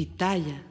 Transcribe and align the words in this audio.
Pitaya. 0.00 0.69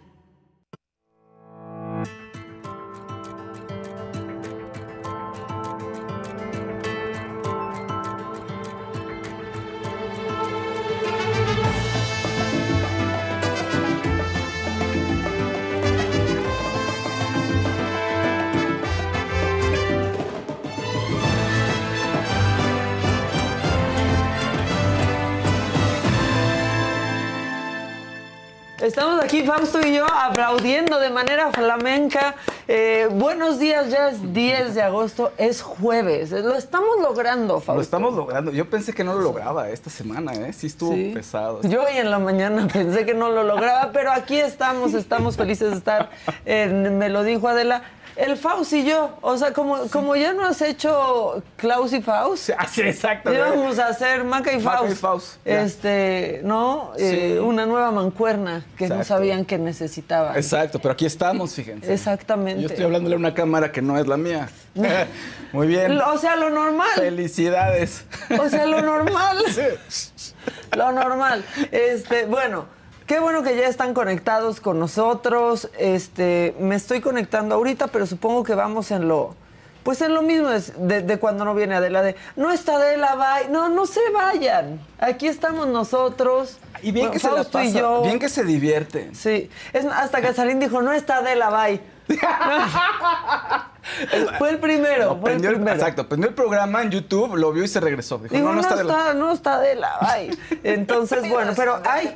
Estamos 28.89 29.23
aquí, 29.23 29.43
Fausto 29.43 29.79
y 29.85 29.93
yo, 29.93 30.07
aplaudiendo 30.11 30.99
de 30.99 31.11
manera 31.11 31.52
flamenca. 31.52 32.34
Eh, 32.67 33.07
buenos 33.11 33.59
días, 33.59 33.91
ya 33.91 34.09
es 34.09 34.34
10 34.34 34.73
de 34.73 34.81
agosto, 34.81 35.31
es 35.38 35.61
jueves. 35.61 36.31
Lo 36.31 36.55
estamos 36.55 36.99
logrando, 36.99 37.59
Fausto. 37.61 37.75
Lo 37.75 37.81
estamos 37.81 38.16
logrando. 38.16 38.49
Yo 38.52 38.67
pensé 38.67 38.91
que 38.94 39.03
no 39.03 39.13
lo 39.13 39.21
lograba 39.21 39.70
esta 39.70 39.91
semana, 39.91 40.33
¿eh? 40.33 40.53
Sí 40.53 40.66
estuvo 40.66 40.94
Sí. 40.94 41.11
pesado. 41.13 41.61
Yo 41.61 41.83
hoy 41.83 41.97
en 41.97 42.09
la 42.09 42.17
mañana 42.17 42.67
pensé 42.73 43.05
que 43.05 43.13
no 43.13 43.30
lo 43.30 43.44
lograba, 43.44 43.91
pero 43.94 44.11
aquí 44.11 44.39
estamos, 44.39 44.95
estamos 44.95 45.38
felices 45.38 45.69
de 45.69 45.77
estar. 45.77 46.09
me 46.47 47.09
lo 47.09 47.21
dijo 47.21 47.47
Adela. 47.47 47.83
El 48.20 48.36
Faust 48.36 48.73
y 48.73 48.84
yo, 48.84 49.12
o 49.22 49.38
sea, 49.38 49.54
como, 49.54 49.88
como 49.88 50.16
ya 50.16 50.34
no 50.34 50.46
has 50.46 50.62
hecho 50.62 51.41
Klaus 51.55 51.94
y 51.94 52.02
Faust, 52.02 52.50
Ah, 52.58 52.68
sí, 52.68 52.82
exacto. 52.86 53.34
íbamos 53.34 53.80
a 53.80 53.88
hacer 53.88 54.23
Maca 54.26 54.52
y 54.52 54.58
Maca 54.59 54.78
Faust. 54.80 54.92
y 54.92 54.95
Faust. 54.95 55.38
Este, 55.48 56.42
¿no? 56.44 56.92
Eh, 56.98 57.36
Sí. 57.36 57.38
una 57.40 57.66
nueva 57.66 57.92
mancuerna 57.92 58.66
que 58.78 58.90
no 58.90 59.04
sabían 59.05 59.45
que 59.45 59.58
necesitaban. 59.58 60.36
Exacto, 60.36 60.80
pero 60.80 60.92
aquí 60.94 61.06
estamos, 61.06 61.53
fíjense. 61.53 61.94
Exactamente. 61.94 62.61
Yo 62.61 62.67
estoy 62.67 62.84
hablándole 62.86 63.16
a 63.16 63.20
una 63.20 63.34
cámara 63.34 63.72
que 63.72 63.81
no 63.81 63.98
es 63.98 64.06
la 64.06 64.17
mía. 64.17 64.50
Muy 65.54 65.67
bien. 65.67 66.00
O 66.02 66.17
sea, 66.17 66.36
lo 66.36 66.50
normal. 66.50 66.89
Felicidades. 66.95 68.04
O 68.38 68.50
sea, 68.50 68.66
lo 68.66 68.81
normal. 68.81 69.38
Lo 70.78 70.92
normal. 70.92 71.44
Este, 71.72 72.26
bueno, 72.26 72.66
qué 73.09 73.19
bueno 73.19 73.41
que 73.41 73.57
ya 73.57 73.65
están 73.65 73.95
conectados 73.95 74.61
con 74.61 74.79
nosotros. 74.79 75.67
Este, 75.79 76.55
me 76.59 76.75
estoy 76.75 77.02
conectando 77.02 77.55
ahorita, 77.55 77.88
pero 77.88 78.05
supongo 78.05 78.43
que 78.43 78.53
vamos 78.53 78.91
en 78.91 79.07
lo. 79.07 79.35
Pues 79.81 80.02
en 80.02 80.13
lo 80.13 80.21
mismo 80.21 80.49
es 80.52 80.73
de, 80.77 81.02
de 81.02 81.17
cuando 81.17 81.43
no 81.43 81.55
viene 81.55 81.73
Adela, 81.73 82.03
de 82.03 82.15
no 82.35 82.52
está 82.52 82.75
Adela, 82.75 83.15
bye. 83.15 83.49
No, 83.49 83.67
no 83.67 83.87
se 83.87 84.02
vayan. 84.13 84.80
Aquí 84.99 85.25
estamos 85.25 85.65
nosotros. 85.65 86.59
Y 86.83 86.91
bien 86.91 87.07
Bueno, 87.07 87.13
que 87.13 87.19
se 87.19 87.31
la 87.31 87.65
y 87.65 87.73
yo. 87.73 88.03
bien 88.03 88.19
que 88.19 88.30
se 88.30 88.43
divierten. 88.43 89.15
Sí, 89.15 89.49
es, 89.73 89.85
hasta 89.85 90.21
Casarín 90.21 90.59
dijo, 90.59 90.83
no 90.83 90.93
está 90.93 91.17
Adela, 91.17 91.49
bye. 91.49 91.81
fue 94.38 94.49
el 94.52 94.58
primero, 94.59 95.05
No, 95.05 95.09
fue 95.11 95.17
el 95.17 95.22
prendió 95.23 95.49
el- 95.49 95.55
primero. 95.58 95.75
exacto, 95.77 96.08
prendió 96.08 96.30
el 96.30 96.35
programa 96.35 96.81
en 96.83 96.91
YouTube, 96.91 97.35
lo 97.35 97.52
vio 97.52 97.63
y 97.63 97.67
se 97.67 97.80
regresó. 97.80 98.17
Dijo, 98.19 98.36
Digo, 98.36 98.49
no, 98.49 98.55
no, 98.55 98.61
está 98.61 98.75
de 98.75 98.83
la... 98.83 99.13
no 99.13 99.31
está 99.31 99.59
de 99.59 99.75
la 99.75 99.97
ay. 100.02 100.38
Entonces, 100.63 101.30
bueno, 101.30 101.53
pero 101.55 101.81
ay, 101.86 102.13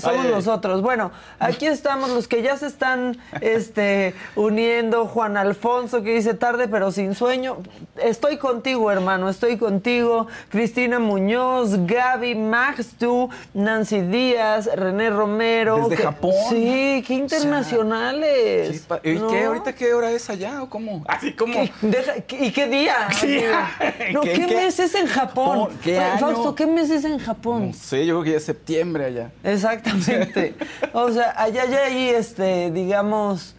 somos 0.00 0.20
Ay, 0.20 0.26
ay. 0.26 0.30
nosotros. 0.30 0.82
Bueno, 0.82 1.10
aquí 1.38 1.66
estamos 1.66 2.10
los 2.10 2.28
que 2.28 2.42
ya 2.42 2.56
se 2.56 2.66
están 2.66 3.18
este, 3.40 4.14
uniendo. 4.34 5.06
Juan 5.06 5.36
Alfonso 5.36 6.02
que 6.02 6.14
dice 6.14 6.34
tarde 6.34 6.68
pero 6.68 6.92
sin 6.92 7.14
sueño. 7.14 7.58
Estoy 7.96 8.38
contigo, 8.38 8.90
hermano, 8.90 9.28
estoy 9.28 9.56
contigo. 9.56 10.26
Cristina 10.50 10.98
Muñoz, 10.98 11.86
Gaby, 11.86 12.34
Max, 12.34 12.90
tú, 12.98 13.28
Nancy 13.54 14.00
Díaz, 14.00 14.68
René 14.74 15.10
Romero. 15.10 15.76
Desde 15.88 15.96
que- 15.96 16.02
Japón. 16.02 16.32
Sí, 16.50 17.02
qué 17.06 17.14
internacionales. 17.14 18.76
Sí, 18.80 18.84
pa- 18.86 19.00
¿Y 19.02 19.14
¿no? 19.14 19.28
qué? 19.28 19.44
¿Ahorita 19.44 19.74
qué 19.74 19.92
hora 19.94 20.10
es 20.10 20.28
allá 20.30 20.62
o 20.62 20.68
cómo? 20.76 21.04
Así 21.08 21.32
como... 21.32 21.52
¿Qué? 21.54 21.72
Deja- 21.82 22.20
¿qué- 22.26 22.44
¿Y 22.46 22.50
qué 22.52 22.68
día? 22.68 22.94
Sí. 23.20 23.40
No, 24.12 24.20
¿qué, 24.20 24.32
¿Qué- 24.32 24.46
qué- 24.46 24.54
mes 24.56 24.78
es 24.78 24.94
en 24.94 25.06
Japón? 25.06 25.68
¿Qué 25.82 25.98
año? 25.98 26.18
Fausto, 26.18 26.54
¿qué 26.54 26.66
mes 26.66 26.90
es 26.90 27.04
en 27.04 27.18
Japón? 27.18 27.68
No 27.68 27.72
sé, 27.74 28.06
yo 28.06 28.14
creo 28.14 28.24
que 28.24 28.30
ya 28.32 28.36
es 28.36 28.44
septiembre 28.44 29.04
allá. 29.06 29.30
Exactamente. 29.42 30.54
O 30.92 31.10
sea, 31.10 31.34
allá 31.36 31.64
ya 31.66 31.84
hay, 31.84 32.08
este, 32.10 32.70
digamos... 32.70 33.54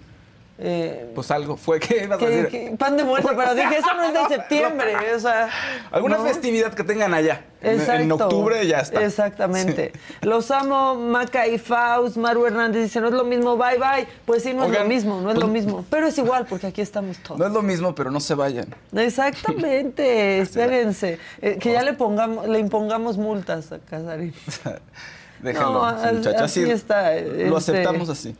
eh, 0.59 1.11
Pues 1.13 1.29
algo 1.31 1.55
fue 1.57 1.79
que 1.79 2.07
pan 2.79 2.97
de 2.97 3.03
muerto, 3.03 3.29
pero 3.37 3.53
dije, 3.55 3.77
eso 3.77 3.93
no 3.95 4.03
es 4.05 4.13
de 4.13 4.35
septiembre, 4.35 4.95
o 5.15 5.19
sea... 5.19 5.49
Alguna 5.91 6.17
¿no? 6.17 6.23
festividad 6.25 6.73
que 6.73 6.83
tengan 6.83 7.13
allá. 7.13 7.41
En- 7.61 7.79
Exacto. 7.79 8.01
En, 8.03 8.11
octubre 8.11 8.67
ya 8.67 8.79
está. 8.79 9.03
Exactamente. 9.03 9.91
Los 10.21 10.51
amo, 10.51 10.93
Maca 10.95 11.47
y 11.47 11.57
Faust. 11.57 12.15
Maru 12.17 12.45
Hernández 12.45 12.83
dice, 12.83 13.01
no 13.01 13.07
es 13.07 13.13
lo 13.13 13.23
mismo, 13.23 13.57
bye 13.57 13.77
bye. 13.79 14.07
Pues 14.25 14.43
sí, 14.43 14.53
no 14.53 14.65
es 14.65 14.71
lo 14.71 14.85
mismo, 14.85 15.21
no 15.21 15.29
es 15.29 15.35
pues- 15.35 15.47
lo 15.47 15.51
mismo. 15.51 15.85
Pero 15.89 16.07
es 16.07 16.17
igual, 16.19 16.45
porque 16.47 16.67
aquí 16.67 16.81
estamos 16.81 17.17
todos. 17.17 17.39
No 17.39 17.47
es 17.47 17.51
lo 17.51 17.61
mismo, 17.63 17.95
pero 17.95 18.11
no 18.11 18.19
se 18.19 18.35
vayan. 18.35 18.67
Exactamente, 18.95 20.39
espérense. 20.41 21.19
Eh, 21.41 21.57
que 21.59 21.71
ya 21.71 21.81
le 21.83 21.93
pongamos, 21.93 22.47
le 22.47 22.59
impongamos 22.59 23.17
multas 23.17 23.71
a 23.71 23.79
Casarín. 23.79 24.33
Déjenlo, 25.39 25.71
No, 25.71 25.85
así, 25.85 26.27
así 26.29 26.63
está, 26.71 27.13
Lo 27.13 27.57
este- 27.57 27.71
aceptamos 27.71 28.09
así. 28.09 28.35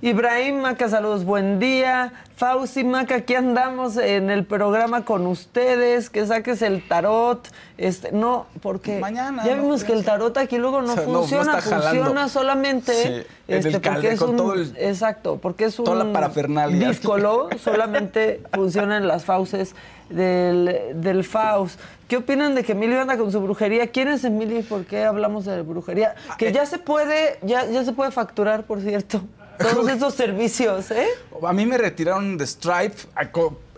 Ibrahim 0.00 0.60
Maca, 0.60 0.88
saludos, 0.88 1.24
buen 1.24 1.58
día. 1.58 2.12
Fauci 2.36 2.84
Maca, 2.84 3.16
aquí 3.16 3.34
andamos 3.34 3.96
en 3.96 4.30
el 4.30 4.44
programa 4.44 5.04
con 5.04 5.26
ustedes, 5.26 6.08
que 6.08 6.24
saques 6.24 6.62
el 6.62 6.86
tarot. 6.86 7.48
Este, 7.78 8.12
no, 8.12 8.46
porque 8.62 9.00
Mañana, 9.00 9.44
ya 9.44 9.56
no, 9.56 9.62
vimos 9.62 9.82
que 9.82 9.92
el 9.92 10.04
tarot 10.04 10.36
aquí 10.38 10.56
luego 10.56 10.82
no 10.82 10.92
O 10.92 10.94
sea, 10.94 11.04
no, 11.06 11.12
no 11.12 11.18
funciona, 11.22 11.58
está 11.58 11.62
jalando. 11.62 11.88
funciona 12.04 12.28
solamente 12.28 12.92
Sí, 12.92 13.08
en 13.08 13.14
el 13.14 13.24
este, 13.48 13.70
porque 13.72 13.88
calde, 13.90 14.12
es 14.12 14.20
con 14.20 14.30
un 14.30 14.36
todo 14.36 14.54
el- 14.54 14.76
exacto, 14.78 15.38
porque 15.42 15.64
es 15.64 15.76
un 15.80 15.84
toda 15.86 16.04
la 16.04 16.12
parafernalia. 16.12 16.88
díscolo, 16.90 17.48
solamente 17.58 18.40
funcionan 18.54 19.08
las 19.08 19.24
fauces 19.24 19.74
del, 20.10 20.92
del 20.94 21.24
Faust. 21.24 21.80
¿Qué 22.06 22.18
opinan 22.18 22.54
de 22.54 22.62
que 22.62 22.70
Emilio 22.72 23.00
anda 23.00 23.18
con 23.18 23.32
su 23.32 23.40
brujería? 23.40 23.88
¿Quién 23.88 24.06
es 24.06 24.22
Emilio 24.22 24.60
y 24.60 24.62
por 24.62 24.84
qué 24.84 25.04
hablamos 25.04 25.44
de 25.44 25.60
brujería? 25.62 26.14
Ah, 26.30 26.36
Que 26.38 26.50
eh. 26.50 26.52
ya 26.52 26.66
se 26.66 26.78
puede, 26.78 27.40
ya, 27.42 27.64
ya 27.66 27.84
se 27.84 27.92
puede 27.92 28.12
facturar, 28.12 28.62
por 28.62 28.80
cierto, 28.80 29.22
todos 29.58 29.88
esos 29.88 30.14
servicios, 30.14 30.90
¿eh? 30.90 31.06
A 31.42 31.52
mí 31.52 31.66
me 31.66 31.78
retiraron 31.78 32.36
de 32.38 32.46
Stripe, 32.46 32.96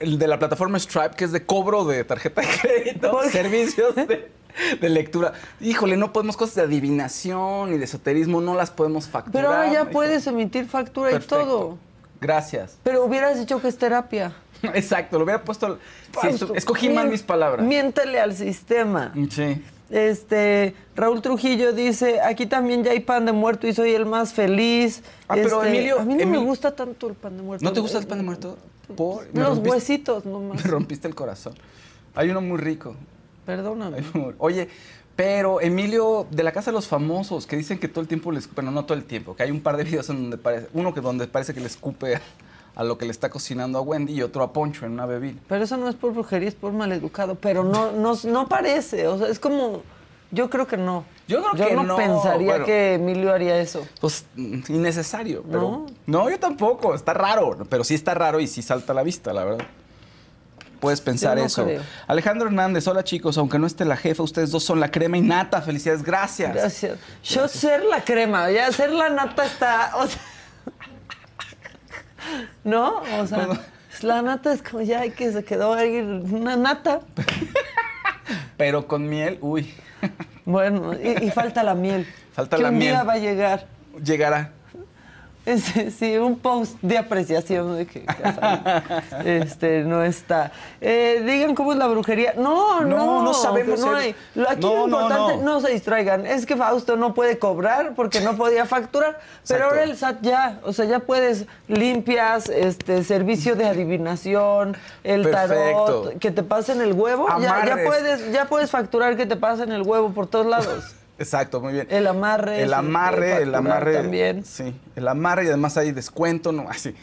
el 0.01 0.19
de 0.19 0.27
la 0.29 0.39
plataforma 0.39 0.79
Stripe, 0.79 1.17
que 1.17 1.25
es 1.25 1.33
de 1.33 1.45
cobro 1.45 1.85
de 1.85 2.05
tarjeta 2.05 2.43
de 2.43 2.49
crédito, 2.49 3.21
servicios 3.31 3.95
de, 3.97 4.31
de 4.81 4.89
lectura. 4.89 5.33
Híjole, 5.61 5.97
no 5.97 6.13
podemos 6.13 6.37
cosas 6.37 6.57
de 6.57 6.63
adivinación 6.63 7.73
y 7.75 7.79
de 7.79 7.85
esoterismo, 7.85 8.41
no 8.41 8.55
las 8.55 8.71
podemos 8.71 9.09
facturar. 9.09 9.45
Pero 9.45 9.55
ahora 9.55 9.73
ya 9.73 9.91
puedes 9.91 10.27
emitir 10.27 10.67
factura 10.67 11.11
Perfecto. 11.11 11.37
y 11.37 11.45
todo. 11.45 11.79
Gracias. 12.21 12.77
Pero 12.83 13.05
hubieras 13.05 13.39
dicho 13.39 13.61
que 13.61 13.69
es 13.69 13.79
terapia. 13.79 14.33
Exacto, 14.63 15.19
lo 15.19 15.25
hubiera 15.25 15.43
puesto. 15.43 15.77
sí, 15.77 15.81
Fausto, 16.13 16.55
escogí 16.55 16.91
mal 16.91 17.09
mis 17.09 17.23
palabras. 17.23 17.65
Miéntele 17.67 18.21
al 18.21 18.35
sistema. 18.35 19.13
Sí. 19.31 19.63
Este, 19.91 20.75
Raúl 20.95 21.21
Trujillo 21.21 21.73
dice, 21.73 22.21
aquí 22.21 22.47
también 22.47 22.85
ya 22.85 22.93
hay 22.93 23.01
pan 23.01 23.27
de 23.27 23.33
muerto 23.33 23.67
y 23.67 23.75
soy 23.75 23.93
el 23.93 24.07
más 24.07 24.33
feliz. 24.33 25.03
Ah, 25.29 25.35
pero 25.35 25.63
Este, 25.63 25.69
Emilio- 25.77 25.99
A 26.01 26.05
mí 26.05 26.15
no 26.15 26.27
me 26.27 26.39
gusta 26.39 26.75
tanto 26.75 27.09
el 27.09 27.15
pan 27.15 27.37
de 27.37 27.43
muerto. 27.43 27.65
¿No 27.65 27.73
te 27.73 27.81
gusta 27.81 27.99
el 27.99 28.07
pan 28.07 28.19
de 28.19 28.25
muerto? 28.25 28.57
Por, 28.97 29.27
Los 29.35 29.49
rompiste- 29.59 29.71
huesitos 29.71 30.25
nomás. 30.27 30.65
Me 30.65 30.71
rompiste 30.71 31.09
el 31.09 31.15
corazón. 31.15 31.55
Hay 32.15 32.31
uno 32.31 32.41
muy 32.41 32.59
rico. 32.59 32.95
Perdóname. 33.47 33.99
Uno- 34.15 34.33
Oye, 34.39 34.69
pero 35.17 35.61
Emilio, 35.61 36.27
de 36.31 36.43
la 36.45 36.53
Casa 36.53 36.71
de 36.71 36.75
los 36.77 36.87
Famosos, 36.87 37.47
que 37.47 37.57
dicen 37.57 37.79
que 37.79 37.89
todo 37.89 38.01
el 38.01 38.09
tiempo 38.09 38.31
les... 38.33 38.53
Bueno, 38.55 38.71
no 38.71 38.85
todo 38.85 38.97
el 38.97 39.05
tiempo, 39.05 39.35
que 39.37 39.43
hay 39.43 39.51
un 39.51 39.61
par 39.61 39.77
de 39.77 39.85
videos 39.85 40.09
en 40.11 40.17
donde 40.23 40.39
parece... 40.39 40.69
Uno 40.73 40.95
que 40.95 41.01
donde 41.01 41.27
parece 41.27 41.53
que 41.53 41.61
le 41.61 41.67
escupe 41.67 42.19
a, 42.81 42.85
lo 42.85 42.99
que 42.99 43.05
le 43.05 43.11
está 43.11 43.31
cocinando 43.31 43.79
a 43.79 43.83
Wendy 43.83 44.15
y 44.15 44.23
otro 44.23 44.43
a 44.43 44.53
Poncho 44.53 44.87
en 44.87 44.93
una 44.93 45.07
bebida. 45.07 45.41
Pero 45.49 45.65
eso 45.65 45.77
no 45.77 45.89
es 45.89 45.95
por 45.95 46.13
brujería, 46.13 46.49
es 46.49 46.55
por 46.55 46.73
maleducado. 46.73 47.35
Pero 47.35 47.65
no, 47.65 47.93
no, 47.93 48.15
no 48.25 48.49
parece. 48.49 49.07
O 49.09 49.19
sea, 49.19 49.29
es 49.29 49.39
como. 49.39 49.83
Yo 50.33 50.49
creo 50.49 50.67
que 50.67 50.77
no. 50.77 51.05
Yo 51.27 51.43
creo 51.43 51.69
que 51.69 51.75
no. 51.75 51.83
no, 51.83 51.97
pensaría 51.97 52.51
bueno. 52.51 52.65
que 52.65 52.95
Emilio 52.95 53.33
haría 53.33 53.61
eso. 53.61 53.87
Pues 54.01 54.25
mm, 54.37 54.61
innecesario, 54.69 55.43
pero... 55.43 55.61
¿No? 55.61 55.87
¿No? 56.07 56.31
yo 56.31 56.39
tampoco, 56.39 56.95
está 56.95 57.13
raro, 57.15 57.59
pero 57.69 57.83
sí 57.83 57.95
está 57.95 58.15
raro 58.15 58.39
y 58.39 58.47
sí 58.47 58.63
salta 58.63 58.93
a 58.93 58.95
la 58.95 59.03
vista, 59.03 59.33
la 59.33 59.45
verdad. 59.45 59.67
Puedes 60.81 61.01
pensar 61.01 61.37
no 61.37 61.45
eso. 61.45 61.65
creo. 61.65 61.83
Alejandro 62.07 62.47
Hernández, 62.47 62.87
hola 62.89 63.05
chicos, 63.05 63.37
aunque 63.39 63.59
no 63.59 63.67
esté 63.67 63.85
la 63.85 63.97
jefa, 63.97 64.23
ustedes 64.23 64.51
dos 64.51 64.65
son 64.65 64.81
la 64.81 64.91
crema 64.91 65.19
y 65.19 65.21
nata, 65.21 65.61
felicidades, 65.61 66.03
gracias. 66.03 66.55
Gracias. 66.55 66.99
Yo 67.23 67.47
ser 67.49 67.85
la 67.85 68.03
crema, 68.03 68.51
ya 68.51 68.73
ser 68.73 68.91
la 68.91 69.11
nata 69.11 69.45
está. 69.45 69.93
O 69.97 70.07
sea, 70.07 70.21
¿No? 72.65 73.03
O 73.21 73.27
sea, 73.27 73.49
la 74.03 74.23
nata 74.23 74.53
es 74.53 74.63
como 74.63 74.83
ya 74.83 75.09
que 75.11 75.33
se 75.33 75.45
quedó 75.45 75.75
ahí 75.75 75.99
una 75.99 76.57
nata. 76.57 77.01
Pero 78.57 78.87
con 78.87 79.09
miel, 79.09 79.39
uy, 79.41 79.73
Bueno, 80.45 80.95
y, 80.95 81.25
y 81.27 81.31
falta 81.31 81.63
la 81.63 81.75
miel. 81.75 82.07
Falta 82.33 82.57
que 82.57 82.63
la 82.63 82.69
un 82.71 82.79
miel. 82.79 82.91
día 82.93 83.03
va 83.03 83.13
a 83.15 83.19
llegar. 83.19 83.67
llegará. 84.05 84.53
Sí, 85.59 85.91
sí, 85.91 86.17
un 86.19 86.39
post 86.39 86.77
de 86.83 86.99
apreciación 86.99 87.77
de 87.77 87.87
que 87.87 88.05
este, 89.25 89.83
no 89.85 90.03
está. 90.05 90.53
Eh, 90.81 91.23
digan 91.27 91.55
cómo 91.55 91.73
es 91.73 91.79
la 91.79 91.87
brujería. 91.89 92.35
No, 92.37 92.81
no, 92.83 92.97
No, 92.97 93.23
no 93.23 93.35
sabemos 93.35 93.81
No 93.81 93.95
hay. 93.95 94.15
Lo- 94.35 94.49
Aquí 94.51 94.61
No, 94.61 94.87
lo 94.87 95.01
importante, 95.01 95.37
no. 95.39 95.43
no. 95.43 95.61
se 95.61 95.71
distraigan. 95.73 96.27
Es 96.27 96.47
que 96.47 96.57
Fausto 96.57 96.97
no 96.97 97.15
puede 97.15 97.39
cobrar 97.39 97.95
porque 97.95 98.21
no 98.21 98.37
podía 98.37 98.65
facturar. 98.67 99.19
Pero 99.49 99.65
ahora 99.67 99.83
el 99.83 99.97
SAT 99.97 100.19
ya, 100.23 100.61
o 100.65 100.73
sea, 100.73 100.85
ya 100.85 101.01
puedes 101.01 101.47
limpias, 101.69 102.49
este, 102.49 103.03
servicio 103.05 103.57
de 103.57 103.67
adivinación, 103.67 104.77
el 105.05 105.23
Perfecto. 105.23 105.85
tarot, 105.85 106.19
que 106.19 106.31
te 106.31 106.43
pasen 106.43 106.81
el 106.81 106.93
huevo. 106.93 107.27
Ya, 107.41 107.65
ya 107.67 107.79
puedes, 107.85 108.33
ya 108.33 108.45
puedes 108.47 108.71
facturar 108.71 109.17
que 109.17 109.27
te 109.27 109.37
pasen 109.37 109.73
el 109.73 109.83
huevo 109.83 110.11
por 110.11 110.27
todos 110.27 110.47
lados. 110.47 110.95
Exacto, 111.21 111.61
muy 111.61 111.75
bien. 111.75 111.87
El 111.91 112.07
amarre, 112.07 112.63
El 112.63 112.73
amarre, 112.75 113.43
el 113.43 113.55
amarre. 113.55 113.93
también. 113.95 114.45
Sí, 114.45 114.75
el 114.97 115.07
amarre 115.07 115.45
y 115.45 115.49
además 115.49 115.77
hay 115.77 115.93
descuento, 115.93 116.51
no, 116.51 116.69
así. 116.69 116.95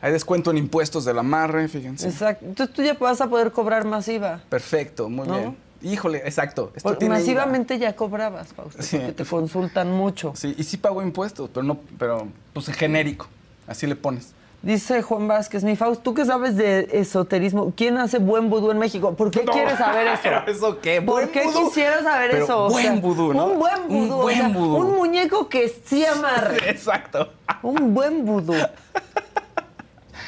Hay 0.00 0.12
descuento 0.12 0.50
en 0.52 0.58
impuestos 0.58 1.04
del 1.04 1.18
amarre, 1.18 1.66
fíjense. 1.66 2.08
Exacto. 2.08 2.44
Entonces 2.46 2.74
tú 2.74 2.82
ya 2.82 2.94
vas 2.94 3.20
a 3.20 3.26
poder 3.26 3.50
cobrar 3.52 3.84
masiva. 3.84 4.40
Perfecto, 4.48 5.08
muy 5.10 5.26
¿No? 5.26 5.38
bien. 5.38 5.56
Híjole, 5.82 6.18
exacto. 6.18 6.72
Esto 6.74 6.96
tiene 6.96 7.14
IVA. 7.16 7.20
masivamente 7.20 7.78
ya 7.78 7.94
cobrabas, 7.96 8.48
Fausto, 8.54 8.80
Sí. 8.82 8.96
porque 8.96 9.12
te 9.12 9.24
consultan 9.24 9.90
mucho. 9.90 10.32
Sí, 10.36 10.54
y 10.56 10.62
sí 10.64 10.76
pago 10.76 11.02
impuestos, 11.02 11.50
pero 11.52 11.64
no, 11.64 11.78
pero 11.98 12.28
pues 12.52 12.68
en 12.68 12.74
genérico. 12.74 13.26
Así 13.66 13.86
le 13.86 13.96
pones. 13.96 14.32
Dice 14.64 15.02
Juan 15.02 15.28
Vázquez, 15.28 15.62
mi 15.62 15.76
Fausto, 15.76 16.02
¿tú 16.02 16.14
qué 16.14 16.24
sabes 16.24 16.56
de 16.56 16.88
esoterismo? 16.92 17.74
¿Quién 17.76 17.98
hace 17.98 18.18
buen 18.18 18.48
vudú 18.48 18.70
en 18.70 18.78
México? 18.78 19.14
¿Por 19.14 19.30
qué 19.30 19.44
No, 19.44 19.52
quieres 19.52 19.76
saber 19.76 20.06
eso? 20.06 20.20
pero 20.22 20.46
¿eso 20.46 20.80
qué? 20.80 21.02
¿Por 21.02 21.14
¿Buen 21.16 21.28
qué 21.28 21.44
vudú? 21.44 21.66
quisieras 21.68 22.02
saber 22.02 22.30
Pero 22.30 22.44
eso? 22.44 22.64
O 22.64 22.70
buen 22.70 22.82
sea, 22.84 22.94
vudú, 22.94 23.34
¿no? 23.34 23.46
Un 23.48 23.58
buen 23.58 23.74
Un 23.82 23.88
vudú. 24.08 24.14
o 24.14 24.22
buen 24.22 24.36
sea, 24.38 24.48
vudú. 24.48 24.76
Un 24.76 24.96
muñeco 24.96 25.48
que 25.50 25.68
sí 25.84 26.06
amarre. 26.06 26.56
Exacto. 26.70 27.28
un 27.62 27.92
buen 27.92 28.24
vudú. 28.24 28.54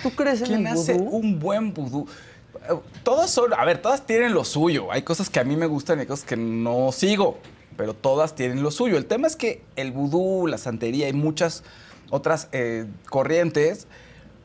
¿Tú 0.03 0.11
crees 0.11 0.41
en 0.43 0.47
¿Quién 0.49 0.67
el 0.67 0.73
hace 0.75 0.93
vudú? 0.95 1.17
un 1.17 1.39
buen 1.41 1.73
vudú? 1.73 2.07
Todas 3.05 3.31
son, 3.31 3.55
a 3.55 3.65
ver, 3.65 3.79
todas 3.81 4.05
tienen 4.05 4.35
lo 4.35 4.45
suyo. 4.45 4.93
Hay 4.93 5.01
cosas 5.01 5.31
que 5.31 5.41
a 5.41 5.45
mí 5.45 5.57
me 5.57 5.67
gustan 5.67 5.99
y 5.99 6.01
hay 6.03 6.07
cosas 6.07 6.27
que 6.27 6.37
no 6.37 6.93
sigo, 6.93 7.39
pero 7.79 7.95
todas 7.95 8.35
tienen 8.35 8.63
lo 8.63 8.71
suyo. 8.71 8.99
El 8.99 9.07
tema 9.07 9.29
es 9.29 9.37
que 9.37 9.63
el 9.77 9.93
vudú, 9.93 10.47
la 10.47 10.59
santería 10.59 11.09
y 11.09 11.15
muchas 11.15 11.63
otras 12.11 12.49
eh, 12.53 12.85
corrientes, 13.09 13.87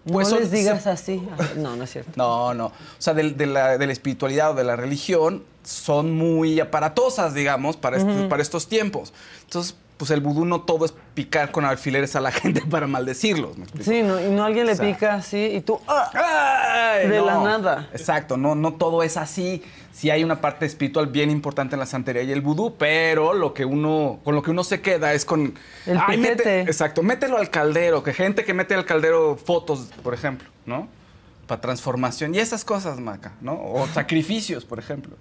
pues 0.06 0.27
no 0.27 0.31
son- 0.36 0.39
les 0.39 0.51
digas 0.51 0.88
así. 0.88 1.21
No, 1.57 1.75
no 1.75 1.83
es 1.83 1.92
cierto. 1.92 2.12
No, 2.15 2.53
no. 2.53 2.68
O 2.68 2.71
sea, 2.98 3.13
del- 3.13 3.38
de, 3.38 3.45
la, 3.45 3.77
de 3.77 3.86
la 3.88 3.94
espiritualidad 3.94 4.51
o 4.51 4.53
de 4.56 4.63
la 4.63 4.75
religión 4.75 5.44
son 5.63 6.12
muy 6.13 6.59
aparatosas, 6.59 7.33
digamos, 7.33 7.77
para, 7.77 7.98
para 8.27 8.42
estos 8.42 8.68
tiempos. 8.68 9.13
Entonces, 9.44 9.75
pues 10.01 10.09
el 10.09 10.19
vudú 10.19 10.45
no 10.45 10.62
todo 10.62 10.83
es 10.86 10.95
picar 11.13 11.51
con 11.51 11.63
alfileres 11.63 12.15
a 12.15 12.21
la 12.21 12.31
gente 12.31 12.62
para 12.68 12.88
maldecirlos. 12.88 13.56
¿me? 13.56 13.68
Sí, 13.83 14.01
no, 14.01 14.19
y 14.19 14.31
no 14.31 14.44
alguien 14.44 14.65
le 14.65 14.71
O 14.71 14.75
sea, 14.75 14.88
pica 14.88 15.13
así 15.13 15.38
y 15.38 15.62
tú... 15.62 15.80
¡ah! 15.88 16.95
¡Ay, 16.95 17.07
De 17.07 17.19
no! 17.19 17.25
la 17.27 17.36
nada. 17.44 17.88
Exacto, 17.94 18.36
no, 18.36 18.56
no 18.56 18.74
todo 18.74 19.03
es 19.03 19.15
así. 19.15 19.62
Sí 19.92 20.09
hay 20.09 20.24
una 20.24 20.42
parte 20.42 20.65
espiritual 20.65 21.06
bien 21.06 21.30
importante 21.30 21.75
en 21.75 21.80
la 21.81 21.86
santería 21.86 22.24
y 22.24 22.31
el 22.31 22.42
vudú, 22.42 22.77
pero 22.80 23.33
lo 23.33 23.53
que 23.53 23.63
uno, 23.63 24.21
con 24.24 24.33
lo 24.33 24.42
que 24.42 24.50
uno 24.50 24.63
se 24.63 24.81
queda 24.81 25.13
es 25.13 25.24
con... 25.24 25.53
El 25.86 26.00
"Ay, 26.00 26.18
mete-". 26.18 26.31
piquete. 26.38 26.62
exacto, 26.62 27.03
mételo 27.03 27.38
al 27.38 27.51
caldero, 27.51 28.01
que 28.01 28.12
gente 28.12 28.44
que 28.44 28.56
mete 28.56 28.74
al 28.74 28.86
caldero 28.86 29.38
fotos, 29.38 29.89
por 30.01 30.15
ejemplo, 30.15 30.50
¿no? 30.65 30.88
Para 31.45 31.62
transformación 31.62 32.33
y 32.33 32.39
esas 32.39 32.65
cosas, 32.65 33.00
Maca, 33.00 33.33
¿no? 33.42 33.53
O 33.62 33.86
sacrificios, 33.94 34.65
por 34.65 34.80
ejemplo. 34.80 35.15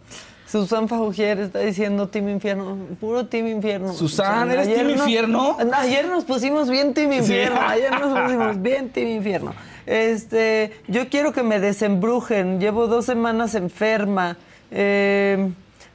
Susan 0.50 0.88
Faugier 0.88 1.38
está 1.38 1.61
diciendo 1.61 2.08
Team 2.08 2.29
Infierno, 2.29 2.76
puro 3.00 3.26
Team 3.26 3.47
Infierno. 3.47 3.93
Susan, 3.93 4.50
¿eres 4.50 4.67
Team 4.73 4.91
Infierno? 4.91 5.56
Ayer 5.75 6.08
nos 6.08 6.25
pusimos 6.25 6.69
bien 6.69 6.93
Team 6.93 7.12
Infierno, 7.12 7.56
Sí. 7.58 7.64
ayer 7.69 8.00
nos 8.00 8.20
pusimos 8.25 8.61
bien 8.61 8.91
Team 8.91 9.08
Infierno. 9.08 9.55
Este, 9.87 10.73
yo 10.88 11.08
quiero 11.08 11.32
que 11.32 11.43
me 11.44 11.61
desembrujen, 11.61 12.58
llevo 12.58 12.88
dos 12.88 13.05
semanas 13.06 13.55
enferma. 13.55 14.37
Eh, 14.73 15.50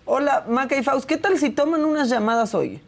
hola, 0.05 0.45
Maca 0.47 0.77
y 0.77 0.83
Faust, 0.83 1.05
¿qué 1.05 1.17
tal 1.17 1.37
si 1.37 1.49
toman 1.49 1.83
unas 1.83 2.09
llamadas 2.09 2.55
hoy? 2.55 2.79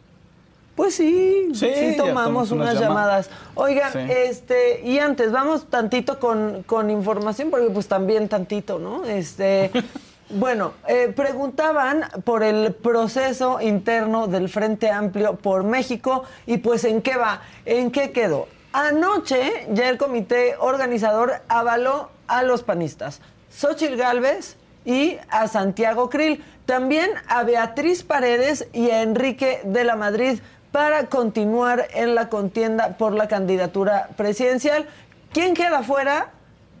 Pues 0.74 0.94
sí, 0.94 1.48
Sí, 1.54 1.66
tomamos 1.96 1.96
tomamos 1.96 2.50
unas 2.52 2.70
unas 2.70 2.80
llamadas. 2.80 3.26
llamadas. 3.28 3.30
Oigan, 3.56 3.92
Sí. 3.92 3.98
este, 4.10 4.80
y 4.86 5.00
antes, 5.00 5.32
vamos 5.32 5.66
tantito 5.68 6.18
con, 6.18 6.62
con 6.62 6.88
información, 6.88 7.50
porque 7.50 7.68
pues 7.68 7.88
también 7.88 8.28
tantito, 8.28 8.78
¿no? 8.78 9.04
Este, 9.04 9.70
bueno, 10.30 10.74
eh, 10.86 11.12
preguntaban 11.14 12.04
por 12.24 12.42
el 12.42 12.74
proceso 12.74 13.60
interno 13.60 14.26
del 14.26 14.48
Frente 14.48 14.90
Amplio 14.90 15.36
por 15.36 15.64
México 15.64 16.24
y 16.46 16.58
pues 16.58 16.84
en 16.84 17.00
qué 17.00 17.16
va, 17.16 17.40
en 17.64 17.90
qué 17.90 18.10
quedó. 18.10 18.46
Anoche 18.72 19.66
ya 19.70 19.88
el 19.88 19.96
comité 19.96 20.56
organizador 20.58 21.40
avaló 21.48 22.10
a 22.26 22.42
los 22.42 22.62
panistas, 22.62 23.20
Xochitl 23.50 23.96
Gálvez 23.96 24.56
y 24.84 25.16
a 25.30 25.48
Santiago 25.48 26.10
Krill, 26.10 26.44
también 26.66 27.10
a 27.28 27.44
Beatriz 27.44 28.02
Paredes 28.02 28.68
y 28.74 28.90
a 28.90 29.02
Enrique 29.02 29.62
de 29.64 29.84
la 29.84 29.96
Madrid 29.96 30.40
para 30.72 31.06
continuar 31.06 31.88
en 31.94 32.14
la 32.14 32.28
contienda 32.28 32.98
por 32.98 33.14
la 33.14 33.28
candidatura 33.28 34.10
presidencial. 34.16 34.86
¿Quién 35.32 35.54
queda 35.54 35.82
fuera? 35.82 36.30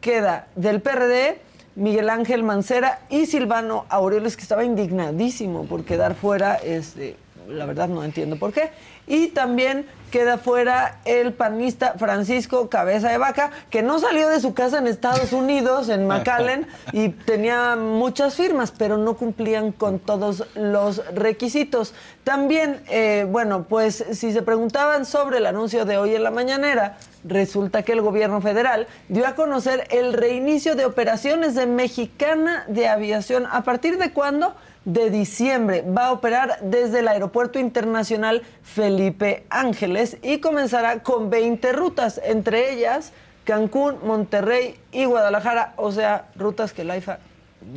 Queda 0.02 0.46
del 0.54 0.82
PRD 0.82 1.47
Miguel 1.78 2.10
Ángel 2.10 2.42
Mancera 2.42 3.02
y 3.08 3.26
Silvano 3.26 3.86
Aureoles, 3.88 4.36
que 4.36 4.42
estaba 4.42 4.64
indignadísimo 4.64 5.64
por 5.66 5.84
quedar 5.84 6.16
fuera, 6.16 6.56
este, 6.56 7.16
la 7.48 7.66
verdad 7.66 7.88
no 7.88 8.04
entiendo 8.04 8.36
por 8.38 8.52
qué. 8.52 8.70
Y 9.06 9.28
también 9.28 9.86
queda 10.10 10.38
fuera 10.38 11.00
el 11.04 11.32
panista 11.32 11.94
Francisco 11.98 12.68
Cabeza 12.68 13.10
de 13.10 13.18
Vaca, 13.18 13.50
que 13.70 13.82
no 13.82 13.98
salió 13.98 14.28
de 14.28 14.40
su 14.40 14.54
casa 14.54 14.78
en 14.78 14.86
Estados 14.86 15.32
Unidos, 15.32 15.88
en 15.88 16.06
McAllen, 16.08 16.66
y 16.92 17.10
tenía 17.10 17.76
muchas 17.76 18.34
firmas, 18.34 18.70
pero 18.70 18.96
no 18.96 19.14
cumplían 19.14 19.72
con 19.72 19.98
todos 19.98 20.44
los 20.54 21.02
requisitos. 21.14 21.94
También, 22.24 22.82
eh, 22.88 23.26
bueno, 23.28 23.64
pues 23.64 24.04
si 24.12 24.32
se 24.32 24.42
preguntaban 24.42 25.06
sobre 25.06 25.38
el 25.38 25.46
anuncio 25.46 25.84
de 25.84 25.98
hoy 25.98 26.14
en 26.14 26.22
la 26.22 26.30
mañanera, 26.30 26.98
resulta 27.24 27.82
que 27.82 27.92
el 27.92 28.02
gobierno 28.02 28.40
federal 28.40 28.86
dio 29.08 29.26
a 29.26 29.34
conocer 29.34 29.86
el 29.90 30.12
reinicio 30.12 30.74
de 30.74 30.84
operaciones 30.84 31.54
de 31.54 31.66
Mexicana 31.66 32.64
de 32.68 32.88
Aviación. 32.88 33.46
¿A 33.50 33.62
partir 33.62 33.98
de 33.98 34.12
cuándo? 34.12 34.54
De 34.88 35.10
diciembre. 35.10 35.82
Va 35.82 36.06
a 36.06 36.12
operar 36.12 36.60
desde 36.62 37.00
el 37.00 37.08
Aeropuerto 37.08 37.58
Internacional 37.58 38.42
Felipe 38.62 39.44
Ángeles 39.50 40.16
y 40.22 40.38
comenzará 40.38 41.02
con 41.02 41.28
20 41.28 41.72
rutas, 41.74 42.18
entre 42.24 42.72
ellas 42.72 43.12
Cancún, 43.44 43.98
Monterrey 44.02 44.80
y 44.90 45.04
Guadalajara, 45.04 45.74
o 45.76 45.92
sea, 45.92 46.30
rutas 46.36 46.72
que 46.72 46.84
la 46.84 46.96
IFA 46.96 47.18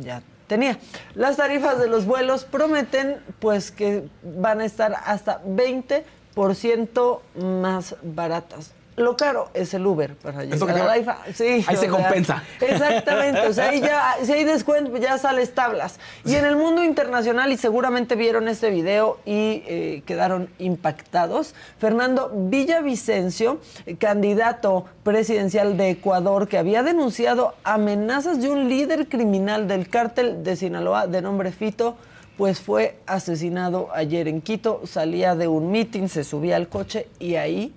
ya 0.00 0.22
tenía. 0.46 0.78
Las 1.14 1.36
tarifas 1.36 1.78
de 1.78 1.86
los 1.86 2.06
vuelos 2.06 2.44
prometen 2.46 3.20
pues 3.40 3.70
que 3.70 4.08
van 4.22 4.62
a 4.62 4.64
estar 4.64 4.94
hasta 5.04 5.42
20% 5.44 7.20
más 7.34 7.96
baratas. 8.02 8.72
Lo 8.96 9.16
caro 9.16 9.48
es 9.54 9.72
el 9.72 9.86
Uber 9.86 10.14
para 10.16 10.44
llegar 10.44 10.74
que 10.74 10.80
a 10.80 10.84
la 10.84 10.92
te- 10.92 11.00
IFA. 11.00 11.18
Sí, 11.34 11.44
Ahí 11.66 11.76
se 11.76 11.76
sea, 11.76 11.90
compensa. 11.90 12.42
Exactamente, 12.60 13.40
o 13.46 13.52
sea, 13.54 13.70
ahí 13.70 13.80
ya, 13.80 14.16
si 14.22 14.32
hay 14.32 14.44
descuento, 14.44 14.94
ya 14.98 15.16
sales 15.16 15.54
tablas. 15.54 15.98
Y 16.26 16.34
en 16.34 16.44
el 16.44 16.56
mundo 16.56 16.84
internacional, 16.84 17.50
y 17.52 17.56
seguramente 17.56 18.16
vieron 18.16 18.48
este 18.48 18.68
video 18.70 19.18
y 19.24 19.62
eh, 19.66 20.02
quedaron 20.04 20.50
impactados, 20.58 21.54
Fernando 21.78 22.30
Villavicencio, 22.34 23.60
candidato 23.98 24.84
presidencial 25.04 25.76
de 25.76 25.90
Ecuador, 25.90 26.46
que 26.48 26.58
había 26.58 26.82
denunciado 26.82 27.54
amenazas 27.64 28.42
de 28.42 28.50
un 28.50 28.68
líder 28.68 29.08
criminal 29.08 29.68
del 29.68 29.88
cártel 29.88 30.44
de 30.44 30.56
Sinaloa 30.56 31.06
de 31.06 31.22
nombre 31.22 31.50
Fito, 31.52 31.96
pues 32.36 32.60
fue 32.60 32.96
asesinado 33.06 33.88
ayer 33.94 34.28
en 34.28 34.40
Quito, 34.40 34.82
salía 34.86 35.34
de 35.34 35.48
un 35.48 35.70
mitin, 35.70 36.08
se 36.08 36.24
subía 36.24 36.56
al 36.56 36.68
coche 36.68 37.08
y 37.18 37.36
ahí 37.36 37.72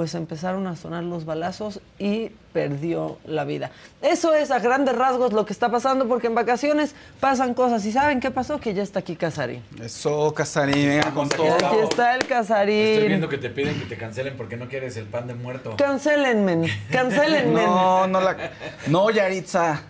pues 0.00 0.14
empezaron 0.14 0.66
a 0.66 0.76
sonar 0.76 1.04
los 1.04 1.26
balazos 1.26 1.82
y 1.98 2.30
perdió 2.52 3.18
la 3.24 3.44
vida. 3.44 3.70
Eso 4.02 4.34
es 4.34 4.50
a 4.50 4.58
grandes 4.58 4.96
rasgos 4.96 5.32
lo 5.32 5.44
que 5.44 5.52
está 5.52 5.70
pasando 5.70 6.08
porque 6.08 6.26
en 6.26 6.34
vacaciones 6.34 6.94
pasan 7.20 7.54
cosas 7.54 7.84
y 7.84 7.92
¿saben 7.92 8.20
qué 8.20 8.30
pasó? 8.30 8.58
Que 8.60 8.74
ya 8.74 8.82
está 8.82 9.00
aquí 9.00 9.16
Casarín. 9.16 9.62
Eso, 9.82 10.32
Casarín, 10.34 10.88
venga 10.88 11.10
con 11.12 11.26
Aquí 11.26 11.36
todo. 11.36 11.54
Aquí 11.54 11.76
está 11.82 12.14
el 12.14 12.22
Estoy 12.22 12.28
Casarín. 12.36 13.06
viendo 13.06 13.28
que 13.28 13.38
te 13.38 13.50
piden 13.50 13.78
que 13.78 13.86
te 13.86 13.96
cancelen 13.96 14.36
porque 14.36 14.56
no 14.56 14.68
quieres 14.68 14.96
el 14.96 15.06
pan 15.06 15.26
de 15.26 15.34
muerto. 15.34 15.74
Cancélenme, 15.76 16.68
cancélenme. 16.90 17.60
No, 17.70 18.06
no 18.06 18.20
la. 18.20 18.36
No, 18.86 19.10
Yaritza. 19.10 19.82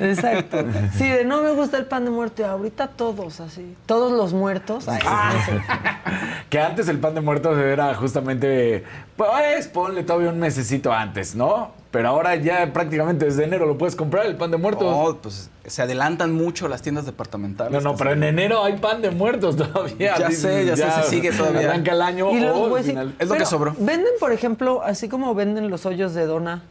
Exacto. 0.00 0.58
Sí, 0.96 1.08
de 1.08 1.24
no 1.24 1.42
me 1.42 1.52
gusta 1.52 1.76
el 1.78 1.86
pan 1.86 2.04
de 2.04 2.10
muerto 2.10 2.42
y 2.42 2.44
ahorita 2.44 2.88
todos 2.88 3.40
así, 3.40 3.76
todos 3.86 4.12
los 4.12 4.32
muertos. 4.32 4.88
Ay, 4.88 5.00
Que 6.50 6.60
antes 6.60 6.88
el 6.88 6.98
pan 6.98 7.14
de 7.14 7.20
muerto 7.20 7.58
era 7.58 7.94
justamente. 7.94 8.84
Pues, 9.16 9.30
pues 9.30 9.68
ponle 9.68 10.02
todavía 10.02 10.30
un 10.30 10.38
mesecito 10.38 10.92
antes, 10.92 11.34
¿no? 11.34 11.72
Pero 11.94 12.08
ahora 12.08 12.34
ya 12.34 12.72
prácticamente 12.72 13.24
desde 13.26 13.44
enero 13.44 13.66
lo 13.66 13.78
puedes 13.78 13.94
comprar, 13.94 14.26
el 14.26 14.34
pan 14.34 14.50
de 14.50 14.56
muertos. 14.56 14.82
No, 14.82 15.16
pues 15.22 15.48
se 15.64 15.80
adelantan 15.80 16.32
mucho 16.32 16.66
las 16.66 16.82
tiendas 16.82 17.06
departamentales. 17.06 17.72
No, 17.72 17.92
no, 17.92 17.96
pero 17.96 18.10
en 18.10 18.24
enero 18.24 18.64
hay 18.64 18.78
pan 18.78 19.00
de 19.00 19.12
muertos 19.12 19.54
todavía. 19.72 20.18
Ya 20.18 20.28
sé, 20.32 20.66
ya 20.66 20.76
sé, 20.76 20.90
se 21.04 21.08
sigue 21.08 21.30
todavía. 21.30 21.70
Arranca 21.70 21.92
el 21.92 22.02
año. 22.02 22.32
Y 22.32 22.40
los 22.40 22.56
o 22.56 22.64
huesitos. 22.66 22.86
final- 23.00 23.14
Es 23.20 23.28
lo 23.28 23.36
que 23.36 23.46
sobró. 23.46 23.76
Venden, 23.78 24.12
por 24.18 24.32
ejemplo, 24.32 24.82
así 24.82 25.08
como 25.08 25.36
venden 25.36 25.70
los 25.70 25.86
hoyos 25.86 26.14
de 26.14 26.26
dona, 26.26 26.64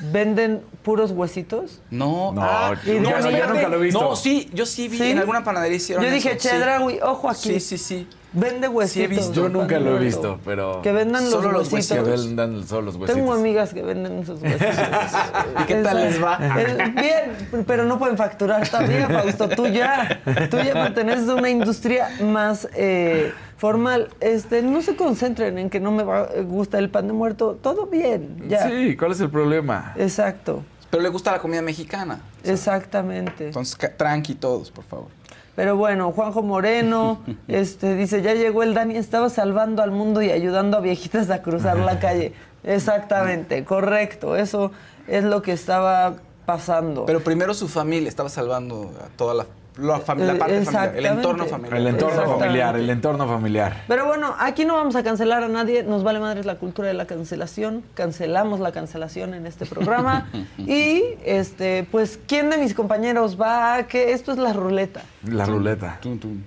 venden 0.00 0.62
puros 0.82 1.12
huesitos. 1.12 1.80
No, 1.92 2.32
No, 2.32 2.42
ah, 2.42 2.74
yo, 2.84 2.94
no, 3.00 3.30
yo 3.30 3.46
nunca 3.46 3.68
lo 3.68 3.76
he 3.76 3.82
visto. 3.82 4.00
No, 4.00 4.16
sí, 4.16 4.50
yo 4.52 4.66
sí 4.66 4.88
vi 4.88 4.98
¿Sí? 4.98 5.10
en 5.12 5.18
alguna 5.20 5.44
panadería 5.44 5.76
hicieron 5.76 6.04
Yo 6.04 6.10
dije, 6.10 6.30
eso, 6.32 6.40
sí. 6.40 6.48
Chedraui, 6.48 6.98
ojo 7.04 7.30
aquí. 7.30 7.52
Sí, 7.52 7.60
sí, 7.60 7.78
sí. 7.78 8.08
Vende 8.38 8.68
huesitos. 8.68 8.92
Sí 8.92 9.02
he 9.02 9.06
visto. 9.08 9.32
Yo 9.32 9.48
nunca 9.48 9.80
lo 9.80 9.96
he 9.96 9.98
visto, 10.04 10.38
pero- 10.44 10.82
Que 10.82 10.92
vendan 10.92 11.24
los 11.24 11.32
Solo 11.32 11.52
los 11.52 11.72
huesitos. 11.72 12.04
Que 12.04 12.10
vendan 12.26 12.66
solo 12.66 12.82
los 12.82 12.96
huesitos. 12.96 13.16
Tengo 13.16 13.32
amigas 13.32 13.72
que 13.72 13.82
venden 13.82 14.18
esos 14.18 14.40
huesitos. 14.42 14.66
¿Y 15.62 15.64
qué 15.66 15.76
tal 15.76 15.96
les 16.02 16.22
va? 16.22 16.38
Bien, 16.38 17.64
pero 17.66 17.84
no 17.84 17.98
pueden 17.98 18.16
facturar 18.18 18.68
todavía, 18.68 19.08
Fausto. 19.08 19.48
Tú 19.48 19.66
ya, 19.66 20.20
tú 20.50 20.58
ya 20.58 20.74
perteneces 20.74 21.28
a 21.30 21.34
una 21.34 21.48
industria 21.48 22.10
más 22.22 22.68
eh, 22.74 23.32
formal. 23.56 24.08
Este, 24.20 24.60
no 24.62 24.82
se 24.82 24.96
concentren 24.96 25.56
en 25.58 25.70
que 25.70 25.80
no 25.80 25.90
me 25.90 26.04
va- 26.04 26.28
gusta 26.44 26.78
el 26.78 26.90
pan 26.90 27.06
de 27.06 27.14
muerto. 27.14 27.58
Todo 27.62 27.86
bien, 27.86 28.44
ya. 28.48 28.68
Sí, 28.68 28.96
¿cuál 28.96 29.12
es 29.12 29.20
el 29.20 29.30
problema? 29.30 29.94
Exacto, 29.96 30.62
Pero 30.90 31.02
le 31.02 31.08
gusta 31.08 31.32
la 31.32 31.38
comida 31.38 31.62
mexicana. 31.62 32.20
exactamente. 32.44 33.46
Entonces, 33.46 33.76
tranqui 33.96 34.34
todos, 34.34 34.70
por 34.70 34.84
favor. 34.84 35.08
Pero 35.56 35.76
bueno, 35.76 36.12
Juanjo 36.12 36.42
Moreno 36.42 37.20
este, 37.48 37.96
dice, 37.96 38.22
ya 38.22 38.34
llegó 38.34 38.62
el 38.62 38.74
Dani, 38.74 38.96
estaba 38.96 39.30
salvando 39.30 39.82
al 39.82 39.90
mundo 39.90 40.22
y 40.22 40.30
ayudando 40.30 40.76
a 40.76 40.80
viejitas 40.80 41.30
a 41.30 41.42
cruzar 41.42 41.78
la 41.78 41.98
calle. 41.98 42.34
Exactamente, 42.62 43.64
correcto, 43.64 44.36
eso 44.36 44.72
es 45.06 45.24
lo 45.24 45.40
que 45.40 45.52
estaba 45.52 46.16
pasando. 46.46 47.06
Pero 47.06 47.20
primero 47.20 47.54
su 47.54 47.68
familia 47.68 48.08
estaba 48.08 48.28
salvando 48.28 48.92
a 49.04 49.08
toda 49.16 49.34
la, 49.34 49.46
la, 49.76 49.98
la 50.16 50.32
Eh, 50.32 50.36
parte 50.36 50.64
familiar, 50.64 50.96
el 50.96 51.06
entorno 51.06 51.46
familiar. 51.46 51.76
El 51.78 51.86
entorno 51.86 52.38
familiar, 52.38 52.76
el 52.76 52.90
entorno 52.90 53.28
familiar. 53.28 53.82
Pero 53.88 54.06
bueno, 54.06 54.34
aquí 54.38 54.64
no 54.64 54.74
vamos 54.74 54.96
a 54.96 55.02
cancelar 55.02 55.42
a 55.42 55.48
nadie, 55.48 55.82
nos 55.82 56.02
vale 56.02 56.18
madres 56.18 56.46
la 56.46 56.56
cultura 56.56 56.88
de 56.88 56.94
la 56.94 57.06
cancelación, 57.06 57.82
cancelamos 57.94 58.60
la 58.60 58.72
cancelación 58.72 59.34
en 59.34 59.46
este 59.46 59.66
programa 59.66 60.28
y 60.58 61.02
este 61.24 61.86
pues 61.90 62.18
quién 62.26 62.50
de 62.50 62.58
mis 62.58 62.74
compañeros 62.74 63.40
va 63.40 63.74
a 63.74 63.86
que 63.86 64.12
esto 64.12 64.32
es 64.32 64.38
la 64.38 64.52
ruleta. 64.52 65.02
La 65.24 65.44
ruleta. 65.44 65.98
Tum, 66.00 66.18
tum. 66.18 66.42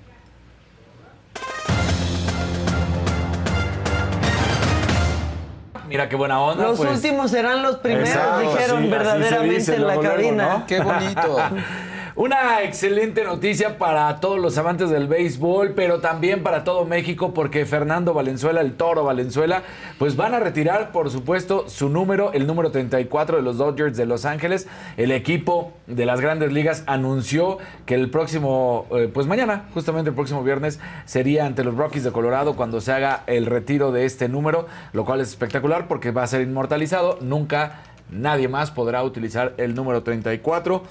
Mira 5.88 6.08
qué 6.08 6.16
buena 6.16 6.40
onda. 6.40 6.66
Los 6.66 6.78
pues. 6.78 6.92
últimos 6.92 7.32
serán 7.32 7.64
los 7.64 7.78
primeros, 7.78 8.10
Exacto, 8.10 8.42
dijeron 8.42 8.84
sí, 8.84 8.90
verdaderamente 8.90 9.56
dice 9.56 9.76
en 9.76 9.88
la 9.88 9.96
luego, 9.96 10.04
luego, 10.04 10.18
cabina. 10.18 10.58
¿no? 10.60 10.66
Qué 10.68 10.80
bonito. 10.82 11.38
Una 12.20 12.64
excelente 12.64 13.24
noticia 13.24 13.78
para 13.78 14.20
todos 14.20 14.40
los 14.40 14.58
amantes 14.58 14.90
del 14.90 15.08
béisbol, 15.08 15.72
pero 15.74 16.02
también 16.02 16.44
para 16.44 16.66
todo 16.66 16.84
México, 16.84 17.34
porque 17.34 17.66
Fernando 17.66 18.14
Valenzuela, 18.14 18.60
el 18.60 18.74
toro 18.74 19.06
Valenzuela, 19.06 19.64
pues 19.98 20.18
van 20.18 20.34
a 20.34 20.42
retirar, 20.42 20.92
por 20.92 21.10
supuesto, 21.12 21.70
su 21.70 21.88
número, 21.88 22.34
el 22.34 22.46
número 22.46 22.72
34 22.72 23.38
de 23.38 23.42
los 23.42 23.58
Dodgers 23.58 23.96
de 23.96 24.06
Los 24.06 24.26
Ángeles. 24.26 24.68
El 24.98 25.14
equipo 25.14 25.72
de 25.88 26.06
las 26.06 26.20
grandes 26.20 26.52
ligas 26.52 26.84
anunció 26.88 27.58
que 27.86 27.96
el 27.96 28.10
próximo, 28.10 28.86
eh, 28.92 29.10
pues 29.14 29.26
mañana, 29.26 29.70
justamente 29.74 30.10
el 30.10 30.16
próximo 30.16 30.44
viernes, 30.44 30.82
sería 31.06 31.46
ante 31.46 31.64
los 31.64 31.78
Rockies 31.78 32.04
de 32.04 32.12
Colorado 32.12 32.58
cuando 32.58 32.82
se 32.82 32.92
haga 32.92 33.24
el 33.28 33.46
retiro 33.46 33.94
de 33.94 34.04
este 34.04 34.28
número, 34.28 34.68
lo 34.92 35.06
cual 35.06 35.22
es 35.22 35.30
espectacular 35.30 35.88
porque 35.88 36.12
va 36.12 36.24
a 36.24 36.28
ser 36.28 36.42
inmortalizado. 36.42 37.18
Nunca 37.22 37.80
nadie 38.12 38.48
más 38.48 38.72
podrá 38.72 39.04
utilizar 39.04 39.54
el 39.58 39.76
número 39.76 40.04
34. 40.04 40.84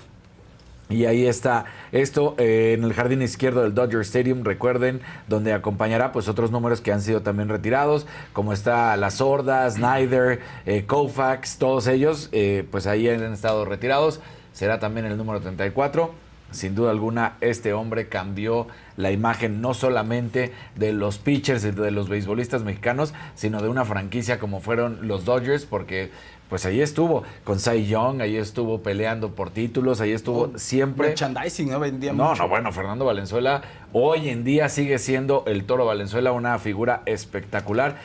Y 0.91 1.05
ahí 1.05 1.27
está 1.27 1.67
esto 1.93 2.35
eh, 2.39 2.75
en 2.77 2.83
el 2.83 2.95
jardín 2.95 3.21
izquierdo 3.21 3.63
del 3.63 3.75
Dodger 3.75 4.01
Stadium, 4.01 4.43
recuerden, 4.43 5.03
donde 5.29 5.53
acompañará 5.53 6.13
pues 6.13 6.29
otros 6.29 6.51
números 6.51 6.81
que 6.81 6.93
han 6.93 7.03
sido 7.03 7.21
también 7.21 7.51
retirados, 7.51 8.07
como 8.33 8.55
está 8.55 8.97
La 8.97 9.11
Sorda, 9.11 9.71
Snyder, 9.71 10.41
eh, 10.65 10.85
Koufax, 10.87 11.59
todos 11.59 11.87
ellos, 11.89 12.31
eh, 12.33 12.67
pues 12.71 12.87
ahí 12.87 13.09
han 13.09 13.33
estado 13.33 13.67
retirados. 13.67 14.21
Será 14.53 14.79
también 14.79 15.07
el 15.07 15.17
número 15.17 15.41
34. 15.41 16.13
Sin 16.51 16.75
duda 16.75 16.91
alguna, 16.91 17.37
este 17.43 17.75
hombre 17.75 18.09
cambió 18.09 18.69
la 18.97 19.13
imagen 19.13 19.61
no 19.61 19.75
solamente 19.75 20.53
de 20.77 20.95
los 20.95 21.19
pitchers 21.19 21.63
y 21.65 21.73
de 21.73 21.91
los 21.91 22.09
beisbolistas 22.09 22.65
mexicanos, 22.65 23.13
sino 23.35 23.61
de 23.61 23.69
una 23.69 23.85
franquicia 23.85 24.39
como 24.39 24.61
fueron 24.61 25.07
los 25.07 25.27
Dodgers, 25.27 25.67
porque 25.67 26.11
pues 26.49 26.65
ahí 26.67 26.81
estuvo 26.81 27.25
con 27.45 27.59
Cy 27.61 27.87
Young, 27.87 28.21
ahí 28.23 28.37
estuvo 28.37 28.83
peleando 28.83 29.31
por 29.35 29.51
títulos, 29.51 30.01
ahí 30.01 30.13
estuvo 30.13 30.59
siempre. 30.59 31.09
Merchandising, 31.09 31.71
¿no? 31.71 31.81
Vendía 31.81 32.13
No, 32.13 32.31
mucho. 32.31 32.43
no, 32.45 32.49
bueno, 32.49 32.73
Fernando 32.73 33.05
Valenzuela 33.05 33.63
hoy 33.93 34.29
en 34.31 34.45
día 34.45 34.69
sigue 34.69 34.99
siendo 34.99 35.45
el 35.47 35.65
Toro 35.65 35.85
Valenzuela 35.87 36.33
una 36.33 36.59
figura 36.59 37.03
espectacular. 37.07 37.97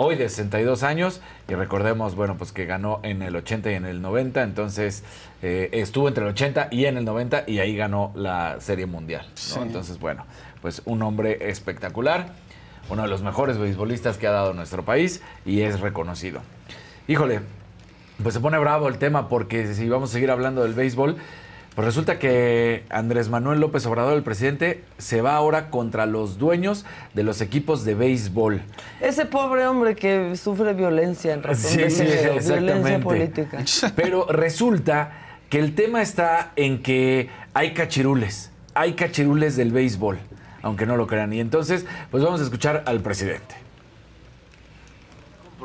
Hoy 0.00 0.14
de 0.14 0.28
62 0.28 0.84
años 0.84 1.20
y 1.48 1.54
recordemos, 1.54 2.14
bueno, 2.14 2.36
pues 2.38 2.52
que 2.52 2.66
ganó 2.66 3.00
en 3.02 3.20
el 3.20 3.34
80 3.34 3.72
y 3.72 3.74
en 3.74 3.84
el 3.84 4.00
90, 4.00 4.44
entonces 4.44 5.02
eh, 5.42 5.70
estuvo 5.72 6.06
entre 6.06 6.22
el 6.22 6.30
80 6.30 6.68
y 6.70 6.84
en 6.84 6.98
el 6.98 7.04
90 7.04 7.44
y 7.48 7.58
ahí 7.58 7.74
ganó 7.76 8.12
la 8.14 8.60
Serie 8.60 8.86
Mundial, 8.86 9.26
¿no? 9.26 9.32
Sí. 9.34 9.58
Entonces, 9.60 9.98
bueno, 9.98 10.24
pues 10.62 10.82
un 10.84 11.02
hombre 11.02 11.50
espectacular, 11.50 12.28
uno 12.90 13.02
de 13.02 13.08
los 13.08 13.22
mejores 13.22 13.58
beisbolistas 13.58 14.18
que 14.18 14.28
ha 14.28 14.30
dado 14.30 14.54
nuestro 14.54 14.84
país 14.84 15.20
y 15.44 15.62
es 15.62 15.80
reconocido. 15.80 16.42
Híjole, 17.08 17.40
pues 18.22 18.34
se 18.34 18.40
pone 18.40 18.58
bravo 18.58 18.88
el 18.88 18.98
tema 18.98 19.28
porque 19.28 19.74
si 19.74 19.88
vamos 19.88 20.10
a 20.10 20.12
seguir 20.14 20.30
hablando 20.30 20.62
del 20.62 20.74
béisbol, 20.74 21.16
pues 21.74 21.86
resulta 21.86 22.18
que 22.18 22.82
Andrés 22.90 23.28
Manuel 23.28 23.60
López 23.60 23.86
Obrador, 23.86 24.16
el 24.16 24.24
presidente, 24.24 24.82
se 24.98 25.22
va 25.22 25.36
ahora 25.36 25.70
contra 25.70 26.06
los 26.06 26.36
dueños 26.36 26.84
de 27.14 27.22
los 27.22 27.40
equipos 27.40 27.84
de 27.84 27.94
béisbol. 27.94 28.62
Ese 29.00 29.26
pobre 29.26 29.64
hombre 29.66 29.94
que 29.94 30.34
sufre 30.34 30.74
violencia 30.74 31.34
en 31.34 31.44
razón 31.44 31.70
Sí, 31.70 31.78
de 31.78 31.90
sí, 32.40 32.52
violencia 32.52 32.98
política. 33.00 33.64
Pero 33.94 34.26
resulta 34.26 35.12
que 35.48 35.60
el 35.60 35.76
tema 35.76 36.02
está 36.02 36.50
en 36.56 36.82
que 36.82 37.28
hay 37.54 37.74
cachirules, 37.74 38.50
hay 38.74 38.94
cachirules 38.94 39.56
del 39.56 39.70
béisbol, 39.70 40.18
aunque 40.62 40.84
no 40.84 40.96
lo 40.96 41.06
crean. 41.06 41.32
Y 41.32 41.38
entonces, 41.38 41.86
pues 42.10 42.24
vamos 42.24 42.40
a 42.40 42.44
escuchar 42.44 42.82
al 42.86 43.00
presidente. 43.02 43.67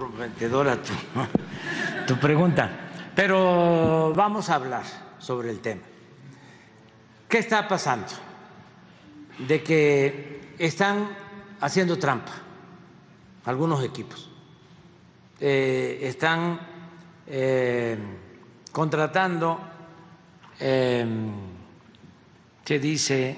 Comprometedora 0.04 0.78
tu, 0.82 0.94
tu 2.08 2.20
pregunta, 2.20 2.70
pero 3.16 4.14
vamos 4.14 4.50
a 4.50 4.56
hablar 4.56 4.84
sobre 5.18 5.50
el 5.50 5.60
tema. 5.60 5.82
¿Qué 7.30 7.38
está 7.40 7.68
pasando? 7.68 8.08
De 9.48 9.64
que 9.64 10.54
están 10.60 11.10
haciendo 11.62 11.98
trampa 11.98 12.34
algunos 13.46 13.84
equipos. 13.84 14.30
Eh, 15.40 16.00
están 16.02 16.60
eh, 17.28 17.98
contratando, 18.72 19.60
eh, 20.60 21.06
¿qué 22.64 22.80
dice 22.80 23.38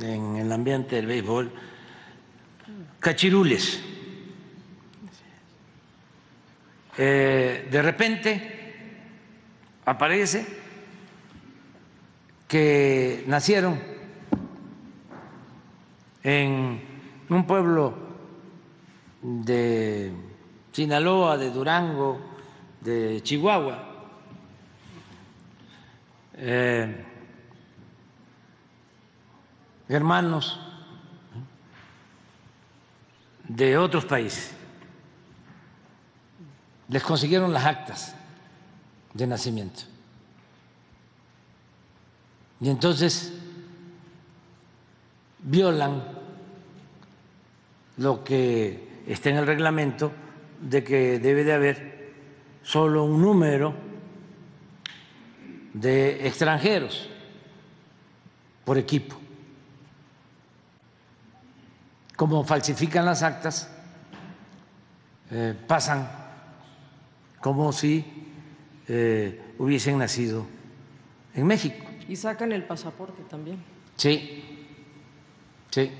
en 0.00 0.36
el 0.36 0.50
ambiente 0.52 0.96
del 0.96 1.06
béisbol? 1.06 1.52
Cachirules. 2.98 3.89
Eh, 6.98 7.68
de 7.70 7.82
repente 7.82 8.60
aparece 9.84 10.44
que 12.48 13.24
nacieron 13.26 13.80
en 16.22 16.80
un 17.28 17.46
pueblo 17.46 17.94
de 19.22 20.12
Sinaloa, 20.72 21.36
de 21.36 21.50
Durango, 21.50 22.20
de 22.80 23.20
Chihuahua, 23.22 23.86
eh, 26.34 27.04
hermanos 29.88 30.58
de 33.46 33.76
otros 33.76 34.04
países 34.04 34.59
les 36.90 37.02
consiguieron 37.02 37.52
las 37.52 37.64
actas 37.64 38.14
de 39.14 39.26
nacimiento. 39.26 39.82
Y 42.60 42.68
entonces 42.68 43.32
violan 45.38 46.02
lo 47.96 48.24
que 48.24 49.02
está 49.06 49.30
en 49.30 49.36
el 49.36 49.46
reglamento 49.46 50.12
de 50.60 50.82
que 50.84 51.18
debe 51.20 51.44
de 51.44 51.52
haber 51.52 52.12
solo 52.62 53.04
un 53.04 53.22
número 53.22 53.72
de 55.72 56.26
extranjeros 56.26 57.08
por 58.64 58.76
equipo. 58.78 59.16
Como 62.16 62.44
falsifican 62.44 63.04
las 63.06 63.22
actas, 63.22 63.70
eh, 65.30 65.54
pasan 65.66 66.19
como 67.40 67.72
si 67.72 68.04
eh, 68.88 69.54
hubiesen 69.58 69.98
nacido 69.98 70.46
en 71.34 71.46
México. 71.46 71.84
Y 72.08 72.16
sacan 72.16 72.52
el 72.52 72.64
pasaporte 72.64 73.22
también. 73.28 73.62
Sí, 73.96 74.68
sí. 75.70 75.90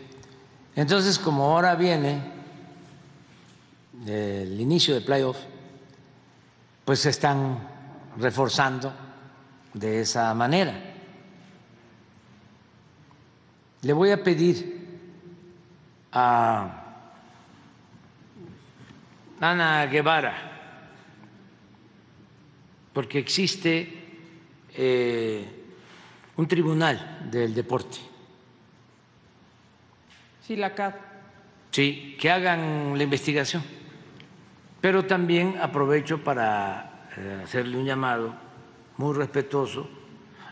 Entonces, 0.74 1.18
como 1.18 1.44
ahora 1.44 1.74
viene 1.74 2.20
el 4.06 4.60
inicio 4.60 4.94
de 4.94 5.00
playoff, 5.02 5.36
pues 6.84 7.00
se 7.00 7.10
están 7.10 7.58
reforzando 8.18 8.92
de 9.74 10.00
esa 10.00 10.32
manera. 10.34 10.74
Le 13.82 13.92
voy 13.92 14.10
a 14.10 14.22
pedir 14.22 14.80
a 16.12 16.84
Ana 19.40 19.86
Guevara, 19.86 20.49
porque 22.92 23.18
existe 23.18 23.88
eh, 24.74 25.44
un 26.36 26.48
tribunal 26.48 27.28
del 27.30 27.54
deporte. 27.54 27.98
Sí, 30.46 30.56
la 30.56 30.74
CAD. 30.74 30.94
Sí, 31.70 32.16
que 32.18 32.30
hagan 32.30 32.96
la 32.96 33.04
investigación. 33.04 33.62
Pero 34.80 35.04
también 35.04 35.56
aprovecho 35.60 36.24
para 36.24 37.08
eh, 37.16 37.42
hacerle 37.44 37.76
un 37.76 37.84
llamado 37.84 38.34
muy 38.96 39.14
respetuoso 39.14 39.88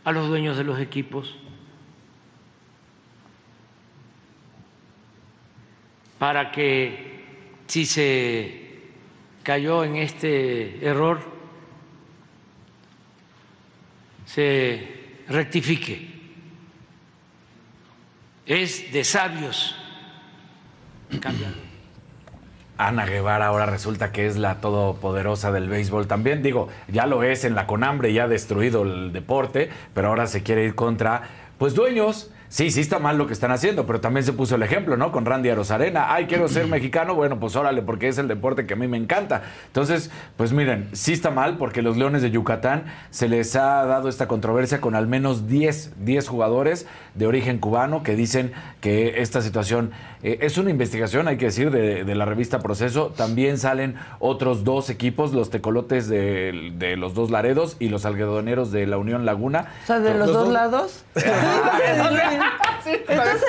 a 0.04 0.12
los 0.12 0.28
dueños 0.28 0.56
de 0.56 0.64
los 0.64 0.78
equipos 0.78 1.36
para 6.18 6.50
que 6.50 7.24
si 7.66 7.86
se 7.86 8.80
cayó 9.42 9.84
en 9.84 9.96
este 9.96 10.84
error 10.84 11.37
se 14.28 14.86
rectifique. 15.28 16.16
Es 18.46 18.92
de 18.92 19.04
sabios 19.04 19.74
cambiar. 21.20 21.52
Ana 22.78 23.06
Guevara 23.06 23.46
ahora 23.46 23.66
resulta 23.66 24.12
que 24.12 24.26
es 24.26 24.36
la 24.36 24.60
todopoderosa 24.60 25.50
del 25.50 25.68
béisbol 25.68 26.06
también. 26.06 26.44
Digo, 26.44 26.68
ya 26.86 27.06
lo 27.06 27.24
es 27.24 27.44
en 27.44 27.56
la 27.56 27.66
Conambre, 27.66 28.12
ya 28.12 28.24
ha 28.24 28.28
destruido 28.28 28.82
el 28.82 29.12
deporte, 29.12 29.68
pero 29.94 30.08
ahora 30.08 30.28
se 30.28 30.44
quiere 30.44 30.64
ir 30.64 30.76
contra, 30.76 31.22
pues, 31.58 31.74
dueños 31.74 32.30
Sí, 32.50 32.70
sí 32.70 32.80
está 32.80 32.98
mal 32.98 33.18
lo 33.18 33.26
que 33.26 33.34
están 33.34 33.50
haciendo, 33.50 33.84
pero 33.84 34.00
también 34.00 34.24
se 34.24 34.32
puso 34.32 34.54
el 34.54 34.62
ejemplo, 34.62 34.96
¿no? 34.96 35.12
Con 35.12 35.26
Randy 35.26 35.50
Arozarena. 35.50 36.14
Ay, 36.14 36.24
quiero 36.24 36.48
ser 36.48 36.66
mexicano. 36.66 37.14
Bueno, 37.14 37.38
pues 37.38 37.54
órale, 37.56 37.82
porque 37.82 38.08
es 38.08 38.16
el 38.16 38.26
deporte 38.26 38.66
que 38.66 38.72
a 38.72 38.76
mí 38.76 38.88
me 38.88 38.96
encanta. 38.96 39.42
Entonces, 39.66 40.10
pues 40.38 40.54
miren, 40.54 40.88
sí 40.92 41.12
está 41.12 41.30
mal 41.30 41.58
porque 41.58 41.82
los 41.82 41.98
Leones 41.98 42.22
de 42.22 42.30
Yucatán 42.30 42.84
se 43.10 43.28
les 43.28 43.54
ha 43.54 43.84
dado 43.84 44.08
esta 44.08 44.28
controversia 44.28 44.80
con 44.80 44.94
al 44.94 45.06
menos 45.06 45.46
10, 45.46 46.04
10 46.04 46.26
jugadores 46.26 46.86
de 47.14 47.26
origen 47.26 47.58
cubano 47.58 48.02
que 48.02 48.16
dicen 48.16 48.52
que 48.80 49.20
esta 49.20 49.42
situación 49.42 49.90
eh, 50.22 50.38
es 50.42 50.58
una 50.58 50.70
investigación, 50.70 51.26
hay 51.28 51.36
que 51.36 51.46
decir, 51.46 51.70
de, 51.70 52.14
la 52.14 52.24
revista 52.24 52.60
Proceso. 52.60 53.12
También 53.16 53.58
salen 53.58 53.96
otros 54.18 54.64
dos 54.64 54.90
equipos, 54.90 55.32
los 55.32 55.50
tecolotes 55.50 56.08
de, 56.08 56.96
los 56.96 57.14
dos 57.14 57.30
Laredos 57.30 57.76
y 57.78 57.88
los 57.88 58.04
algodoneros 58.04 58.72
de 58.72 58.86
la 58.86 58.98
Unión 58.98 59.24
Laguna. 59.24 59.68
O 59.84 59.86
sea, 59.86 60.00
de 60.00 60.14
los, 60.14 60.32
dos 60.32 60.48
lados. 60.48 61.04
Entonces 61.14 61.38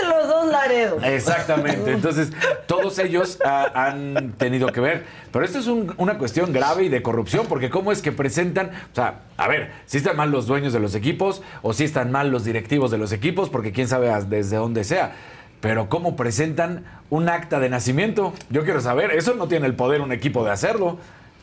los 0.07 0.27
dos 0.27 0.51
Laredos. 0.51 1.03
Exactamente. 1.03 1.93
Entonces, 1.93 2.31
todos 2.67 2.99
ellos 2.99 3.39
han 3.43 4.33
tenido 4.37 4.67
que 4.67 4.81
ver. 4.81 5.05
Pero 5.31 5.45
esto 5.45 5.59
es 5.59 5.67
una 5.67 6.17
cuestión 6.17 6.51
grave 6.51 6.85
y 6.85 6.89
de 6.89 7.03
corrupción, 7.03 7.45
porque 7.47 7.69
cómo 7.69 7.91
es 7.91 8.01
que 8.01 8.11
presentan, 8.11 8.71
o 8.91 8.95
sea, 8.95 9.19
a 9.37 9.47
ver, 9.47 9.71
si 9.85 9.97
están 9.97 10.17
mal 10.17 10.31
los 10.31 10.47
dueños 10.47 10.73
de 10.73 10.79
los 10.79 10.95
equipos 10.95 11.43
o 11.61 11.73
si 11.73 11.83
están 11.83 12.11
mal 12.11 12.31
los 12.31 12.45
directivos 12.45 12.89
de 12.89 12.97
los 12.97 13.11
equipos, 13.11 13.49
porque 13.49 13.71
quién 13.71 13.87
sabe 13.87 14.11
desde 14.27 14.57
dónde 14.57 14.83
sea. 14.83 15.13
Pero 15.61 15.89
cómo 15.89 16.15
presentan 16.15 16.85
un 17.09 17.27
acta 17.29 17.59
de 17.59 17.69
nacimiento, 17.69 18.33
yo 18.49 18.63
quiero 18.63 18.81
saber, 18.81 19.11
eso 19.11 19.33
no 19.35 19.47
tiene 19.47 19.65
el 19.65 19.75
poder 19.75 20.01
un 20.01 20.11
equipo 20.11 20.43
de 20.43 20.51
hacerlo. 20.51 20.97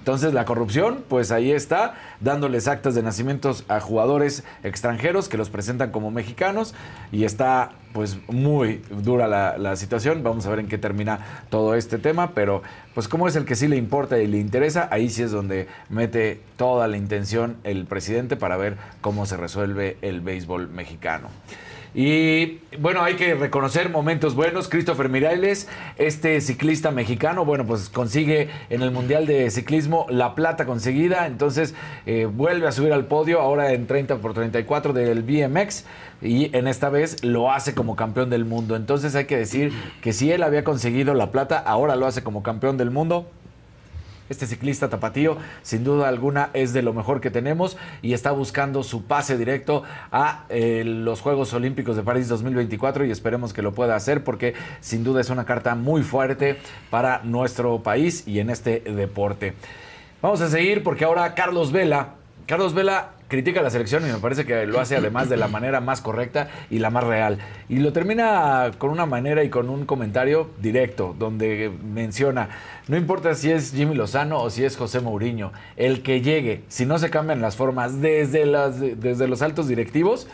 Entonces 0.06 0.32
la 0.32 0.44
corrupción, 0.44 1.02
pues 1.08 1.32
ahí 1.32 1.50
está, 1.50 1.94
dándoles 2.20 2.68
actas 2.68 2.94
de 2.94 3.02
nacimientos 3.02 3.64
a 3.66 3.80
jugadores 3.80 4.44
extranjeros 4.62 5.28
que 5.28 5.36
los 5.36 5.50
presentan 5.50 5.90
como 5.90 6.12
mexicanos 6.12 6.74
y 7.10 7.24
está 7.24 7.72
pues 7.92 8.16
muy 8.28 8.82
dura 9.02 9.26
la, 9.26 9.74
situación. 9.74 10.22
Vamos 10.22 10.46
a 10.46 10.50
ver 10.50 10.60
en 10.60 10.68
qué 10.68 10.78
termina 10.78 11.42
todo 11.50 11.74
este 11.74 11.98
tema, 11.98 12.34
pero 12.34 12.62
pues 12.94 13.08
como 13.08 13.26
es 13.26 13.34
el 13.34 13.46
que 13.46 13.56
sí 13.56 13.66
le 13.66 13.78
importa 13.78 14.20
y 14.20 14.28
le 14.28 14.38
interesa, 14.38 14.88
ahí 14.92 15.10
sí 15.10 15.24
es 15.24 15.32
donde 15.32 15.66
mete 15.88 16.40
toda 16.56 16.86
la 16.86 16.98
intención 16.98 17.56
el 17.64 17.84
presidente 17.86 18.36
para 18.36 18.56
ver 18.56 18.76
cómo 19.00 19.26
se 19.26 19.36
resuelve 19.36 19.96
el 20.02 20.20
béisbol 20.20 20.68
mexicano. 20.68 21.30
Y 21.98 22.58
bueno, 22.78 23.02
hay 23.02 23.14
que 23.14 23.34
reconocer 23.34 23.88
momentos 23.88 24.34
buenos. 24.34 24.68
Christopher 24.68 25.08
Mirailes, 25.08 25.66
este 25.96 26.42
ciclista 26.42 26.90
mexicano, 26.90 27.46
bueno, 27.46 27.64
pues 27.64 27.88
consigue 27.88 28.50
en 28.68 28.82
el 28.82 28.90
Mundial 28.90 29.24
de 29.26 29.50
Ciclismo 29.50 30.04
la 30.10 30.34
plata 30.34 30.66
conseguida. 30.66 31.26
Entonces 31.26 31.74
eh, 32.04 32.26
vuelve 32.26 32.68
a 32.68 32.72
subir 32.72 32.92
al 32.92 33.06
podio, 33.06 33.40
ahora 33.40 33.72
en 33.72 33.86
30 33.86 34.18
por 34.18 34.34
34 34.34 34.92
del 34.92 35.22
BMX. 35.22 35.86
Y 36.20 36.54
en 36.54 36.68
esta 36.68 36.90
vez 36.90 37.24
lo 37.24 37.50
hace 37.50 37.74
como 37.74 37.96
campeón 37.96 38.28
del 38.28 38.44
mundo. 38.44 38.76
Entonces 38.76 39.14
hay 39.14 39.24
que 39.24 39.38
decir 39.38 39.72
que 40.02 40.12
si 40.12 40.30
él 40.30 40.42
había 40.42 40.64
conseguido 40.64 41.14
la 41.14 41.30
plata, 41.32 41.56
ahora 41.58 41.96
lo 41.96 42.06
hace 42.06 42.22
como 42.22 42.42
campeón 42.42 42.76
del 42.76 42.90
mundo. 42.90 43.26
Este 44.28 44.46
ciclista 44.46 44.88
tapatío, 44.88 45.36
sin 45.62 45.84
duda 45.84 46.08
alguna, 46.08 46.50
es 46.52 46.72
de 46.72 46.82
lo 46.82 46.92
mejor 46.92 47.20
que 47.20 47.30
tenemos 47.30 47.76
y 48.02 48.12
está 48.12 48.32
buscando 48.32 48.82
su 48.82 49.04
pase 49.04 49.38
directo 49.38 49.82
a 50.10 50.44
eh, 50.48 50.82
los 50.84 51.20
Juegos 51.20 51.52
Olímpicos 51.54 51.96
de 51.96 52.02
París 52.02 52.28
2024 52.28 53.04
y 53.04 53.10
esperemos 53.10 53.52
que 53.52 53.62
lo 53.62 53.72
pueda 53.72 53.96
hacer 53.96 54.24
porque 54.24 54.54
sin 54.80 55.04
duda 55.04 55.20
es 55.20 55.30
una 55.30 55.44
carta 55.44 55.74
muy 55.74 56.02
fuerte 56.02 56.58
para 56.90 57.20
nuestro 57.24 57.82
país 57.82 58.26
y 58.26 58.40
en 58.40 58.50
este 58.50 58.80
deporte. 58.80 59.54
Vamos 60.22 60.40
a 60.40 60.48
seguir 60.48 60.82
porque 60.82 61.04
ahora 61.04 61.34
Carlos 61.34 61.72
Vela, 61.72 62.14
Carlos 62.46 62.74
Vela 62.74 63.15
critica 63.28 63.62
la 63.62 63.70
selección 63.70 64.04
y 64.08 64.12
me 64.12 64.18
parece 64.18 64.44
que 64.44 64.66
lo 64.66 64.80
hace 64.80 64.96
además 64.96 65.28
de 65.28 65.36
la 65.36 65.48
manera 65.48 65.80
más 65.80 66.00
correcta 66.00 66.48
y 66.70 66.78
la 66.78 66.90
más 66.90 67.04
real. 67.04 67.38
Y 67.68 67.78
lo 67.78 67.92
termina 67.92 68.70
con 68.78 68.90
una 68.90 69.06
manera 69.06 69.42
y 69.42 69.50
con 69.50 69.68
un 69.68 69.86
comentario 69.86 70.50
directo, 70.60 71.14
donde 71.18 71.70
menciona, 71.84 72.48
no 72.88 72.96
importa 72.96 73.34
si 73.34 73.50
es 73.50 73.72
Jimmy 73.72 73.94
Lozano 73.94 74.40
o 74.40 74.50
si 74.50 74.64
es 74.64 74.76
José 74.76 75.00
Mourinho, 75.00 75.52
el 75.76 76.02
que 76.02 76.20
llegue, 76.20 76.62
si 76.68 76.86
no 76.86 76.98
se 76.98 77.10
cambian 77.10 77.40
las 77.40 77.56
formas 77.56 78.00
desde, 78.00 78.46
las, 78.46 78.78
desde 78.80 79.28
los 79.28 79.42
altos 79.42 79.68
directivos, 79.68 80.28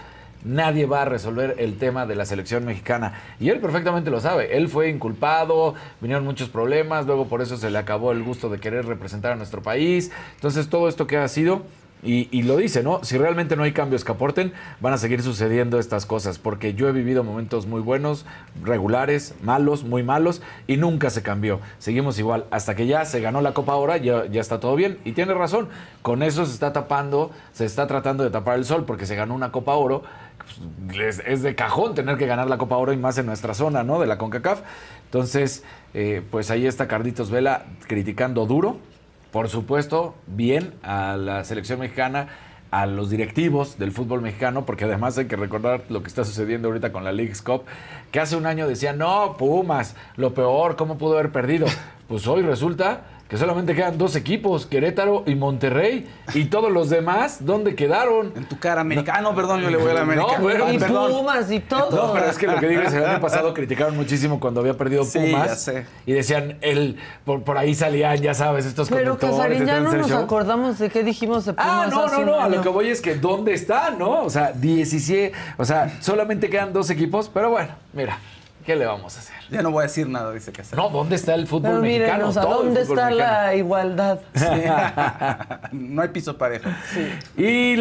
nadie 0.45 0.87
va 0.87 1.03
a 1.03 1.05
resolver 1.05 1.57
el 1.59 1.79
tema 1.79 2.07
de 2.07 2.17
la 2.17 2.25
selección 2.27 2.65
mexicana. 2.65 3.15
Y 3.41 3.49
él 3.51 3.61
perfectamente 3.61 4.11
lo 4.11 4.21
sabe. 4.21 4.57
Él 4.57 4.69
fue 4.69 4.89
inculpado, 4.89 5.75
vinieron 6.01 6.25
muchos 6.25 6.49
problemas, 6.49 7.07
luego 7.07 7.29
por 7.29 7.43
eso 7.43 7.57
se 7.57 7.71
le 7.71 7.79
acabó 7.79 8.13
el 8.13 8.23
gusto 8.23 8.49
de 8.49 8.59
querer 8.59 8.87
representar 8.87 9.33
a 9.33 9.37
nuestro 9.37 9.63
país. 9.63 10.11
Entonces 10.35 10.69
todo 10.69 10.89
esto 10.89 11.07
que 11.07 11.17
ha 11.17 11.29
sido 11.29 11.63
y, 12.05 12.43
lo 12.43 12.57
dice, 12.57 12.83
¿no? 12.83 13.05
Si 13.05 13.17
realmente 13.17 13.55
no 13.55 13.63
hay 13.63 13.71
cambios 13.71 14.05
que 14.05 14.11
aporten, 14.11 14.53
van 14.81 14.93
a 14.93 14.99
seguir 14.99 15.23
sucediendo 15.23 15.79
estas 15.79 16.05
cosas, 16.05 16.41
porque 16.41 16.75
yo 16.75 16.89
he 16.89 16.93
vivido 16.93 17.23
momentos 17.23 17.67
muy 17.67 17.81
buenos, 17.81 18.27
regulares, 18.61 19.37
malos, 19.41 19.85
muy 19.85 20.03
malos, 20.03 20.43
y 20.67 20.79
nunca 20.79 21.11
se 21.11 21.23
cambió. 21.23 21.61
Seguimos 21.79 22.19
igual, 22.19 22.47
hasta 22.51 22.75
que 22.75 22.89
ya 22.89 23.05
se 23.05 23.21
ganó 23.21 23.41
la 23.41 23.55
Copa 23.55 23.75
ahora, 23.75 23.99
ya, 23.99 24.27
ya 24.27 24.41
está 24.41 24.59
todo 24.59 24.75
bien. 24.75 24.99
Y 25.05 25.13
tiene 25.13 25.33
razón, 25.35 25.69
con 26.03 26.25
eso 26.25 26.45
se 26.45 26.55
está 26.55 26.73
tapando, 26.73 27.31
se 27.53 27.67
está 27.67 27.87
tratando 27.87 28.25
de 28.25 28.31
tapar 28.31 28.59
el 28.59 28.65
sol, 28.65 28.85
porque 28.85 29.07
se 29.07 29.15
ganó 29.15 29.37
una 29.37 29.53
Copa 29.53 29.75
Oro. 29.75 30.03
Pues, 30.89 31.23
es, 31.25 31.43
de 31.43 31.55
cajón 31.55 31.95
tener 31.95 32.17
que 32.17 32.27
ganar 32.27 32.51
la 32.51 32.59
Copa 32.59 32.79
Oro 32.79 32.93
y 32.93 32.97
más 32.97 33.17
en 33.19 33.27
nuestra 33.27 33.55
zona, 33.55 33.85
¿no? 33.85 34.01
De 34.01 34.09
la 34.09 34.19
CONCACAF. 34.19 34.63
Entonces, 35.05 35.63
eh, 35.95 36.21
pues 36.33 36.51
ahí 36.51 36.67
está 36.67 36.89
Carditos 36.89 37.31
Vela 37.31 37.67
criticando 37.87 38.45
duro 38.47 38.79
por 39.33 39.49
supuesto, 39.49 40.15
bien 40.27 40.75
a 40.83 41.17
la 41.17 41.43
selección 41.43 41.81
mexicana, 41.81 42.29
a 42.71 42.87
los 42.87 43.11
directivos 43.11 43.79
del 43.79 43.91
fútbol 43.91 44.21
mexicano, 44.21 44.65
porque 44.65 44.85
además 44.85 45.17
hay 45.19 45.25
que 45.27 45.37
recordar 45.37 45.85
lo 45.89 46.03
que 46.03 46.09
está 46.09 46.25
sucediendo 46.25 46.69
ahorita 46.69 46.93
con 46.93 47.03
la 47.03 47.13
League's 47.13 47.43
Cup, 47.43 47.63
que 48.11 48.21
hace 48.21 48.37
un 48.37 48.47
año 48.47 48.69
decían, 48.69 48.99
no, 48.99 49.37
Pumas, 49.39 49.97
lo 50.17 50.35
peor, 50.35 50.77
¿cómo 50.77 50.99
pudo 50.99 51.15
haber 51.15 51.33
perdido? 51.33 51.67
Pues 52.09 52.27
hoy 52.27 52.43
resulta 52.43 53.05
que 53.33 53.39
solamente 53.39 53.75
quedan 53.75 53.97
dos 53.97 54.15
equipos, 54.15 54.67
Querétaro 54.67 55.23
y 55.25 55.35
Monterrey. 55.35 56.07
Y 56.35 56.45
todos 56.45 56.71
los 56.71 56.91
demás, 56.91 57.39
¿dónde 57.41 57.75
quedaron? 57.75 58.31
En 58.37 58.45
tu 58.45 58.59
cara, 58.59 58.83
americano, 58.83 59.31
no, 59.31 59.35
perdón, 59.35 59.63
yo 59.63 59.71
le 59.71 59.79
voy 59.79 59.91
a 59.91 59.95
la 59.95 60.01
americana. 60.03 60.37
No, 60.37 60.43
bueno, 60.43 60.71
y 60.71 60.79
Pumas 60.79 61.51
y 61.51 61.61
todo. 61.61 62.09
No, 62.09 62.13
pero 62.13 62.27
es 62.27 62.37
que 62.37 62.47
lo 62.47 62.59
que 62.59 62.69
digo 62.69 62.83
es 62.83 62.93
el 62.93 63.07
año 63.07 63.23
pasado 63.23 63.55
criticaron 63.55 63.97
muchísimo 63.97 64.39
cuando 64.39 64.61
había 64.61 64.77
perdido 64.77 65.07
Pumas. 65.11 65.49
Ya 65.49 65.57
sé. 65.57 65.87
Y 66.05 66.13
decían, 66.13 66.59
el, 66.61 66.99
por, 67.25 67.57
ahí 67.57 67.75
salían, 67.75 68.19
ya 68.19 68.35
sabes, 68.35 68.67
estos 68.67 68.91
pero 68.91 69.17
conductores. 69.17 69.61
Pero 69.61 69.67
ya 69.67 69.81
no 69.81 69.95
nos 69.95 70.13
acordamos 70.13 70.79
de 70.79 70.91
qué 70.91 71.03
dijimos 71.03 71.47
de 71.47 71.55
ah, 71.57 71.87
Pumas. 71.89 72.13
Ah, 72.13 72.17
no, 72.19 72.19
no, 72.19 72.33
no, 72.33 72.39
a 72.43 72.51
lo 72.51 72.61
que 72.61 72.69
voy 72.69 72.91
es 72.91 73.01
que 73.01 73.15
¿dónde 73.15 73.55
están, 73.55 73.99
no? 73.99 74.25
O 74.25 74.29
sea, 74.29 74.53
17, 74.53 75.35
o 75.57 75.65
sea, 75.65 76.03
solamente 76.03 76.51
quedan 76.51 76.75
dos 76.75 76.91
equipos, 76.91 77.31
pero 77.33 77.49
bueno, 77.49 77.71
mira 77.95 78.19
¿Qué 78.65 78.77
le 78.77 78.87
vamos 78.87 79.17
a 79.17 79.21
hacer? 79.21 79.42
Ya 79.53 79.63
no 79.63 79.71
voy 79.71 79.81
a 79.81 79.87
decir 79.87 80.09
nada, 80.09 80.33
dice 80.33 80.51
que 80.53 80.63
No, 80.75 80.89
¿dónde 80.89 81.17
está 81.17 81.35
el 81.35 81.47
fútbol 81.47 81.71
Pero 81.71 81.81
mexicano? 81.83 82.13
mírenos, 82.15 82.37
¿a 82.37 82.41
Todo 82.43 82.63
el 82.63 82.67
dónde 82.67 82.81
fútbol 82.85 82.99
está 82.99 83.11
mexicano. 83.11 83.33
la 83.43 83.55
igualdad? 83.55 84.21
no 85.73 86.03
hay 86.03 86.09
piso 86.09 86.37
parejo. 86.39 86.69
Y 87.37 87.77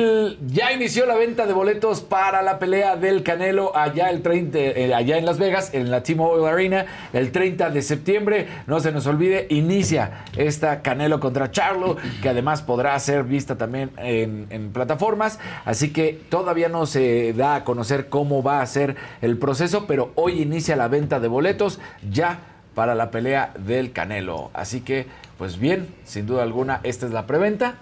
ya 0.47 0.71
inició 0.73 1.05
la 1.05 1.15
venta 1.15 1.45
de 1.45 1.53
boletos 1.53 2.01
para 2.01 2.41
la 2.41 2.59
pelea 2.59 2.95
del 2.95 3.23
Canelo 3.23 3.75
allá 3.75 4.09
el 4.09 4.21
30, 4.21 4.57
eh, 4.59 4.93
allá 4.93 5.17
en 5.17 5.25
Las 5.25 5.37
Vegas, 5.39 5.73
en 5.73 5.91
la 5.91 6.03
T-Mobile 6.03 6.47
Arena, 6.49 6.85
el 7.13 7.31
30 7.31 7.69
de 7.69 7.81
septiembre. 7.81 8.47
No 8.67 8.79
se 8.79 8.91
nos 8.91 9.07
olvide, 9.07 9.47
inicia 9.49 10.25
esta 10.37 10.81
Canelo 10.81 11.19
contra 11.19 11.51
Charlo, 11.51 11.97
que 12.21 12.29
además 12.29 12.61
podrá 12.61 12.99
ser 12.99 13.23
vista 13.23 13.57
también 13.57 13.91
en, 13.97 14.47
en 14.49 14.71
plataformas. 14.71 15.39
Así 15.65 15.93
que 15.93 16.19
todavía 16.29 16.69
no 16.69 16.85
se 16.85 17.33
da 17.33 17.55
a 17.55 17.63
conocer 17.63 18.09
cómo 18.09 18.43
va 18.43 18.61
a 18.61 18.65
ser 18.65 18.95
el 19.21 19.37
proceso, 19.37 19.85
pero 19.87 20.11
hoy 20.15 20.41
inicia 20.41 20.75
la 20.75 20.87
venta 20.87 21.19
de 21.19 21.27
boletos 21.27 21.60
ya 22.09 22.39
para 22.75 22.95
la 22.95 23.11
pelea 23.11 23.53
del 23.57 23.91
Canelo. 23.91 24.49
Así 24.53 24.81
que, 24.81 25.07
pues 25.37 25.57
bien, 25.57 25.93
sin 26.05 26.25
duda 26.25 26.43
alguna, 26.43 26.79
esta 26.83 27.05
es 27.05 27.11
la 27.11 27.27
preventa 27.27 27.75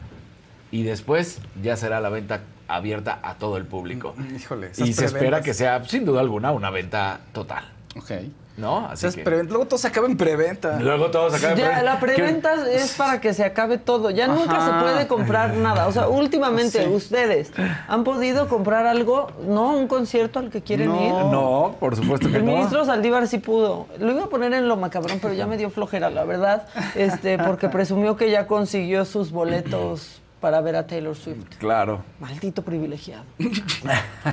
y 0.72 0.84
después 0.84 1.40
ya 1.62 1.76
será 1.78 2.00
la 2.00 2.10
venta 2.10 2.42
abierta 2.68 3.20
a 3.24 3.36
todo 3.36 3.58
el 3.58 3.66
público. 3.66 4.16
Híjole. 4.36 4.68
esas 4.68 4.88
Y 4.88 4.94
se 4.94 5.06
espera 5.06 5.42
que 5.42 5.54
sea, 5.54 5.84
sin 5.86 6.06
duda 6.06 6.22
alguna, 6.22 6.52
una 6.52 6.70
venta 6.70 7.20
total, 7.34 7.66
Ok. 7.96 8.12
¿No? 8.60 8.88
Así 8.88 9.10
que... 9.12 9.24
Luego 9.24 9.66
todo 9.66 9.78
se 9.80 9.88
acaba 9.88 10.08
en 10.08 10.18
preventa. 10.18 10.80
Luego 10.80 11.10
todos 11.12 11.34
acá... 11.34 11.56
Ya, 11.56 11.82
la 11.84 12.00
preventa 12.00 12.54
es 12.70 12.94
para 12.94 13.20
que 13.22 13.34
se 13.34 13.44
acabe 13.46 13.78
todo. 13.78 14.10
Ya 14.12 14.28
nunca 14.28 14.66
se 14.66 14.72
puede 14.84 15.08
comprar 15.08 15.54
nada. 15.56 15.88
O 15.88 15.92
sea, 15.92 16.08
últimamente 16.08 16.84
Sí. 16.84 16.90
ustedes 16.90 17.52
han 17.88 18.04
podido 18.04 18.48
comprar 18.48 18.86
algo, 18.86 19.32
no 19.48 19.72
un 19.72 19.88
concierto 19.88 20.40
al 20.40 20.50
que 20.50 20.62
quieren 20.62 20.88
No. 20.90 21.02
ir. 21.02 21.12
No, 21.14 21.76
por 21.80 21.96
supuesto 21.96 22.30
que 22.30 22.38
El 22.38 22.46
no. 22.46 22.52
ministro 22.52 22.86
Saldívar 22.86 23.28
sí 23.28 23.40
pudo. 23.40 23.88
Lo 23.98 24.12
iba 24.12 24.26
a 24.26 24.30
poner 24.30 24.54
en 24.54 24.68
lo 24.68 24.76
macabrón, 24.78 25.20
pero 25.22 25.34
ya 25.34 25.48
me 25.48 25.58
dio 25.58 25.70
flojera, 25.70 26.10
la 26.10 26.24
verdad, 26.26 26.68
este, 26.96 27.38
porque 27.38 27.70
presumió 27.70 28.16
que 28.18 28.30
ya 28.30 28.46
consiguió 28.48 29.06
sus 29.06 29.32
boletos 29.32 30.22
para 30.40 30.62
ver 30.62 30.76
a 30.78 30.88
Taylor 30.88 31.16
Swift. 31.16 31.44
Claro. 31.60 32.02
Maldito 32.20 32.62
privilegiado. 32.64 33.24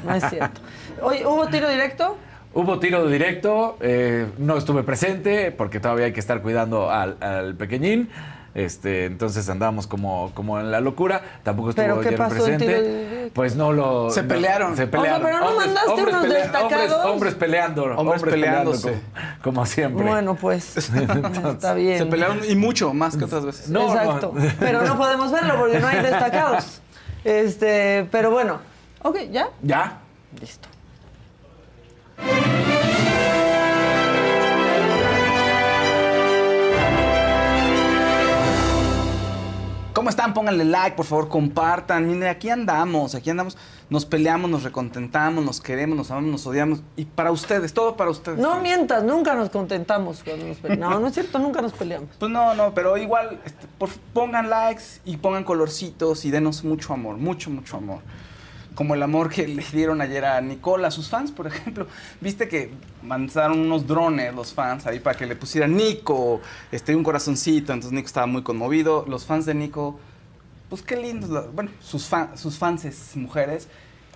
No 0.05 0.15
es 0.15 0.25
cierto. 0.31 0.61
Oye, 1.03 1.27
¿hubo 1.27 1.47
tiro 1.49 1.69
directo? 1.69 2.17
Hubo 2.57 2.79
tiro 2.79 3.07
directo, 3.07 3.77
eh, 3.81 4.27
no 4.39 4.57
estuve 4.57 4.83
presente 4.83 5.51
porque 5.53 5.79
todavía 5.79 6.07
hay 6.07 6.13
que 6.15 6.21
estar 6.21 6.41
cuidando 6.41 6.91
al, 6.91 7.19
al 7.21 7.55
pequeñín. 7.55 8.09
Este, 8.55 9.05
entonces 9.05 9.47
andamos 9.51 9.87
como, 9.87 10.31
como 10.33 10.59
en 10.59 10.71
la 10.71 10.81
locura. 10.81 11.21
Tampoco 11.43 11.69
estuvo 11.69 11.85
¿Pero 11.85 12.01
qué 12.01 12.09
ayer 12.09 12.19
pasó 12.19 12.35
presente. 12.37 13.31
Pues 13.35 13.55
no 13.57 13.75
lo. 13.75 14.09
Se 14.09 14.23
no- 14.23 14.29
pelearon. 14.29 14.69
se 14.75 14.85
O 14.85 14.87
sea, 14.87 14.91
pelearon. 14.91 15.23
pero 15.23 15.41
no 15.41 15.55
mandaste 15.55 15.93
unos 15.93 16.15
hombres, 16.15 16.33
destacados. 16.43 17.05
hombres 17.05 17.35
peleando. 17.35 17.85
Hombres 17.95 18.23
peleando 18.23 18.71
peleándose. 18.73 19.03
como, 19.43 19.43
como 19.43 19.67
siempre. 19.67 20.07
Bueno, 20.07 20.35
pues 20.37 20.77
está 20.89 21.75
bien. 21.75 21.99
Se 21.99 22.07
pelearon 22.07 22.41
y 22.49 22.57
mucho 22.57 22.95
más 22.95 23.19
que 23.19 23.25
otras 23.27 23.45
veces. 23.45 23.69
No, 23.69 23.89
Exacto. 23.93 24.33
no. 24.35 24.43
Pero 24.59 24.81
no 24.81 24.97
podemos 24.97 25.31
verlo 25.31 25.59
porque 25.59 25.79
no 25.79 25.89
hay 25.89 26.01
destacados. 26.03 26.81
Este, 27.25 28.07
pero 28.13 28.31
bueno. 28.31 28.61
Ok, 29.03 29.17
¿ya? 29.33 29.49
¿Ya? 29.61 29.99
Listo. 30.41 30.69
¿Cómo 39.93 40.11
están? 40.11 40.35
Pónganle 40.35 40.65
like, 40.67 40.95
por 40.95 41.07
favor, 41.07 41.29
compartan. 41.29 42.07
Miren, 42.07 42.25
aquí 42.29 42.51
andamos, 42.51 43.15
aquí 43.15 43.31
andamos. 43.31 43.57
Nos 43.89 44.05
peleamos, 44.05 44.51
nos 44.51 44.63
recontentamos, 44.63 45.43
nos 45.43 45.61
queremos, 45.61 45.97
nos 45.97 46.11
amamos, 46.11 46.31
nos 46.33 46.47
odiamos. 46.47 46.81
Y 46.97 47.07
para 47.07 47.31
ustedes, 47.33 47.73
todo 47.73 47.97
para 47.97 48.11
ustedes. 48.11 48.39
No 48.39 48.61
mientas, 48.61 49.03
nunca 49.05 49.35
nos 49.35 49.49
contentamos 49.49 50.23
cuando 50.23 50.47
nos 50.49 50.59
peleamos. 50.59 50.91
No, 50.95 51.01
no 51.01 51.07
es 51.07 51.15
cierto, 51.15 51.39
nunca 51.39 51.63
nos 51.63 51.73
peleamos. 51.73 52.11
Pues 52.19 52.31
no, 52.31 52.55
no, 52.55 52.75
pero 52.75 52.99
igual, 52.99 53.41
este, 53.47 53.67
por- 53.79 53.89
pongan 54.13 54.51
likes 54.51 55.01
y 55.07 55.17
pongan 55.17 55.45
colorcitos 55.45 56.27
y 56.27 56.31
denos 56.31 56.63
mucho 56.63 56.93
amor, 56.93 57.17
mucho, 57.17 57.49
mucho 57.49 57.79
amor. 57.79 58.01
Como 58.77 58.95
el 58.95 59.03
amor 59.03 59.29
que 59.31 59.49
le 59.49 59.65
dieron 59.73 60.01
ayer 60.01 60.25
a 60.25 60.41
Nicole, 60.41 60.87
a 60.87 60.93
sus 60.93 61.09
fans, 61.09 61.33
por 61.33 61.49
ejemplo. 61.49 61.89
Viste 62.21 62.47
que 62.47 62.71
mandaron 63.03 63.59
unos 63.59 63.87
drones 63.87 64.33
los 64.33 64.53
fans 64.53 64.87
ahí 64.87 65.01
para 65.01 65.19
que 65.19 65.27
le 65.27 65.35
pusieran 65.35 65.75
Nico, 65.75 66.41
este, 66.71 66.95
un 66.95 67.03
corazoncito. 67.03 67.73
Entonces 67.73 67.93
Nico 67.93 68.07
estaba 68.07 68.27
muy 68.27 68.43
conmovido. 68.43 69.05
Los 69.09 69.25
fans 69.25 69.47
de 69.47 69.55
Nico, 69.55 69.99
pues 70.69 70.83
qué 70.83 70.97
lindos. 70.97 71.53
Bueno, 71.55 71.71
sus, 71.81 72.07
fan, 72.07 72.39
sus 72.39 72.59
fans 72.59 72.87
mujeres, 73.17 73.67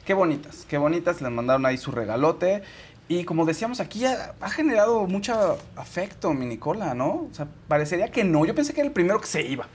qué 0.04 0.14
bonitas, 0.14 0.66
qué 0.68 0.78
bonitas. 0.78 1.20
Le 1.20 1.30
mandaron 1.30 1.66
ahí 1.66 1.78
su 1.78 1.90
regalote. 1.90 2.62
Y 3.08 3.24
como 3.24 3.46
decíamos 3.46 3.80
aquí, 3.80 4.04
ha, 4.04 4.34
ha 4.40 4.50
generado 4.50 5.06
mucho 5.08 5.58
afecto 5.74 6.32
mi 6.32 6.46
Nicola, 6.46 6.94
¿no? 6.94 7.26
O 7.28 7.30
sea, 7.32 7.48
parecería 7.66 8.12
que 8.12 8.22
no. 8.22 8.44
Yo 8.46 8.54
pensé 8.54 8.72
que 8.72 8.82
era 8.82 8.86
el 8.86 8.92
primero 8.92 9.20
que 9.20 9.26
se 9.26 9.42
iba. 9.42 9.66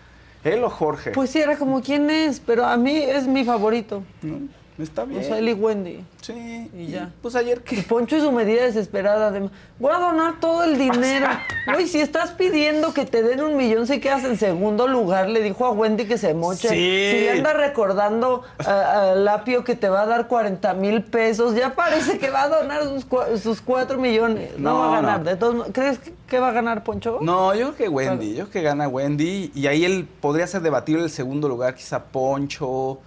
Él 0.46 0.64
o 0.64 0.70
Jorge. 0.70 1.12
Pues 1.12 1.32
sí, 1.32 1.40
era 1.40 1.58
como 1.58 1.82
quién 1.82 2.08
es, 2.12 2.40
pero 2.40 2.66
a 2.66 2.78
mí 2.78 2.96
es 2.96 3.26
mi 3.28 3.44
favorito. 3.44 4.04
¿no? 4.22 4.48
Está 4.78 5.06
bien. 5.06 5.22
O 5.22 5.24
sea, 5.24 5.38
él 5.38 5.48
y 5.48 5.54
Wendy. 5.54 6.04
Sí. 6.22 6.70
Y 6.78 6.88
ya. 6.88 7.10
Pues 7.22 7.36
ayer 7.36 7.62
Y 7.66 7.76
que. 7.76 7.82
Poncho 7.84 8.18
y 8.18 8.20
su 8.20 8.32
medida 8.32 8.64
desesperada 8.64 9.32
de 9.32 9.50
voy 9.80 9.92
a 9.94 10.00
donar 10.00 10.40
todo 10.40 10.64
el 10.64 10.78
dinero. 10.78 11.28
Güey, 11.72 11.88
si 11.88 12.00
estás 12.00 12.32
pidiendo 12.32 12.94
que 12.94 13.06
te 13.06 13.24
den 13.24 13.42
un 13.42 13.58
millón, 13.58 13.88
si 13.88 14.00
quedas 14.00 14.24
en 14.24 14.38
segundo 14.38 14.88
lugar, 14.88 15.30
le 15.30 15.42
dijo 15.42 15.66
a 15.66 15.72
Wendy 15.72 16.06
que 16.06 16.18
se 16.18 16.34
moche. 16.34 16.70
Sí. 16.70 16.76
Si 16.76 17.20
le 17.22 17.32
anda 17.32 17.54
recordando 17.54 18.44
a, 18.66 19.12
a 19.12 19.16
Lapio 19.16 19.64
que 19.64 19.76
te 19.76 19.90
va 19.90 20.02
a 20.02 20.06
dar 20.06 20.28
40 20.28 20.74
mil 20.76 21.02
pesos, 21.04 21.56
ya 21.56 21.74
parece 21.74 22.20
que 22.20 22.30
va 22.30 22.44
a 22.44 22.50
donar 22.50 22.84
sus, 22.84 23.06
sus 23.42 23.62
4 23.62 23.98
millones. 23.98 24.52
No, 24.60 24.74
No, 24.74 24.80
va 24.80 24.98
a 24.98 25.02
ganar. 25.02 25.20
no. 25.20 25.26
De 25.26 25.36
todos 25.38 25.68
¿Crees 25.74 25.98
que, 26.00 26.14
que 26.28 26.40
va 26.40 26.50
a 26.50 26.52
ganar 26.52 26.84
Poncho? 26.84 27.18
No, 27.22 27.56
yo 27.56 27.74
creo 27.74 27.76
que 27.76 27.90
Wendy. 27.90 28.30
Yo 28.36 28.36
creo 28.44 28.50
que 28.52 28.62
gana 28.62 28.88
Wendy. 28.88 29.52
Y 29.56 29.66
ahí 29.68 29.86
él 29.86 30.08
podría 30.22 30.46
ser 30.48 30.62
debatible 30.62 31.04
el 31.04 31.10
segundo 31.10 31.48
lugar, 31.50 31.74
quizá 31.76 32.04
Poncho. 32.04 33.00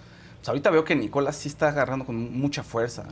Ahorita 0.47 0.71
veo 0.71 0.85
que 0.85 0.95
Nicolás 0.95 1.37
sí 1.37 1.49
está 1.49 1.69
agarrando 1.69 2.07
con 2.07 2.39
mucha 2.39 2.63
fuerza. 2.63 3.05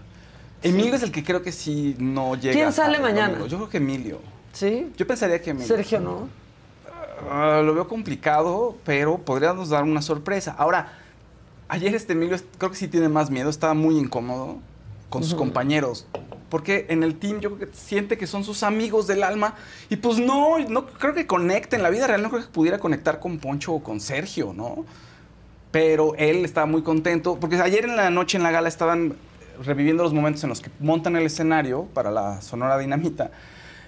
Emilio 0.62 0.94
es 0.94 1.02
el 1.02 1.12
que 1.12 1.22
creo 1.22 1.42
que 1.42 1.52
sí 1.52 1.96
no 1.98 2.34
llega. 2.34 2.54
¿Quién 2.54 2.72
sale 2.72 2.98
mañana? 2.98 3.28
domingo. 3.28 3.46
Yo 3.46 3.56
creo 3.58 3.68
que 3.68 3.76
Emilio. 3.76 4.20
¿Sí? 4.52 4.90
Yo 4.96 5.06
pensaría 5.06 5.40
que 5.42 5.50
Emilio. 5.50 5.68
Sergio, 5.68 6.00
¿no? 6.00 6.28
Ah, 7.30 7.60
lo 7.64 7.74
veo 7.74 7.88
complicado, 7.88 8.76
pero 8.84 9.18
podríamos 9.18 9.68
dar 9.70 9.84
una 9.84 10.02
sorpresa. 10.02 10.54
Ahora, 10.56 10.92
ayer 11.68 11.94
este 11.94 12.12
Emilio 12.14 12.38
creo 12.58 12.70
que 12.70 12.76
sí 12.76 12.88
tiene 12.88 13.08
más 13.08 13.30
miedo, 13.30 13.50
estaba 13.50 13.74
muy 13.74 13.98
incómodo 13.98 14.58
con 15.10 15.22
sus 15.22 15.34
compañeros. 15.34 16.06
Porque 16.48 16.86
en 16.90 17.02
el 17.02 17.18
team 17.18 17.40
yo 17.40 17.54
creo 17.56 17.68
que 17.68 17.76
siente 17.76 18.16
que 18.16 18.26
son 18.26 18.44
sus 18.44 18.62
amigos 18.62 19.06
del 19.06 19.24
alma. 19.24 19.54
Y 19.88 19.96
pues 19.96 20.18
no, 20.18 20.58
no 20.60 20.86
creo 20.86 21.12
que 21.12 21.26
conecte. 21.26 21.76
En 21.76 21.82
la 21.82 21.90
vida 21.90 22.06
real 22.06 22.22
no 22.22 22.30
creo 22.30 22.42
que 22.42 22.48
pudiera 22.48 22.78
conectar 22.78 23.18
con 23.18 23.38
Poncho 23.38 23.72
o 23.72 23.82
con 23.82 24.00
Sergio, 24.00 24.52
¿no? 24.54 24.84
Pero 25.78 26.14
él 26.16 26.44
estaba 26.44 26.66
muy 26.66 26.82
contento. 26.82 27.36
Porque 27.38 27.56
ayer 27.60 27.84
en 27.84 27.96
la 27.96 28.08
noche 28.08 28.38
en 28.38 28.42
la 28.42 28.50
gala 28.50 28.68
estaban 28.68 29.14
reviviendo 29.62 30.02
los 30.02 30.14
momentos 30.14 30.42
en 30.44 30.48
los 30.48 30.60
que 30.60 30.70
montan 30.80 31.16
el 31.16 31.26
escenario 31.26 31.84
para 31.92 32.10
la 32.10 32.40
Sonora 32.40 32.78
Dinamita. 32.78 33.30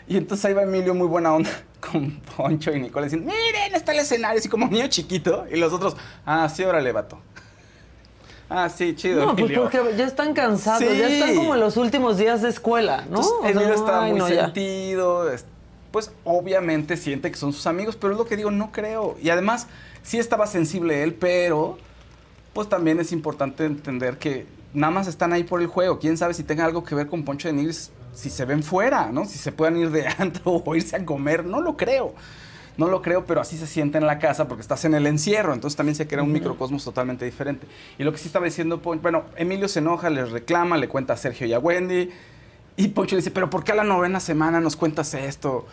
Y 0.07 0.17
entonces 0.19 0.45
ahí 0.45 0.53
va 0.55 0.63
Emilio 0.65 0.95
muy 0.95 1.07
buena 1.07 1.33
onda 1.35 1.51
con 1.81 2.21
Poncho 2.37 2.73
y 2.75 2.81
Nicole 2.81 3.07
diciendo, 3.07 3.31
miren, 3.31 3.75
está 3.75 3.93
el 3.93 4.01
escenario, 4.01 4.39
así 4.39 4.49
como 4.51 4.67
niño 4.69 4.87
chiquito. 4.89 5.47
Y 5.51 5.57
los 5.57 5.73
otros, 5.73 5.97
ah, 6.27 6.47
sí, 6.55 6.63
órale, 6.65 6.93
vato. 6.93 7.19
Ah, 8.51 8.71
sí, 8.71 8.95
chido, 8.97 9.21
No, 9.27 9.33
pues 9.37 9.41
Emilio. 9.45 9.63
porque 9.65 9.79
ya 9.99 10.07
están 10.07 10.33
cansados, 10.33 10.81
ya 10.81 11.07
Sí. 11.09 11.21
están 11.21 11.37
como 11.37 11.53
en 11.55 11.61
los 11.61 11.77
últimos 11.77 12.17
días 12.17 12.41
de 12.41 12.49
escuela, 12.49 13.05
¿no? 13.11 13.21
Entonces, 13.21 13.33
O 13.39 13.43
sea, 13.43 13.51
Emilio 13.51 13.75
estaba 13.75 14.05
ay, 14.05 14.11
muy 14.13 14.21
no, 14.21 14.29
ya. 14.31 14.45
sentido. 14.47 15.31
es- 15.31 15.45
Pues 15.91 16.13
obviamente 16.25 16.97
siente 16.97 17.31
que 17.31 17.37
son 17.37 17.53
sus 17.53 17.67
amigos, 17.67 17.97
pero 17.97 18.13
es 18.15 18.19
lo 18.19 18.25
que 18.27 18.37
digo, 18.39 18.51
no 18.51 18.73
creo. 18.73 19.17
Y 19.23 19.29
además, 19.31 19.67
sí 20.09 20.19
estaba 20.19 20.47
sensible 20.47 21.03
él, 21.03 21.13
pero 21.15 21.77
pues 22.55 22.67
también 22.67 22.99
es 22.99 23.13
importante 23.13 23.67
entender 23.67 24.17
que 24.17 24.47
nada 24.73 24.91
más 24.91 25.07
están 25.07 25.35
ahí 25.35 25.45
por 25.45 25.61
el 25.61 25.67
juego. 25.67 25.99
Quién 25.99 26.17
sabe 26.17 26.33
si 26.33 26.45
tenga 26.45 26.65
algo 26.65 26.83
que 26.83 26.95
ver 26.95 27.09
con 27.09 27.25
Poncho 27.25 27.49
de 27.49 27.53
Nigris, 27.53 27.93
si 28.15 28.31
se 28.31 28.47
ven 28.47 28.63
fuera, 28.63 29.13
¿no? 29.13 29.27
Si 29.27 29.37
se 29.37 29.53
puedan 29.53 29.77
ir 29.77 29.91
de 29.91 30.07
antro 30.19 30.63
o 30.65 30.75
irse 30.75 30.97
a 30.97 31.05
comer, 31.05 31.45
no 31.45 31.61
lo 31.61 31.77
creo. 31.77 32.15
No 32.79 32.89
lo 32.89 33.03
creo, 33.03 33.27
pero 33.27 33.43
así 33.43 33.59
se 33.59 33.67
siente 33.67 33.99
en 33.99 34.07
la 34.07 34.19
casa 34.19 34.49
porque 34.49 34.63
estás 34.63 34.85
en 34.87 34.95
el 34.95 35.07
encierro, 35.07 35.53
entonces 35.53 35.77
también 35.77 35.95
se 35.95 36.07
crea 36.07 36.23
un 36.23 36.33
microcosmos 36.33 36.85
totalmente 36.85 37.27
diferente. 37.27 37.67
Y 37.99 38.05
lo 38.05 38.13
que 38.13 38.19
sí 38.19 38.29
estaba 38.29 38.47
diciendo 38.47 38.81
Poncho, 38.81 39.03
bueno, 39.03 39.25
Emilio 39.37 39.69
se 39.69 39.81
enoja, 39.81 40.09
les 40.09 40.31
reclama, 40.31 40.79
le 40.79 40.89
cuenta 40.89 41.13
a 41.13 41.17
Sergio 41.19 41.47
y 41.47 41.53
a 41.53 41.59
Wendy, 41.59 42.09
y 42.77 42.89
Poncho 42.89 43.15
le 43.15 43.21
dice, 43.21 43.33
pero 43.33 43.51
¿por 43.51 43.63
qué 43.63 43.73
a 43.73 43.75
la 43.75 43.85
novena 43.85 44.21
semana 44.21 44.61
nos 44.61 44.77
cuentas 44.77 45.13
esto? 45.13 45.67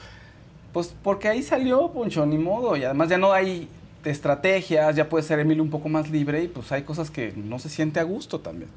Pues 0.74 0.94
porque 1.04 1.30
ahí 1.30 1.42
salió, 1.42 1.90
Poncho, 1.92 2.26
ni 2.26 2.40
modo, 2.40 2.76
y 2.76 2.84
además 2.84 3.08
ya 3.08 3.20
no 3.20 3.32
hay 3.32 3.70
estrategias, 4.06 4.96
ya 4.96 5.10
puede 5.10 5.24
ser 5.24 5.40
Emilio 5.40 5.64
un 5.64 5.70
poco 5.70 5.90
más 5.90 6.10
libre, 6.10 6.44
y 6.44 6.48
pues 6.48 6.72
hay 6.72 6.84
cosas 6.84 7.10
que 7.12 7.34
no 7.36 7.60
se 7.60 7.70
siente 7.70 8.00
a 8.00 8.04
gusto 8.04 8.40
también. 8.40 8.70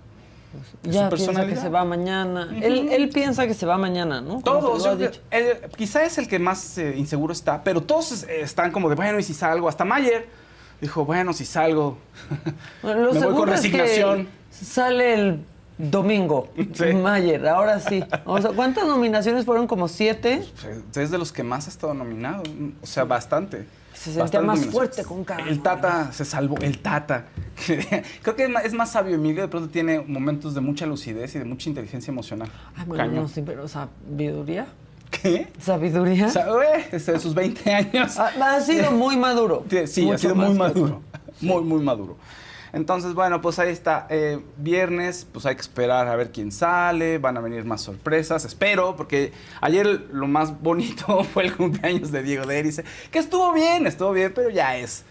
Es 0.84 0.92
Ya 0.94 1.10
piensa 1.10 1.46
que 1.46 1.56
se 1.56 1.68
va 1.68 1.84
mañana. 1.84 2.48
él, 2.62 2.88
él 2.90 3.08
piensa 3.10 3.46
que 3.46 3.54
se 3.54 3.66
va 3.66 3.76
mañana, 3.76 4.20
¿no? 4.20 4.40
Todos, 4.42 4.84
yo 4.84 5.10
él, 5.30 5.58
quizá 5.76 6.04
es 6.04 6.16
el 6.18 6.26
que 6.26 6.38
más 6.38 6.78
eh, 6.78 6.94
inseguro 6.96 7.32
está, 7.32 7.62
pero 7.62 7.82
todos 7.82 8.22
eh, 8.24 8.40
están 8.40 8.70
como 8.72 8.88
de, 8.88 8.94
bueno, 8.94 9.18
¿y 9.18 9.22
si 9.22 9.34
salgo? 9.34 9.68
Hasta 9.68 9.84
Mayer 9.84 10.26
dijo, 10.80 11.04
bueno, 11.04 11.32
si 11.32 11.44
salgo, 11.44 11.98
Bueno, 12.82 13.12
me 13.12 13.20
voy 13.20 13.34
con 13.34 13.48
es 13.50 13.60
que 13.60 13.68
resignación. 13.68 14.28
sale 14.50 15.14
el 15.14 15.40
Domingo, 15.76 16.48
Sí. 16.74 16.92
Mayer, 16.94 17.46
ahora 17.46 17.78
sí. 17.78 18.02
O 18.24 18.40
sea, 18.40 18.50
¿cuántas 18.50 18.86
nominaciones 18.86 19.44
fueron? 19.44 19.66
¿Como 19.68 19.86
siete? 19.86 20.44
Es 20.96 21.10
de 21.10 21.18
los 21.18 21.30
que 21.30 21.42
más 21.44 21.66
ha 21.66 21.70
estado 21.70 21.94
nominado. 21.94 22.42
O 22.82 22.86
sea, 22.86 23.04
bastante. 23.04 23.66
Se 23.98 24.12
sentía 24.12 24.40
más 24.40 24.64
fuerte 24.66 25.02
con 25.02 25.24
cada 25.24 25.42
El 25.42 25.60
Tata 25.60 26.12
se 26.12 26.24
salvó. 26.24 26.56
El 26.58 26.78
Tata. 26.78 27.26
Creo 28.22 28.36
que 28.36 28.44
es 28.44 28.50
más, 28.50 28.64
es 28.64 28.72
más 28.72 28.92
sabio 28.92 29.16
Emilio. 29.16 29.42
De 29.42 29.48
pronto 29.48 29.68
tiene 29.68 30.00
momentos 30.00 30.54
de 30.54 30.60
mucha 30.60 30.86
lucidez 30.86 31.34
y 31.34 31.40
de 31.40 31.44
mucha 31.44 31.68
inteligencia 31.68 32.10
emocional. 32.12 32.48
Ay, 32.76 32.84
bueno, 32.86 33.06
no, 33.06 33.28
sí, 33.28 33.42
pero 33.44 33.66
sabiduría. 33.66 34.66
¿Qué? 35.10 35.48
¿Sabiduría? 35.58 36.26
Desde 36.92 37.14
de 37.14 37.18
sus 37.18 37.34
20 37.34 37.74
años. 37.74 38.18
Ha, 38.18 38.56
ha 38.56 38.60
sido 38.60 38.92
muy 38.92 39.16
maduro. 39.16 39.64
Sí, 39.86 40.08
ha 40.10 40.18
sido 40.18 40.34
muy 40.34 40.54
maduro. 40.54 41.02
Muy, 41.40 41.62
muy 41.62 41.82
maduro. 41.82 42.16
Entonces, 42.72 43.14
bueno, 43.14 43.40
pues 43.40 43.58
ahí 43.58 43.70
está. 43.70 44.06
Eh, 44.10 44.40
viernes, 44.56 45.26
pues 45.32 45.46
hay 45.46 45.54
que 45.54 45.62
esperar 45.62 46.08
a 46.08 46.16
ver 46.16 46.30
quién 46.30 46.52
sale. 46.52 47.18
Van 47.18 47.36
a 47.36 47.40
venir 47.40 47.64
más 47.64 47.80
sorpresas. 47.80 48.44
Espero, 48.44 48.96
porque 48.96 49.32
ayer 49.60 49.86
lo 50.12 50.26
más 50.26 50.60
bonito 50.60 51.24
fue 51.32 51.44
el 51.44 51.56
cumpleaños 51.56 52.12
de 52.12 52.22
Diego 52.22 52.46
de. 52.46 52.58
Que 53.10 53.18
estuvo 53.18 53.52
bien, 53.52 53.86
estuvo 53.86 54.12
bien, 54.12 54.32
pero 54.34 54.50
ya 54.50 54.76
es. 54.76 55.04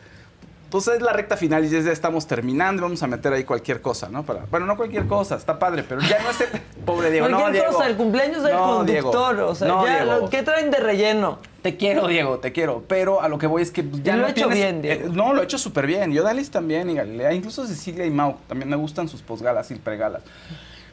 Pues 0.70 0.86
es 0.90 1.02
la 1.02 1.14
recta 1.14 1.38
final 1.38 1.64
y 1.64 1.70
ya 1.70 1.78
estamos 1.92 2.28
terminando 2.28 2.82
y 2.82 2.84
vamos 2.84 3.02
a 3.02 3.08
meter 3.08 3.32
ahí 3.32 3.46
cualquier 3.46 3.82
cosa, 3.82 4.10
¿no? 4.10 4.24
Para, 4.24 4.42
bueno, 4.52 4.66
no 4.66 4.76
cualquier 4.76 5.08
cosa, 5.08 5.36
está 5.36 5.58
padre, 5.58 5.84
pero 5.88 6.02
ya 6.02 6.22
no 6.22 6.30
es 6.30 6.42
el 6.42 6.48
pobre 6.86 7.10
Diego. 7.10 7.30
no, 7.30 7.38
Cualquier 7.40 7.64
Diego. 7.64 7.78
cosa, 7.78 7.88
el 7.90 7.96
cumpleaños 7.96 8.44
del 8.44 8.54
No, 8.54 8.84
Diego. 8.84 9.12
conductor, 9.12 9.40
o 9.50 9.56
sea, 9.56 9.68
No, 9.70 9.86
ya, 9.88 10.04
Diego. 10.04 10.20
lo- 10.22 10.30
¿qué 10.30 10.44
traen 10.44 10.70
de 10.70 10.78
relleno? 10.78 11.40
Te 11.62 11.78
quiero, 11.78 12.08
Diego, 12.08 12.40
te 12.40 12.52
quiero. 12.52 12.84
Pero 12.88 13.22
a 13.22 13.30
lo 13.30 13.38
que 13.38 13.48
voy 13.48 13.62
es 13.62 13.72
que 13.72 13.84
pues, 13.84 14.04
ya 14.04 14.14
Y 14.14 14.16
lo 14.18 14.22
no 14.24 14.28
ha 14.28 14.32
hecho 14.32 14.48
tienes- 14.48 14.56
bien, 14.58 14.82
Diego. 14.82 15.06
eh, 15.08 15.10
no, 15.14 15.34
lo 15.34 15.42
he 15.42 15.46
hecho 15.46 15.58
súper 15.58 15.88
bien. 15.88 16.12
Yo 16.12 16.24
Dalis 16.24 16.52
también 16.52 16.90
y 16.90 16.96
Galilea, 16.96 17.32
incluso 17.34 17.66
Cecilia 17.66 18.06
y 18.06 18.10
Mau. 18.10 18.36
También 18.48 18.70
me 18.70 18.76
gustan 18.76 19.08
sus 19.08 19.22
posgalas 19.22 19.72
y 19.72 19.76
pregalas. 19.76 20.22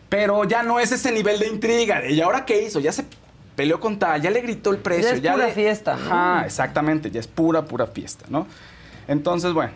Pero 0.09 0.45
ya 0.45 0.63
no 0.63 0.79
es 0.79 0.93
ese 0.93 1.11
nivel 1.11 1.39
de 1.41 1.49
intriga. 1.49 2.07
¿Y 2.09 2.21
ahora 2.21 2.45
qué 2.45 2.63
hizo? 2.63 2.79
Ya 2.79 2.93
se 2.93 3.05
peleó 3.57 3.81
con 3.81 3.99
tal, 3.99 4.21
ya 4.23 4.31
le 4.31 4.41
gritó 4.41 4.71
el 4.71 4.79
precio. 4.79 5.17
Ya 5.17 5.31
es 5.33 5.37
pura 5.37 5.47
le- 5.49 5.53
fiesta. 5.53 5.95
Ajá, 5.95 6.47
exactamente. 6.47 7.11
Ya 7.11 7.21
es 7.21 7.27
pura, 7.27 7.65
pura 7.65 7.87
fiesta, 7.89 8.25
¿no? 8.29 8.47
Entonces, 9.09 9.53
bueno. 9.53 9.73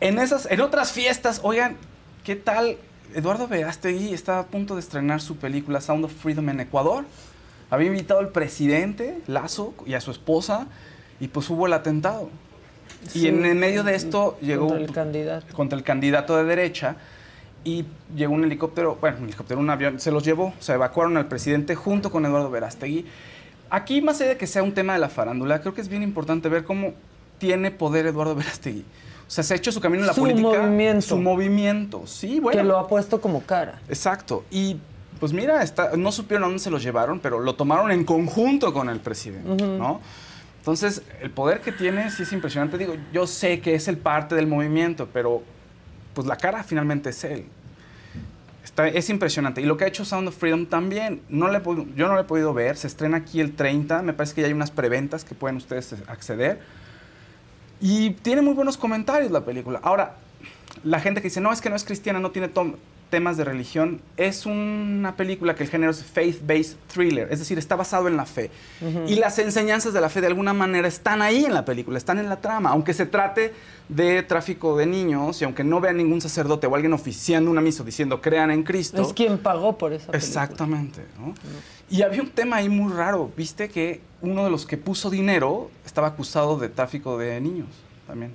En, 0.00 0.18
esas, 0.18 0.50
en 0.50 0.60
otras 0.60 0.92
fiestas, 0.92 1.40
oigan, 1.42 1.76
¿qué 2.24 2.36
tal? 2.36 2.76
Eduardo 3.14 3.46
Verástegui 3.46 4.12
está 4.12 4.40
a 4.40 4.46
punto 4.46 4.74
de 4.74 4.80
estrenar 4.80 5.20
su 5.20 5.36
película 5.36 5.80
Sound 5.80 6.04
of 6.06 6.12
Freedom 6.12 6.48
en 6.48 6.60
Ecuador. 6.60 7.04
Había 7.70 7.88
invitado 7.88 8.20
al 8.20 8.28
presidente 8.30 9.18
Lazo 9.26 9.72
y 9.86 9.94
a 9.94 10.00
su 10.00 10.10
esposa 10.10 10.66
y 11.20 11.28
pues 11.28 11.48
hubo 11.50 11.66
el 11.66 11.72
atentado. 11.72 12.28
Sí, 13.08 13.20
y 13.20 13.28
en, 13.28 13.44
en 13.44 13.58
medio 13.58 13.84
de 13.84 13.94
esto 13.94 14.36
llegó 14.40 14.68
Contra 14.68 14.84
el 14.84 14.92
candidato. 14.92 15.54
contra 15.54 15.78
el 15.78 15.84
candidato 15.84 16.36
de 16.36 16.44
derecha 16.44 16.96
y 17.62 17.86
llegó 18.14 18.34
un 18.34 18.44
helicóptero, 18.44 18.98
bueno, 19.00 19.18
un 19.18 19.24
helicóptero, 19.24 19.60
un 19.60 19.70
avión, 19.70 20.00
se 20.00 20.10
los 20.10 20.24
llevó, 20.24 20.52
se 20.60 20.72
evacuaron 20.72 21.16
al 21.16 21.26
presidente 21.26 21.74
junto 21.74 22.10
con 22.10 22.26
Eduardo 22.26 22.50
Verástegui. 22.50 23.06
Aquí, 23.70 24.02
más 24.02 24.20
allá 24.20 24.30
de 24.30 24.36
que 24.36 24.46
sea 24.46 24.62
un 24.62 24.72
tema 24.74 24.92
de 24.92 24.98
la 24.98 25.08
farándula, 25.08 25.60
creo 25.60 25.74
que 25.74 25.80
es 25.80 25.88
bien 25.88 26.02
importante 26.02 26.48
ver 26.48 26.64
cómo 26.64 26.92
tiene 27.44 27.70
poder 27.70 28.06
Eduardo 28.06 28.34
Verástegui. 28.34 28.84
O 29.26 29.30
sea, 29.30 29.44
se 29.44 29.54
ha 29.54 29.56
hecho 29.56 29.70
su 29.72 29.80
camino 29.80 30.02
en 30.02 30.06
la 30.08 30.14
Su 30.14 30.20
política. 30.22 30.48
movimiento. 30.48 31.06
Su 31.06 31.18
movimiento, 31.18 32.06
sí, 32.06 32.40
bueno. 32.40 32.58
Que 32.60 32.64
lo 32.66 32.78
ha 32.78 32.88
puesto 32.88 33.20
como 33.20 33.42
cara. 33.42 33.80
Exacto. 33.88 34.44
Y 34.50 34.78
pues 35.20 35.32
mira, 35.32 35.62
está, 35.62 35.96
no 35.96 36.10
supieron 36.12 36.44
a 36.44 36.46
dónde 36.46 36.62
se 36.62 36.70
los 36.70 36.82
llevaron, 36.82 37.20
pero 37.20 37.40
lo 37.40 37.54
tomaron 37.54 37.90
en 37.90 38.04
conjunto 38.04 38.72
con 38.72 38.88
el 38.88 39.00
presidente, 39.00 39.64
¿no? 39.64 40.00
Entonces, 40.58 41.02
el 41.20 41.30
poder 41.30 41.60
que 41.60 41.72
tiene 41.72 42.10
sí 42.10 42.22
es 42.22 42.32
impresionante. 42.32 42.78
Digo, 42.78 42.94
yo 43.12 43.26
sé 43.26 43.60
que 43.60 43.74
es 43.74 43.88
el 43.88 43.98
parte 43.98 44.34
del 44.34 44.46
movimiento, 44.46 45.08
pero 45.12 45.42
pues 46.14 46.26
la 46.26 46.36
cara 46.36 46.62
finalmente 46.64 47.10
es 47.10 47.24
él. 47.24 47.44
Está, 48.64 48.88
es 48.88 49.10
impresionante. 49.10 49.60
Y 49.60 49.66
lo 49.66 49.76
que 49.76 49.84
ha 49.84 49.88
hecho 49.88 50.06
Sound 50.06 50.28
of 50.28 50.36
Freedom 50.36 50.64
también, 50.64 51.20
no 51.28 51.48
le 51.48 51.60
yo 51.96 52.08
no 52.08 52.14
lo 52.14 52.20
he 52.20 52.24
podido 52.24 52.54
ver. 52.54 52.76
Se 52.78 52.86
estrena 52.86 53.18
aquí 53.18 53.40
el 53.40 53.54
30. 53.54 54.00
Me 54.02 54.14
parece 54.14 54.34
que 54.34 54.40
ya 54.40 54.46
hay 54.46 54.54
unas 54.54 54.70
preventas 54.70 55.24
que 55.24 55.34
pueden 55.34 55.56
ustedes 55.58 55.94
acceder. 56.08 56.60
Y 57.80 58.10
tiene 58.10 58.42
muy 58.42 58.54
buenos 58.54 58.76
comentarios 58.76 59.30
la 59.30 59.44
película. 59.44 59.80
Ahora, 59.82 60.16
la 60.82 61.00
gente 61.00 61.20
que 61.20 61.28
dice, 61.28 61.40
no, 61.40 61.52
es 61.52 61.60
que 61.60 61.70
no 61.70 61.76
es 61.76 61.84
cristiana, 61.84 62.20
no 62.20 62.30
tiene 62.30 62.48
temas 63.10 63.36
de 63.36 63.44
religión, 63.44 64.00
es 64.16 64.44
una 64.44 65.14
película 65.14 65.54
que 65.54 65.62
el 65.62 65.68
género 65.68 65.92
es 65.92 66.04
faith-based 66.04 66.76
thriller, 66.92 67.28
es 67.30 67.38
decir, 67.38 67.58
está 67.58 67.76
basado 67.76 68.08
en 68.08 68.16
la 68.16 68.26
fe. 68.26 68.50
Y 69.06 69.14
las 69.16 69.38
enseñanzas 69.38 69.92
de 69.92 70.00
la 70.00 70.08
fe 70.08 70.20
de 70.20 70.26
alguna 70.26 70.52
manera 70.52 70.88
están 70.88 71.22
ahí 71.22 71.44
en 71.44 71.54
la 71.54 71.64
película, 71.64 71.96
están 71.96 72.18
en 72.18 72.28
la 72.28 72.40
trama, 72.40 72.70
aunque 72.70 72.92
se 72.92 73.06
trate 73.06 73.54
de 73.88 74.22
tráfico 74.24 74.76
de 74.76 74.86
niños 74.86 75.40
y 75.40 75.44
aunque 75.44 75.62
no 75.62 75.80
vea 75.80 75.92
ningún 75.92 76.20
sacerdote 76.20 76.66
o 76.66 76.74
alguien 76.74 76.92
oficiando 76.92 77.50
una 77.50 77.60
misa 77.60 77.84
diciendo 77.84 78.20
crean 78.20 78.50
en 78.50 78.64
Cristo. 78.64 79.00
Es 79.00 79.12
quien 79.12 79.38
pagó 79.38 79.78
por 79.78 79.92
esa 79.92 80.10
película. 80.10 80.18
Exactamente, 80.18 81.02
¿no? 81.18 81.34
Y 81.90 82.02
había 82.02 82.22
un 82.22 82.30
tema 82.30 82.56
ahí 82.56 82.68
muy 82.68 82.92
raro, 82.92 83.30
viste 83.36 83.68
que 83.68 84.00
uno 84.22 84.44
de 84.44 84.50
los 84.50 84.66
que 84.66 84.76
puso 84.76 85.10
dinero 85.10 85.70
estaba 85.84 86.08
acusado 86.08 86.58
de 86.58 86.68
tráfico 86.68 87.18
de 87.18 87.40
niños 87.40 87.68
también. 88.06 88.32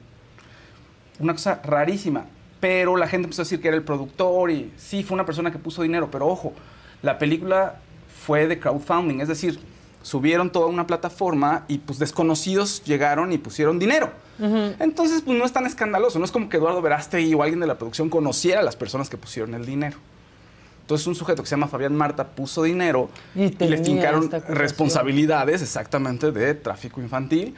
Una 1.19 1.33
cosa 1.33 1.59
rarísima, 1.63 2.25
pero 2.59 2.95
la 2.95 3.07
gente 3.07 3.25
empezó 3.25 3.41
a 3.41 3.45
decir 3.45 3.59
que 3.59 3.67
era 3.67 3.77
el 3.77 3.83
productor 3.83 4.51
y 4.51 4.71
sí, 4.77 5.03
fue 5.03 5.15
una 5.15 5.25
persona 5.25 5.51
que 5.51 5.57
puso 5.57 5.81
dinero, 5.81 6.09
pero 6.11 6.27
ojo, 6.27 6.53
la 7.01 7.17
película 7.17 7.79
fue 8.25 8.47
de 8.47 8.59
crowdfunding, 8.59 9.21
es 9.21 9.27
decir, 9.27 9.59
subieron 10.01 10.51
toda 10.51 10.67
una 10.67 10.87
plataforma 10.87 11.65
y 11.67 11.79
pues 11.79 11.99
desconocidos 11.99 12.83
llegaron 12.83 13.31
y 13.31 13.37
pusieron 13.37 13.79
dinero. 13.79 14.11
Entonces, 14.79 15.21
pues 15.21 15.37
no 15.37 15.43
es 15.43 15.51
tan 15.51 15.65
escandaloso, 15.65 16.17
no 16.17 16.23
es 16.23 16.31
como 16.31 16.47
que 16.47 16.55
Eduardo 16.55 16.81
Verástegui 16.81 17.33
o 17.33 17.43
alguien 17.43 17.59
de 17.59 17.67
la 17.67 17.77
producción 17.77 18.09
conociera 18.09 18.61
a 18.61 18.63
las 18.63 18.77
personas 18.77 19.09
que 19.09 19.17
pusieron 19.17 19.53
el 19.53 19.65
dinero. 19.65 19.97
Entonces 20.89 21.05
un 21.05 21.13
sujeto 21.13 21.43
que 21.43 21.47
se 21.47 21.51
llama 21.53 21.67
Fabián 21.67 21.95
Marta 21.95 22.25
puso 22.25 22.63
dinero 22.63 23.09
Y 23.35 23.43
y, 23.43 23.67
le 23.67 23.77
fincaron 23.77 24.27
responsabilidades 24.47 25.61
exactamente 25.61 26.31
de 26.31 26.55
tráfico 26.55 26.99
infantil. 26.99 27.53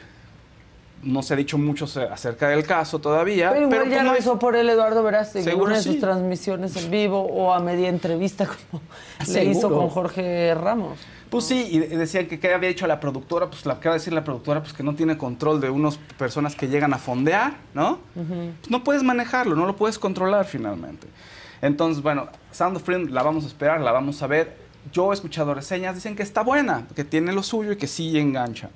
No 1.02 1.22
se 1.22 1.32
ha 1.32 1.36
dicho 1.38 1.56
mucho 1.56 1.86
se- 1.86 2.02
acerca 2.02 2.48
del 2.50 2.62
caso 2.66 2.98
todavía. 2.98 3.50
Pero 3.54 3.70
pues, 3.70 3.88
ya 3.90 4.02
no 4.02 4.12
lo 4.12 4.18
hizo 4.18 4.38
por 4.38 4.54
él 4.54 4.68
Eduardo 4.68 5.02
Verástegui 5.02 5.48
en 5.48 5.58
una 5.58 5.76
de 5.76 5.82
sí. 5.82 5.92
sus 5.92 6.00
transmisiones 6.00 6.76
en 6.76 6.90
vivo 6.90 7.22
o 7.22 7.54
a 7.54 7.58
media 7.60 7.88
entrevista 7.88 8.46
como 8.70 8.82
le 9.26 9.44
hizo 9.46 9.70
con 9.70 9.88
Jorge 9.88 10.54
Ramos. 10.54 10.98
Pues 11.30 11.46
sí, 11.46 11.68
y 11.70 11.78
de- 11.78 11.96
decían 11.96 12.26
que 12.26 12.38
qué 12.38 12.52
había 12.52 12.68
dicho 12.68 12.86
la 12.86 13.00
productora, 13.00 13.48
pues 13.48 13.64
la 13.64 13.72
acaba 13.72 13.94
de 13.94 14.00
decir 14.00 14.12
la 14.12 14.24
productora, 14.24 14.60
pues 14.60 14.74
que 14.74 14.82
no 14.82 14.94
tiene 14.94 15.16
control 15.16 15.58
de 15.58 15.70
unas 15.70 15.96
personas 16.18 16.54
que 16.54 16.68
llegan 16.68 16.92
a 16.92 16.98
fondear, 16.98 17.54
¿no? 17.72 17.98
Pues 18.12 18.68
no 18.70 18.84
puedes 18.84 19.02
manejarlo, 19.02 19.56
no 19.56 19.64
lo 19.64 19.74
puedes 19.74 19.98
controlar 19.98 20.44
finalmente. 20.44 21.06
Entonces, 21.62 22.02
bueno, 22.02 22.28
Sound 22.50 22.76
of 22.76 22.82
Freedom 22.82 23.08
la 23.10 23.22
vamos 23.22 23.44
a 23.44 23.46
esperar, 23.46 23.80
la 23.80 23.92
vamos 23.92 24.22
a 24.22 24.26
ver. 24.26 24.56
Yo 24.92 25.10
he 25.12 25.14
escuchado 25.14 25.54
reseñas, 25.54 25.94
dicen 25.94 26.16
que 26.16 26.22
está 26.24 26.42
buena, 26.42 26.86
que 26.94 27.04
tiene 27.04 27.32
lo 27.32 27.42
suyo 27.42 27.72
y 27.72 27.76
que 27.76 27.86
sí 27.86 28.18
engancha. 28.18 28.68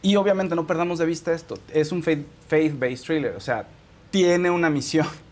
Y 0.00 0.14
obviamente 0.16 0.54
no 0.54 0.66
perdamos 0.66 0.98
de 1.00 1.06
vista 1.06 1.32
esto, 1.32 1.58
es 1.74 1.90
un 1.90 2.02
faith- 2.04 2.24
faith-based 2.48 3.04
thriller, 3.04 3.34
o 3.36 3.40
sea, 3.40 3.66
tiene 4.10 4.50
una 4.50 4.70
misión. 4.70 5.06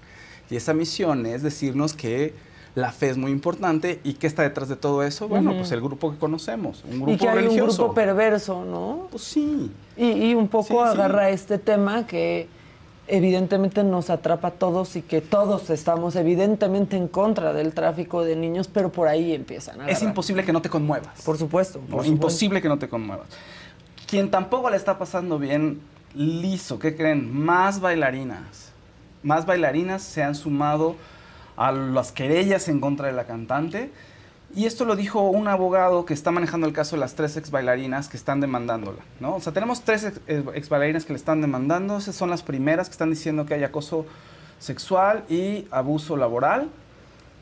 Y 0.48 0.54
esa 0.54 0.72
misión 0.74 1.26
es 1.26 1.42
decirnos 1.42 1.92
que 1.92 2.32
la 2.76 2.92
fe 2.92 3.08
es 3.10 3.16
muy 3.16 3.32
importante 3.32 3.98
y 4.04 4.12
que 4.14 4.28
está 4.28 4.42
detrás 4.44 4.68
de 4.68 4.76
todo 4.76 5.02
eso. 5.02 5.26
Bueno, 5.26 5.52
pues 5.52 5.72
el 5.72 5.80
grupo 5.80 6.12
que 6.12 6.18
conocemos, 6.18 6.84
un 6.84 6.98
grupo 6.98 7.10
y 7.10 7.16
que 7.16 7.28
hay 7.28 7.34
religioso. 7.34 7.82
un 7.82 7.88
grupo 7.88 7.94
perverso, 7.94 8.64
¿no? 8.64 9.08
Pues 9.10 9.24
sí. 9.24 9.72
Y, 9.96 10.04
y 10.06 10.34
un 10.36 10.46
poco 10.46 10.66
Sí, 10.86 10.92
sí. 10.92 10.98
agarra 11.00 11.30
este 11.30 11.58
tema 11.58 12.06
que 12.06 12.46
evidentemente 13.08 13.84
nos 13.84 14.10
atrapa 14.10 14.48
a 14.48 14.50
todos 14.52 14.96
y 14.96 15.02
que 15.02 15.20
todos 15.20 15.70
estamos 15.70 16.16
evidentemente 16.16 16.96
en 16.96 17.08
contra 17.08 17.52
del 17.52 17.72
tráfico 17.72 18.24
de 18.24 18.36
niños, 18.36 18.68
pero 18.68 18.90
por 18.90 19.08
ahí 19.08 19.32
empiezan 19.32 19.80
a 19.80 19.88
Es 19.88 20.02
imposible 20.02 20.44
que 20.44 20.52
no 20.52 20.62
te 20.62 20.68
conmuevas. 20.68 21.22
Por 21.22 21.38
supuesto. 21.38 21.78
No, 21.78 21.82
por 21.82 21.90
supuesto. 21.90 22.12
imposible 22.12 22.62
que 22.62 22.68
no 22.68 22.78
te 22.78 22.88
conmuevas. 22.88 23.28
Quien 24.06 24.30
tampoco 24.30 24.70
le 24.70 24.76
está 24.76 24.98
pasando 24.98 25.38
bien, 25.38 25.80
liso, 26.14 26.78
¿qué 26.78 26.96
creen? 26.96 27.32
Más 27.32 27.80
bailarinas. 27.80 28.72
Más 29.22 29.46
bailarinas 29.46 30.02
se 30.02 30.22
han 30.22 30.34
sumado 30.34 30.96
a 31.56 31.72
las 31.72 32.12
querellas 32.12 32.68
en 32.68 32.80
contra 32.80 33.08
de 33.08 33.12
la 33.12 33.24
cantante. 33.24 33.90
Y 34.54 34.64
esto 34.64 34.84
lo 34.84 34.96
dijo 34.96 35.20
un 35.28 35.48
abogado 35.48 36.06
que 36.06 36.14
está 36.14 36.30
manejando 36.30 36.66
el 36.66 36.72
caso 36.72 36.96
de 36.96 37.00
las 37.00 37.14
tres 37.14 37.36
ex 37.36 37.50
bailarinas 37.50 38.08
que 38.08 38.16
están 38.16 38.40
demandándola, 38.40 39.00
¿no? 39.20 39.36
O 39.36 39.40
sea, 39.40 39.52
tenemos 39.52 39.82
tres 39.82 40.04
ex, 40.04 40.20
ex 40.54 40.68
bailarinas 40.68 41.04
que 41.04 41.12
le 41.12 41.18
están 41.18 41.40
demandando. 41.40 42.00
Son 42.00 42.30
las 42.30 42.42
primeras 42.42 42.88
que 42.88 42.92
están 42.92 43.10
diciendo 43.10 43.44
que 43.44 43.54
hay 43.54 43.64
acoso 43.64 44.06
sexual 44.58 45.24
y 45.28 45.66
abuso 45.70 46.16
laboral. 46.16 46.68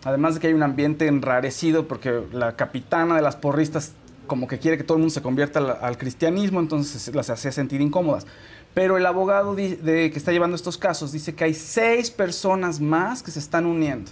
Además 0.05 0.35
de 0.35 0.40
que 0.40 0.49
hay 0.49 0.55
un 0.55 0.62
ambiente 0.62 1.07
enrarecido 1.07 1.87
porque 1.87 2.23
la 2.33 2.57
capitana 2.57 3.17
de 3.17 3.23
las 3.23 3.37
porristas 3.37 3.93
como 4.27 4.49
que 4.49 4.59
quiere 4.59 4.77
que 4.79 4.85
todo 4.85 4.97
el 4.97 5.01
mundo 5.03 5.12
se 5.12 5.23
convierta 5.23 5.61
al, 5.61 5.99
cristianismo, 5.99 6.61
entonces 6.61 7.14
las 7.14 7.31
hace 7.31 7.53
sentir 7.53 7.81
incómodas. 7.81 8.27
Pero 8.73 8.97
el 8.97 9.07
abogado 9.07 9.55
de- 9.55 10.11
que 10.11 10.19
está 10.19 10.33
llevando 10.33 10.57
estos 10.57 10.79
casos 10.79 11.12
dice 11.12 11.35
que 11.35 11.45
hay 11.45 11.55
seis 11.55 12.11
personas 12.11 12.81
más 12.81 13.23
que 13.23 13.31
se 13.31 13.38
están 13.38 13.67
uniendo 13.67 14.11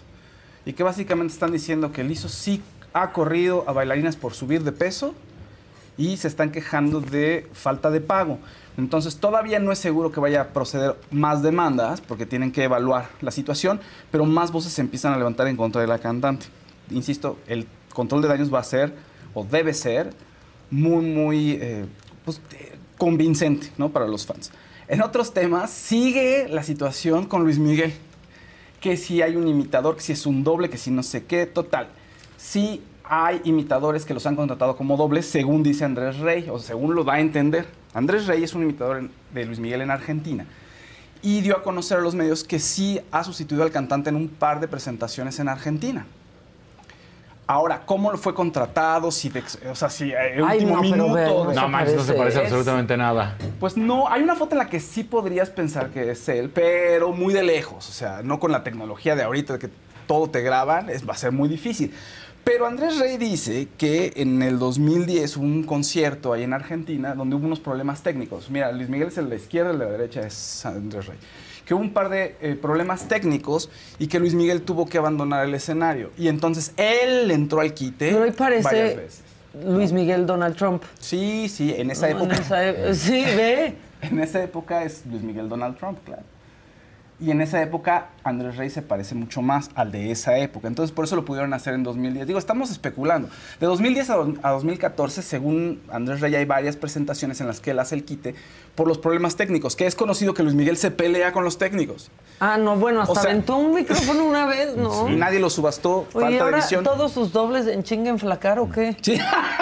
y 0.64 0.74
que 0.74 0.82
básicamente 0.82 1.32
están 1.32 1.50
diciendo 1.50 1.92
que 1.92 2.02
el 2.02 2.10
ISO 2.10 2.28
sí 2.28 2.62
ha 2.92 3.12
corrido 3.12 3.64
a 3.66 3.72
bailarinas 3.72 4.16
por 4.16 4.34
subir 4.34 4.62
de 4.62 4.72
peso 4.72 5.14
y 5.96 6.16
se 6.16 6.28
están 6.28 6.50
quejando 6.50 7.00
de 7.00 7.46
falta 7.52 7.90
de 7.90 8.00
pago. 8.00 8.38
Entonces 8.78 9.16
todavía 9.16 9.58
no 9.58 9.72
es 9.72 9.78
seguro 9.78 10.10
que 10.10 10.20
vaya 10.20 10.40
a 10.40 10.48
proceder 10.48 10.96
más 11.10 11.42
demandas 11.42 12.00
porque 12.00 12.24
tienen 12.24 12.52
que 12.52 12.64
evaluar 12.64 13.08
la 13.20 13.30
situación, 13.30 13.80
pero 14.10 14.24
más 14.24 14.50
voces 14.50 14.72
se 14.72 14.80
empiezan 14.80 15.12
a 15.12 15.18
levantar 15.18 15.46
en 15.48 15.56
contra 15.56 15.80
de 15.80 15.86
la 15.86 15.98
cantante. 15.98 16.46
insisto, 16.90 17.38
el 17.46 17.66
control 17.92 18.22
de 18.22 18.28
daños 18.28 18.52
va 18.52 18.60
a 18.60 18.64
ser, 18.64 18.94
o 19.34 19.44
debe 19.44 19.74
ser, 19.74 20.12
muy, 20.70 21.04
muy 21.04 21.52
eh, 21.60 21.84
pues, 22.24 22.40
convincente 22.96 23.70
¿no? 23.76 23.90
para 23.90 24.06
los 24.06 24.26
fans. 24.26 24.50
En 24.88 25.02
otros 25.02 25.32
temas, 25.32 25.70
sigue 25.70 26.48
la 26.48 26.62
situación 26.62 27.26
con 27.26 27.44
Luis 27.44 27.58
Miguel. 27.58 27.92
Que 28.80 28.96
si 28.96 29.22
hay 29.22 29.36
un 29.36 29.46
imitador, 29.46 29.96
que 29.96 30.02
si 30.02 30.12
es 30.12 30.26
un 30.26 30.42
doble, 30.42 30.68
que 30.68 30.78
si 30.78 30.90
no 30.90 31.02
sé 31.02 31.24
qué, 31.24 31.46
total. 31.46 31.88
Sí 32.42 32.82
hay 33.04 33.40
imitadores 33.44 34.04
que 34.04 34.14
los 34.14 34.26
han 34.26 34.34
contratado 34.34 34.76
como 34.76 34.96
dobles, 34.96 35.26
según 35.26 35.62
dice 35.62 35.84
Andrés 35.84 36.18
Rey, 36.18 36.48
o 36.50 36.58
según 36.58 36.94
lo 36.96 37.04
da 37.04 37.14
a 37.14 37.20
entender. 37.20 37.66
Andrés 37.94 38.26
Rey 38.26 38.42
es 38.42 38.52
un 38.54 38.62
imitador 38.64 39.08
de 39.32 39.44
Luis 39.44 39.60
Miguel 39.60 39.80
en 39.82 39.92
Argentina 39.92 40.44
y 41.22 41.40
dio 41.40 41.56
a 41.56 41.62
conocer 41.62 41.98
a 41.98 42.00
los 42.00 42.16
medios 42.16 42.42
que 42.42 42.58
sí 42.58 43.00
ha 43.12 43.22
sustituido 43.22 43.62
al 43.62 43.70
cantante 43.70 44.10
en 44.10 44.16
un 44.16 44.28
par 44.28 44.58
de 44.58 44.66
presentaciones 44.66 45.38
en 45.38 45.48
Argentina. 45.48 46.04
Ahora, 47.46 47.82
¿cómo 47.86 48.16
fue 48.16 48.34
contratado? 48.34 49.12
Si 49.12 49.28
de- 49.28 49.44
o 49.70 49.74
sea, 49.76 49.88
si 49.88 50.10
eh, 50.10 50.42
Ay, 50.44 50.58
último 50.64 50.76
no, 50.76 50.82
minuto. 50.82 51.14
ve, 51.14 51.26
no 51.26 51.52
No 51.52 51.68
manches, 51.68 51.94
no 51.96 52.02
se 52.02 52.14
parece 52.14 52.38
Es- 52.38 52.44
absolutamente 52.46 52.96
nada. 52.96 53.36
Pues 53.60 53.76
no, 53.76 54.08
hay 54.08 54.22
una 54.22 54.34
foto 54.34 54.52
en 54.54 54.58
la 54.58 54.68
que 54.68 54.80
sí 54.80 55.04
podrías 55.04 55.50
pensar 55.50 55.90
que 55.90 56.10
es 56.10 56.28
él, 56.28 56.50
pero 56.52 57.12
muy 57.12 57.34
de 57.34 57.44
lejos. 57.44 57.88
O 57.88 57.92
sea, 57.92 58.22
no 58.24 58.40
con 58.40 58.50
la 58.50 58.64
tecnología 58.64 59.14
de 59.14 59.22
ahorita 59.22 59.52
de 59.54 59.58
que 59.60 59.68
todo 60.06 60.28
te 60.30 60.40
graban, 60.40 60.88
es, 60.90 61.06
va 61.08 61.12
a 61.12 61.16
ser 61.16 61.30
muy 61.32 61.48
difícil. 61.48 61.92
Pero 62.44 62.66
Andrés 62.66 62.98
Rey 62.98 63.16
dice 63.18 63.68
que 63.78 64.12
en 64.16 64.42
el 64.42 64.58
2010 64.58 65.36
hubo 65.36 65.44
un 65.44 65.62
concierto 65.62 66.32
ahí 66.32 66.42
en 66.42 66.52
Argentina 66.52 67.14
donde 67.14 67.36
hubo 67.36 67.46
unos 67.46 67.60
problemas 67.60 68.02
técnicos. 68.02 68.50
Mira, 68.50 68.72
Luis 68.72 68.88
Miguel 68.88 69.08
es 69.08 69.18
el 69.18 69.24
de 69.24 69.30
la 69.30 69.36
izquierda, 69.36 69.70
el 69.70 69.78
de 69.78 69.84
la 69.84 69.90
derecha 69.92 70.20
es 70.26 70.66
Andrés 70.66 71.06
Rey. 71.06 71.18
Que 71.64 71.74
hubo 71.74 71.80
un 71.80 71.92
par 71.92 72.08
de 72.08 72.34
eh, 72.40 72.56
problemas 72.60 73.06
técnicos 73.06 73.70
y 74.00 74.08
que 74.08 74.18
Luis 74.18 74.34
Miguel 74.34 74.62
tuvo 74.62 74.86
que 74.86 74.98
abandonar 74.98 75.46
el 75.46 75.54
escenario. 75.54 76.10
Y 76.18 76.26
entonces 76.28 76.72
él 76.76 77.30
entró 77.30 77.60
al 77.60 77.72
quite 77.74 78.10
Pero 78.10 78.22
hoy 78.24 78.30
varias 78.36 78.64
parece 78.64 78.96
veces. 78.96 79.20
Luis 79.64 79.92
Miguel 79.92 80.26
Donald 80.26 80.56
Trump. 80.56 80.82
Sí, 80.98 81.48
sí, 81.48 81.72
en 81.76 81.90
esa 81.92 82.08
No, 82.10 82.16
en 82.24 82.30
época. 82.32 82.40
esa 82.42 82.68
e- 82.68 82.94
sí, 82.94 83.22
ve. 83.36 83.74
En 84.00 84.18
esa 84.18 84.42
época 84.42 84.82
es 84.82 85.04
Luis 85.08 85.22
Miguel 85.22 85.48
Donald 85.48 85.76
Trump, 85.78 85.98
claro. 86.04 86.22
Y 87.22 87.30
en 87.30 87.40
esa 87.40 87.62
época 87.62 88.08
Andrés 88.24 88.56
Rey 88.56 88.68
se 88.68 88.82
parece 88.82 89.14
mucho 89.14 89.42
más 89.42 89.70
al 89.76 89.92
de 89.92 90.10
esa 90.10 90.36
época. 90.38 90.66
Entonces 90.66 90.92
por 90.92 91.04
eso 91.04 91.14
lo 91.14 91.24
pudieron 91.24 91.54
hacer 91.54 91.72
en 91.74 91.84
2010. 91.84 92.26
Digo, 92.26 92.38
estamos 92.38 92.70
especulando. 92.70 93.28
De 93.60 93.66
2010 93.66 94.10
a, 94.10 94.14
do- 94.16 94.34
a 94.42 94.50
2014, 94.50 95.22
según 95.22 95.80
Andrés 95.92 96.20
Rey, 96.20 96.34
hay 96.34 96.44
varias 96.44 96.76
presentaciones 96.76 97.40
en 97.40 97.46
las 97.46 97.60
que 97.60 97.70
él 97.70 97.78
hace 97.78 97.94
el 97.94 98.04
quite 98.04 98.34
por 98.74 98.88
los 98.88 98.98
problemas 98.98 99.36
técnicos, 99.36 99.76
que 99.76 99.86
es 99.86 99.94
conocido 99.94 100.34
que 100.34 100.42
Luis 100.42 100.54
Miguel 100.56 100.76
se 100.76 100.90
pelea 100.90 101.30
con 101.32 101.44
los 101.44 101.58
técnicos. 101.58 102.10
Ah, 102.40 102.56
no, 102.56 102.74
bueno, 102.76 103.02
hasta 103.02 103.12
O 103.12 103.14
sea- 103.14 103.30
aventó 103.30 103.56
un 103.56 103.74
micrófono 103.74 104.24
una 104.24 104.46
vez, 104.46 104.76
¿no? 104.76 105.08
Nadie 105.10 105.38
lo 105.38 105.50
subastó, 105.50 105.98
Oye, 106.00 106.10
falta 106.12 106.28
de 106.30 106.40
ahora 106.40 106.56
visión. 106.56 106.82
todos 106.82 107.12
sus 107.12 107.32
dobles 107.32 107.66
en 107.68 107.82
chinga 107.84 108.10
en 108.10 108.18
flacar 108.18 108.58
o 108.58 108.68
qué? 108.70 108.96
Sí. 109.00 109.16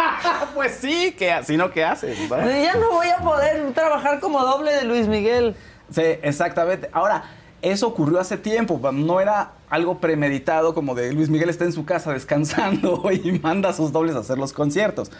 pues 0.54 0.76
sí, 0.80 1.12
que 1.18 1.34
si 1.44 1.56
no, 1.56 1.70
¿qué 1.70 1.84
hace? 1.84 2.14
¿verdad? 2.28 2.46
Oye, 2.46 2.62
Ya 2.62 2.74
no 2.76 2.90
voy 2.92 3.08
a 3.08 3.18
poder 3.18 3.72
trabajar 3.74 4.20
como 4.20 4.40
doble 4.44 4.72
de 4.72 4.84
Luis 4.84 5.06
Miguel. 5.08 5.54
Sí, 5.90 6.02
exactamente. 6.22 6.88
Ahora, 6.92 7.24
eso 7.62 7.86
ocurrió 7.86 8.20
hace 8.20 8.36
tiempo, 8.36 8.80
no 8.92 9.20
era 9.20 9.52
algo 9.68 9.98
premeditado 9.98 10.74
como 10.74 10.94
de 10.94 11.12
Luis 11.12 11.28
Miguel 11.28 11.50
está 11.50 11.64
en 11.64 11.72
su 11.72 11.84
casa 11.84 12.12
descansando 12.14 13.02
y 13.12 13.38
manda 13.38 13.70
a 13.70 13.72
sus 13.72 13.92
dobles 13.92 14.16
a 14.16 14.20
hacer 14.20 14.38
los 14.38 14.52
conciertos. 14.52 15.10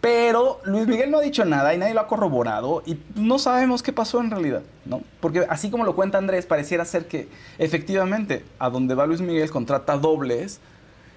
Pero 0.00 0.60
Luis 0.64 0.86
Miguel 0.86 1.10
no 1.10 1.16
ha 1.18 1.22
dicho 1.22 1.46
nada 1.46 1.74
y 1.74 1.78
nadie 1.78 1.94
lo 1.94 2.00
ha 2.00 2.06
corroborado 2.06 2.82
y 2.84 2.98
no 3.14 3.38
sabemos 3.38 3.82
qué 3.82 3.90
pasó 3.90 4.20
en 4.20 4.30
realidad, 4.30 4.60
¿no? 4.84 5.00
Porque 5.20 5.46
así 5.48 5.70
como 5.70 5.84
lo 5.84 5.96
cuenta 5.96 6.18
Andrés, 6.18 6.44
pareciera 6.44 6.84
ser 6.84 7.06
que 7.06 7.28
efectivamente 7.56 8.44
a 8.58 8.68
donde 8.68 8.94
va 8.94 9.06
Luis 9.06 9.22
Miguel 9.22 9.50
contrata 9.50 9.96
dobles, 9.96 10.60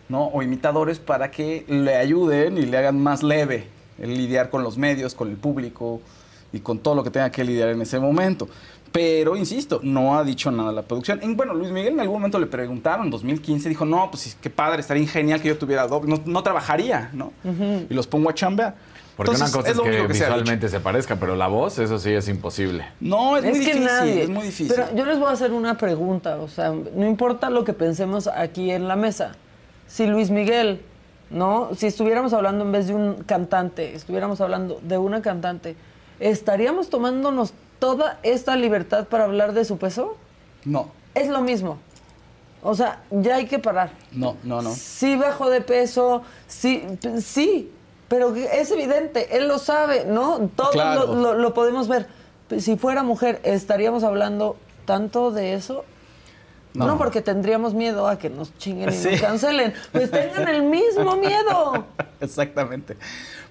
¿no? 0.07 0.27
O 0.27 0.41
imitadores 0.41 0.99
para 0.99 1.31
que 1.31 1.65
le 1.67 1.97
ayuden 1.97 2.57
y 2.57 2.65
le 2.65 2.77
hagan 2.77 2.97
más 3.03 3.23
leve 3.23 3.67
el 3.99 4.15
lidiar 4.15 4.49
con 4.49 4.63
los 4.63 4.77
medios, 4.77 5.15
con 5.15 5.29
el 5.29 5.35
público 5.35 5.99
y 6.53 6.59
con 6.59 6.79
todo 6.79 6.95
lo 6.95 7.03
que 7.03 7.11
tenga 7.11 7.29
que 7.29 7.43
lidiar 7.43 7.69
en 7.69 7.81
ese 7.81 7.99
momento. 7.99 8.47
Pero, 8.97 9.35
insisto, 9.35 9.79
no 9.83 10.17
ha 10.17 10.23
dicho 10.23 10.49
nada 10.49 10.71
la 10.71 10.81
producción. 10.81 11.19
Y 11.21 11.31
bueno, 11.35 11.53
Luis 11.53 11.69
Miguel 11.69 11.93
en 11.93 11.99
algún 11.99 12.15
momento 12.15 12.39
le 12.39 12.47
preguntaron, 12.47 13.05
en 13.05 13.11
2015, 13.11 13.69
dijo, 13.69 13.85
no, 13.85 14.09
pues 14.09 14.35
qué 14.41 14.49
padre, 14.49 14.81
estaría 14.81 15.07
genial 15.07 15.39
que 15.39 15.49
yo 15.49 15.57
tuviera 15.59 15.85
doble, 15.85 16.09
no, 16.09 16.19
no 16.25 16.41
trabajaría, 16.41 17.11
¿no? 17.13 17.31
Y 17.43 17.93
los 17.93 18.07
pongo 18.07 18.31
a 18.31 18.33
chambear. 18.33 18.73
Porque 19.15 19.33
Entonces, 19.33 19.53
una 19.53 19.61
cosa 19.61 19.69
es, 19.69 19.77
lo 19.77 19.83
que, 19.83 19.91
dicho. 19.91 20.07
visualmente 20.07 20.67
se 20.67 20.79
parezca, 20.79 21.15
pero 21.15 21.35
la 21.35 21.45
voz, 21.45 21.77
eso 21.77 21.99
sí 21.99 22.11
es 22.11 22.27
imposible. 22.27 22.87
No, 22.99 23.37
es, 23.37 23.43
muy 23.43 23.53
que 23.53 23.59
difícil, 23.59 23.83
nadie. 23.85 24.23
es 24.23 24.29
muy 24.29 24.43
difícil. 24.45 24.73
Pero 24.75 24.95
yo 24.95 25.05
les 25.05 25.19
voy 25.19 25.27
a 25.27 25.31
hacer 25.33 25.51
una 25.51 25.77
pregunta, 25.77 26.37
o 26.37 26.47
sea, 26.47 26.71
no 26.71 27.05
importa 27.05 27.51
lo 27.51 27.63
que 27.63 27.73
pensemos 27.73 28.25
aquí 28.25 28.71
en 28.71 28.87
la 28.87 28.95
mesa. 28.95 29.33
Si 29.85 30.07
Luis 30.07 30.31
Miguel, 30.31 30.81
¿no? 31.29 31.69
Si 31.75 31.85
estuviéramos 31.85 32.33
hablando 32.33 32.65
en 32.65 32.71
vez 32.71 32.87
de 32.87 32.95
un 32.95 33.23
cantante, 33.27 33.93
estuviéramos 33.93 34.41
hablando 34.41 34.79
de 34.81 34.97
una 34.97 35.21
cantante, 35.21 35.75
¿estaríamos 36.19 36.89
tomándonos 36.89 37.53
toda 37.79 38.19
esta 38.23 38.55
libertad 38.55 39.07
para 39.07 39.25
hablar 39.25 39.53
de 39.53 39.65
su 39.65 39.77
peso? 39.77 40.17
No, 40.65 40.89
Es 41.15 41.27
lo 41.29 41.41
mismo. 41.41 41.77
O 42.63 42.75
sea, 42.75 43.01
ya 43.11 43.35
hay 43.35 43.45
que 43.45 43.59
parar. 43.59 43.91
no, 44.11 44.35
no, 44.43 44.61
no. 44.61 44.73
Sí 44.73 45.15
bajó 45.15 45.49
de 45.49 45.61
peso, 45.61 46.23
sí, 46.47 46.83
sí, 47.23 47.71
pero 48.07 48.35
es 48.35 48.71
evidente, 48.71 49.37
él 49.37 49.47
lo 49.47 49.59
sabe, 49.59 50.05
¿no? 50.05 50.49
Todos 50.55 50.71
Claro. 50.71 51.05
lo, 51.07 51.15
lo- 51.15 51.33
lo 51.35 51.53
podemos 51.53 51.87
ver. 51.87 52.07
Si 52.59 52.75
fuera 52.77 53.03
mujer, 53.03 53.41
¿estaríamos 53.43 54.03
hablando 54.03 54.57
tanto 54.85 55.31
de 55.31 55.53
eso? 55.53 55.85
No, 56.73 56.85
No. 56.87 56.97
porque 56.97 57.21
tendríamos 57.21 57.73
miedo 57.73 58.07
a 58.07 58.17
que 58.19 58.29
nos 58.29 58.55
chinguen 58.57 58.89
y 58.89 58.93
Sí. 58.93 59.09
nos 59.11 59.21
cancelen. 59.21 59.73
Pues 59.91 60.11
tengan 60.11 60.47
el 60.47 60.63
mismo 60.63 61.15
miedo. 61.15 61.85
Exactamente. 62.21 62.97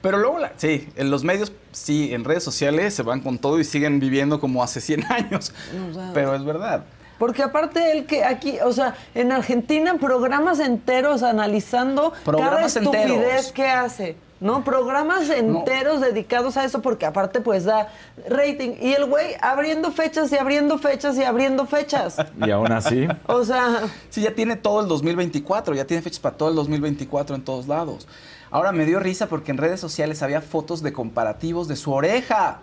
Pero 0.07 0.19
luego, 0.19 0.39
la- 0.39 0.53
sí, 0.57 0.89
en 0.97 1.11
los 1.11 1.25
medios, 1.25 1.53
sí, 1.73 2.13
en 2.15 2.25
redes 2.25 2.43
sociales 2.45 2.95
se 2.95 3.03
van 3.03 3.21
con 3.21 3.39
todo 3.39 3.59
y 3.61 3.65
siguen 3.65 4.01
viviendo 4.01 4.41
como 4.41 4.63
hace 4.63 4.81
100 4.81 5.05
años. 5.11 5.53
O 5.91 5.95
sea, 5.95 6.11
Pero 6.15 6.35
es 6.35 6.45
verdad. 6.45 6.85
Porque 7.19 7.43
aparte 7.43 7.93
él 7.93 8.05
que 8.07 8.25
aquí, 8.25 8.59
o 8.63 8.73
sea, 8.73 8.95
en 9.15 9.33
Argentina 9.33 9.95
programas 9.99 10.61
enteros 10.61 11.23
analizando 11.23 12.13
Programas 12.25 12.75
cada 12.75 12.85
estupidez 12.85 13.11
enteros. 13.11 13.53
que 13.53 13.67
hace. 13.67 14.17
¿No? 14.39 14.63
Programas 14.65 15.31
enteros 15.31 16.03
dedicados 16.03 16.59
a 16.59 16.65
eso 16.67 16.83
porque 16.83 17.07
aparte 17.07 17.41
pues 17.41 17.65
da 17.65 17.89
rating. 18.29 18.73
Y 18.83 18.93
el 18.93 19.07
güey 19.07 19.29
abriendo 19.41 19.91
fechas 19.93 20.31
y 20.31 20.37
abriendo 20.37 20.77
fechas 20.77 21.17
y 21.17 21.23
abriendo 21.25 21.65
fechas. 21.67 22.17
Y 22.47 22.51
aún 22.51 22.71
así, 22.71 23.09
O 23.29 23.43
sea, 23.47 23.81
Sí, 24.11 24.21
ya 24.21 24.35
tiene 24.35 24.57
todo 24.57 24.83
el 24.83 24.89
2024, 24.89 25.75
ya 25.75 25.87
tiene 25.87 26.03
fechas 26.03 26.21
para 26.21 26.37
todo 26.37 26.51
el 26.51 26.55
2024 26.55 27.35
en 27.35 27.43
todos 27.43 27.67
lados. 27.67 28.07
Ahora 28.51 28.73
me 28.73 28.85
dio 28.85 29.01
risa 29.01 29.29
porque 29.29 29.51
en 29.51 29.59
redes 29.59 29.81
sociales 29.81 30.23
había 30.23 30.41
fotos 30.41 30.83
de 30.83 30.93
comparativos 30.93 31.69
de 31.69 31.77
su 31.77 31.93
oreja. 31.93 32.61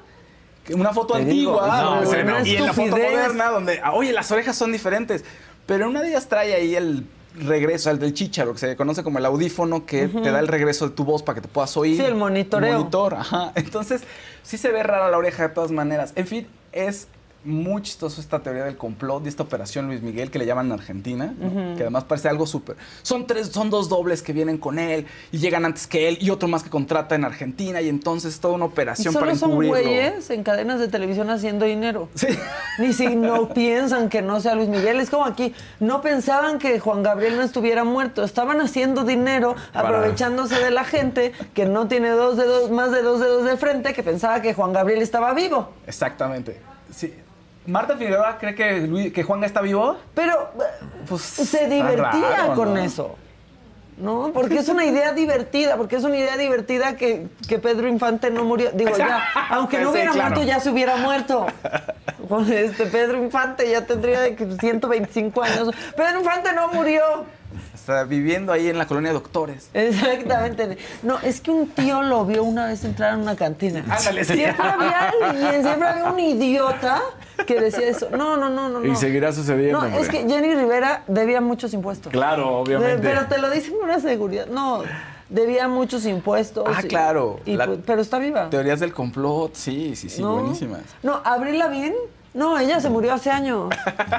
Una 0.73 0.93
foto 0.93 1.15
Te 1.15 1.25
digo, 1.25 1.61
antigua 1.61 2.03
no, 2.23 2.45
y 2.45 2.55
en 2.55 2.65
la 2.65 2.73
foto 2.73 2.91
moderna 2.91 3.49
donde, 3.49 3.81
ah, 3.83 3.91
oye, 3.93 4.13
las 4.13 4.31
orejas 4.31 4.55
son 4.55 4.71
diferentes. 4.71 5.25
Pero 5.65 5.85
en 5.85 5.91
una 5.91 6.01
de 6.01 6.09
ellas 6.09 6.27
trae 6.27 6.53
ahí 6.53 6.75
el 6.75 7.05
regreso, 7.35 7.89
el 7.89 7.99
del 7.99 8.13
chicharo, 8.13 8.53
que 8.53 8.59
se 8.59 8.75
conoce 8.75 9.03
como 9.03 9.17
el 9.17 9.25
audífono 9.25 9.85
que 9.85 10.07
te 10.07 10.31
da 10.31 10.39
el 10.39 10.47
regreso 10.47 10.87
de 10.87 10.95
tu 10.95 11.03
voz 11.03 11.23
para 11.23 11.35
que 11.35 11.41
te 11.41 11.47
puedas 11.47 11.75
oír. 11.77 11.97
Sí, 11.97 12.03
el 12.03 12.15
monitoreo. 12.15 12.77
monitor, 12.77 13.15
ajá. 13.15 13.51
Entonces, 13.55 14.03
sí 14.43 14.57
se 14.57 14.71
ve 14.71 14.83
rara 14.83 15.09
la 15.09 15.17
oreja 15.17 15.47
de 15.47 15.53
todas 15.53 15.71
maneras. 15.71 16.13
En 16.15 16.27
fin, 16.27 16.47
es 16.71 17.07
muy 17.45 17.81
chistoso 17.81 18.21
esta 18.21 18.39
teoría 18.41 18.63
del 18.63 18.77
complot 18.77 19.23
de 19.23 19.29
esta 19.29 19.43
operación 19.43 19.87
Luis 19.87 20.01
Miguel 20.01 20.31
que 20.31 20.39
le 20.39 20.45
llaman 20.45 20.67
en 20.67 20.71
Argentina, 20.73 21.33
¿no? 21.37 21.75
que 21.75 21.81
además 21.81 22.05
parece 22.05 22.29
algo 22.29 22.45
súper. 22.47 22.77
Son 23.01 23.27
tres, 23.27 23.47
son 23.49 23.69
dos 23.69 23.89
dobles 23.89 24.21
que 24.21 24.31
vienen 24.33 24.57
con 24.57 24.79
él 24.79 25.05
y 25.31 25.39
llegan 25.39 25.65
antes 25.65 25.85
que 25.87 26.07
él 26.07 26.17
y 26.21 26.29
otro 26.29 26.47
más 26.47 26.63
que 26.63 26.69
contrata 26.69 27.15
en 27.15 27.25
Argentina 27.25 27.81
y 27.81 27.89
entonces 27.89 28.33
es 28.35 28.39
toda 28.39 28.53
una 28.55 28.65
y 28.65 28.67
operación 28.69 29.13
para 29.13 29.25
solo 29.27 29.37
son 29.37 29.49
encubrirlo. 29.51 29.77
güeyes 29.77 30.29
en 30.29 30.43
cadenas 30.43 30.79
de 30.79 30.87
televisión 30.87 31.29
haciendo 31.29 31.65
dinero. 31.65 32.09
Sí. 32.15 32.27
Ni 32.79 32.93
si 32.93 33.15
no 33.15 33.49
piensan 33.53 34.09
que 34.09 34.21
no 34.21 34.39
sea 34.39 34.55
Luis 34.55 34.69
Miguel. 34.69 34.99
Es 34.99 35.09
como 35.09 35.25
aquí, 35.25 35.53
no 35.79 36.01
pensaban 36.01 36.59
que 36.59 36.79
Juan 36.79 37.03
Gabriel 37.03 37.35
no 37.35 37.41
estuviera 37.43 37.83
muerto. 37.83 38.23
Estaban 38.23 38.61
haciendo 38.61 39.03
dinero, 39.03 39.55
Para- 39.73 39.89
aprovechándose 39.89 40.55
de 40.59 40.71
la 40.71 40.83
gente 40.85 41.33
que 41.53 41.65
no 41.65 41.87
tiene 41.87 42.09
dos 42.11 42.37
dedos, 42.37 42.71
más 42.71 42.91
de 42.91 43.01
dos 43.01 43.19
dedos 43.19 43.43
de 43.45 43.57
frente, 43.57 43.93
que 43.93 44.03
pensaba 44.03 44.41
que 44.41 44.53
Juan 44.53 44.71
Gabriel 44.73 45.01
estaba 45.01 45.33
vivo. 45.33 45.69
Exactamente. 45.87 46.59
Sí. 46.93 47.13
Marta 47.65 47.95
Figueroa 47.95 48.37
cree 48.39 48.55
que, 48.55 48.81
Luis- 48.81 49.13
que 49.13 49.23
Juan 49.23 49.43
está 49.43 49.61
vivo. 49.61 49.97
Pero 50.13 50.51
Pues 51.07 51.21
se 51.21 51.67
divertía 51.69 52.29
raro, 52.37 52.55
con 52.55 52.73
¿no? 52.73 52.79
eso. 52.81 53.15
¿No? 53.95 54.31
Porque 54.33 54.57
es 54.57 54.67
una 54.69 54.85
idea 54.85 55.13
divertida, 55.13 55.77
porque 55.77 55.97
es 55.97 56.03
una 56.03 56.17
idea 56.17 56.35
divertida 56.35 56.95
que, 56.95 57.27
que 57.47 57.59
Pedro 57.59 57.87
Infante 57.87 58.31
no 58.31 58.43
murió. 58.43 58.71
Digo, 58.73 58.97
ya, 58.97 59.23
aunque 59.51 59.77
no 59.79 59.89
Sí, 59.89 59.93
hubiera 59.93 60.11
claro. 60.11 60.29
muerto, 60.31 60.45
ya 60.47 60.59
se 60.59 60.69
hubiera 60.71 60.95
muerto. 60.97 61.45
Este 62.49 62.85
Pedro 62.87 63.21
Infante 63.23 63.69
ya 63.69 63.85
tendría 63.85 64.21
de 64.21 64.35
que 64.35 64.45
125 64.59 65.43
años. 65.43 65.69
Pedro 65.95 66.19
Infante 66.19 66.51
no 66.53 66.69
murió. 66.69 67.01
Está 67.83 68.05
viviendo 68.05 68.53
ahí 68.53 68.69
en 68.69 68.77
la 68.77 68.87
colonia 68.87 69.09
de 69.09 69.15
doctores. 69.15 69.69
Exactamente. 69.73 70.77
No, 71.01 71.19
es 71.19 71.41
que 71.41 71.51
un 71.51 71.67
tío 71.67 72.01
lo 72.01 72.25
vio 72.25 72.41
una 72.45 72.67
vez 72.67 72.85
entrar 72.85 73.11
a 73.11 73.17
una 73.17 73.35
cantina. 73.35 73.83
Ándale. 73.89 74.23
Siempre 74.23 74.65
había 74.65 75.09
alguien, 75.21 75.63
siempre 75.63 75.87
había 75.89 76.05
un 76.09 76.17
idiota 76.17 77.01
que 77.45 77.59
decía 77.59 77.85
eso. 77.89 78.09
No, 78.09 78.37
no, 78.37 78.49
no, 78.49 78.69
no. 78.69 78.85
Y 78.85 78.91
no. 78.91 78.95
seguirá 78.95 79.33
sucediendo, 79.33 79.79
No, 79.81 79.85
hombre. 79.87 79.99
es 80.01 80.07
que 80.07 80.19
Jenny 80.19 80.55
Rivera 80.55 81.03
debía 81.07 81.41
muchos 81.41 81.73
impuestos. 81.73 82.09
Claro, 82.13 82.59
obviamente. 82.59 82.95
De- 82.95 83.01
pero 83.13 83.25
te 83.27 83.37
lo 83.37 83.49
dicen 83.49 83.73
con 83.75 83.83
una 83.89 83.99
seguridad. 83.99 84.47
No, 84.47 84.83
debía 85.27 85.67
muchos 85.67 86.05
impuestos. 86.05 86.63
Ah, 86.73 86.79
y- 86.85 86.87
claro. 86.87 87.41
y 87.45 87.57
La- 87.57 87.65
pues- 87.65 87.79
pero 87.85 88.01
está 88.01 88.17
viva. 88.17 88.49
Teorías 88.49 88.79
del 88.79 88.93
complot, 88.93 89.55
sí, 89.55 89.97
sí, 89.97 90.07
sí, 90.07 90.21
¿no? 90.21 90.35
buenísimas. 90.35 90.83
No, 91.01 91.19
Avril 91.25 91.59
Lavigne, 91.59 91.95
no, 92.33 92.57
ella 92.57 92.79
se 92.79 92.89
murió 92.89 93.13
hace 93.13 93.29
años. 93.31 93.69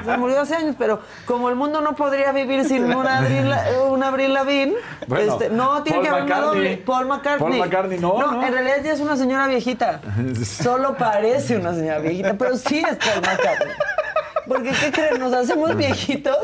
Se 0.05 0.17
murió 0.17 0.41
hace 0.41 0.55
años, 0.55 0.75
pero 0.79 1.01
como 1.27 1.49
el 1.49 1.57
mundo 1.57 1.81
no 1.81 1.95
podría 1.97 2.33
vivir 2.33 2.65
sin 2.65 2.85
una 2.95 3.19
Avril, 3.19 3.49
La- 3.51 3.65
una 3.91 4.09
Avril 4.09 4.33
Lavigne, 4.33 4.75
Bueno, 5.07 5.33
este, 5.33 5.49
no, 5.51 5.83
tiene 5.83 5.99
Paul 5.99 6.05
que 6.05 6.11
haber 6.11 6.23
una 6.25 6.35
McCartney. 6.37 6.63
doble. 6.71 6.77
Paul 6.85 7.07
McCartney. 7.07 7.49
Paul 7.51 7.59
McCartney, 7.59 7.99
no, 7.99 8.19
no. 8.19 8.43
en 8.47 8.53
realidad 8.53 8.77
ya 8.85 8.93
es 8.93 9.01
una 9.01 9.17
señora 9.17 9.47
viejita. 9.47 10.01
Solo 10.45 10.97
parece 10.97 11.57
una 11.57 11.75
señora 11.75 11.99
viejita, 11.99 12.35
pero 12.35 12.57
sí 12.57 12.79
es 12.89 12.97
Paul 12.97 13.21
McCartney. 13.23 13.75
Porque, 14.47 14.71
¿qué 14.73 14.93
creen? 14.93 15.19
Nos 15.21 15.33
hacemos 15.33 15.77
viejitos 15.77 16.37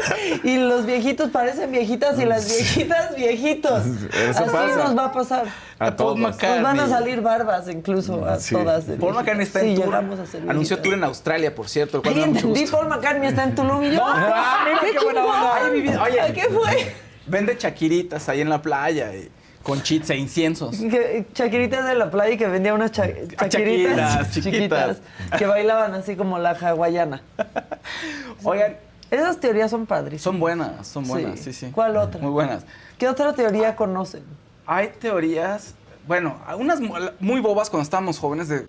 y 0.43 0.57
los 0.59 0.87
viejitos 0.87 1.31
parecen 1.31 1.71
viejitas 1.71 2.19
y 2.19 2.25
las 2.25 2.49
viejitas 2.49 3.15
viejitos. 3.15 3.87
Eso 4.13 4.41
Así 4.45 4.51
pasa. 4.51 4.77
nos 4.77 4.97
va 4.99 5.05
a 5.07 5.13
pasar. 5.13 5.45
A 5.79 5.97
todos. 5.97 6.19
Nos 6.19 6.37
van 6.63 6.81
a 6.81 6.89
salir 6.89 7.21
barbas 7.21 7.69
incluso 7.69 8.25
a 8.25 8.39
Sí. 8.39 8.55
todas. 8.55 8.85
Paul 8.99 9.15
McCartney 9.15 9.45
está 9.47 9.61
Sí, 9.61 9.69
en 9.71 9.75
tour. 9.77 9.85
llegamos 9.87 10.19
a 10.19 10.27
ser 10.27 10.49
Anunció 10.49 10.79
tour 10.79 10.95
en 10.95 11.05
Australia, 11.05 11.55
por 11.55 11.69
cierto. 11.69 11.99
mucho 12.03 12.11
entendí. 12.21 12.67
Paul 12.67 12.89
McCartney 12.89 13.29
está 13.29 13.45
en 13.45 13.55
Tulum 13.55 13.83
y 13.85 13.93
yo. 13.95 14.01
Ah, 14.07 14.65
mira 14.65 14.81
qué 14.99 15.05
buena 15.05 15.25
onda. 15.25 15.55
Ay, 15.57 15.71
mi 15.73 15.81
vida. 15.83 16.03
Oye. 16.03 16.21
¿A 16.21 16.33
¿Qué 16.33 16.43
fue? 16.51 16.95
Vende 17.27 17.57
chaquiritas 17.57 18.29
ahí 18.29 18.41
en 18.41 18.49
la 18.49 18.61
playa 18.61 19.15
y- 19.15 19.31
con 19.63 19.83
chits 19.83 20.11
e 20.11 20.17
inciensos. 20.17 20.77
Que 20.91 21.27
Chaquiritas 21.35 21.87
de 21.87 21.95
la 21.95 22.11
playa 22.11 22.37
que 22.37 22.47
vendía 22.49 22.75
unas 22.75 22.93
cha- 22.93 23.07
chaquiritas 23.07 23.49
chaquiras, 23.51 24.31
chiquitas 24.33 24.97
chiquitas. 25.01 25.39
que 25.39 25.47
bailaban 25.47 25.95
así 25.95 26.17
como 26.17 26.39
la 26.39 26.51
hawaiana. 26.53 27.23
Oigan, 28.45 28.77
Esas 29.11 29.39
teorías 29.41 29.71
son 29.71 29.87
padrísimas. 29.87 30.23
son 30.23 30.39
buenas, 30.41 30.87
son 30.87 31.07
buenas, 31.07 31.39
Sí. 31.41 31.53
sí, 31.53 31.67
sí. 31.67 31.73
¿Cuál 31.73 31.97
otra? 31.97 32.21
Muy 32.21 32.31
buenas. 32.31 32.65
¿Qué 32.99 33.09
otra 33.09 33.33
teoría 33.35 33.77
conocen? 33.77 34.23
Hay 34.67 34.89
teorías, 35.01 35.75
bueno, 36.07 36.37
unas 36.59 36.81
mu- 36.81 36.95
muy 37.19 37.41
bobas 37.41 37.69
cuando 37.71 37.83
estábamos 37.83 38.19
jóvenes 38.19 38.49
de 38.49 38.67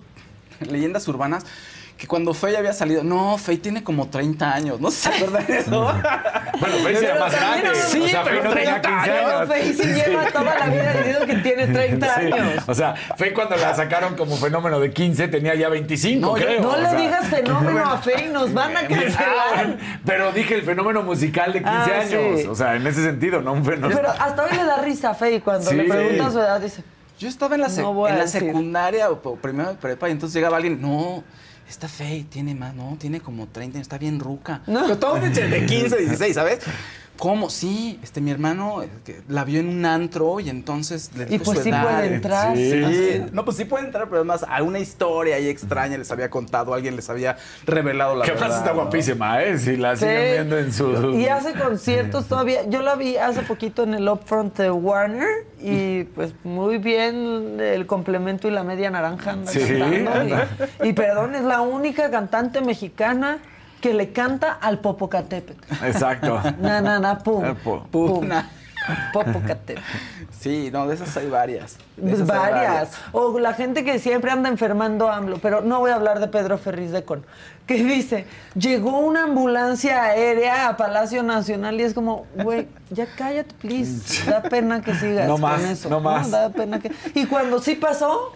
leyendas 0.62 1.08
urbanas, 1.08 1.46
que 2.02 2.08
cuando 2.08 2.34
Faye 2.34 2.58
había 2.58 2.74
salido, 2.74 3.04
no, 3.04 3.38
Faye 3.38 3.60
tiene 3.60 3.84
como 3.84 4.08
30 4.10 4.52
años, 4.56 4.82
¿no 4.82 4.90
se 4.90 5.08
acuerdan 5.08 5.46
de 5.46 5.60
eso? 5.60 5.70
Bueno, 6.60 6.76
Faye 6.82 6.98
era 7.06 7.20
más 7.20 7.32
grande. 7.32 7.64
no- 7.66 7.72
o 7.72 7.76
sea, 7.76 7.84
Sí, 7.90 8.00
Faye 8.02 8.18
pero 8.24 8.44
no 8.44 8.50
tenía 8.56 8.82
30 8.82 8.90
15 8.90 9.12
años. 9.12 9.48
Faye 9.48 9.74
sí 9.76 9.84
lleva 9.84 10.26
toda 10.32 10.58
la 10.58 10.66
vida 10.66 10.94
diciendo 10.94 11.26
que 11.28 11.36
tiene 11.36 11.68
30 11.68 12.16
Sí. 12.16 12.22
años. 12.34 12.64
O 12.68 12.74
sea, 12.74 12.96
Faye 13.18 13.34
cuando 13.36 13.56
la 13.56 13.76
sacaron 13.76 14.16
como 14.16 14.36
fenómeno 14.38 14.80
de 14.80 14.92
15 14.92 15.28
tenía 15.28 15.54
ya 15.54 15.70
25, 15.70 16.26
No, 16.26 16.34
creo. 16.34 16.60
No 16.64 16.70
o 16.72 16.78
le 16.78 16.90
sea. 16.90 17.00
digas 17.00 17.28
fenómeno 17.28 17.86
a 17.92 17.98
Faye, 18.00 18.30
nos 18.30 18.52
van 18.52 18.76
a 18.78 18.88
cancelar. 18.88 19.78
Pero 20.04 20.32
dije 20.32 20.56
el 20.56 20.64
fenómeno 20.64 21.04
musical 21.04 21.54
de 21.54 21.60
15 21.60 21.72
Ah, 21.94 22.00
años. 22.02 22.42
sí. 22.42 22.48
O 22.48 22.56
sea, 22.56 22.78
en 22.78 22.88
ese 22.88 23.04
sentido, 23.04 23.44
no 23.44 23.54
un 23.54 23.64
fenómeno. 23.64 23.96
Pero 23.96 24.10
hasta 24.10 24.44
hoy 24.44 24.58
le 24.58 24.64
da 24.66 24.78
risa 24.82 25.12
a 25.12 25.14
Faye 25.14 25.40
cuando 25.42 25.70
Sí. 25.70 25.76
le 25.76 25.84
pregunta 25.84 26.32
su 26.32 26.40
edad, 26.40 26.60
dice, 26.60 26.84
Yo 27.20 27.28
estaba 27.28 27.54
en 27.54 27.62
la, 27.62 27.68
sec- 27.68 27.84
No 27.84 27.94
voy 27.94 28.10
a 28.10 28.14
en 28.14 28.18
la 28.18 28.26
decir. 28.26 28.42
secundaria 28.42 29.12
o, 29.12 29.20
o 29.24 29.36
primero 29.36 29.70
de 29.70 29.76
prepa 29.76 30.10
y 30.10 30.12
entonces 30.14 30.34
llegaba 30.34 30.58
alguien, 30.58 30.82
no, 30.82 31.24
esta 31.72 31.88
Faye 31.88 32.26
tiene 32.30 32.54
más, 32.54 32.76
no, 32.76 32.98
tiene 33.00 33.22
como 33.22 33.48
30, 33.48 33.80
está 33.80 33.98
bien 33.98 34.20
ruca. 34.20 34.62
No. 34.68 34.84
Pero 34.84 34.98
todo 34.98 35.16
de 35.20 35.66
15, 35.66 35.98
16, 35.98 36.36
¿sabes? 36.36 36.60
¿Cómo? 37.22 37.52
Sí, 37.52 38.00
este, 38.02 38.20
mi 38.20 38.32
hermano 38.32 38.82
eh, 38.82 38.90
que 39.06 39.22
la 39.28 39.44
vio 39.44 39.60
en 39.60 39.70
un 39.70 39.86
antro 39.86 40.40
y 40.40 40.50
entonces 40.50 41.12
le 41.16 41.26
y 41.26 41.28
dijo 41.28 41.44
pues 41.44 41.60
su 41.60 41.64
sí 41.66 41.70
edad. 41.70 41.84
puede 41.84 42.16
entrar. 42.16 42.58
Sí. 42.58 42.72
Sí, 42.84 43.22
no, 43.32 43.46
pues 43.46 43.58
sí 43.58 43.66
puede 43.66 43.86
entrar, 43.86 44.06
pero 44.06 44.18
además 44.18 44.44
alguna 44.50 44.80
historia 44.80 45.36
ahí 45.36 45.48
extraña 45.48 46.00
les 46.00 46.12
había 46.12 46.32
contado, 46.32 46.74
alguien 46.74 46.96
les 46.96 47.08
había 47.12 47.38
revelado 47.68 48.16
la 48.16 48.26
que 48.26 48.32
verdad. 48.32 48.46
además 48.48 48.62
está 48.64 48.74
¿no? 48.74 48.82
guapísima, 48.82 49.44
¿eh? 49.44 49.56
Si 49.60 49.78
la 49.78 49.96
Sí. 49.96 50.06
siguen 50.06 50.32
viendo 50.34 50.58
en 50.58 50.74
su. 50.74 51.12
Y 51.16 51.28
hace 51.28 51.54
conciertos 51.54 52.26
todavía. 52.28 52.68
Yo 52.68 52.82
la 52.82 52.96
vi 52.96 53.18
hace 53.18 53.44
poquito 53.44 53.84
en 53.84 53.94
el 53.94 54.10
Upfront 54.10 54.58
de 54.58 54.72
Warner 54.72 55.46
y 55.62 56.06
pues 56.06 56.34
muy 56.44 56.80
bien 56.80 57.60
el 57.60 57.86
complemento 57.86 58.48
y 58.48 58.52
la 58.52 58.64
media 58.64 58.90
naranja 58.90 59.34
anda 59.34 59.52
Sí, 59.52 59.60
cantando. 59.78 60.38
Y, 60.84 60.88
y 60.90 60.94
perdón, 60.94 61.36
es 61.36 61.44
la 61.44 61.62
única 61.62 62.10
cantante 62.10 62.62
mexicana 62.62 63.38
que 63.82 63.94
le 63.94 64.12
canta 64.12 64.54
al 64.54 64.80
Popocatépetl. 64.80 65.86
Exacto. 65.86 66.40
Na, 66.60 66.82
na, 66.82 67.00
na, 67.00 67.18
pum. 67.18 67.44
Eh, 67.44 67.56
pum. 67.92 68.28
Na. 68.28 68.50
Popocatépetl. 69.14 69.82
Sí, 70.40 70.70
no, 70.72 70.88
de 70.88 70.96
esas 70.96 71.16
hay 71.18 71.30
varias. 71.30 71.78
De 71.98 72.02
Pues 72.02 72.14
esas 72.22 72.30
hay 72.30 72.52
varias. 72.52 72.92
O 73.12 73.38
la 73.38 73.54
gente 73.54 73.84
que 73.84 74.00
siempre 74.00 74.32
anda 74.32 74.50
enfermando 74.50 75.12
AMLO, 75.12 75.38
pero 75.38 75.62
no 75.62 75.80
voy 75.80 75.92
a 75.92 75.96
hablar 75.96 76.20
de 76.20 76.28
Pedro 76.28 76.58
Ferriz 76.58 76.92
de 76.92 77.04
Con, 77.04 77.24
que 77.68 77.76
dice, 77.84 78.26
llegó 78.56 79.00
una 79.00 79.26
ambulancia 79.26 80.04
aérea 80.04 80.68
a 80.70 80.78
Palacio 80.78 81.22
Nacional 81.22 81.80
y 81.80 81.84
es 81.84 81.94
como, 81.94 82.26
güey, 82.36 82.68
ya 82.90 83.06
cállate, 83.16 83.54
please. 83.56 84.30
Da 84.30 84.42
pena 84.42 84.82
que 84.82 84.96
sigas 84.96 85.28
No 85.28 85.34
con 85.34 85.42
más, 85.42 85.62
eso. 85.64 85.90
no 85.90 86.00
más. 86.00 86.32
Da 86.32 86.50
pena 86.50 86.80
que... 86.80 86.92
Y 87.14 87.28
cuando 87.28 87.62
sí 87.62 87.76
pasó, 87.76 88.36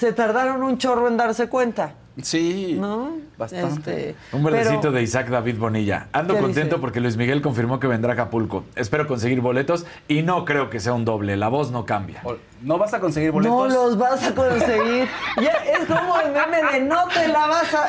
se 0.00 0.14
tardaron 0.14 0.62
un 0.62 0.78
chorro 0.78 1.08
en 1.08 1.18
darse 1.18 1.50
cuenta. 1.50 1.92
Sí, 2.22 2.76
¿No? 2.78 3.12
bastante. 3.38 4.10
Este, 4.10 4.36
Un 4.36 4.42
verdecito 4.42 4.80
pero- 4.80 4.92
de 4.92 5.02
Isaac 5.02 5.28
David 5.28 5.58
Bonilla. 5.58 6.08
Ando 6.12 6.34
¿Qué 6.34 6.40
contento 6.40 6.76
dice? 6.76 6.80
porque 6.80 7.00
Luis 7.00 7.16
Miguel 7.16 7.40
confirmó 7.40 7.78
que 7.80 7.86
vendrá 7.86 8.10
a 8.10 8.14
Acapulco. 8.14 8.64
Espero 8.76 9.06
conseguir 9.06 9.40
boletos 9.42 9.86
y 10.08 10.22
no 10.22 10.44
creo 10.46 10.70
que 10.70 10.80
sea 10.80 10.92
un 10.94 11.04
doble. 11.04 11.36
La 11.36 11.48
voz 11.48 11.70
no 11.70 11.84
cambia. 11.86 12.22
¿No 12.62 12.78
vas 12.78 12.94
a 12.94 13.00
conseguir 13.00 13.30
boletos? 13.30 13.56
No 13.56 13.68
los 13.68 13.98
vas 13.98 14.22
a 14.26 14.34
conseguir. 14.34 15.06
Ya 15.40 15.50
es 15.52 15.86
como 15.86 16.18
el 16.20 16.32
meme 16.32 16.72
de 16.72 16.80
no 16.80 17.06
te 17.08 17.28
la 17.28 17.46
vas 17.46 17.74
a. 17.74 17.86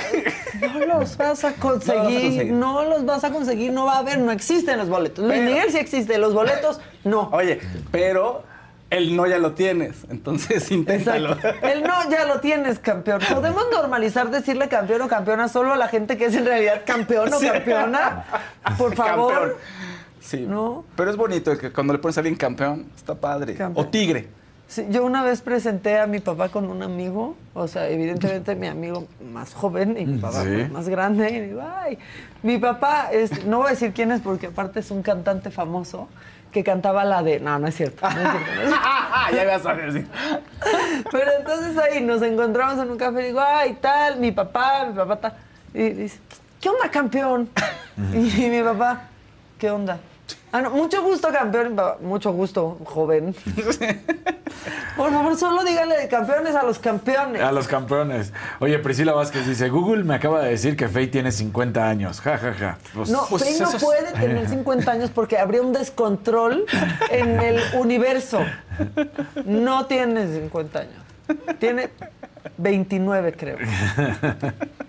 No 0.62 0.86
los 1.00 1.18
vas 1.18 1.44
a 1.46 1.54
conseguir. 1.54 2.52
No 2.54 2.84
los 2.84 3.06
vas 3.06 3.24
a 3.24 3.32
conseguir. 3.32 3.72
No 3.74 3.86
va 3.86 3.96
a 3.96 4.00
haber. 4.00 4.20
No 4.20 4.32
existen 4.34 4.78
los 4.78 4.88
boletos. 4.90 5.26
Luis 5.26 5.42
Miguel 5.42 5.72
sí 5.72 5.78
existe. 5.78 6.18
Los 6.18 6.34
boletos, 6.34 6.80
no. 7.06 7.30
Oye, 7.34 7.60
pero 7.92 8.44
el 8.92 9.16
no 9.16 9.26
ya 9.26 9.40
lo 9.40 9.54
tienes, 9.54 10.06
entonces 10.12 10.70
inténtalo. 10.72 11.34
Exacto. 11.34 11.68
El 11.68 11.82
no 11.84 12.10
ya 12.12 12.26
lo 12.26 12.40
tienes, 12.40 12.78
campeón. 12.78 13.22
Podemos 13.34 13.64
normalizar 13.72 14.30
decirle 14.30 14.68
campeón 14.70 15.02
o 15.02 15.08
campeona 15.08 15.48
solo 15.48 15.74
a 15.74 15.78
la 15.78 15.88
gente 15.88 16.18
que 16.18 16.26
es 16.26 16.36
en 16.36 16.46
realidad 16.46 16.82
campeón 16.86 17.34
o 17.34 17.40
Sí. 17.40 17.48
campeona. 17.48 18.26
Por 18.78 18.96
favor. 18.96 19.34
Campeón. 19.34 19.58
Sí. 20.20 20.46
¿No? 20.48 20.86
Pero 20.96 21.10
es 21.10 21.18
bonito 21.18 21.58
que 21.58 21.72
cuando 21.72 21.94
le 21.94 22.00
pones 22.00 22.16
a 22.18 22.20
alguien 22.22 22.36
campeón, 22.36 22.86
está 22.96 23.16
padre. 23.16 23.56
Campeón. 23.56 23.86
O 23.86 23.90
tigre. 23.90 24.28
Sí, 24.68 24.86
yo 24.90 25.04
una 25.04 25.22
vez 25.22 25.42
presenté 25.42 26.00
a 26.00 26.08
mi 26.08 26.20
papá 26.20 26.48
con 26.48 26.70
un 26.70 26.82
amigo, 26.82 27.36
o 27.54 27.68
sea, 27.68 27.90
evidentemente 27.90 28.56
mi 28.56 28.68
amigo 28.68 29.06
más 29.34 29.54
joven 29.54 29.98
y 30.00 30.06
mi 30.06 30.18
papá 30.20 30.44
Sí. 30.44 30.68
más 30.72 30.88
grande. 30.88 31.30
Y 31.30 31.40
digo, 31.42 31.62
ay, 31.62 31.98
mi 32.42 32.58
papá, 32.58 33.10
es- 33.12 33.46
no 33.46 33.58
voy 33.58 33.68
a 33.68 33.70
decir 33.72 33.92
quién 33.92 34.14
es 34.14 34.22
porque 34.22 34.48
aparte 34.48 34.80
es 34.80 34.90
un 34.92 35.02
cantante 35.02 35.52
famoso 35.52 36.08
que 36.52 36.64
cantaba 36.64 37.04
la 37.06 37.24
de... 37.24 37.40
No, 37.40 37.58
no 37.60 37.68
es 37.68 37.76
cierto. 37.76 38.02
no 38.02 38.10
es 38.10 38.16
cierto, 38.16 38.40
no 38.56 38.62
es 38.62 38.70
cierto. 38.70 38.88
ya 39.36 39.46
vas 39.46 39.66
a 39.66 39.74
decir. 39.74 40.08
Pero 41.12 41.32
entonces 41.40 41.78
ahí 41.78 42.02
nos 42.02 42.22
encontramos 42.22 42.84
en 42.84 42.92
un 42.92 42.98
café 42.98 43.22
y 43.22 43.26
digo, 43.28 43.42
ay, 43.42 43.78
tal, 43.82 44.20
mi 44.20 44.32
papá, 44.32 44.86
mi 44.86 44.94
papá 44.94 45.16
tal. 45.18 45.34
Y 45.74 45.90
dice, 45.90 46.20
¿qué 46.60 46.70
onda, 46.70 46.90
campeón? 46.90 47.50
Y 48.14 48.50
mi 48.50 48.62
papá, 48.62 49.04
¿qué 49.58 49.70
onda? 49.70 50.00
Ah, 50.52 50.62
no, 50.62 50.70
mucho 50.72 51.02
gusto, 51.04 51.30
campeón. 51.32 51.76
Mucho 52.02 52.32
gusto, 52.32 52.78
joven. 52.86 53.36
Por 54.98 55.12
favor, 55.12 55.38
solo 55.38 55.64
dígale 55.64 55.98
de 55.98 56.08
campeones 56.08 56.56
a 56.56 56.64
los 56.64 56.78
campeones. 56.80 57.42
A 57.42 57.52
los 57.52 57.68
campeones. 57.68 58.34
Oye, 58.60 58.78
Priscila 58.80 59.14
Vázquez 59.14 59.48
dice, 59.48 59.70
Google 59.70 60.04
me 60.04 60.16
acaba 60.16 60.42
de 60.42 60.50
decir 60.52 60.76
que 60.76 60.88
Faye 60.88 61.08
tiene 61.08 61.32
50 61.32 61.88
años. 61.88 62.20
Ja, 62.22 62.38
ja, 62.38 62.54
ja. 62.54 62.78
Pues, 62.94 63.10
No, 63.10 63.26
Pues 63.30 63.44
Faye 63.44 63.60
no 63.60 63.72
puede 63.80 64.12
tener 64.12 64.48
50 64.50 64.92
años 64.92 65.10
porque 65.10 65.38
habría 65.38 65.62
un 65.62 65.74
descontrol 65.74 66.66
en 67.10 67.40
el 67.40 67.62
universo. 67.76 68.40
No 69.46 69.86
tiene 69.86 70.28
50 70.28 70.80
años. 70.80 71.04
Tiene 71.60 71.90
29, 72.58 73.34
creo. 73.34 73.58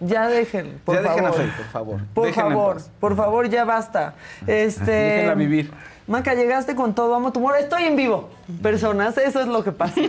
Ya 0.01 0.29
dejen, 0.29 0.81
por 0.85 0.97
ya 0.97 1.03
favor. 1.03 1.31
dejen 1.33 1.51
a 1.51 1.57
por 1.57 1.67
favor. 1.67 2.01
Por 2.15 2.29
en 2.29 2.35
favor, 2.35 2.77
por 3.01 3.17
favor, 3.17 3.49
ya 3.49 3.65
basta. 3.65 4.15
Este, 4.47 4.91
Déjenla 4.91 5.35
vivir. 5.35 5.71
Maca, 6.07 6.35
llegaste 6.35 6.75
con 6.75 6.95
todo, 6.95 7.15
amo 7.15 7.33
tu 7.33 7.39
humor. 7.41 7.55
Estoy 7.59 7.85
en 7.85 7.97
vivo, 7.97 8.29
personas, 8.63 9.17
eso 9.19 9.41
es 9.41 9.47
lo 9.47 9.63
que 9.63 9.73
pasa. 9.73 10.01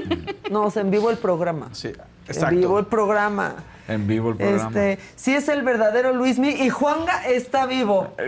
No, 0.50 0.64
o 0.64 0.72
sea, 0.72 0.82
en 0.82 0.89
vivo 0.91 1.10
el 1.12 1.18
programa. 1.18 1.70
Sí, 1.72 1.89
En 1.89 1.96
exacto. 2.28 2.56
vivo 2.56 2.80
el 2.80 2.86
programa. 2.88 3.54
En 3.88 4.08
vivo 4.08 4.32
el 4.32 4.38
programa. 4.38 4.68
Este, 4.70 5.00
sí 5.16 5.36
es 5.36 5.48
el 5.50 5.62
verdadero 5.62 6.14
Luismi 6.14 6.50
y 6.50 6.70
Juanga 6.70 7.26
está 7.28 7.66
vivo. 7.66 8.14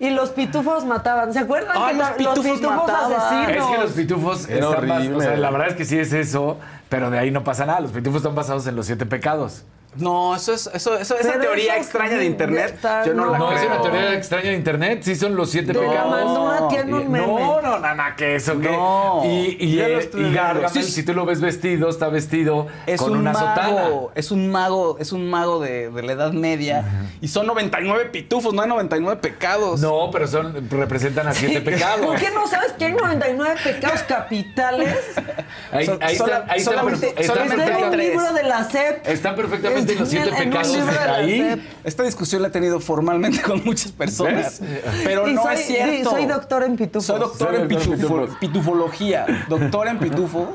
Y 0.00 0.10
los 0.10 0.30
pitufos 0.30 0.84
mataban. 0.84 1.32
¿Se 1.32 1.40
acuerdan 1.40 1.72
que 1.88 1.94
los 1.94 2.08
la- 2.08 2.14
pitufos 2.14 2.60
mataban. 2.62 3.12
asesinos? 3.14 3.50
Es 3.50 3.76
que 3.76 3.82
los 3.82 3.90
pitufos 3.90 4.48
Era 4.48 4.68
están 4.70 4.88
bas- 4.88 4.96
horrible. 4.98 5.16
o 5.16 5.20
sea, 5.20 5.36
la 5.36 5.50
verdad 5.50 5.68
es 5.70 5.74
que 5.74 5.84
sí 5.84 5.98
es 5.98 6.12
eso, 6.12 6.56
pero 6.88 7.10
de 7.10 7.18
ahí 7.18 7.30
no 7.30 7.44
pasa 7.44 7.66
nada. 7.66 7.80
Los 7.80 7.92
pitufos 7.92 8.18
están 8.18 8.34
basados 8.34 8.66
en 8.66 8.76
los 8.76 8.86
siete 8.86 9.06
pecados. 9.06 9.64
No, 9.96 10.36
eso 10.36 10.52
es, 10.52 10.70
eso, 10.72 10.96
eso, 10.96 11.16
esa 11.18 11.40
teoría 11.40 11.72
eso 11.74 11.82
extraña 11.82 12.18
de 12.18 12.26
internet, 12.26 12.72
está- 12.76 13.04
yo 13.04 13.14
no, 13.14 13.24
no. 13.26 13.32
la 13.32 13.38
No, 13.38 13.52
es 13.52 13.58
creo. 13.60 13.72
una 13.72 13.82
teoría 13.82 14.14
extraña 14.14 14.50
de 14.50 14.56
internet. 14.56 15.00
Sí, 15.02 15.16
son 15.16 15.34
los 15.34 15.50
siete 15.50 15.72
No, 15.72 15.80
pecados. 15.80 16.84
Meme. 16.84 17.18
No, 17.18 17.60
no, 17.62 17.78
nana, 17.78 18.14
que 18.14 18.36
eso, 18.36 18.60
que. 18.60 18.70
No, 18.70 19.22
Y, 19.24 19.56
y, 19.58 19.80
eh, 19.80 20.10
y. 20.14 20.32
Gargamel, 20.34 20.70
Sí, 20.70 20.82
si 20.84 21.02
tú 21.04 21.14
lo 21.14 21.24
ves 21.24 21.40
vestido, 21.40 21.88
está 21.88 22.08
vestido 22.08 22.66
Es 22.86 23.00
con 23.00 23.12
un 23.12 23.18
una 23.18 23.32
mago, 23.32 23.46
sotana. 23.48 23.88
es 24.14 24.30
un 24.30 24.50
mago, 24.50 24.96
es 25.00 25.12
un 25.12 25.28
mago 25.30 25.58
de, 25.60 25.90
de 25.90 26.02
la 26.02 26.12
Edad 26.12 26.32
Media 26.32 26.84
y 27.20 27.28
son 27.28 27.46
99 27.46 28.06
pitufos, 28.06 28.52
no 28.54 28.62
hay 28.62 28.68
99 28.68 29.20
pecados. 29.20 29.80
No, 29.80 30.10
pero 30.12 30.28
son, 30.28 30.68
representan 30.70 31.26
a 31.28 31.32
siete 31.32 31.60
pecados. 31.60 32.04
¿Por 32.06 32.18
qué 32.18 32.30
no 32.30 32.46
sabes 32.46 32.72
que 32.72 32.84
hay 32.86 32.92
99 32.92 33.56
pecados 33.64 34.02
capitales? 34.02 34.96
Ahí, 35.72 35.88
ahí 36.00 36.16
sola- 36.16 36.36
están, 36.38 36.50
ahí 36.50 36.58
Está 36.58 36.70
en 36.72 36.78
hay 37.72 37.82
un 37.82 37.90
tres. 37.90 38.10
libro 38.10 38.32
de 38.32 38.42
la 38.44 38.64
SEP. 38.64 39.06
Están 39.08 39.34
perfectamente 39.34 39.77
los 39.86 40.08
siete 40.08 40.28
En 40.30 40.36
pecados 40.50 40.72
de 40.86 40.98
ahí. 40.98 41.68
Esta 41.84 42.02
discusión 42.02 42.42
la 42.42 42.48
he 42.48 42.50
tenido 42.50 42.80
formalmente 42.80 43.40
con 43.42 43.64
muchas 43.64 43.92
personas, 43.92 44.60
¿Ves? 44.60 44.70
pero 45.04 45.28
Y 45.28 45.34
no 45.34 45.42
soy- 45.42 45.54
es 45.54 45.66
cierto. 45.66 45.94
sí, 45.96 46.04
soy 46.16 46.26
doctor 46.26 46.62
en 46.64 46.76
pitufos. 46.76 47.04
Soy 47.06 47.18
doctor 47.20 47.48
Soy 47.48 47.56
en 47.62 47.68
doctor 47.68 47.82
en 47.82 47.98
pitufo- 47.98 48.20
pitufos. 48.24 48.38
pitufología, 48.40 49.26
doctor 49.48 49.88
en 49.88 49.98
pitufos. 49.98 50.48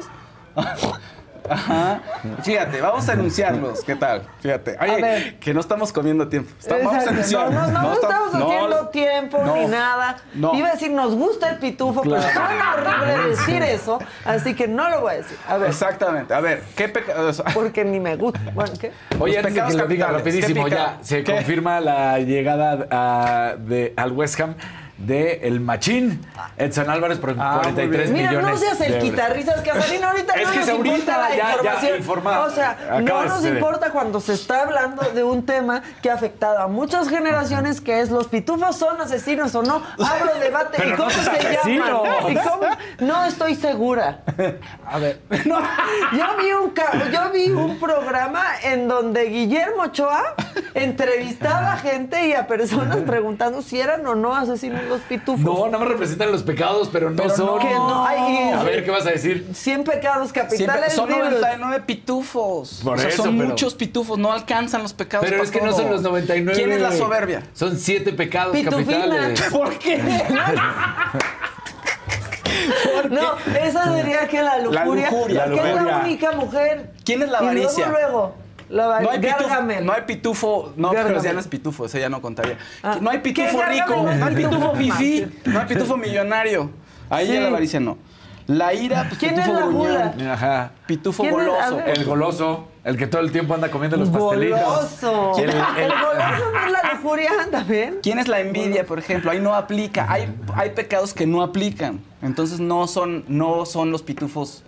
Ajá. 1.50 2.00
Fíjate, 2.44 2.80
vamos 2.82 3.08
a 3.10 3.12
anunciarlos. 3.14 3.84
¿Qué 3.84 3.96
tal? 3.96 4.24
Fíjate. 4.42 4.78
Oye, 4.80 5.38
que 5.40 5.54
no 5.54 5.60
estamos 5.60 5.92
comiendo 5.92 6.28
tiempo. 6.28 6.52
Está- 6.60 6.78
vamos 6.78 6.94
a 6.94 6.98
Exacto. 6.98 7.12
anunciarlos. 7.12 7.54
No, 7.54 7.68
no, 7.68 7.82
no, 7.82 7.94
estamos- 7.94 8.24
estamos 8.28 8.34
no, 8.34 8.46
haciendo 8.48 8.88
tiempo 8.90 9.42
no, 9.44 9.56
ni 9.56 9.66
nada. 9.68 10.18
no. 10.34 10.54
Iba 10.56 10.70
a 10.70 10.72
decir, 10.74 10.92
nos 10.92 11.16
gusta 11.16 11.50
el 11.50 11.58
pitufo, 11.58 12.02
pero 12.02 12.22
suena 12.22 12.76
horrible 12.76 13.30
decir 13.30 13.62
eso, 13.64 14.00
así 14.26 14.56
que 14.56 14.68
no 14.68 14.90
lo 14.90 15.02
voy 15.02 15.14
a 15.14 15.18
decir. 15.18 15.38
A 15.48 15.58
ver, 15.58 15.70
Exactamente. 15.70 16.34
A 16.34 16.40
ver, 16.40 16.64
¿qué 16.76 16.88
pecado? 16.90 17.32
porque 17.54 17.84
ni 17.84 18.00
me 18.00 18.16
gusta. 18.16 18.40
Bueno, 18.54 18.72
¿qué? 18.80 18.92
Oye, 19.20 19.34
Los 19.36 19.46
antes 19.46 19.54
de 19.54 19.60
que 19.60 19.66
pecados 19.66 19.76
lo 19.76 19.88
diga 19.88 20.08
rapidísimo, 20.08 20.66
¿Qué 20.66 20.72
ya 20.72 20.98
se 21.02 21.24
¿Qué? 21.24 21.34
confirma 21.34 21.80
la 21.80 22.20
llegada 22.20 22.88
a- 22.92 23.56
de, 23.58 23.94
al 23.98 24.12
West 24.14 24.40
Ham 24.40 24.56
de 24.98 25.40
el 25.44 25.60
machín 25.60 26.22
Edson 26.58 26.90
Álvarez 26.90 27.18
por 27.18 27.32
Ah, 27.32 27.54
muy 27.56 27.62
43 27.74 28.12
bien. 28.12 28.14
Mira, 28.14 28.30
millones. 28.40 28.52
no 28.52 28.58
seas 28.58 28.82
el 28.82 28.94
euros. 28.94 29.04
guitarristas 29.10 29.62
Casarín, 29.62 30.04
ahorita 30.04 30.34
Es 30.34 30.48
no 30.48 30.54
que 30.54 30.60
nos 30.60 30.70
ahorita, 30.70 30.96
importa 30.98 31.18
la 31.18 31.36
ya- 31.36 31.52
información. 31.52 31.98
informa- 31.98 32.40
o 32.46 32.50
sea, 32.52 32.72
acaba 32.72 33.02
no 33.02 33.26
nos 33.26 33.46
importa 33.46 33.92
cuando 33.92 34.20
se 34.22 34.34
está 34.34 34.62
hablando 34.62 35.02
de 35.10 35.24
un 35.24 35.46
tema 35.46 35.82
que 36.02 36.10
ha 36.12 36.14
afectado 36.14 36.60
a 36.60 36.68
muchas 36.68 37.10
generaciones, 37.10 37.82
que 37.82 38.00
es 38.02 38.12
los 38.12 38.28
pitufos 38.28 38.78
son 38.78 39.02
asesinos 39.02 39.54
o 39.56 39.64
no. 39.64 39.82
Abro 40.00 40.40
debate 40.40 40.78
Pero 40.78 40.90
y 40.94 40.98
cómo 40.98 41.10
se 41.10 41.20
asesinos. 41.30 41.88
llaman. 42.04 42.32
¿Y 42.32 42.36
cómo? 42.36 42.64
No 43.00 43.26
estoy 43.26 43.56
segura. 43.56 44.20
A 44.86 45.00
ver. 45.00 45.20
Yo 45.30 46.28
vi 46.40 46.52
un 46.52 46.70
ca- 46.72 46.92
yo 47.12 47.32
vi 47.32 47.50
un 47.50 47.80
programa 47.80 48.44
en 48.64 48.88
donde 48.88 49.24
Guillermo 49.26 49.84
Ochoa 49.84 50.36
entrevistaba 50.76 51.74
a 51.74 51.78
gente 51.78 52.28
y 52.28 52.34
a 52.34 52.48
personas 52.48 52.98
preguntando 52.98 53.62
si 53.62 53.80
eran 53.80 54.06
o 54.06 54.16
no 54.16 54.36
asesinos 54.36 54.83
los 54.88 55.02
pitufos. 55.02 55.40
No, 55.42 55.66
nada 55.68 55.80
más 55.80 55.88
representan 55.88 56.32
los 56.32 56.44
pecados, 56.44 56.90
pero 56.92 57.10
no 57.10 57.16
Pero 57.24 57.36
son. 57.36 57.46
no, 57.46 57.60
que 57.60 57.70
no 57.74 58.06
hay- 58.06 58.52
A 58.54 58.64
ver, 58.64 58.84
¿qué 58.86 58.92
vas 58.92 59.06
a 59.06 59.12
decir? 59.12 59.48
100 59.54 59.84
pecados 59.84 60.32
Siempre- 60.32 60.58
capitales. 60.58 60.94
son 60.94 61.08
digo, 61.10 61.20
99 61.24 61.82
pitufos. 61.86 62.82
Por 62.84 62.98
O 62.98 63.00
sea, 63.00 63.10
eso, 63.10 63.24
son 63.24 63.38
pero- 63.38 63.50
muchos 63.50 63.76
pitufos, 63.76 64.18
no 64.18 64.32
alcanzan 64.32 64.84
los 64.84 64.94
pecados. 64.94 65.28
Pero 65.28 65.42
es 65.44 65.52
que 65.52 65.62
no 65.62 65.72
son 65.74 65.90
los 65.90 66.02
99. 66.02 66.58
¿Quién 66.58 66.72
es 66.72 66.82
la 66.82 66.92
soberbia? 66.92 67.44
Son 67.54 67.78
siete 67.78 68.14
pecados 68.14 68.54
Pitufina. 68.56 69.02
capitales. 69.02 69.42
¿Por 69.52 69.78
qué? 69.80 70.02
No, 73.10 73.36
esa 73.62 73.94
diría 73.94 74.28
que 74.28 74.42
la 74.42 74.60
lujuria. 74.60 75.10
lujuria, 75.10 75.44
que 75.46 75.50
la 75.50 75.56
es 75.70 75.76
la 75.76 75.82
lujuria. 75.82 75.98
única 76.04 76.32
mujer. 76.32 76.92
¿Quién 77.04 77.22
es 77.22 77.30
la 77.30 77.40
Y 77.40 77.42
avaricia? 77.44 77.88
luego, 77.90 78.08
luego, 78.10 78.36
No 78.74 78.92
hay, 79.12 79.20
pitufo, 79.20 79.62
no 79.84 79.94
hay 79.94 80.02
pitufo, 80.02 80.74
no, 80.78 80.90
pero 80.92 81.22
ya 81.22 81.32
no 81.34 81.40
es 81.40 81.48
pitufo, 81.48 81.86
ese 81.86 82.00
ya 82.00 82.10
no 82.10 82.22
contaría. 82.22 82.58
Ah, 82.82 82.98
no 83.00 83.10
hay 83.12 83.18
¿qué 83.22 83.32
pitufo 83.46 83.62
rico, 83.64 83.96
no 84.04 84.26
hay 84.26 84.36
pitufo 84.36 84.74
pitufo? 84.74 84.76
fifí, 84.98 85.28
no 85.46 85.60
hay 85.60 85.66
pitufo 85.68 85.98
millonario. 85.98 86.70
Ahí 87.10 87.28
Sí. 87.28 87.34
ya 87.34 87.42
la 87.42 87.48
avaricia 87.50 87.80
no. 87.80 87.98
La 88.48 88.74
ira, 88.74 89.06
pues 89.08 89.20
¿Quién 89.20 89.36
es 89.40 89.46
pitufo 89.46 89.60
la 89.60 89.66
gruñón. 89.68 90.12
gula? 90.18 90.34
Ajá. 90.34 90.72
Pitufo 90.88 91.24
¿Quién 91.24 91.36
es? 91.36 91.40
A 91.42 91.46
goloso. 91.70 91.80
El 91.86 92.06
goloso, 92.06 92.68
el 92.84 92.98
que 92.98 93.08
todo 93.08 93.22
el 93.22 93.32
tiempo 93.32 93.54
anda 93.54 93.70
comiendo 93.72 93.96
los 93.96 94.10
pastelitos. 94.10 94.60
Goloso. 95.02 95.38
El- 95.38 95.50
El, 95.50 95.56
el- 95.56 95.92
goloso 95.92 96.52
no 96.52 96.66
es 96.66 96.72
la 96.74 96.94
lujuria 96.94 97.32
también. 97.52 98.00
¿Quién 98.04 98.20
es 98.20 98.28
la 98.28 98.40
envidia, 98.42 98.86
por 98.86 99.00
ejemplo? 99.00 99.32
Ahí 99.32 99.40
no 99.40 99.54
aplica. 99.56 100.08
Hay, 100.12 100.28
hay 100.56 100.72
pecados 100.72 101.14
que 101.14 101.26
no 101.26 101.42
aplican. 101.42 102.02
Entonces 102.22 102.60
no 102.60 102.88
son, 102.88 103.24
no 103.30 103.66
son 103.66 103.92
los 103.92 104.02
pitufos. 104.02 104.64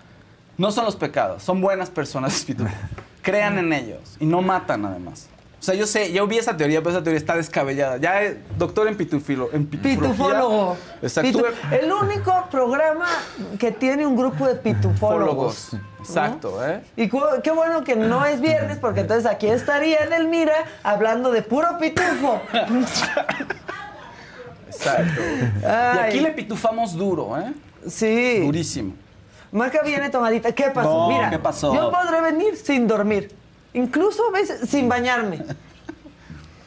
No 0.58 0.72
son 0.72 0.86
los 0.86 0.96
pecados. 0.96 1.44
Son 1.44 1.60
buenas 1.60 1.90
personas 1.90 2.32
los 2.34 2.44
pitufos. 2.46 2.72
Crean 3.26 3.58
en 3.58 3.74
ellos. 3.74 4.16
Y 4.20 4.26
no 4.26 4.42
matan, 4.42 4.86
además. 4.86 5.28
O 5.60 5.64
sea, 5.66 5.74
yo 5.74 5.88
sé, 5.88 6.14
yo 6.14 6.28
vi 6.28 6.38
esa 6.38 6.56
teoría, 6.56 6.80
pero 6.82 6.92
esa 6.92 7.02
teoría 7.04 7.18
está 7.18 7.36
descabellada. 7.36 7.98
Ya 7.98 8.22
es 8.22 8.38
doctor 8.56 8.88
en 8.88 8.96
pitufilo, 8.96 9.50
en. 9.52 9.66
Pitufólogo. 9.66 10.78
Exacto. 11.02 11.40
Pitu- 11.40 11.46
el 11.82 11.92
único 11.92 12.46
programa 12.52 13.08
que 13.58 13.72
tiene 13.72 14.06
un 14.06 14.16
grupo 14.16 14.48
de 14.48 14.54
pitufólogos. 14.56 15.70
Fólogos. 15.72 15.76
Exacto, 16.02 16.64
¿eh? 16.64 16.84
Y 16.96 17.10
qué 17.42 17.50
bueno 17.50 17.84
que 17.84 17.96
no 17.96 18.24
es 18.26 18.40
viernes, 18.42 18.78
porque 18.78 19.00
entonces 19.00 19.26
aquí 19.26 19.48
estaría 19.48 20.04
Edelmira 20.04 20.54
hablando 20.84 21.32
de 21.32 21.42
puro 21.42 21.80
pitufo. 21.80 22.40
Exacto. 24.68 25.22
Y 25.62 25.66
aquí 26.00 26.20
le 26.20 26.32
pitufamos 26.32 26.94
duro, 26.96 27.38
¿eh? 27.40 27.54
Sí. 27.88 28.42
Durísimo. 28.46 28.94
Maca 29.56 29.82
viene 29.84 30.10
tomadita. 30.10 30.52
¿Qué 30.54 30.66
pasó? 30.72 30.94
No, 30.94 31.08
Mira, 31.10 31.30
¿qué 31.30 31.40
pasó? 31.40 31.74
yo 31.74 31.92
podré 31.92 32.22
venir 32.22 32.56
sin 32.58 32.88
dormir. 32.88 33.34
Incluso 33.74 34.28
a 34.28 34.32
veces 34.32 34.70
sin 34.70 34.88
bañarme. 34.90 35.44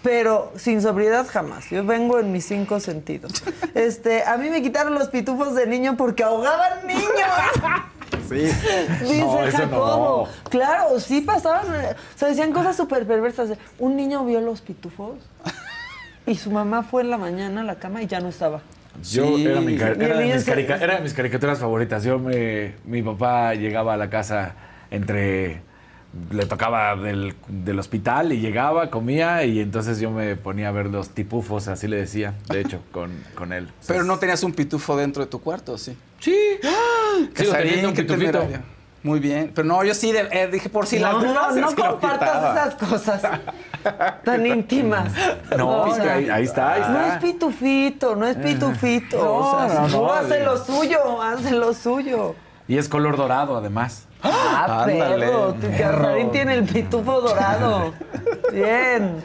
Pero 0.02 0.52
sin 0.56 0.80
sobriedad 0.80 1.26
jamás. 1.28 1.68
Yo 1.70 1.84
vengo 1.84 2.18
en 2.18 2.32
mis 2.32 2.46
cinco 2.46 2.80
sentidos. 2.80 3.32
Este, 3.74 4.24
a 4.24 4.36
mí 4.36 4.48
me 4.48 4.62
quitaron 4.62 4.94
los 4.94 5.08
pitufos 5.08 5.54
de 5.54 5.66
niño 5.66 5.96
porque 5.96 6.22
ahogaban 6.24 6.86
niños. 6.86 7.04
Sí. 8.26 8.34
Dice 9.02 9.20
No, 9.24 9.38
Jacobo. 9.50 10.28
no. 10.44 10.50
Claro, 10.50 10.98
sí 11.00 11.20
pasaban. 11.22 11.66
eh, 11.74 11.94
O 12.14 12.18
sea, 12.18 12.28
decían 12.28 12.52
cosas 12.52 12.76
súper 12.76 13.06
perversas. 13.06 13.50
Un 13.78 13.96
niño 13.96 14.24
vio 14.24 14.40
los 14.42 14.60
pitufos 14.60 15.12
y 16.26 16.34
su 16.36 16.50
mamá 16.50 16.82
fue 16.82 17.02
en 17.02 17.10
la 17.10 17.16
mañana 17.18 17.62
a 17.62 17.64
la 17.64 17.76
cama 17.76 18.02
y 18.02 18.06
ya 18.06 18.20
no 18.20 18.28
estaba. 18.28 18.60
Yo 19.02 19.36
Sí. 19.36 19.46
era, 19.46 19.60
mi 19.60 19.74
era 19.76 19.94
de 20.18 20.24
mis 20.34 20.42
se- 20.42 20.50
carica- 20.50 20.76
era 20.82 20.96
de 20.96 21.00
mis 21.02 21.14
caricaturas 21.14 21.58
favoritas. 21.58 22.04
Yo 22.04 22.18
me, 22.18 22.74
mi 22.84 23.02
papá 23.02 23.54
llegaba 23.54 23.94
a 23.94 23.96
la 23.96 24.10
casa 24.10 24.54
entre 24.90 25.60
le 26.30 26.46
tocaba 26.46 26.96
del, 26.96 27.34
del 27.48 27.78
hospital 27.78 28.32
y 28.32 28.40
llegaba, 28.40 28.90
comía 28.90 29.44
y 29.44 29.60
entonces 29.60 30.00
yo 30.00 30.10
me 30.10 30.36
ponía 30.36 30.68
a 30.68 30.72
ver 30.72 30.86
los 30.86 31.10
tipufos, 31.10 31.68
así 31.68 31.86
le 31.86 31.96
decía, 31.98 32.34
de 32.50 32.60
hecho, 32.60 32.80
con, 32.92 33.12
con 33.34 33.52
él. 33.52 33.68
Pero 33.86 34.04
no 34.04 34.18
tenías 34.18 34.42
un 34.42 34.52
pitufo 34.54 34.96
dentro 34.96 35.22
de 35.22 35.30
tu 35.30 35.40
cuarto, 35.40 35.72
¿o 35.74 35.78
¿sí? 35.78 35.96
Sí. 36.18 36.34
Sigo 36.62 37.32
Casarín, 37.34 37.68
teniendo 37.68 37.88
un 37.90 37.94
pitufito. 37.94 38.46
Muy 39.02 39.20
bien. 39.20 39.52
Pero 39.54 39.66
no, 39.68 39.84
yo 39.84 39.94
sí 39.94 40.10
de- 40.12 40.28
eh, 40.32 40.48
dije 40.50 40.68
por 40.68 40.86
si 40.86 40.98
no, 40.98 41.12
las 41.12 41.22
dudas. 41.22 41.54
no, 41.54 41.60
no 41.70 41.76
compartas 41.76 42.56
esas 42.56 42.74
cosas 42.74 43.22
tan 44.24 44.46
íntimas. 44.54 45.12
No, 45.56 45.68
O 45.82 45.86
es 45.88 45.94
que 45.94 46.02
sea, 46.02 46.14
ahí, 46.14 46.28
ahí 46.28 46.44
está, 46.44 46.72
ahí 46.74 46.80
No 46.92 47.00
es 47.00 47.06
está. 47.08 47.20
pitufito, 47.20 48.16
no 48.16 48.26
es 48.26 48.36
pitufito. 48.36 49.16
No, 49.16 49.34
o 49.36 49.68
sea, 49.68 49.80
no, 49.80 49.88
no, 49.88 50.12
hace 50.12 50.42
lo 50.42 50.56
suyo, 50.64 51.22
hace 51.22 51.50
lo 51.52 51.72
suyo. 51.74 52.34
Y 52.66 52.76
es 52.76 52.88
color 52.88 53.16
dorado, 53.16 53.56
además. 53.56 54.06
Ah, 54.22 54.82
Ándale, 54.82 55.26
perro. 55.28 55.54
Tu 55.54 56.30
tiene 56.32 56.54
el 56.54 56.64
pitufo 56.64 57.20
dorado. 57.20 57.94
Bien. 58.52 59.22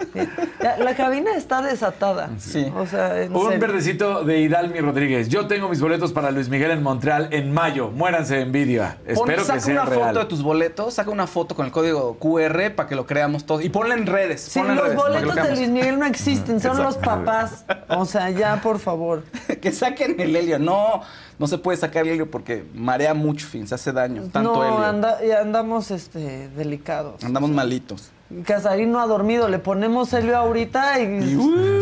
La 0.78 0.94
cabina 0.94 1.34
está 1.36 1.62
desatada. 1.62 2.30
Sí. 2.38 2.70
O 2.76 2.86
sea, 2.86 3.22
en 3.22 3.34
Un 3.34 3.44
serio. 3.44 3.60
verdecito 3.60 4.24
de 4.24 4.40
Hidalmi 4.40 4.80
Rodríguez. 4.80 5.28
Yo 5.28 5.46
tengo 5.46 5.68
mis 5.68 5.80
boletos 5.80 6.12
para 6.12 6.30
Luis 6.30 6.48
Miguel 6.48 6.70
en 6.70 6.82
Montreal 6.82 7.28
en 7.32 7.52
mayo. 7.52 7.90
Muéranse 7.90 8.36
de 8.36 8.42
envidia. 8.42 8.98
Espero 9.06 9.42
saca 9.42 9.54
que 9.54 9.60
sea 9.60 9.74
una 9.74 9.84
real. 9.84 10.08
foto 10.08 10.18
de 10.20 10.24
tus 10.26 10.42
boletos, 10.42 10.94
saca 10.94 11.10
una 11.10 11.26
foto 11.26 11.54
con 11.54 11.66
el 11.66 11.72
código 11.72 12.16
QR 12.18 12.74
para 12.74 12.88
que 12.88 12.94
lo 12.94 13.06
creamos 13.06 13.44
todos. 13.44 13.64
Y 13.64 13.68
ponla 13.68 13.94
en 13.94 14.06
redes. 14.06 14.40
Sí, 14.42 14.58
ponla 14.58 14.72
en 14.72 14.76
los 14.78 14.84
redes 14.86 14.96
lo 14.96 15.02
boletos 15.04 15.34
de. 15.48 15.56
Luis 15.56 15.68
Miguel 15.68 15.98
no 15.98 16.06
existen, 16.06 16.60
son 16.60 16.82
los 16.82 16.96
papás. 16.96 17.64
O 17.88 18.04
sea, 18.04 18.30
ya, 18.30 18.60
por 18.62 18.78
favor. 18.78 19.22
que 19.60 19.72
saquen 19.72 20.20
el 20.20 20.34
helio. 20.34 20.58
No, 20.58 21.02
no 21.38 21.46
se 21.46 21.58
puede 21.58 21.78
sacar 21.78 22.04
el 22.04 22.10
helio 22.12 22.30
porque 22.30 22.64
marea 22.74 23.14
mucho, 23.14 23.46
fin, 23.46 23.66
se 23.66 23.74
hace 23.74 23.92
daño. 23.92 24.22
Tanto 24.32 24.54
no, 24.54 24.64
helio. 24.64 24.78
anda- 24.86 25.24
y 25.24 25.30
andamos 25.30 25.90
este, 25.90 26.48
delicados. 26.50 27.22
Andamos 27.24 27.50
malitos. 27.50 28.10
Casarín 28.44 28.92
no 28.92 29.00
ha 29.00 29.06
dormido, 29.06 29.48
le 29.48 29.58
ponemos 29.58 30.12
helio 30.12 30.36
ahorita 30.36 31.00
y, 31.00 31.36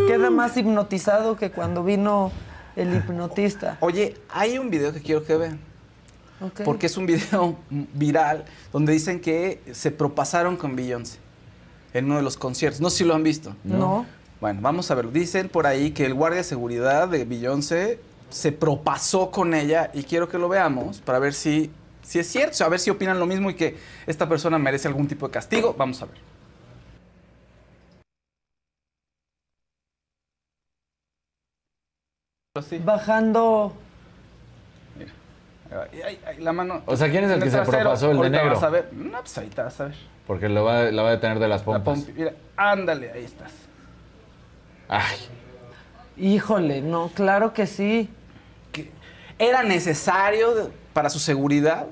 queda 0.06 0.30
más 0.30 0.56
hipnotizado 0.56 1.36
que 1.36 1.50
cuando 1.50 1.84
vino 1.84 2.32
el 2.74 2.94
hipnotista. 2.94 3.76
Oye, 3.80 4.14
hay 4.30 4.58
un 4.58 4.70
video 4.70 4.92
que 4.92 5.00
quiero 5.00 5.24
que 5.24 5.36
vean. 5.36 5.60
Ok. 6.40 6.62
Porque 6.64 6.86
es 6.86 6.96
un 6.96 7.06
video 7.06 7.56
viral 7.68 8.44
donde 8.72 8.92
dicen 8.92 9.20
que 9.20 9.60
se 9.72 9.90
propasaron 9.90 10.56
con 10.56 10.74
Beyoncé 10.74 11.18
en 11.92 12.06
uno 12.06 12.16
de 12.16 12.22
los 12.22 12.36
conciertos. 12.36 12.80
No 12.80 12.88
sé 12.90 12.98
si 12.98 13.04
lo 13.04 13.14
han 13.14 13.22
visto. 13.22 13.54
No. 13.64 14.06
Bueno, 14.40 14.60
vamos 14.62 14.90
a 14.90 14.94
ver. 14.94 15.10
Dicen 15.12 15.48
por 15.48 15.66
ahí 15.66 15.90
que 15.90 16.06
el 16.06 16.14
guardia 16.14 16.38
de 16.38 16.44
seguridad 16.44 17.08
de 17.08 17.24
Beyoncé 17.24 18.00
se 18.30 18.52
propasó 18.52 19.30
con 19.30 19.52
ella 19.52 19.90
y 19.92 20.04
quiero 20.04 20.28
que 20.28 20.38
lo 20.38 20.48
veamos 20.48 21.00
para 21.00 21.18
ver 21.18 21.34
si, 21.34 21.70
si 22.02 22.20
es 22.20 22.26
cierto, 22.28 22.64
a 22.64 22.68
ver 22.68 22.78
si 22.78 22.90
opinan 22.90 23.18
lo 23.18 23.26
mismo 23.26 23.50
y 23.50 23.54
que 23.54 23.76
esta 24.06 24.28
persona 24.28 24.58
merece 24.58 24.86
algún 24.88 25.08
tipo 25.08 25.26
de 25.26 25.32
castigo. 25.32 25.74
Vamos 25.76 26.00
a 26.02 26.06
ver. 26.06 26.27
Así. 32.58 32.78
bajando. 32.78 33.74
Mira. 34.96 35.12
Ay, 35.92 36.00
ay, 36.02 36.20
ay, 36.26 36.38
la 36.38 36.52
mano. 36.52 36.82
O 36.86 36.96
sea, 36.96 37.10
¿quién 37.10 37.24
es 37.24 37.30
el 37.30 37.42
que 37.42 37.50
se 37.50 37.60
propasó, 37.62 38.10
el 38.10 38.20
de 38.20 38.30
negro? 38.30 38.54
Vas 38.54 38.62
a 38.62 38.70
ver. 38.70 38.90
No, 38.92 39.20
pues 39.20 39.36
ahorita 39.38 39.64
vas 39.64 39.80
a 39.80 39.84
ver. 39.86 39.94
Porque 40.26 40.48
lo 40.48 40.64
va, 40.64 40.84
la 40.90 41.02
va 41.02 41.08
a 41.08 41.12
detener 41.12 41.38
de 41.38 41.48
las 41.48 41.60
La 41.60 41.64
pompas. 41.64 42.06
Mira, 42.14 42.32
ándale, 42.56 43.10
ahí 43.12 43.24
estás. 43.24 43.52
Ay, 44.88 45.16
Híjole, 46.16 46.82
no, 46.82 47.10
claro 47.14 47.52
que 47.52 47.66
sí. 47.66 48.10
era 49.38 49.62
necesario 49.62 50.70
para 50.92 51.10
su 51.10 51.18
seguridad 51.20 51.86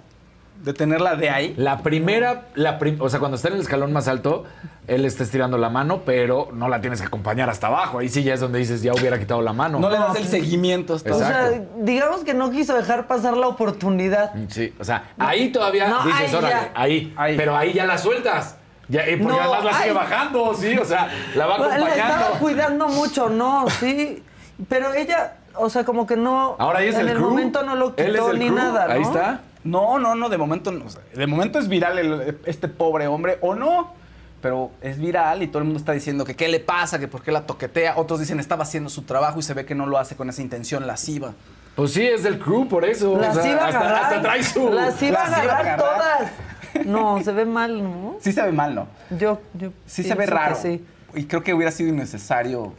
detenerla 0.62 1.16
de 1.16 1.30
ahí. 1.30 1.54
la 1.56 1.78
primera, 1.78 2.46
la 2.54 2.78
prim- 2.78 3.00
o 3.00 3.08
sea, 3.08 3.18
cuando 3.20 3.36
está 3.36 3.48
en 3.48 3.54
el 3.54 3.60
escalón 3.60 3.92
más 3.92 4.08
alto, 4.08 4.44
él 4.86 5.04
está 5.04 5.22
estirando 5.24 5.58
la 5.58 5.68
mano, 5.68 6.02
pero 6.04 6.48
no 6.52 6.68
la 6.68 6.80
tienes 6.80 7.00
que 7.00 7.06
acompañar 7.06 7.48
hasta 7.50 7.66
abajo. 7.68 7.98
Ahí 7.98 8.08
sí 8.08 8.22
ya 8.22 8.34
es 8.34 8.40
donde 8.40 8.58
dices, 8.58 8.82
ya 8.82 8.92
hubiera 8.92 9.18
quitado 9.18 9.42
la 9.42 9.52
mano. 9.52 9.78
No 9.78 9.90
le 9.90 9.98
das 9.98 10.16
el 10.16 10.26
seguimiento 10.26 10.94
hasta 10.94 11.14
O 11.14 11.18
sea, 11.18 11.50
digamos 11.78 12.22
que 12.24 12.34
no 12.34 12.50
quiso 12.50 12.74
dejar 12.74 13.06
pasar 13.06 13.36
la 13.36 13.48
oportunidad. 13.48 14.32
Sí, 14.48 14.72
o 14.78 14.84
sea, 14.84 15.10
ahí 15.18 15.50
todavía 15.50 15.88
No, 15.88 16.02
dices, 16.04 16.20
ahí 16.30 16.34
órale, 16.34 16.54
ahí, 16.74 17.14
Ahí. 17.16 17.36
Pero 17.36 17.56
ahí 17.56 17.72
ya 17.72 17.84
la 17.86 17.98
sueltas. 17.98 18.56
Ya, 18.88 19.00
porque 19.02 19.16
No, 19.24 19.40
además 19.40 19.64
la 19.64 19.72
sigue 19.72 19.88
ay. 19.88 19.94
bajando, 19.94 20.54
sí, 20.54 20.78
o 20.78 20.84
sea, 20.84 21.08
la 21.34 21.46
va 21.46 21.58
La 21.58 21.64
estaba 21.66 21.86
acompañando. 21.86 22.38
cuidando 22.38 22.88
mucho, 22.88 23.28
no, 23.28 23.66
sí. 23.80 24.22
Pero 24.68 24.94
ella, 24.94 25.34
o 25.54 25.68
sea, 25.68 25.82
como 25.84 26.06
que 26.06 26.16
no. 26.16 26.54
Ahora 26.60 26.78
ahí 26.78 26.88
es 26.88 26.94
en 26.94 27.00
el 27.00 27.08
el 27.08 27.16
crew. 27.16 27.28
momento 27.30 27.62
no 27.64 27.74
lo 27.74 27.94
Él 27.96 28.14
es 28.14 28.20
quitó 28.20 28.30
el 28.30 28.38
ni 28.38 28.46
crew. 28.46 28.56
nada, 28.56 28.86
¿no? 28.86 28.92
Ahí 28.94 29.02
está. 29.02 29.40
No, 29.66 29.98
no, 29.98 30.14
no, 30.14 30.28
de 30.28 30.38
momento 30.38 30.70
no. 30.72 30.84
o 30.86 30.88
sea, 30.90 31.02
de 31.14 31.26
momento 31.26 31.58
es 31.58 31.68
viral 31.68 31.98
el- 31.98 32.38
este 32.46 32.68
pobre 32.68 33.06
hombre, 33.06 33.38
o 33.40 33.54
no. 33.54 33.94
Pero 34.42 34.70
es 34.82 34.98
viral 34.98 35.42
y 35.42 35.48
todo 35.48 35.58
el 35.58 35.64
mundo 35.64 35.78
está 35.78 35.92
diciendo 35.92 36.24
que 36.24 36.36
qué 36.36 36.46
le 36.48 36.60
pasa, 36.60 36.98
que 37.00 37.08
por 37.08 37.22
qué 37.22 37.32
la 37.32 37.46
toquetea. 37.46 37.94
Otros 37.96 38.20
dicen 38.20 38.38
estaba 38.38 38.62
haciendo 38.62 38.90
su 38.90 39.02
trabajo 39.02 39.38
y 39.40 39.42
se 39.42 39.54
ve 39.54 39.64
que 39.64 39.74
no 39.74 39.86
lo 39.86 39.98
hace 39.98 40.14
con 40.14 40.28
esa 40.28 40.42
intención 40.42 40.86
lasciva. 40.86 41.32
Pues 41.74 41.92
sí, 41.94 42.06
es 42.06 42.22
del 42.22 42.38
crew, 42.38 42.68
por 42.68 42.84
eso. 42.84 43.12
o 43.14 43.18
Las 43.20 43.34
sea, 43.34 43.50
iba 43.50 43.62
a 43.62 43.66
hasta, 43.66 43.78
agarrar. 43.80 44.02
hasta 44.04 44.22
trae 44.22 44.42
su. 44.44 44.70
Las 44.70 45.02
iba 45.02 45.20
a 45.22 45.28
las 45.30 45.44
iba 45.44 45.52
a 45.54 45.58
agarrar 45.58 45.80
agarrar. 45.80 46.30
todas. 46.74 46.86
No, 46.86 47.22
se 47.24 47.32
ve 47.32 47.44
mal, 47.46 47.82
¿no? 47.82 48.16
Sí 48.20 48.32
se 48.32 48.42
ve 48.42 48.52
mal, 48.52 48.74
¿no? 48.74 48.86
Yo, 49.18 49.40
yo 49.54 49.70
Sí 49.86 50.02
se 50.04 50.14
ve 50.14 50.26
raro. 50.26 50.54
sí. 50.60 50.84
Y 51.14 51.24
creo 51.24 51.42
que 51.42 51.54
hubiera 51.54 51.72
sido 51.72 51.88
innecesario. 51.90 52.74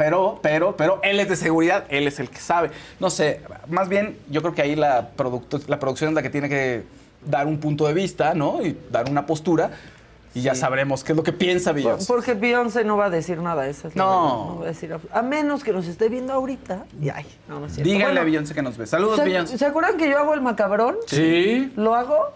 Pero, 0.00 0.38
pero, 0.40 0.76
pero 0.78 0.98
él 1.02 1.20
es 1.20 1.28
de 1.28 1.36
seguridad, 1.36 1.84
él 1.90 2.06
es 2.08 2.18
el 2.20 2.30
que 2.30 2.38
sabe. 2.38 2.70
No 3.00 3.10
sé, 3.10 3.42
más 3.68 3.90
bien 3.90 4.16
yo 4.30 4.40
creo 4.40 4.54
que 4.54 4.62
ahí 4.62 4.74
la, 4.74 5.10
producto- 5.14 5.60
la 5.66 5.78
producción 5.78 6.08
es 6.08 6.14
la 6.14 6.22
que 6.22 6.30
tiene 6.30 6.48
que 6.48 6.84
dar 7.26 7.46
un 7.46 7.58
punto 7.60 7.86
de 7.86 7.92
vista, 7.92 8.32
¿no? 8.32 8.62
Y 8.62 8.78
dar 8.90 9.10
una 9.10 9.26
postura. 9.26 9.72
Y 10.32 10.40
ya 10.40 10.54
sabremos 10.54 11.04
qué 11.04 11.12
es 11.12 11.16
lo 11.16 11.22
que 11.22 11.32
piensa 11.32 11.72
Beyoncé. 11.72 12.06
Porque 12.06 12.32
Beyoncé 12.32 12.82
no 12.82 12.96
va 12.96 13.06
a 13.06 13.10
decir 13.10 13.36
nada, 13.42 13.66
esa 13.66 13.88
es 13.88 13.96
No. 13.96 14.04
no 14.54 14.58
va 14.60 14.64
a 14.64 14.68
decir 14.68 14.96
a 15.12 15.20
menos 15.20 15.62
que 15.62 15.72
nos 15.74 15.86
esté 15.86 16.08
viendo 16.08 16.32
ahorita. 16.32 16.86
Y 17.02 17.10
ay, 17.10 17.26
no, 17.46 17.60
no 17.60 17.66
es 17.66 17.74
cierto. 17.74 17.86
Díganle 17.90 18.06
Bueno, 18.06 18.20
a 18.22 18.24
Beyoncé 18.24 18.54
que 18.54 18.62
nos 18.62 18.78
ve. 18.78 18.86
Saludos, 18.86 19.16
¿se, 19.16 19.24
Beyoncé. 19.24 19.58
¿Se 19.58 19.66
acuerdan 19.66 19.98
que 19.98 20.08
yo 20.08 20.16
hago 20.18 20.32
el 20.32 20.40
macabrón? 20.40 20.96
Sí. 21.08 21.70
¿Lo 21.76 21.94
hago? 21.94 22.32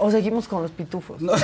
¿O 0.00 0.10
seguimos 0.10 0.46
con 0.46 0.62
los 0.62 0.70
pitufos? 0.70 1.20
No. 1.20 1.32
O 1.32 1.36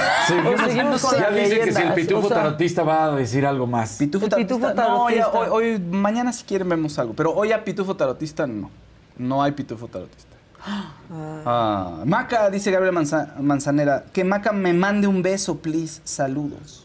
seguimos 0.65 1.03
con 1.03 1.19
ya 1.19 1.31
dice 1.31 1.61
que 1.61 1.73
si 1.73 1.83
el 1.83 1.93
pitufo 1.95 2.27
o 2.27 2.29
sea, 2.29 2.37
tarotista 2.43 2.83
va 2.85 3.07
a 3.07 3.11
decir 3.17 3.45
algo 3.47 3.67
más. 3.67 3.97
Pitufo 3.97 4.27
El 4.27 4.31
tarotista. 4.31 4.55
pitufo 4.57 4.75
No, 4.75 5.11
ya, 5.11 5.29
hoy, 5.29 5.49
hoy- 5.51 5.79
mañana 5.81 6.33
si 6.33 6.45
quieren 6.45 6.69
vemos 6.69 6.99
algo. 6.99 7.15
Pero 7.15 7.33
hoy 7.35 7.53
a 7.53 7.65
pitufo 7.65 7.97
tarotista 7.97 8.47
no. 8.47 8.71
No 9.19 9.43
hay 9.43 9.53
pitufo 9.53 9.89
tarotista. 9.89 10.37
Ah, 11.45 12.03
Maca, 12.07 12.49
dice 12.51 12.71
Gabriel 12.71 12.95
Manza- 12.95 13.35
Manzanera, 13.41 14.05
que 14.13 14.25
Maca 14.25 14.53
me 14.53 14.73
mande 14.73 15.07
un 15.07 15.23
beso, 15.23 15.59
please. 15.59 16.01
Saludos. 16.05 16.85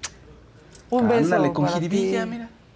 Un 0.90 1.08
beso. 1.08 1.24
Ándale, 1.36 1.54
con 1.54 1.66
para 1.66 1.78
jiribilla, 1.78 2.24
ti. 2.26 2.30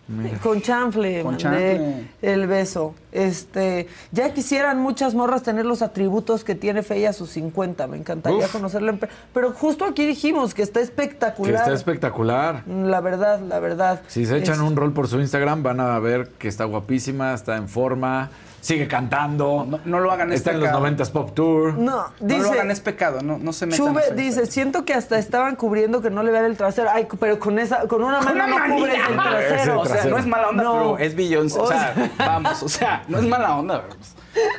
Mira. 0.08 0.38
Con 0.40 0.62
chanfle, 0.62 1.22
Con 1.22 1.34
mandé 1.34 1.40
chanfle. 1.78 2.08
el 2.22 2.48
beso. 2.48 2.94
Este, 3.12 3.88
ya 4.12 4.34
quisieran 4.34 4.80
muchas 4.80 5.14
morras 5.14 5.44
tener 5.44 5.66
los 5.66 5.82
atributos 5.82 6.44
que 6.44 6.56
tiene 6.56 6.82
Feya 6.84 7.12
a 7.12 7.14
sus 7.14 7.30
50. 7.32 7.86
Me 7.88 7.98
encantaría 7.98 8.46
Uf. 8.46 8.52
conocerla. 8.52 8.98
Pero 9.34 9.52
justo 9.54 9.86
aquí 9.86 10.06
dijimos 10.06 10.54
que 10.54 10.64
está 10.64 10.80
Que 10.80 10.86
espectacular. 10.86 11.56
está 11.56 11.74
espectacular. 11.74 12.64
La 12.68 13.02
verdad, 13.02 13.40
la 13.42 13.60
verdad. 13.60 14.02
Si 14.08 14.26
se 14.26 14.38
echan 14.38 14.56
Es- 14.56 14.62
un 14.62 14.76
rol 14.76 14.94
por 14.94 15.08
su 15.08 15.20
Instagram, 15.20 15.64
van 15.64 15.80
a 15.80 16.00
ver 16.00 16.30
que 16.40 16.48
está 16.48 16.66
guapísima, 16.66 17.34
está 17.34 17.56
en 17.58 17.68
forma, 17.70 18.30
sigue 18.64 18.88
cantando. 18.88 19.66
No, 19.68 19.80
no 19.84 20.00
lo 20.00 20.12
hagan, 20.12 20.32
es 20.32 20.38
Está 20.40 20.52
en 20.52 20.62
los 20.62 20.70
pecado. 20.70 20.88
90s 20.88 21.12
Pop 21.12 21.34
Tour. 21.34 21.74
No, 21.74 22.08
no 22.08 22.12
dice. 22.22 22.42
lo 22.42 22.52
hagan, 22.52 22.72
es 22.72 22.80
pecado. 22.80 23.22
No, 23.22 23.38
no 23.38 23.52
se 23.54 23.66
metan. 23.66 23.98
Ese- 23.98 24.14
dice, 24.16 24.46
siento 24.46 24.86
que 24.86 24.94
hasta 24.94 25.20
estaban 25.20 25.56
cubriendo 25.58 26.02
que 26.02 26.10
no 26.10 26.24
le 26.24 26.32
vean 26.32 26.46
el 26.46 26.56
trasero. 26.56 26.90
Ay, 26.92 27.08
pero 27.20 27.40
con 27.40 27.60
esa, 27.60 27.88
con 27.88 28.04
una 28.04 28.22
mano 28.22 28.48
no 28.48 28.58
manita. 28.60 28.78
cubres 28.78 28.96
el 29.10 29.16
trasero. 29.16 29.82
O 29.82 29.86
sea, 29.86 30.06
no 30.06 30.18
es 30.18 30.26
mala 30.26 30.50
onda, 30.50 30.64
No. 30.64 30.72
pero 30.74 30.98
es 31.00 31.16
Beyoncé. 31.16 31.60
O 31.60 31.64
O 31.64 31.68
sea, 31.68 31.94
vamos, 32.18 32.64
o 32.64 32.70
sea, 32.70 33.04
no 33.10 33.20
es 33.20 33.26
mala 33.28 33.58
onda. 33.58 33.84
pues, 33.84 34.16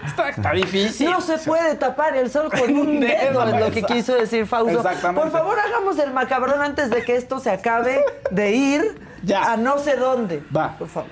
Está, 0.06 0.28
está 0.28 0.52
difícil. 0.52 1.10
No 1.10 1.20
se 1.20 1.36
puede 1.38 1.74
tapar 1.74 2.14
el 2.16 2.30
sol 2.30 2.48
con 2.50 2.76
un 2.76 3.00
dedo, 3.00 3.42
es 3.48 3.58
lo 3.60 3.70
que 3.72 3.82
quiso 3.82 4.14
decir 4.14 4.46
Fausto. 4.46 4.76
Exactamente. 4.78 5.20
Por 5.22 5.32
favor, 5.32 5.58
hagamos 5.58 5.98
el 5.98 6.12
macabrón 6.12 6.62
antes 6.62 6.90
de 6.90 7.02
que 7.04 7.16
esto 7.16 7.40
se 7.40 7.50
acabe 7.50 8.04
de 8.30 8.52
ir 8.52 9.00
Ya. 9.24 9.52
a 9.52 9.56
no 9.56 9.78
sé 9.78 9.96
dónde. 9.96 10.42
Va. 10.54 10.76
Por 10.78 10.88
favor. 10.88 11.10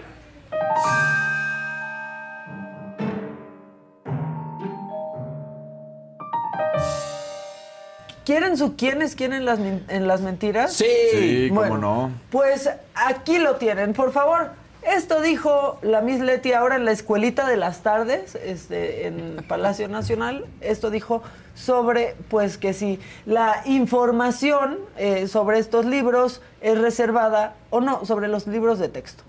¿Quieren 8.25 8.57
su 8.57 8.77
quiénes 8.77 9.17
quieren 9.17 9.45
las, 9.45 9.59
min- 9.59 9.83
en 9.89 10.07
las 10.07 10.21
mentiras? 10.21 10.73
Sí. 10.75 10.85
Sí, 11.13 11.47
cómo 11.49 11.61
Bueno, 11.61 11.79
no. 11.79 12.11
Pues 12.31 12.71
aquí 12.95 13.39
lo 13.39 13.57
tienen, 13.57 13.93
por 13.95 14.13
favor. 14.13 14.51
Esto 14.97 15.21
dijo 15.21 15.79
la 15.83 16.01
Miss 16.01 16.19
Leti 16.21 16.53
ahora 16.53 16.75
en 16.77 16.85
la 16.85 16.91
escuelita 16.91 17.47
de 17.47 17.57
las 17.57 17.83
tardes, 17.83 18.35
este, 18.35 19.07
en 19.07 19.37
Palacio 19.47 19.87
Nacional. 19.89 20.45
Esto 20.61 20.91
dijo 20.91 21.23
sobre, 21.55 22.17
pues 22.29 22.59
que 22.59 22.73
si 22.73 22.99
la 23.25 23.63
información 23.65 24.79
eh, 24.97 25.29
sobre 25.29 25.59
estos 25.61 25.85
libros 25.87 26.43
es 26.61 26.79
reservada 26.81 27.55
o 27.71 27.81
no, 27.81 28.05
sobre 28.05 28.27
los 28.27 28.47
libros 28.49 28.79
de 28.81 28.89
texto. 28.89 29.23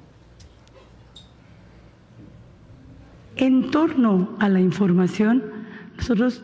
En 3.36 3.72
torno 3.72 4.36
a 4.40 4.50
la 4.50 4.60
información, 4.60 5.44
nosotros 5.98 6.44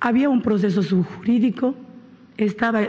había 0.00 0.28
un 0.28 0.42
proceso 0.42 0.82
subjurídico, 0.82 1.74
estaba 2.38 2.80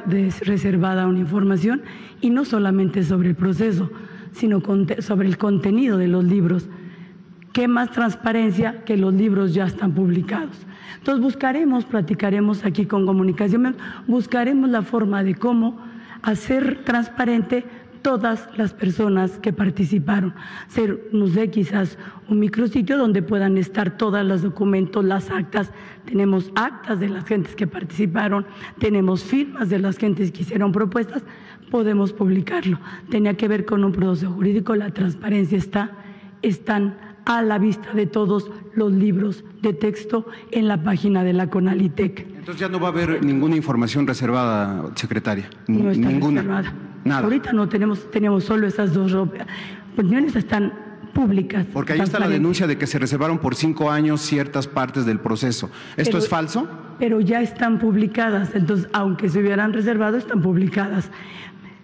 reservada 0.41 1.07
una 1.07 1.20
información 1.20 1.82
y 2.22 2.30
no 2.30 2.45
solamente 2.45 3.03
sobre 3.03 3.30
el 3.30 3.36
proceso, 3.36 3.91
sino 4.32 4.62
sobre 4.99 5.28
el 5.28 5.38
contenido 5.38 5.97
de 5.97 6.07
los 6.07 6.24
libros. 6.24 6.70
¿Qué 7.51 7.68
más 7.68 7.91
transparencia 7.91 8.86
que 8.86 8.95
los 8.95 9.14
libros 9.14 9.53
ya 9.53 9.66
están 9.66 9.93
publicados? 9.93 10.66
Entonces 10.99 11.22
buscaremos, 11.22 11.84
platicaremos 11.84 12.64
aquí 12.64 12.86
con 12.86 13.05
comunicación, 13.05 13.76
buscaremos 14.07 14.70
la 14.70 14.84
forma 14.84 15.22
de 15.24 15.36
cómo 15.36 15.78
hacer 16.22 16.84
transparente 16.86 17.66
todas 18.02 18.47
las 18.58 18.74
personas 18.74 19.39
que 19.39 19.54
participaron. 19.54 20.34
Ser, 20.68 21.10
no 21.12 21.28
sé, 21.28 21.49
quizás 21.49 21.97
un 22.28 22.39
micrositio 22.39 22.97
donde 22.97 23.22
puedan 23.22 23.58
estar 23.58 23.97
todos 23.97 24.26
los 24.26 24.41
documentos, 24.41 25.04
las 25.06 25.30
actas. 25.30 25.72
Tenemos 26.06 26.52
actas 26.56 26.99
de 26.99 27.10
las 27.10 27.26
gentes 27.26 27.56
que 27.56 27.68
participaron, 27.68 28.45
tenemos 28.80 29.24
firmas 29.24 29.70
de 29.70 29.80
las 29.80 29.97
gentes 29.97 30.32
que 30.32 30.41
hicieron 30.41 30.72
propuestas, 30.72 31.24
podemos 31.70 32.14
publicarlo. 32.14 32.80
Tenía 33.10 33.36
que 33.36 33.47
ver 33.47 33.66
con 33.66 33.84
un 33.84 33.91
proceso 33.91 34.32
jurídico, 34.32 34.76
la 34.76 34.91
transparencia 34.91 35.58
está, 35.58 35.91
están 36.41 36.97
a 37.26 37.41
la 37.41 37.60
vista 37.60 37.93
de 37.93 38.08
todos 38.08 38.52
los 38.74 38.91
libros 38.91 39.43
de 39.62 39.74
texto 39.74 40.26
en 40.52 40.68
la 40.68 40.82
página 40.82 41.24
de 41.24 41.34
la 41.34 41.49
CONALITEC. 41.49 42.28
Entonces 42.39 42.60
ya 42.60 42.68
no 42.68 42.80
va 42.80 42.88
a 42.88 42.91
haber 42.91 43.24
ninguna 43.24 43.56
información 43.56 44.08
reservada, 44.08 44.91
secretaria. 44.95 45.49
No 45.68 45.91
está 45.91 46.08
ninguna. 46.08 46.41
reservada. 46.41 46.74
Nada. 47.04 47.24
Ahorita 47.24 47.52
no 47.54 47.68
tenemos, 47.68 48.10
tenemos 48.12 48.43
solo 48.43 48.68
esas 48.68 48.93
dos 48.93 49.14
opiniones 49.14 50.36
están 50.36 50.74
públicas. 51.14 51.66
Porque 51.74 51.93
ahí 51.93 51.99
está 51.99 52.20
la 52.20 52.28
denuncia 52.30 52.68
de 52.68 52.78
que 52.78 52.88
se 52.88 52.97
reservaron 52.97 53.39
por 53.39 53.56
cinco 53.56 53.91
años 53.91 54.22
ciertas 54.22 54.68
partes 54.68 55.06
del 55.06 55.20
proceso. 55.20 55.70
¿Esto 55.97 56.12
Pero- 56.12 56.18
es 56.20 56.30
falso? 56.30 56.68
Pero 56.99 57.20
ya 57.20 57.41
están 57.41 57.80
publicadas, 57.80 58.54
entonces 58.54 58.88
aunque 58.93 59.28
se 59.30 59.39
hubieran 59.39 59.74
reservado, 59.74 60.18
están 60.18 60.41
publicadas. 60.41 61.10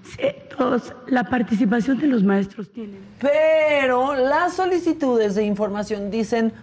Sí, 0.03 0.22
todos- 0.55 0.93
la 1.07 1.26
participación 1.26 1.97
de 1.97 2.07
los 2.07 2.24
maestros 2.24 2.70
tienen. 2.72 2.99
Pero 3.20 4.15
las 4.15 4.53
solicitudes 4.55 5.36
de 5.36 5.43
información 5.43 6.09
dicen 6.09 6.53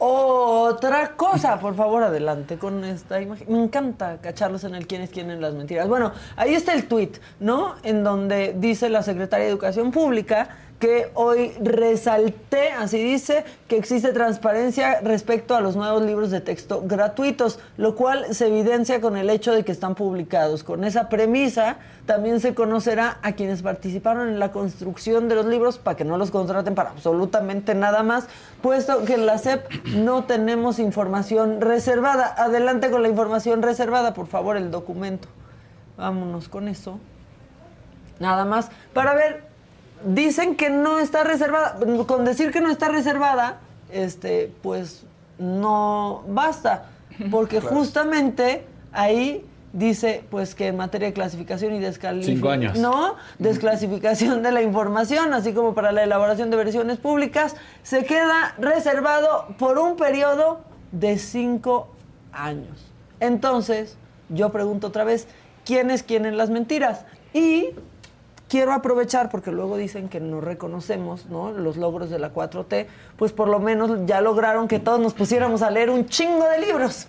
otra 0.00 1.12
cosa. 1.14 1.60
Por 1.60 1.74
favor, 1.74 2.02
adelante 2.02 2.56
con 2.56 2.84
esta 2.84 3.20
imagen. 3.20 3.46
Me 3.52 3.62
encanta 3.62 4.16
cacharlos 4.20 4.64
en 4.64 4.74
el 4.74 4.86
quién 4.86 5.02
es 5.02 5.10
quién 5.10 5.30
en 5.30 5.40
las 5.40 5.54
mentiras. 5.54 5.86
Bueno, 5.88 6.12
ahí 6.36 6.54
está 6.54 6.72
el 6.72 6.88
tuit, 6.88 7.18
¿no? 7.38 7.74
En 7.82 8.02
donde 8.02 8.54
dice 8.56 8.88
la 8.88 9.02
secretaria 9.02 9.44
de 9.44 9.52
Educación 9.52 9.90
Pública 9.92 10.56
que 10.80 11.10
hoy 11.12 11.52
resalté, 11.60 12.72
así 12.72 12.96
dice, 13.04 13.44
que 13.68 13.76
existe 13.76 14.12
transparencia 14.12 15.00
respecto 15.02 15.54
a 15.54 15.60
los 15.60 15.76
nuevos 15.76 16.02
libros 16.02 16.30
de 16.30 16.40
texto 16.40 16.82
gratuitos, 16.84 17.60
lo 17.76 17.94
cual 17.94 18.34
se 18.34 18.46
evidencia 18.46 19.02
con 19.02 19.18
el 19.18 19.28
hecho 19.28 19.52
de 19.52 19.62
que 19.62 19.72
están 19.72 19.94
publicados. 19.94 20.64
Con 20.64 20.82
esa 20.84 21.10
premisa 21.10 21.76
también 22.06 22.40
se 22.40 22.54
conocerá 22.54 23.18
a 23.20 23.32
quienes 23.32 23.60
participaron 23.60 24.30
en 24.30 24.38
la 24.38 24.52
construcción 24.52 25.28
de 25.28 25.34
los 25.34 25.44
libros 25.44 25.76
para 25.76 25.98
que 25.98 26.04
no 26.06 26.16
los 26.16 26.30
contraten 26.30 26.74
para 26.74 26.90
absolutamente 26.90 27.74
nada 27.74 28.02
más, 28.02 28.24
puesto 28.62 29.04
que 29.04 29.14
en 29.14 29.26
la 29.26 29.36
SEP 29.36 29.70
no 29.84 30.24
tenemos 30.24 30.78
información 30.78 31.60
reservada. 31.60 32.34
Adelante 32.38 32.90
con 32.90 33.02
la 33.02 33.08
información 33.08 33.60
reservada, 33.60 34.14
por 34.14 34.28
favor, 34.28 34.56
el 34.56 34.70
documento. 34.70 35.28
Vámonos 35.98 36.48
con 36.48 36.68
eso. 36.68 36.98
Nada 38.18 38.46
más. 38.46 38.70
Para 38.94 39.14
ver, 39.14 39.49
dicen 40.04 40.56
que 40.56 40.70
no 40.70 40.98
está 40.98 41.24
reservada. 41.24 41.78
Con 42.06 42.24
decir 42.24 42.50
que 42.50 42.60
no 42.60 42.70
está 42.70 42.88
reservada, 42.88 43.60
este, 43.90 44.52
pues 44.62 45.04
no 45.38 46.22
basta. 46.28 46.86
Porque 47.30 47.60
justamente 47.60 48.64
ahí 48.92 49.44
dice 49.72 50.24
pues 50.30 50.54
que 50.54 50.68
en 50.68 50.76
materia 50.76 51.08
de 51.08 51.14
clasificación 51.14 51.74
y 51.74 51.78
descalificación 51.78 52.36
Cinco 52.36 52.50
años. 52.50 52.78
no 52.78 53.14
desclasificación 53.38 54.42
de 54.42 54.50
la 54.50 54.62
información 54.62 55.32
así 55.32 55.52
como 55.52 55.74
para 55.74 55.92
la 55.92 56.02
elaboración 56.02 56.50
de 56.50 56.56
versiones 56.56 56.98
públicas 56.98 57.54
se 57.84 58.04
queda 58.04 58.54
reservado 58.58 59.46
por 59.58 59.78
un 59.78 59.94
periodo 59.96 60.60
de 60.90 61.18
cinco 61.18 61.88
años 62.32 62.90
entonces 63.20 63.96
yo 64.28 64.50
pregunto 64.50 64.88
otra 64.88 65.04
vez 65.04 65.28
quién 65.64 65.92
es 65.92 66.02
quién 66.02 66.26
en 66.26 66.36
las 66.36 66.50
mentiras 66.50 67.04
y 67.32 67.68
quiero 68.50 68.72
aprovechar 68.72 69.30
porque 69.30 69.52
luego 69.52 69.76
dicen 69.76 70.08
que 70.08 70.18
no 70.20 70.40
reconocemos 70.40 71.26
¿no? 71.26 71.52
los 71.52 71.76
logros 71.76 72.10
de 72.10 72.18
la 72.18 72.34
4T 72.34 72.86
pues 73.16 73.32
por 73.32 73.48
lo 73.48 73.60
menos 73.60 73.92
ya 74.06 74.20
lograron 74.20 74.66
que 74.68 74.80
todos 74.80 74.98
nos 75.00 75.14
pusiéramos 75.14 75.62
a 75.62 75.70
leer 75.70 75.88
un 75.88 76.06
chingo 76.06 76.44
de 76.46 76.58
libros 76.58 77.06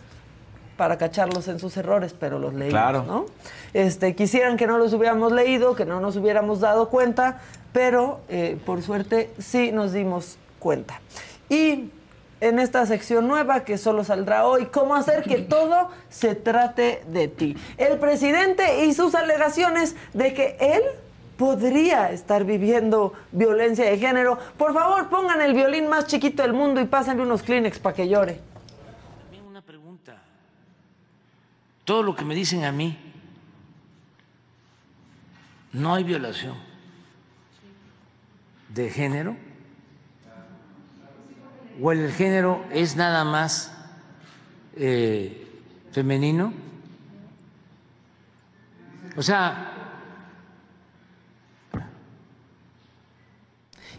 para 0.78 0.98
cacharlos 0.98 1.48
en 1.48 1.60
sus 1.60 1.78
errores, 1.78 2.16
pero 2.18 2.40
los 2.40 2.54
leímos, 2.54 2.72
Claro. 2.74 3.04
¿no? 3.04 3.26
Este, 3.74 4.16
quisieran 4.16 4.58
que 4.58 4.66
no 4.66 4.78
los 4.80 4.94
hubiéramos 4.94 5.32
leído, 5.32 5.76
que 5.76 5.86
no 5.86 6.00
nos 6.00 6.16
hubiéramos 6.16 6.60
dado 6.60 6.90
cuenta, 6.90 7.40
pero 7.72 8.22
eh, 8.30 8.58
por 8.66 8.82
suerte 8.82 9.32
sí 9.38 9.72
nos 9.72 9.94
dimos 9.94 10.38
cuenta. 10.58 11.00
Y 11.50 11.92
en 12.40 12.58
esta 12.58 12.84
sección 12.88 13.28
nueva 13.28 13.64
que 13.64 13.78
solo 13.78 14.04
saldrá 14.04 14.48
hoy, 14.48 14.68
cómo 14.68 14.96
hacer 14.96 15.22
que 15.22 15.38
todo 15.38 15.90
se 16.10 16.34
trate 16.34 17.04
de 17.08 17.28
ti. 17.28 17.56
El 17.78 18.00
presidente 18.00 18.86
y 18.86 18.94
sus 18.96 19.14
alegaciones 19.14 19.96
de 20.14 20.34
que 20.34 20.58
él 20.60 20.82
podría 21.42 22.12
estar 22.12 22.46
viviendo 22.46 23.14
violencia 23.32 23.84
de 23.86 23.98
género. 23.98 24.38
Por 24.60 24.76
favor, 24.76 25.10
pongan 25.10 25.42
el 25.42 25.56
violín 25.56 25.88
más 25.88 26.06
chiquito 26.06 26.44
del 26.44 26.54
mundo 26.54 26.80
y 26.80 26.86
pásenle 26.86 27.24
unos 27.24 27.42
Kleenex 27.42 27.80
para 27.80 27.96
que 27.96 28.08
llore. 28.08 28.40
También 29.24 29.46
una 29.46 29.64
pregunta. 29.64 30.22
Todo 31.84 32.04
lo 32.04 32.16
que 32.16 32.24
me 32.26 32.36
dicen 32.36 32.64
a 32.64 32.72
mí, 32.72 32.96
no 35.74 35.96
hay 35.96 36.04
violación 36.04 36.56
de 38.70 38.92
género. 38.92 39.36
¿O 41.82 41.92
el 41.92 42.12
género 42.12 42.64
es 42.72 42.96
nada 42.96 43.24
más 43.24 43.74
eh, 44.76 45.48
femenino? 45.92 46.54
O 49.18 49.24
sea, 49.24 49.71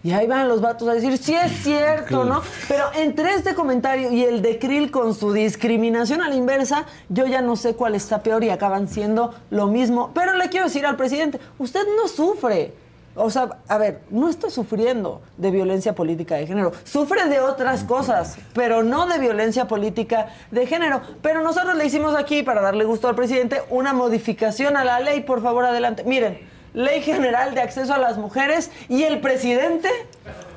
Y 0.05 0.13
ahí 0.13 0.27
van 0.27 0.49
los 0.49 0.61
vatos 0.61 0.89
a 0.89 0.95
decir, 0.95 1.17
sí 1.17 1.35
es 1.35 1.63
cierto, 1.63 2.25
¿no? 2.25 2.43
Pero 2.67 2.87
entre 2.97 3.35
este 3.35 3.55
comentario 3.55 4.11
y 4.11 4.25
el 4.25 4.43
de 4.43 4.59
Krill 4.59 4.91
con 4.91 5.15
su 5.15 5.33
discriminación 5.33 6.23
a 6.23 6.29
la 6.29 6.35
inversa, 6.35 6.87
yo 7.09 7.27
ya 7.27 7.41
no 7.41 7.55
sé 7.55 7.75
cuál 7.75 7.95
está 7.95 8.21
peor 8.23 8.43
y 8.43 8.51
acaban 8.51 8.89
siendo 8.89 9.33
lo 9.51 9.69
mismo. 9.69 10.11
Pero 10.13 10.37
le 10.37 10.49
quiero 10.49 10.67
decir 10.67 10.85
al 10.87 10.97
presidente, 10.97 11.39
usted 11.59 11.83
no 11.97 12.09
sufre. 12.09 12.75
O 13.15 13.31
sea, 13.31 13.61
a 13.69 13.79
ver, 13.79 14.01
no 14.11 14.29
está 14.29 14.51
sufriendo 14.51 15.21
de 15.37 15.51
violencia 15.51 15.95
política 15.95 16.37
de 16.37 16.47
género. 16.47 16.73
Sufre 16.83 17.29
de 17.29 17.41
otras 17.41 17.85
cosas, 17.85 18.39
pero 18.55 18.83
no 18.83 19.07
de 19.07 19.19
violencia 19.19 19.69
política 19.69 20.31
de 20.51 20.67
género. 20.67 21.03
Pero 21.21 21.43
nosotros 21.43 21.77
le 21.77 21.85
hicimos 21.85 22.17
aquí, 22.17 22.43
para 22.43 22.63
darle 22.63 22.85
gusto 22.85 23.09
al 23.09 23.15
presidente, 23.15 23.63
una 23.69 23.93
modificación 23.93 24.77
a 24.77 24.85
la 24.85 24.99
ley. 24.99 25.21
Por 25.21 25.43
favor, 25.43 25.65
adelante. 25.65 26.05
Miren, 26.05 26.41
Ley 26.75 27.03
General 27.03 27.55
de 27.55 27.61
Acceso 27.61 27.93
a 27.93 27.99
las 27.99 28.17
Mujeres 28.17 28.71
y 28.89 29.03
el 29.03 29.21
presidente 29.21 29.89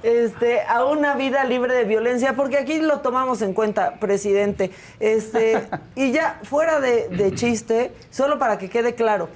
este, 0.04 0.62
a 0.62 0.86
una 0.86 1.16
vida 1.16 1.44
libre 1.46 1.74
de 1.74 1.84
violencia, 1.84 2.36
porque 2.36 2.58
aquí 2.58 2.80
lo 2.80 3.00
tomamos 3.00 3.42
en 3.42 3.54
cuenta, 3.54 3.96
presidente. 4.00 4.72
Este, 5.00 5.68
y 5.96 6.12
ya, 6.12 6.40
fuera 6.44 6.80
de, 6.80 7.10
de 7.10 7.34
chiste, 7.34 7.92
solo 8.12 8.40
para 8.40 8.58
que 8.58 8.70
quede 8.70 8.96
claro, 8.96 9.30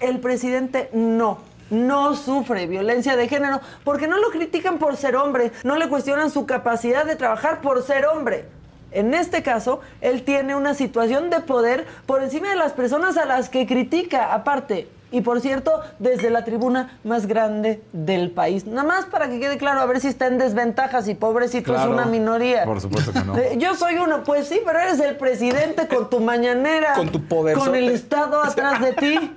el 0.00 0.20
presidente 0.20 0.90
no. 0.92 1.38
No 1.70 2.16
sufre 2.16 2.66
violencia 2.66 3.14
de 3.14 3.28
género 3.28 3.60
porque 3.84 4.08
no 4.08 4.16
lo 4.16 4.30
critican 4.30 4.78
por 4.78 4.96
ser 4.96 5.16
hombre, 5.16 5.52
no 5.64 5.76
le 5.76 5.88
cuestionan 5.88 6.30
su 6.30 6.46
capacidad 6.46 7.04
de 7.04 7.14
trabajar 7.14 7.60
por 7.60 7.82
ser 7.82 8.06
hombre. 8.06 8.46
En 8.90 9.12
este 9.12 9.42
caso, 9.42 9.80
él 10.00 10.22
tiene 10.22 10.56
una 10.56 10.72
situación 10.72 11.28
de 11.28 11.40
poder 11.40 11.86
por 12.06 12.22
encima 12.22 12.48
de 12.48 12.56
las 12.56 12.72
personas 12.72 13.18
a 13.18 13.26
las 13.26 13.50
que 13.50 13.66
critica, 13.66 14.32
aparte. 14.32 14.88
Y 15.10 15.22
por 15.22 15.40
cierto, 15.40 15.80
desde 15.98 16.28
la 16.28 16.44
tribuna 16.44 16.98
más 17.02 17.26
grande 17.26 17.82
del 17.92 18.30
país. 18.30 18.66
Nada 18.66 18.86
más 18.86 19.06
para 19.06 19.28
que 19.30 19.40
quede 19.40 19.56
claro, 19.56 19.80
a 19.80 19.86
ver 19.86 20.00
si 20.00 20.08
está 20.08 20.26
en 20.26 20.36
desventajas 20.36 21.08
y 21.08 21.14
pobrecito 21.14 21.72
Claro, 21.72 21.88
es 21.90 21.94
una 21.94 22.04
minoría. 22.04 22.64
por 22.64 22.80
supuesto 22.80 23.12
que 23.12 23.20
no. 23.20 23.34
Yo 23.56 23.74
soy 23.74 23.96
uno, 23.96 24.22
pues 24.24 24.48
sí, 24.48 24.60
pero 24.66 24.78
eres 24.78 25.00
el 25.00 25.16
presidente 25.16 25.88
con 25.88 26.10
tu 26.10 26.20
mañanera. 26.20 26.92
Con 26.94 27.08
tu 27.08 27.24
poderzote. 27.24 27.66
Con 27.66 27.74
el 27.76 27.88
Estado 27.88 28.42
atrás 28.42 28.82
de 28.82 28.92
ti. 28.92 29.32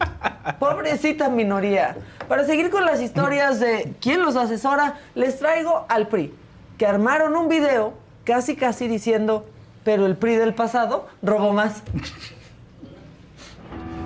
Pobrecita 0.59 1.29
minoría. 1.29 1.95
Para 2.27 2.45
seguir 2.45 2.69
con 2.69 2.83
las 2.85 3.01
historias 3.01 3.59
de 3.61 3.93
quién 4.01 4.21
los 4.21 4.35
asesora, 4.35 4.95
les 5.15 5.39
traigo 5.39 5.85
al 5.87 6.07
PRI, 6.07 6.33
que 6.77 6.85
armaron 6.85 7.35
un 7.35 7.47
video 7.47 7.93
casi 8.25 8.55
casi 8.55 8.87
diciendo, 8.87 9.45
pero 9.83 10.05
el 10.05 10.17
PRI 10.17 10.35
del 10.35 10.53
pasado 10.53 11.07
robó 11.21 11.53
más. 11.53 11.81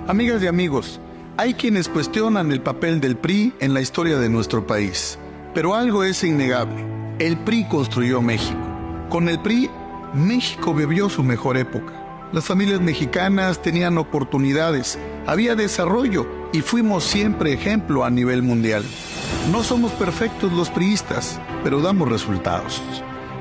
Amigas 0.06 0.42
y 0.42 0.46
amigos, 0.46 1.00
hay 1.38 1.54
quienes 1.54 1.88
cuestionan 1.88 2.50
el 2.50 2.62
papel 2.62 3.00
del 3.00 3.16
PRI 3.16 3.52
en 3.60 3.74
la 3.74 3.82
historia 3.82 4.18
de 4.18 4.28
nuestro 4.28 4.66
país, 4.66 5.18
pero 5.54 5.74
algo 5.74 6.02
es 6.02 6.24
innegable. 6.24 6.84
El 7.18 7.36
PRI 7.36 7.66
construyó 7.68 8.22
México. 8.22 8.58
Con 9.10 9.28
el 9.28 9.40
PRI, 9.40 9.70
México 10.14 10.72
vivió 10.72 11.10
su 11.10 11.22
mejor 11.22 11.58
época. 11.58 11.92
Las 12.32 12.44
familias 12.44 12.80
mexicanas 12.80 13.60
tenían 13.60 13.98
oportunidades, 13.98 14.98
había 15.26 15.54
desarrollo 15.54 16.26
y 16.52 16.62
fuimos 16.62 17.04
siempre 17.04 17.52
ejemplo 17.52 18.04
a 18.04 18.10
nivel 18.10 18.42
mundial. 18.42 18.82
No 19.52 19.62
somos 19.62 19.92
perfectos 19.92 20.52
los 20.52 20.70
priistas, 20.70 21.38
pero 21.62 21.80
damos 21.80 22.08
resultados. 22.08 22.82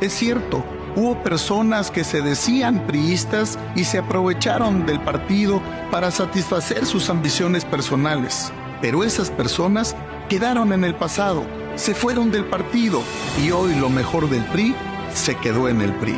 Es 0.02 0.14
cierto, 0.14 0.66
hubo 0.96 1.22
personas 1.24 1.92
que 1.92 2.04
se 2.04 2.22
decían 2.22 2.86
priistas 2.88 3.60
y 3.76 3.84
se 3.84 4.00
aprovecharon 4.00 4.86
del 4.86 5.00
partido 5.02 5.62
para 5.92 6.12
satisfacer 6.12 6.86
sus 6.86 7.10
ambiciones 7.10 7.66
personales. 7.66 8.52
Pero 8.82 9.04
esas 9.04 9.30
personas 9.30 9.96
quedaron 10.30 10.74
en 10.74 10.84
el 10.84 10.96
pasado, 10.96 11.44
se 11.76 11.94
fueron 11.94 12.32
del 12.32 12.46
partido 12.46 13.02
y 13.44 13.52
hoy 13.52 13.76
lo 13.76 13.90
mejor 13.90 14.30
del 14.30 14.44
PRI 14.46 14.76
se 15.14 15.36
quedó 15.36 15.70
en 15.70 15.82
el 15.82 15.94
PRI. 15.94 16.16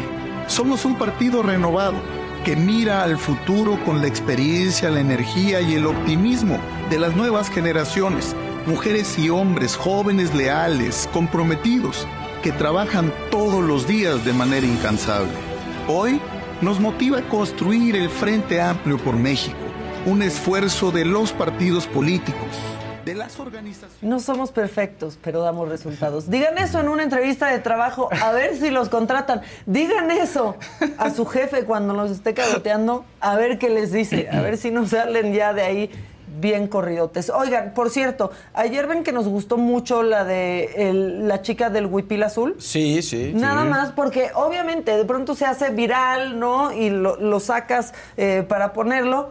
Somos 0.47 0.85
un 0.85 0.97
partido 0.97 1.43
renovado 1.43 1.95
que 2.45 2.55
mira 2.55 3.03
al 3.03 3.17
futuro 3.17 3.77
con 3.83 4.01
la 4.01 4.07
experiencia, 4.07 4.89
la 4.89 5.01
energía 5.01 5.59
y 5.59 5.73
el 5.73 5.85
optimismo 5.85 6.57
de 6.89 6.99
las 6.99 7.15
nuevas 7.15 7.49
generaciones, 7.49 8.35
mujeres 8.65 9.17
y 9.19 9.29
hombres 9.29 9.75
jóvenes 9.75 10.33
leales, 10.33 11.09
comprometidos, 11.11 12.07
trabajan 12.51 13.13
todos 13.31 13.63
los 13.63 13.87
días 13.87 14.23
de 14.25 14.33
manera 14.33 14.65
incansable. 14.65 15.31
Hoy 15.87 16.21
nos 16.61 16.79
motiva 16.79 17.19
a 17.19 17.29
construir 17.29 17.95
el 17.95 18.09
Frente 18.09 18.61
Amplio 18.61 18.97
por 18.97 19.15
México, 19.15 19.57
un 20.05 20.21
esfuerzo 20.21 20.91
de 20.91 21.05
los 21.05 21.31
partidos 21.31 21.87
políticos, 21.87 22.49
de 23.07 23.15
las 23.15 23.39
organizaciones. 23.39 24.03
No 24.03 24.19
somos 24.19 24.51
perfectos, 24.51 25.17
pero 25.21 25.41
damos 25.41 25.69
resultados. 25.69 26.29
Digan 26.29 26.57
eso 26.57 26.81
en 26.81 26.89
una 26.89 27.03
entrevista 27.03 27.47
de 27.47 27.59
trabajo, 27.59 28.09
a 28.21 28.33
ver 28.33 28.57
si 28.57 28.69
los 28.69 28.89
contratan. 28.89 29.41
Digan 29.65 30.11
eso 30.11 30.57
a 30.97 31.09
su 31.09 31.25
jefe 31.25 31.63
cuando 31.63 31.93
los 31.93 32.11
esté 32.11 32.33
cagoteando, 32.33 33.05
a 33.21 33.37
ver 33.37 33.59
qué 33.59 33.69
les 33.69 33.93
dice, 33.93 34.27
a 34.29 34.41
ver 34.41 34.57
si 34.57 34.71
no 34.71 34.85
salen 34.85 35.33
ya 35.33 35.53
de 35.53 35.61
ahí 35.61 35.89
bien 36.39 36.67
corridotes. 36.67 37.29
Oigan, 37.29 37.73
por 37.73 37.89
cierto, 37.89 38.31
ayer 38.53 38.87
ven 38.87 39.03
que 39.03 39.11
nos 39.11 39.27
gustó 39.27 39.57
mucho 39.57 40.03
la 40.03 40.23
de 40.23 40.89
el- 40.89 41.27
la 41.27 41.41
chica 41.41 41.69
del 41.69 41.85
huipil 41.87 42.23
azul. 42.23 42.55
Sí, 42.59 43.01
sí. 43.01 43.31
Nada 43.35 43.63
más 43.65 43.91
porque 43.91 44.31
obviamente 44.35 44.95
de 44.95 45.05
pronto 45.05 45.35
se 45.35 45.45
hace 45.45 45.69
viral, 45.69 46.39
¿no? 46.39 46.71
Y 46.71 46.89
lo, 46.89 47.15
lo 47.17 47.39
sacas 47.39 47.93
eh, 48.17 48.43
para 48.47 48.73
ponerlo. 48.73 49.29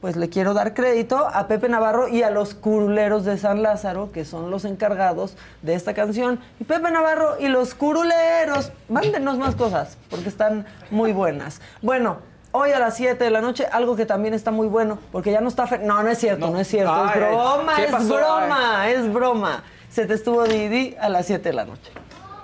pues 0.00 0.16
le 0.16 0.28
quiero 0.28 0.52
dar 0.52 0.74
crédito 0.74 1.16
a 1.32 1.48
Pepe 1.48 1.66
Navarro 1.70 2.08
y 2.08 2.22
a 2.22 2.28
los 2.28 2.52
curuleros 2.52 3.24
de 3.24 3.38
San 3.38 3.62
Lázaro, 3.62 4.12
que 4.12 4.26
son 4.26 4.50
los 4.50 4.66
encargados 4.66 5.34
de 5.62 5.72
esta 5.74 5.94
canción. 5.94 6.40
Y 6.60 6.64
Pepe 6.64 6.90
Navarro 6.90 7.36
y 7.40 7.48
los 7.48 7.74
curuleros, 7.74 8.70
mándenos 8.90 9.38
más 9.38 9.54
cosas, 9.56 9.96
porque 10.10 10.28
están 10.28 10.66
muy 10.90 11.12
buenas. 11.14 11.62
Bueno, 11.80 12.18
hoy 12.56 12.70
a 12.70 12.78
las 12.78 12.96
7 12.96 13.22
de 13.22 13.30
la 13.30 13.40
noche, 13.40 13.66
algo 13.70 13.96
que 13.96 14.06
también 14.06 14.32
está 14.32 14.50
muy 14.52 14.68
bueno, 14.68 14.98
porque 15.10 15.32
ya 15.32 15.40
no 15.40 15.48
está... 15.48 15.66
fe- 15.66 15.78
No, 15.78 16.02
no 16.02 16.08
es 16.08 16.18
cierto, 16.18 16.50
no, 16.50 16.58
es 16.60 16.68
cierto, 16.68 16.94
Ay, 16.94 17.10
es 17.10 17.16
broma, 17.28 17.76
¿qué 17.76 17.84
es 17.84 18.08
broma, 18.08 18.88
es 18.90 19.12
broma. 19.12 19.62
Se 19.90 20.06
te 20.06 20.14
estuvo 20.14 20.44
Didi 20.44 20.96
a 21.00 21.08
las 21.08 21.26
7 21.26 21.48
de 21.48 21.52
la 21.52 21.64
noche. 21.64 21.90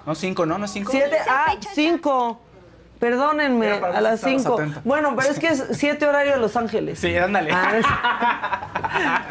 No, 0.06 0.14
cinco, 0.14 0.44
¿no? 0.46 0.58
No 0.58 0.64
es 0.64 0.72
cinco. 0.72 0.90
Siete, 0.90 1.16
ah, 1.28 1.54
cinco. 1.74 2.40
Perdónenme, 3.00 3.70
a 3.72 4.00
las 4.00 4.20
si 4.20 4.34
estabas 4.34 4.42
5. 4.42 4.54
atento. 4.54 4.80
Bueno, 4.84 5.16
pero 5.16 5.30
es 5.32 5.38
que 5.38 5.48
es 5.48 5.64
7 5.72 6.06
horario 6.06 6.32
de 6.34 6.38
Los 6.38 6.54
Ángeles. 6.56 6.98
Sí, 7.00 7.16
ándale. 7.16 7.50
Ah, 7.50 8.68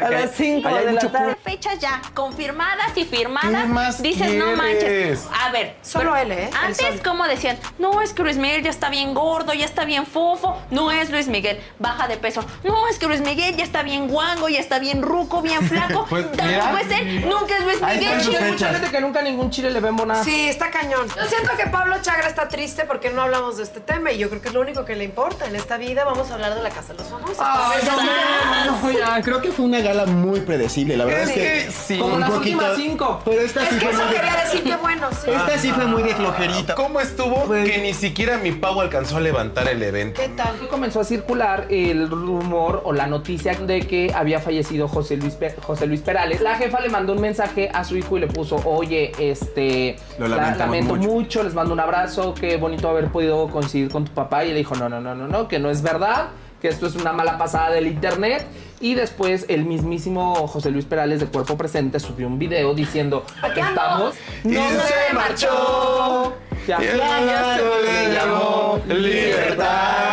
a 0.00 0.10
las 0.10 0.30
5 0.32 0.66
Ahí 0.68 0.74
hay 0.74 0.86
de 0.86 0.92
la 0.92 1.00
tarde. 1.00 1.36
fechas 1.44 1.78
ya 1.78 2.02
confirmadas 2.14 2.96
y 2.96 3.04
firmadas. 3.04 3.62
¿Qué 3.62 3.68
más 3.68 4.02
Dices, 4.02 4.34
no 4.34 4.56
manches. 4.56 4.78
quieres? 4.84 5.28
A 5.40 5.50
ver, 5.52 5.76
Solo 5.82 6.16
él, 6.16 6.32
¿eh? 6.32 6.50
Antes, 6.62 7.00
como 7.02 7.24
decían, 7.28 7.58
no, 7.78 8.00
es 8.00 8.12
que 8.12 8.22
Luis 8.24 8.36
Miguel 8.38 8.62
ya 8.64 8.70
está 8.70 8.90
bien 8.90 9.14
gordo, 9.14 9.54
ya 9.54 9.64
está 9.66 9.84
bien 9.84 10.04
fofo. 10.06 10.60
No 10.70 10.90
es 10.90 11.08
Luis 11.10 11.28
Miguel, 11.28 11.60
baja 11.78 12.08
de 12.08 12.16
peso. 12.16 12.44
No, 12.64 12.88
es 12.88 12.98
que 12.98 13.06
Luis 13.06 13.20
Miguel 13.20 13.54
ya 13.56 13.62
está 13.64 13.82
bien 13.84 14.08
guango, 14.08 14.48
ya 14.48 14.58
está 14.60 14.78
bien 14.80 15.02
ruco, 15.02 15.42
bien 15.42 15.62
flaco. 15.62 16.06
Pues, 16.10 16.24
Tampoco 16.32 16.76
mira. 16.76 16.80
es 16.80 16.90
él, 17.00 17.28
nunca 17.28 17.56
es 17.56 17.64
Luis 17.64 17.80
Miguel. 17.80 18.20
Chile. 18.20 18.38
fechas. 18.38 18.70
Fíjate 18.74 18.90
que 18.90 19.00
nunca 19.00 19.22
ningún 19.22 19.50
chile 19.50 19.70
le 19.70 19.78
vemos 19.78 20.04
nada. 20.06 20.24
Sí, 20.24 20.48
está 20.48 20.70
cañón. 20.70 21.06
Yo 21.06 21.24
siento 21.26 21.56
que 21.56 21.66
Pablo 21.68 21.96
Chagra 22.02 22.26
está 22.26 22.48
triste 22.48 22.84
porque 22.84 23.10
no 23.10 23.22
hablamos 23.22 23.56
de 23.58 23.59
este 23.62 23.80
tema 23.80 24.10
y 24.12 24.18
yo 24.18 24.28
creo 24.28 24.40
que 24.42 24.48
es 24.48 24.54
lo 24.54 24.60
único 24.60 24.84
que 24.84 24.96
le 24.96 25.04
importa. 25.04 25.46
En 25.46 25.56
esta 25.56 25.76
vida 25.76 26.04
vamos 26.04 26.30
a 26.30 26.34
hablar 26.34 26.54
de 26.54 26.62
la 26.62 26.70
Casa 26.70 26.92
de 26.92 26.98
los 26.98 27.08
Famosos. 27.08 27.36
Ay, 27.40 27.78
no, 27.86 28.72
no, 28.72 28.82
no, 28.82 28.98
ya. 28.98 29.22
Creo 29.22 29.40
que 29.40 29.50
fue 29.52 29.64
una 29.64 29.80
gala 29.80 30.06
muy 30.06 30.40
predecible, 30.40 30.96
la 30.96 31.04
verdad 31.04 31.22
Es 31.22 31.28
es, 31.30 31.34
que 31.34 31.40
que, 31.66 31.70
sí. 31.72 31.98
Como 31.98 32.14
un 32.14 32.20
las 32.20 32.30
poquito- 32.30 32.58
últimas 32.58 32.76
cinco. 32.76 33.20
Pero 33.24 33.40
esta 33.40 33.62
Es 33.62 33.68
sí 33.68 33.74
que 33.78 33.80
fue 33.86 33.90
eso 33.92 34.02
muy 34.04 34.08
de, 34.14 34.20
quería 34.20 34.36
decir 34.44 34.62
que 34.64 34.76
bueno, 34.76 35.08
sí. 35.12 35.30
esta 35.30 35.58
sí 35.58 35.70
fue 35.72 35.86
muy 35.86 36.02
de 36.02 36.14
flojerita. 36.14 36.74
¿Cómo 36.74 37.00
estuvo 37.00 37.48
que 37.50 37.78
ni 37.82 37.94
siquiera 37.94 38.38
mi 38.38 38.52
Pau 38.52 38.80
alcanzó 38.80 39.16
a 39.18 39.20
levantar 39.20 39.68
el 39.68 39.82
evento? 39.82 40.20
¿Qué 40.20 40.28
tal? 40.28 40.56
Comenzó 40.68 41.00
a 41.00 41.04
circular 41.04 41.66
el 41.70 42.08
rumor 42.10 42.82
o 42.84 42.92
la 42.92 43.06
noticia 43.06 43.54
de 43.54 43.80
que 43.86 44.12
había 44.14 44.40
fallecido 44.40 44.88
José 44.88 45.16
Luis, 45.16 45.34
Pe- 45.34 45.54
José 45.62 45.86
Luis 45.86 46.00
Perales. 46.00 46.40
La 46.40 46.56
jefa 46.56 46.80
le 46.80 46.88
mandó 46.88 47.12
un 47.12 47.20
mensaje 47.20 47.70
a 47.72 47.84
su 47.84 47.96
hijo 47.96 48.16
y 48.16 48.20
le 48.20 48.26
puso, 48.26 48.56
oye, 48.64 49.12
este, 49.18 49.96
Lo 50.18 50.28
la- 50.28 50.54
lamento 50.54 50.96
mucho". 50.96 51.08
mucho. 51.08 51.42
les 51.42 51.54
mando 51.54 51.72
un 51.74 51.80
abrazo, 51.80 52.34
qué 52.34 52.56
bonito 52.56 52.88
haber 52.88 53.08
podido 53.08 53.48
coincidir 53.50 53.90
con 53.90 54.04
tu 54.04 54.12
papá. 54.12 54.44
Y 54.44 54.48
le 54.50 54.56
dijo, 54.56 54.74
no, 54.74 54.88
no, 54.88 55.00
no, 55.00 55.14
no, 55.14 55.28
no, 55.28 55.48
que 55.48 55.58
no 55.58 55.70
es 55.70 55.82
verdad, 55.82 56.28
que 56.60 56.68
esto 56.68 56.86
es 56.86 56.94
una 56.94 57.12
mala 57.12 57.38
pasada 57.38 57.70
del 57.70 57.86
internet. 57.86 58.46
Y 58.80 58.94
después 58.94 59.44
el 59.48 59.64
mismísimo 59.64 60.46
José 60.46 60.70
Luis 60.70 60.86
Perales 60.86 61.20
de 61.20 61.26
Cuerpo 61.26 61.56
Presente 61.56 62.00
subió 62.00 62.26
un 62.26 62.38
video 62.38 62.74
diciendo, 62.74 63.24
Aquí 63.42 63.60
ando. 63.60 63.80
estamos... 63.80 64.14
Y 64.44 64.54
se 64.54 65.14
marchó. 65.14 66.34
Ya, 66.66 66.80
ya, 66.80 66.96
ya 66.96 67.56
se 67.56 68.08
le 68.08 68.14
llamó 68.14 68.80
libertad. 68.86 70.09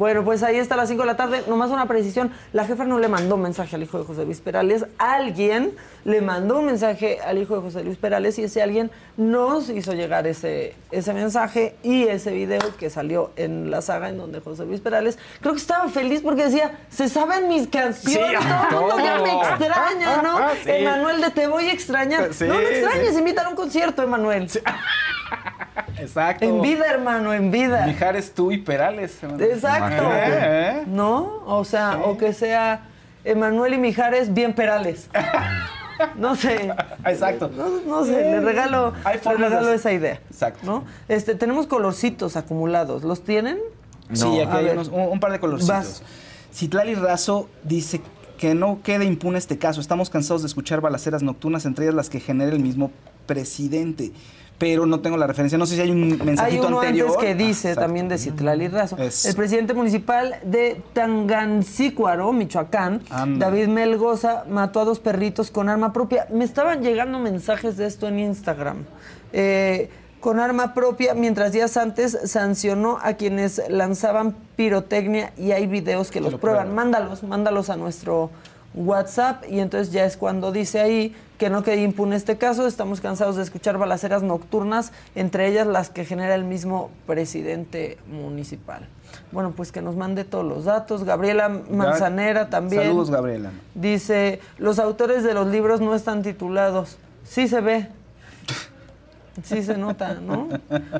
Bueno, 0.00 0.24
pues 0.24 0.42
ahí 0.42 0.56
está 0.56 0.76
a 0.76 0.78
las 0.78 0.88
5 0.88 1.02
de 1.02 1.06
la 1.06 1.16
tarde. 1.18 1.42
Nomás 1.46 1.70
una 1.70 1.84
precisión. 1.84 2.32
La 2.54 2.64
jefa 2.64 2.86
no 2.86 2.98
le 2.98 3.08
mandó 3.08 3.34
un 3.34 3.42
mensaje 3.42 3.76
al 3.76 3.82
hijo 3.82 3.98
de 3.98 4.06
José 4.06 4.24
Luis 4.24 4.40
Perales. 4.40 4.86
Alguien 4.96 5.76
le 6.06 6.22
mandó 6.22 6.60
un 6.60 6.64
mensaje 6.64 7.18
al 7.20 7.36
hijo 7.36 7.54
de 7.56 7.60
José 7.60 7.84
Luis 7.84 7.98
Perales 7.98 8.38
y 8.38 8.44
ese 8.44 8.62
alguien 8.62 8.90
nos 9.18 9.68
hizo 9.68 9.92
llegar 9.92 10.26
ese, 10.26 10.74
ese 10.90 11.12
mensaje 11.12 11.76
y 11.82 12.04
ese 12.04 12.32
video 12.32 12.62
que 12.78 12.88
salió 12.88 13.32
en 13.36 13.70
la 13.70 13.82
saga 13.82 14.08
en 14.08 14.16
donde 14.16 14.40
José 14.40 14.64
Luis 14.64 14.80
Perales 14.80 15.18
creo 15.42 15.52
que 15.52 15.60
estaba 15.60 15.86
feliz 15.90 16.22
porque 16.22 16.44
decía, 16.44 16.78
se 16.88 17.10
saben 17.10 17.48
mis 17.48 17.68
canciones, 17.68 18.40
Sí, 18.40 18.48
todo 18.70 18.80
el 18.80 18.86
mundo 18.86 19.04
ya 19.04 19.18
me 19.18 19.36
extraña, 19.36 20.22
¿no? 20.22 20.38
Sí. 20.64 20.70
Emanuel 20.70 21.20
de 21.20 21.30
Te 21.30 21.46
voy 21.46 21.66
a 21.66 21.72
extrañar. 21.74 22.32
Sí, 22.32 22.46
no 22.46 22.54
me 22.54 22.62
extrañes, 22.62 23.12
sí. 23.12 23.18
invítalo 23.18 23.48
a 23.48 23.50
un 23.50 23.56
concierto, 23.56 24.02
Emanuel. 24.02 24.48
Exacto. 25.98 26.44
En 26.44 26.60
vida, 26.62 26.84
hermano, 26.88 27.32
en 27.34 27.50
vida. 27.50 27.86
Mijares 27.86 28.32
tú 28.34 28.52
y 28.52 28.58
Perales. 28.58 29.22
hermano. 29.22 29.44
Exacto. 29.44 30.04
¿Eh? 30.12 30.84
¿No? 30.86 31.42
O 31.46 31.64
sea, 31.64 32.00
o 32.04 32.16
que 32.18 32.32
sea 32.32 32.82
Emanuel 33.24 33.74
y 33.74 33.78
Mijares 33.78 34.32
bien 34.34 34.54
perales. 34.54 35.08
No 36.16 36.34
sé. 36.34 36.72
Exacto. 37.04 37.50
No, 37.54 37.68
no 37.86 38.04
sé, 38.06 38.12
le 38.12 38.40
regalo, 38.40 38.94
le 39.38 39.74
esa 39.74 39.92
idea. 39.92 40.18
Exacto. 40.30 40.60
¿No? 40.64 40.84
Este, 41.08 41.34
tenemos 41.34 41.66
colorcitos 41.66 42.36
acumulados. 42.38 43.02
¿Los 43.02 43.22
tienen? 43.22 43.58
Sí, 44.14 44.40
aquí 44.40 44.50
A 44.50 44.56
hay 44.56 44.68
unos- 44.70 44.88
un, 44.88 45.00
un 45.02 45.20
par 45.20 45.30
de 45.30 45.40
colorcitos. 45.40 45.68
Vas. 45.76 46.02
Citlali 46.54 46.94
Razo 46.94 47.50
dice 47.64 48.00
que 48.40 48.54
no 48.54 48.80
quede 48.82 49.04
impune 49.04 49.36
este 49.36 49.58
caso. 49.58 49.82
Estamos 49.82 50.08
cansados 50.08 50.40
de 50.40 50.46
escuchar 50.48 50.80
balaceras 50.80 51.22
nocturnas, 51.22 51.66
entre 51.66 51.84
ellas 51.84 51.94
las 51.94 52.08
que 52.08 52.20
genera 52.20 52.50
el 52.50 52.58
mismo 52.60 52.90
presidente. 53.26 54.12
Pero 54.56 54.86
no 54.86 55.00
tengo 55.00 55.18
la 55.18 55.26
referencia. 55.26 55.58
No 55.58 55.66
sé 55.66 55.74
si 55.74 55.82
hay 55.82 55.90
un 55.90 56.08
mensajito 56.24 56.62
Hay 56.62 56.68
uno 56.68 56.80
anterior. 56.80 57.08
antes 57.10 57.22
que 57.22 57.34
dice 57.34 57.74
también 57.74 58.08
de 58.08 58.16
Citlali 58.16 58.68
Razo. 58.68 58.96
Es- 58.96 59.26
El 59.26 59.34
presidente 59.36 59.74
municipal 59.74 60.36
de 60.44 60.80
Tangancícuaro, 60.94 62.32
Michoacán, 62.32 63.02
Anda. 63.10 63.46
David 63.50 63.68
Melgoza, 63.68 64.44
mató 64.48 64.80
a 64.80 64.84
dos 64.86 65.00
perritos 65.00 65.50
con 65.50 65.68
arma 65.68 65.92
propia. 65.92 66.26
Me 66.32 66.44
estaban 66.44 66.82
llegando 66.82 67.18
mensajes 67.18 67.76
de 67.76 67.86
esto 67.86 68.08
en 68.08 68.20
Instagram. 68.20 68.78
Eh, 69.34 69.90
con 70.20 70.38
arma 70.38 70.74
propia, 70.74 71.14
mientras 71.14 71.52
días 71.52 71.76
antes 71.76 72.18
sancionó 72.24 72.98
a 73.02 73.14
quienes 73.14 73.62
lanzaban 73.68 74.36
pirotecnia 74.56 75.32
y 75.36 75.52
hay 75.52 75.66
videos 75.66 76.10
que 76.10 76.20
los 76.20 76.32
lo 76.32 76.38
prueban. 76.38 76.68
prueban. 76.68 76.74
Mándalos, 76.76 77.22
mándalos 77.22 77.70
a 77.70 77.76
nuestro 77.76 78.30
WhatsApp 78.74 79.44
y 79.48 79.60
entonces 79.60 79.92
ya 79.92 80.04
es 80.04 80.16
cuando 80.16 80.52
dice 80.52 80.80
ahí 80.80 81.14
que 81.38 81.50
no 81.50 81.62
quede 81.62 81.82
impune 81.82 82.16
este 82.16 82.36
caso. 82.36 82.66
Estamos 82.66 83.00
cansados 83.00 83.36
de 83.36 83.42
escuchar 83.42 83.78
balaceras 83.78 84.22
nocturnas, 84.22 84.92
entre 85.14 85.48
ellas 85.48 85.66
las 85.66 85.90
que 85.90 86.04
genera 86.04 86.34
el 86.34 86.44
mismo 86.44 86.90
presidente 87.06 87.98
municipal. 88.06 88.86
Bueno, 89.32 89.52
pues 89.56 89.72
que 89.72 89.82
nos 89.82 89.96
mande 89.96 90.24
todos 90.24 90.44
los 90.44 90.66
datos. 90.66 91.04
Gabriela 91.04 91.48
Manzanera 91.48 92.50
también. 92.50 92.82
Saludos, 92.82 93.10
Gabriela. 93.10 93.50
Dice, 93.74 94.40
los 94.58 94.78
autores 94.78 95.24
de 95.24 95.34
los 95.34 95.48
libros 95.48 95.80
no 95.80 95.94
están 95.94 96.22
titulados. 96.22 96.98
Sí 97.24 97.48
se 97.48 97.60
ve. 97.60 97.88
Sí 99.44 99.62
se 99.62 99.76
nota, 99.76 100.14
¿no? 100.14 100.48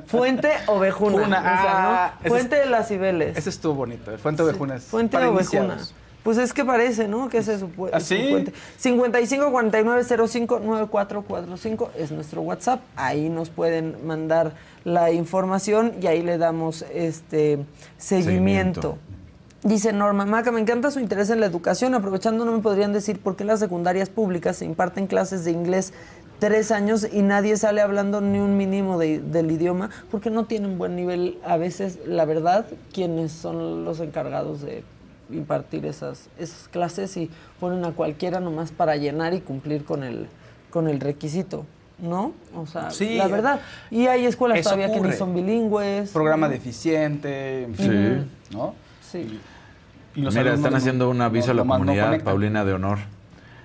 Fuente 0.07 0.51
Ovejuna. 0.67 1.23
Funa, 1.25 1.39
o 1.39 1.43
sea, 1.43 1.55
¿no? 1.83 1.89
ah, 1.91 2.15
Fuente 2.27 2.57
de 2.57 2.67
las 2.67 2.89
Cibeles. 2.89 3.37
Ese 3.37 3.51
estuvo 3.51 3.75
bonito. 3.75 4.17
Fuente 4.19 4.43
Ovejuna. 4.43 4.77
es 4.77 4.85
Fuente 4.85 5.17
Ovejuna. 5.17 5.79
Pues 6.23 6.37
es 6.37 6.53
que 6.53 6.67
parece, 6.67 7.09
¿no? 7.09 7.31
Que 7.31 7.39
ese 7.39 7.55
es 7.55 7.61
su, 7.61 7.69
pu- 7.69 7.89
¿Ah, 7.93 7.99
su 8.01 8.07
sí? 8.09 8.27
fuente. 8.31 8.53
55 8.77 9.51
49 9.51 10.05
05 10.29 10.61
9445 10.61 11.91
es 11.97 12.11
nuestro 12.13 12.43
WhatsApp. 12.43 12.81
Ahí 12.97 13.29
nos 13.31 13.49
pueden 13.49 14.07
mandar 14.07 14.53
la 14.85 15.11
información 15.13 15.95
y 16.01 16.07
ahí 16.09 16.23
le 16.23 16.37
damos 16.37 16.85
este 16.93 17.65
seguimiento. 17.97 18.81
Seguimiento. 18.83 18.99
Dice 19.63 19.93
Norma 19.93 20.25
Maca, 20.25 20.51
me 20.53 20.61
encanta 20.61 20.91
su 20.91 21.01
interés 21.01 21.29
en 21.29 21.41
la 21.41 21.45
educación. 21.47 21.95
Aprovechando, 21.95 22.45
¿no 22.47 22.53
me 22.53 22.61
podrían 22.61 22.93
decir 22.95 23.19
por 23.21 23.37
qué 23.37 23.43
en 23.43 23.49
las 23.49 23.61
secundarias 23.61 24.09
públicas 24.09 24.57
se 24.57 24.65
imparten 24.65 25.07
clases 25.07 25.45
de 25.45 25.51
inglés 25.53 25.93
tres 26.41 26.73
años 26.73 27.07
y 27.13 27.23
nadie 27.23 27.57
sale 27.57 27.81
hablando 27.81 28.21
ni 28.21 28.39
un 28.41 28.57
mínimo 28.57 28.99
de- 28.99 29.21
del 29.21 29.51
idioma? 29.53 29.91
Porque 30.11 30.31
no 30.31 30.45
tienen 30.47 30.79
buen 30.79 30.97
nivel 30.97 31.39
a 31.45 31.57
veces, 31.57 31.99
la 32.07 32.25
verdad, 32.25 32.67
quienes 32.93 33.31
son 33.31 33.85
los 33.85 34.01
encargados 34.01 34.63
de 34.63 34.83
impartir 35.31 35.87
esas, 35.87 36.29
esas 36.39 36.67
clases 36.69 37.17
y 37.17 37.31
ponen 37.61 37.85
a 37.85 37.93
cualquiera 37.93 38.41
nomás 38.41 38.73
para 38.73 38.97
llenar 38.97 39.35
y 39.35 39.41
cumplir 39.41 39.85
con 39.85 40.03
el, 40.03 40.27
con 40.71 40.89
el 40.89 40.99
requisito. 40.99 41.65
¿No? 42.01 42.33
O 42.57 42.67
sea, 42.67 42.91
Sí, 42.91 43.17
la 43.19 43.29
verdad. 43.29 43.61
Y 43.91 44.07
hay 44.07 44.25
escuelas 44.25 44.63
todavía 44.63 44.91
que 44.91 45.03
ni 45.03 45.13
son 45.13 45.35
bilingües. 45.35 46.11
Programa 46.13 46.47
¿no? 46.47 46.53
deficiente. 46.55 47.65
en 47.65 47.77
Sí. 47.77 47.83
fin, 47.83 48.31
¿no? 48.53 48.75
Sí. 49.03 49.39
Y 50.15 50.23
los 50.23 50.35
Mira, 50.35 50.55
están 50.55 50.71
no- 50.73 50.79
haciendo 50.79 51.11
un 51.11 51.21
aviso 51.21 51.49
no- 51.49 51.53
a 51.53 51.55
la 51.57 51.65
no 51.65 51.71
comunidad. 51.75 52.23
Paulina 52.25 52.65
de 52.65 52.73
Honor. 52.73 52.99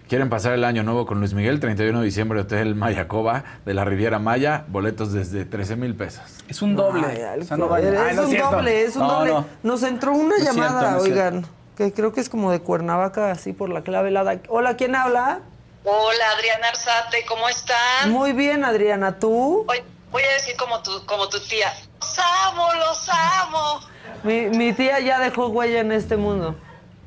Quieren 0.08 0.30
pasar 0.30 0.54
el 0.54 0.64
año 0.64 0.84
nuevo 0.84 1.08
con 1.08 1.20
Luis 1.20 1.34
Miguel, 1.34 1.60
31 1.60 2.00
de 2.00 2.06
diciembre, 2.06 2.40
Hotel 2.42 2.76
Mayacoba 2.76 3.44
de 3.66 3.74
la 3.74 3.86
Riviera 3.86 4.20
Maya, 4.20 4.66
boletos 4.68 5.12
desde 5.14 5.46
13 5.46 5.76
mil 5.78 5.96
pesos. 5.96 6.22
Es 6.48 6.62
un 6.62 6.76
doble. 6.76 7.08
Ay, 7.08 7.40
o 7.42 7.44
sea, 7.44 7.58
no 7.58 7.66
alcohol. 7.74 7.82
vayan. 7.96 8.10
es 8.10 8.16
no 8.16 8.24
un 8.28 8.38
doble, 8.38 8.84
es 8.84 8.96
un 8.96 9.02
No, 9.02 9.14
doble. 9.20 9.32
no. 9.34 9.46
Nos 9.64 9.82
entró 9.84 10.12
una 10.14 10.38
llamada, 10.38 10.98
oigan, 11.00 11.48
que 11.76 11.92
creo 11.92 12.14
que 12.14 12.22
es 12.22 12.30
como 12.30 12.52
de 12.52 12.60
Cuernavaca, 12.60 13.32
así 13.32 13.52
por 13.52 13.70
la 13.70 13.82
clave 13.82 14.10
helada. 14.10 14.40
Hola, 14.48 14.78
¿quién 14.78 14.96
habla? 14.96 15.40
Hola, 15.84 16.24
Adriana 16.38 16.68
Arzate, 16.70 17.26
¿cómo 17.28 17.50
están? 17.50 18.12
Muy 18.12 18.34
bien, 18.34 18.64
Adriana, 18.64 19.18
¿tú? 19.18 19.64
Voy, 19.66 19.80
voy 20.12 20.24
a 20.24 20.34
decir 20.34 20.56
como 20.58 20.84
tu, 20.84 21.04
como 21.08 21.28
tu 21.30 21.40
tía. 21.40 21.74
Los 22.00 22.20
amo, 22.20 22.68
los 22.76 23.10
amo. 23.10 23.80
Mi, 24.24 24.50
mi 24.50 24.72
tía 24.74 25.00
ya 25.00 25.20
dejó 25.20 25.48
huella 25.48 25.80
en 25.80 25.92
este 25.92 26.16
mundo. 26.16 26.56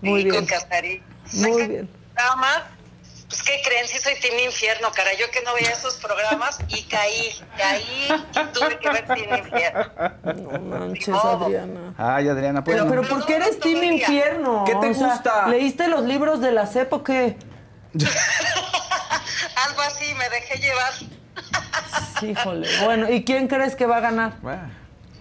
Muy 0.02 0.22
y 0.22 0.24
bien. 0.30 0.46
con. 0.46 1.42
Muy 1.42 1.66
bien. 1.68 1.88
Programa, 2.14 2.66
pues 3.38 3.42
¿qué 3.42 3.62
creen? 3.68 3.86
Sí 3.86 3.98
soy 3.98 4.14
Team 4.20 4.38
Infierno, 4.40 4.90
cara. 4.92 5.10
Yo 5.18 5.30
que 5.30 5.42
no 5.42 5.54
veía 5.54 5.70
esos 5.70 5.94
programas 5.96 6.58
y 6.68 6.82
caí, 6.84 7.38
caí 7.56 8.08
y 8.32 8.46
tuve 8.52 8.78
que 8.78 8.88
ver 8.90 9.06
Team 9.06 9.38
Infierno. 9.38 9.92
No 10.34 10.58
manches, 10.60 11.14
Adriana. 11.14 11.94
Ay, 11.96 12.28
Adriana, 12.28 12.64
pues. 12.64 12.76
Pero, 12.76 12.88
pero 12.88 13.02
¿por 13.02 13.24
qué 13.26 13.36
eres 13.36 13.58
Team 13.60 13.82
Infierno? 13.84 14.64
¿Qué 14.64 14.74
te 14.76 14.90
O 14.90 14.94
sea, 14.94 15.08
gusta? 15.08 15.48
¿Leíste 15.48 15.88
los 15.88 16.02
libros 16.02 16.40
de 16.40 16.52
la 16.52 16.66
CEP 16.66 16.92
o 16.92 17.02
qué? 17.04 17.36
Algo 19.66 19.80
así, 19.82 20.14
me 20.14 20.28
dejé 20.30 20.58
llevar. 20.58 20.92
Híjole. 22.22 22.68
Bueno, 22.84 23.10
¿y 23.10 23.24
quién 23.24 23.48
crees 23.48 23.76
que 23.76 23.86
va 23.86 23.98
a 23.98 24.00
ganar? 24.00 24.32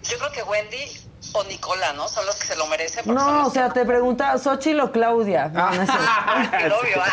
Yo 0.04 0.18
creo 0.18 0.32
que 0.32 0.44
Wendy 0.44 1.08
o 1.34 1.44
Nicola, 1.44 1.94
¿no? 1.94 2.08
Son 2.08 2.26
los 2.26 2.36
que 2.38 2.48
se 2.48 2.56
lo 2.56 2.68
merecen. 2.68 3.14
No, 3.14 3.48
o 3.48 3.50
sea, 3.50 3.70
te 3.70 3.86
pregunta 3.86 4.38
Xochitl 4.38 4.80
o 4.80 4.92
Claudia. 4.92 5.50
No, 5.50 5.70
no 5.72 5.86
cierto. 5.86 6.58
que- 6.58 6.66
obvio, 6.74 7.04
ah. 7.04 7.12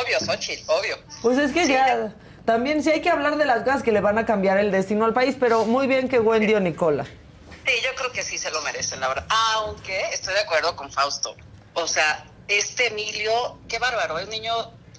obvio, 0.00 0.18
Xochitl, 0.20 0.62
obvio. 0.70 0.96
Pues 1.22 1.38
es 1.38 1.52
que 1.52 1.66
ya, 1.66 2.14
también 2.44 2.82
sí 2.82 2.90
hay 2.90 3.00
que 3.00 3.10
hablar 3.10 3.36
de 3.36 3.44
las 3.44 3.62
cosas 3.64 3.82
que 3.82 3.92
le 3.92 4.00
van 4.00 4.18
a 4.18 4.26
cambiar 4.26 4.58
el 4.58 4.70
destino 4.70 5.04
al 5.04 5.12
país, 5.12 5.36
pero 5.38 5.64
muy 5.64 5.86
bien 5.86 6.08
que 6.08 6.18
Wendy 6.20 6.54
o 6.54 6.60
Nicola. 6.60 7.04
Sí, 7.04 7.72
yo 7.82 7.90
creo 7.96 8.12
que 8.12 8.22
sí 8.22 8.38
se 8.38 8.50
lo 8.50 8.60
merecen, 8.62 9.00
la 9.00 9.08
verdad. 9.08 9.26
Aunque 9.54 10.00
estoy 10.12 10.34
de 10.34 10.40
acuerdo 10.40 10.76
con 10.76 10.90
Fausto. 10.92 11.34
O 11.74 11.86
sea, 11.88 12.24
este 12.48 12.88
Emilio, 12.88 13.58
qué 13.68 13.78
bárbaro, 13.78 14.18
es 14.18 14.24
un 14.26 14.30
niño 14.30 14.52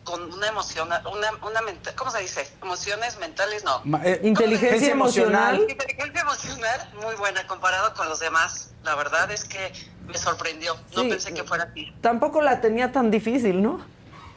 con 0.04 0.34
una 0.34 0.48
emoción, 0.48 0.88
una, 0.88 1.32
una 1.46 1.62
menta- 1.62 1.94
¿cómo 1.96 2.12
se 2.12 2.20
dice? 2.20 2.48
Emociones 2.62 3.18
mentales, 3.20 3.64
no. 3.66 3.82
Ma- 3.84 4.02
eh, 4.06 4.20
Inteligencia 4.24 4.92
emocional. 4.92 5.66
Inteligencia 5.70 6.22
emocional 6.22 6.90
muy 7.04 7.16
buena 7.16 7.46
comparado 7.48 7.94
con 7.94 8.08
los 8.10 8.20
demás. 8.20 8.72
La 8.84 8.96
verdad 8.96 9.30
es 9.32 9.44
que 9.44 9.72
me 10.08 10.18
sorprendió. 10.18 10.78
No 10.96 11.04
Sí. 11.04 11.10
pensé 11.10 11.34
que 11.34 11.44
fuera 11.44 11.66
así. 11.66 11.94
Tampoco 12.02 12.42
la 12.42 12.62
tenía 12.62 12.92
tan 12.94 13.12
difícil, 13.12 13.62
¿no? 13.62 13.86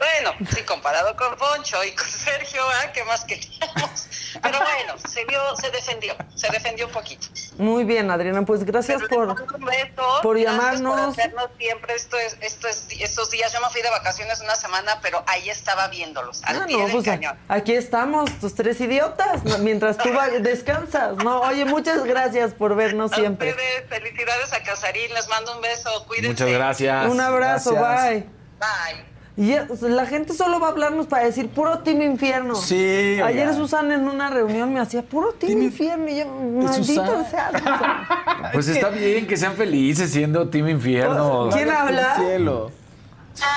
Bueno, 0.01 0.33
sí, 0.55 0.63
comparado 0.63 1.15
con 1.15 1.35
Poncho 1.37 1.83
y 1.83 1.91
con 1.91 2.07
Sergio, 2.07 2.61
¿ah? 2.67 2.91
¿qué 2.91 3.03
más 3.03 3.23
queríamos? 3.23 4.07
Pero 4.41 4.57
bueno, 4.59 4.95
se 5.07 5.25
vio, 5.25 5.39
se 5.57 5.69
defendió, 5.69 6.15
se 6.33 6.49
defendió 6.49 6.87
un 6.87 6.91
poquito. 6.91 7.27
Muy 7.57 7.83
bien, 7.83 8.09
Adriana, 8.09 8.43
pues 8.43 8.63
gracias 8.63 9.03
por... 9.03 9.27
Un 9.29 9.35
beso. 9.65 10.19
por 10.23 10.39
gracias 10.39 10.57
llamarnos. 10.57 10.99
Por 11.01 11.09
hacernos 11.11 11.49
siempre 11.59 11.93
esto 11.93 12.17
es, 12.17 12.35
esto 12.41 12.67
es, 12.67 12.87
estos 12.99 13.29
días. 13.29 13.53
Yo 13.53 13.61
me 13.61 13.69
fui 13.69 13.81
de 13.83 13.89
vacaciones 13.91 14.39
una 14.41 14.55
semana, 14.55 14.99
pero 15.03 15.23
ahí 15.27 15.49
estaba 15.51 15.87
viéndolos, 15.89 16.41
al 16.45 16.61
Ah, 16.61 16.65
pie 16.65 16.77
no, 16.77 16.83
del 16.85 16.91
pues 16.93 17.05
cañón. 17.05 17.37
aquí 17.47 17.73
estamos, 17.75 18.31
tus 18.39 18.55
tres 18.55 18.81
idiotas, 18.81 19.43
¿no? 19.43 19.59
mientras 19.59 19.97
tú 19.99 20.11
va- 20.13 20.29
descansas. 20.39 21.17
No, 21.17 21.41
oye, 21.41 21.65
muchas 21.65 22.03
gracias 22.05 22.53
por 22.55 22.75
vernos 22.75 23.11
siempre. 23.11 23.51
Ustedes, 23.51 23.83
felicidades 23.87 24.51
a 24.53 24.63
Casarín, 24.63 25.13
les 25.13 25.27
mando 25.27 25.53
un 25.55 25.61
beso, 25.61 26.05
cuídense. 26.07 26.29
Muchas 26.29 26.49
gracias. 26.49 27.05
Un 27.07 27.19
abrazo, 27.21 27.73
Gracias. 27.75 28.09
bye. 28.09 28.29
Bye. 28.59 29.10
Y 29.41 29.47
ya, 29.47 29.65
la 29.81 30.05
gente 30.05 30.33
solo 30.35 30.59
va 30.59 30.67
a 30.67 30.69
hablarnos 30.69 31.07
para 31.07 31.23
decir 31.25 31.49
puro 31.49 31.79
Team 31.79 32.03
Infierno. 32.03 32.53
Sí, 32.53 32.75
Ayer 32.75 33.47
oiga. 33.47 33.53
Susana 33.55 33.95
en 33.95 34.07
una 34.07 34.29
reunión 34.29 34.71
me 34.71 34.79
hacía 34.79 35.01
puro 35.01 35.31
Team, 35.33 35.63
Infierno 35.63 36.07
y 36.09 36.19
yo, 36.19 36.27
maldito 36.27 37.23
sea. 37.27 37.51
Susana. 37.51 38.49
Pues 38.53 38.67
está 38.67 38.89
bien 38.89 39.25
que 39.25 39.37
sean 39.37 39.53
felices 39.55 40.11
siendo 40.11 40.47
Team 40.49 40.69
Infierno. 40.69 41.49
¿Quién 41.51 41.71
habla? 41.71 42.17
Cielo. 42.17 42.69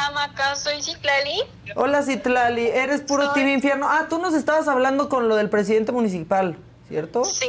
Amaca, 0.09 0.57
soy 0.57 0.81
Ciclali. 0.83 1.43
Hola 1.77 2.03
Citlali, 2.03 2.67
eres 2.67 3.03
puro 3.03 3.33
Team 3.33 3.49
Infierno. 3.49 3.87
Ah, 3.87 4.07
tú 4.09 4.19
nos 4.19 4.33
estabas 4.33 4.67
hablando 4.69 5.11
con 5.11 5.29
lo 5.29 5.37
del 5.37 5.51
presidente 5.51 5.93
municipal, 5.93 6.57
¿cierto? 6.89 7.27
Sí, 7.27 7.47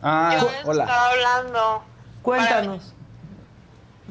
Ah, 0.00 0.38
yo 0.40 0.48
hola. 0.64 0.84
estaba 0.84 1.10
hablando 1.10 1.82
Cuéntanos. 2.22 2.93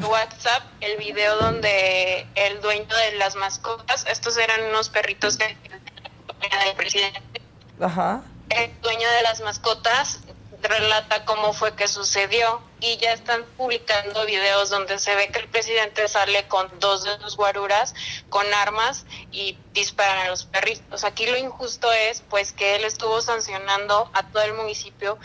WhatsApp 0.01 0.63
el 0.81 0.97
video 0.97 1.37
donde 1.37 2.25
el 2.35 2.61
dueño 2.61 2.95
de 2.95 3.17
las 3.17 3.35
mascotas, 3.35 4.05
estos 4.07 4.37
eran 4.37 4.63
unos 4.65 4.89
perritos 4.89 5.37
de, 5.37 5.45
del 5.45 6.75
presidente, 6.75 7.41
Ajá. 7.79 8.23
el 8.49 8.81
dueño 8.81 9.09
de 9.09 9.21
las 9.21 9.41
mascotas 9.41 10.19
relata 10.63 11.25
cómo 11.25 11.53
fue 11.53 11.75
que 11.75 11.87
sucedió 11.87 12.61
y 12.79 12.97
ya 12.97 13.11
están 13.11 13.43
publicando 13.57 14.25
videos 14.25 14.69
donde 14.69 14.97
se 14.97 15.13
ve 15.15 15.27
que 15.29 15.39
el 15.39 15.47
presidente 15.49 16.07
sale 16.07 16.47
con 16.47 16.69
dos 16.79 17.03
de 17.03 17.17
sus 17.19 17.35
guaruras 17.35 17.93
con 18.29 18.45
armas 18.53 19.05
y 19.31 19.57
disparan 19.73 20.25
a 20.25 20.29
los 20.29 20.45
perritos. 20.45 21.03
Aquí 21.03 21.25
lo 21.25 21.37
injusto 21.37 21.91
es 21.91 22.21
pues 22.29 22.53
que 22.53 22.75
él 22.75 22.85
estuvo 22.85 23.21
sancionando 23.21 24.09
a 24.13 24.23
todo 24.27 24.43
el 24.43 24.53
municipio 24.53 25.17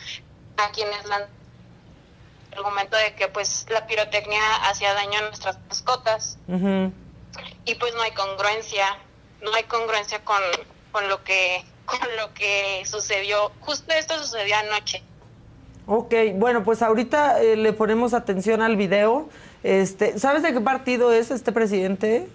a 0.57 0.71
quienes 0.73 1.05
la 1.07 1.29
argumento 2.59 2.97
de 2.97 3.15
que 3.15 3.29
pues 3.29 3.67
la 3.71 3.87
pirotecnia 3.87 4.41
hacía 4.69 4.95
daño 4.95 5.19
a 5.19 5.23
nuestras 5.23 5.59
mascotas 5.69 6.39
y 7.65 7.75
pues 7.75 7.95
no 7.95 8.03
hay 8.03 8.13
congruencia, 8.13 8.87
no 9.43 9.55
hay 9.55 9.65
congruencia 9.65 10.25
con, 10.25 10.41
con 10.93 11.09
lo 11.09 11.23
que 11.25 11.65
con 11.87 12.01
lo 12.17 12.35
que 12.35 12.83
sucedió. 12.85 13.51
Justo 13.61 13.93
esto 13.95 14.23
sucedió 14.23 14.57
anoche. 14.57 15.03
Ok, 15.87 16.15
bueno, 16.35 16.63
pues 16.63 16.83
ahorita 16.83 17.41
eh, 17.41 17.57
le 17.57 17.73
ponemos 17.73 18.13
atención 18.13 18.61
al 18.61 18.77
video. 18.77 19.31
Este, 19.63 20.19
¿Sabes 20.19 20.43
de 20.43 20.53
qué 20.53 20.61
partido 20.61 21.13
es 21.13 21.31
este 21.31 21.51
presidente? 21.51 22.29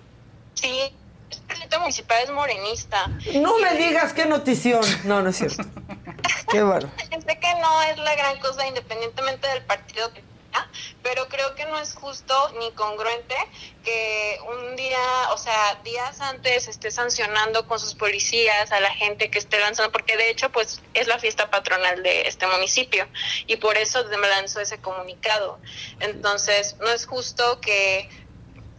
Sí, 0.55 0.91
el 1.29 1.39
presidente 1.41 1.77
municipal 1.77 2.17
es 2.23 2.31
morenista. 2.31 3.11
No 3.35 3.59
me 3.59 3.75
digas 3.75 4.13
qué 4.13 4.25
notición. 4.25 4.81
No, 5.05 5.21
no 5.21 5.29
es 5.29 5.37
cierto. 5.37 5.63
Qué 6.49 6.63
bueno. 6.63 6.91
Sé 7.25 7.39
que 7.39 7.55
no 7.55 7.81
es 7.83 7.97
la 7.97 8.15
gran 8.15 8.39
cosa 8.39 8.67
independientemente 8.67 9.47
del 9.47 9.63
partido 9.63 10.13
que 10.13 10.21
sea, 10.21 10.69
pero 11.01 11.27
creo 11.29 11.55
que 11.55 11.65
no 11.65 11.79
es 11.79 11.93
justo 11.95 12.51
ni 12.59 12.71
congruente 12.73 13.35
que 13.83 14.37
un 14.49 14.75
día, 14.75 15.29
o 15.31 15.37
sea, 15.37 15.79
días 15.83 16.19
antes 16.21 16.67
esté 16.67 16.91
sancionando 16.91 17.67
con 17.67 17.79
sus 17.79 17.95
policías 17.95 18.71
a 18.71 18.79
la 18.79 18.91
gente 18.91 19.29
que 19.29 19.39
esté 19.39 19.59
lanzando, 19.59 19.91
porque 19.91 20.17
de 20.17 20.29
hecho 20.29 20.51
pues 20.51 20.81
es 20.93 21.07
la 21.07 21.17
fiesta 21.17 21.49
patronal 21.49 22.03
de 22.03 22.27
este 22.27 22.45
municipio 22.47 23.07
y 23.47 23.55
por 23.57 23.77
eso 23.77 24.03
me 24.05 24.27
lanzó 24.27 24.59
ese 24.59 24.79
comunicado. 24.79 25.59
Entonces, 25.99 26.75
no 26.79 26.89
es 26.89 27.05
justo 27.05 27.61
que 27.61 28.09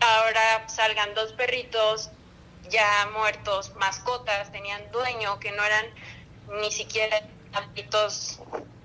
ahora 0.00 0.68
salgan 0.68 1.14
dos 1.14 1.32
perritos 1.32 2.10
ya 2.68 3.08
muertos, 3.12 3.74
mascotas, 3.76 4.50
tenían 4.52 4.90
dueño, 4.90 5.38
que 5.38 5.52
no 5.52 5.62
eran 5.64 5.86
ni 6.60 6.70
siquiera 6.72 7.20
perritos 7.52 8.40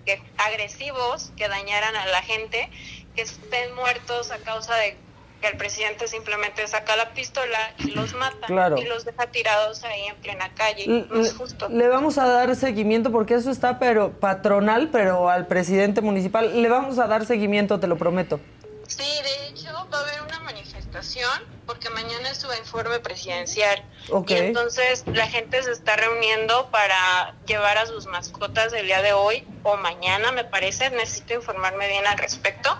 que, 0.05 0.21
agresivos 0.37 1.31
que 1.35 1.47
dañaran 1.47 1.95
a 1.95 2.05
la 2.07 2.21
gente, 2.21 2.69
que 3.15 3.21
estén 3.23 3.73
muertos 3.75 4.31
a 4.31 4.37
causa 4.37 4.75
de 4.75 4.97
que 5.41 5.47
el 5.47 5.55
presidente 5.57 6.07
simplemente 6.09 6.67
saca 6.67 6.97
la 6.97 7.13
pistola 7.13 7.57
y 7.77 7.91
los 7.91 8.13
mata 8.13 8.45
Claro. 8.47 8.77
y 8.77 8.83
los 8.83 9.05
deja 9.05 9.27
tirados 9.27 9.83
ahí 9.85 10.01
en 10.07 10.15
plena 10.17 10.53
calle. 10.53 10.83
L- 10.83 11.07
No 11.09 11.21
es 11.21 11.33
justo. 11.33 11.69
Le 11.69 11.87
vamos 11.87 12.17
a 12.17 12.27
dar 12.27 12.53
seguimiento 12.57 13.09
porque 13.09 13.35
eso 13.35 13.49
está 13.49 13.79
pero 13.79 14.19
patronal, 14.19 14.89
pero 14.91 15.29
al 15.29 15.47
presidente 15.47 16.01
municipal 16.01 16.61
le 16.61 16.67
vamos 16.67 16.99
a 16.99 17.07
dar 17.07 17.25
seguimiento, 17.25 17.79
te 17.79 17.87
lo 17.87 17.97
prometo. 17.97 18.41
Sí, 18.85 19.03
de 19.23 19.47
hecho 19.47 19.71
va 19.93 19.99
a 19.99 20.01
haber 20.01 20.21
una 20.23 20.39
manifestación 20.41 21.29
porque 21.69 21.91
mañana 21.91 22.31
es 22.31 22.39
su 22.39 22.47
informe 22.59 22.99
presidencial. 22.99 23.83
Ok. 24.09 24.31
Y 24.31 24.33
entonces 24.37 25.03
la 25.05 25.27
gente 25.27 25.61
se 25.61 25.71
está 25.71 25.95
reuniendo 25.97 26.67
para 26.71 27.35
llevar 27.45 27.77
a 27.77 27.85
sus 27.85 28.07
mascotas 28.07 28.73
el 28.73 28.87
día 28.87 29.03
de 29.03 29.13
hoy 29.13 29.45
o 29.61 29.77
mañana, 29.77 30.31
me 30.31 30.43
parece. 30.43 30.89
Necesito 30.89 31.35
informarme 31.35 31.87
bien 31.87 32.07
al 32.07 32.17
respecto. 32.17 32.75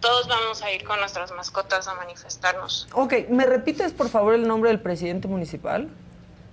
Todos 0.00 0.26
vamos 0.26 0.62
a 0.62 0.72
ir 0.72 0.82
con 0.82 0.98
nuestras 0.98 1.30
mascotas 1.30 1.86
a 1.86 1.94
manifestarnos. 1.94 2.88
Ok, 2.92 3.28
¿me 3.28 3.46
repites 3.46 3.92
por 3.92 4.08
favor 4.08 4.34
el 4.34 4.48
nombre 4.48 4.70
del 4.70 4.80
presidente 4.80 5.28
municipal? 5.28 5.88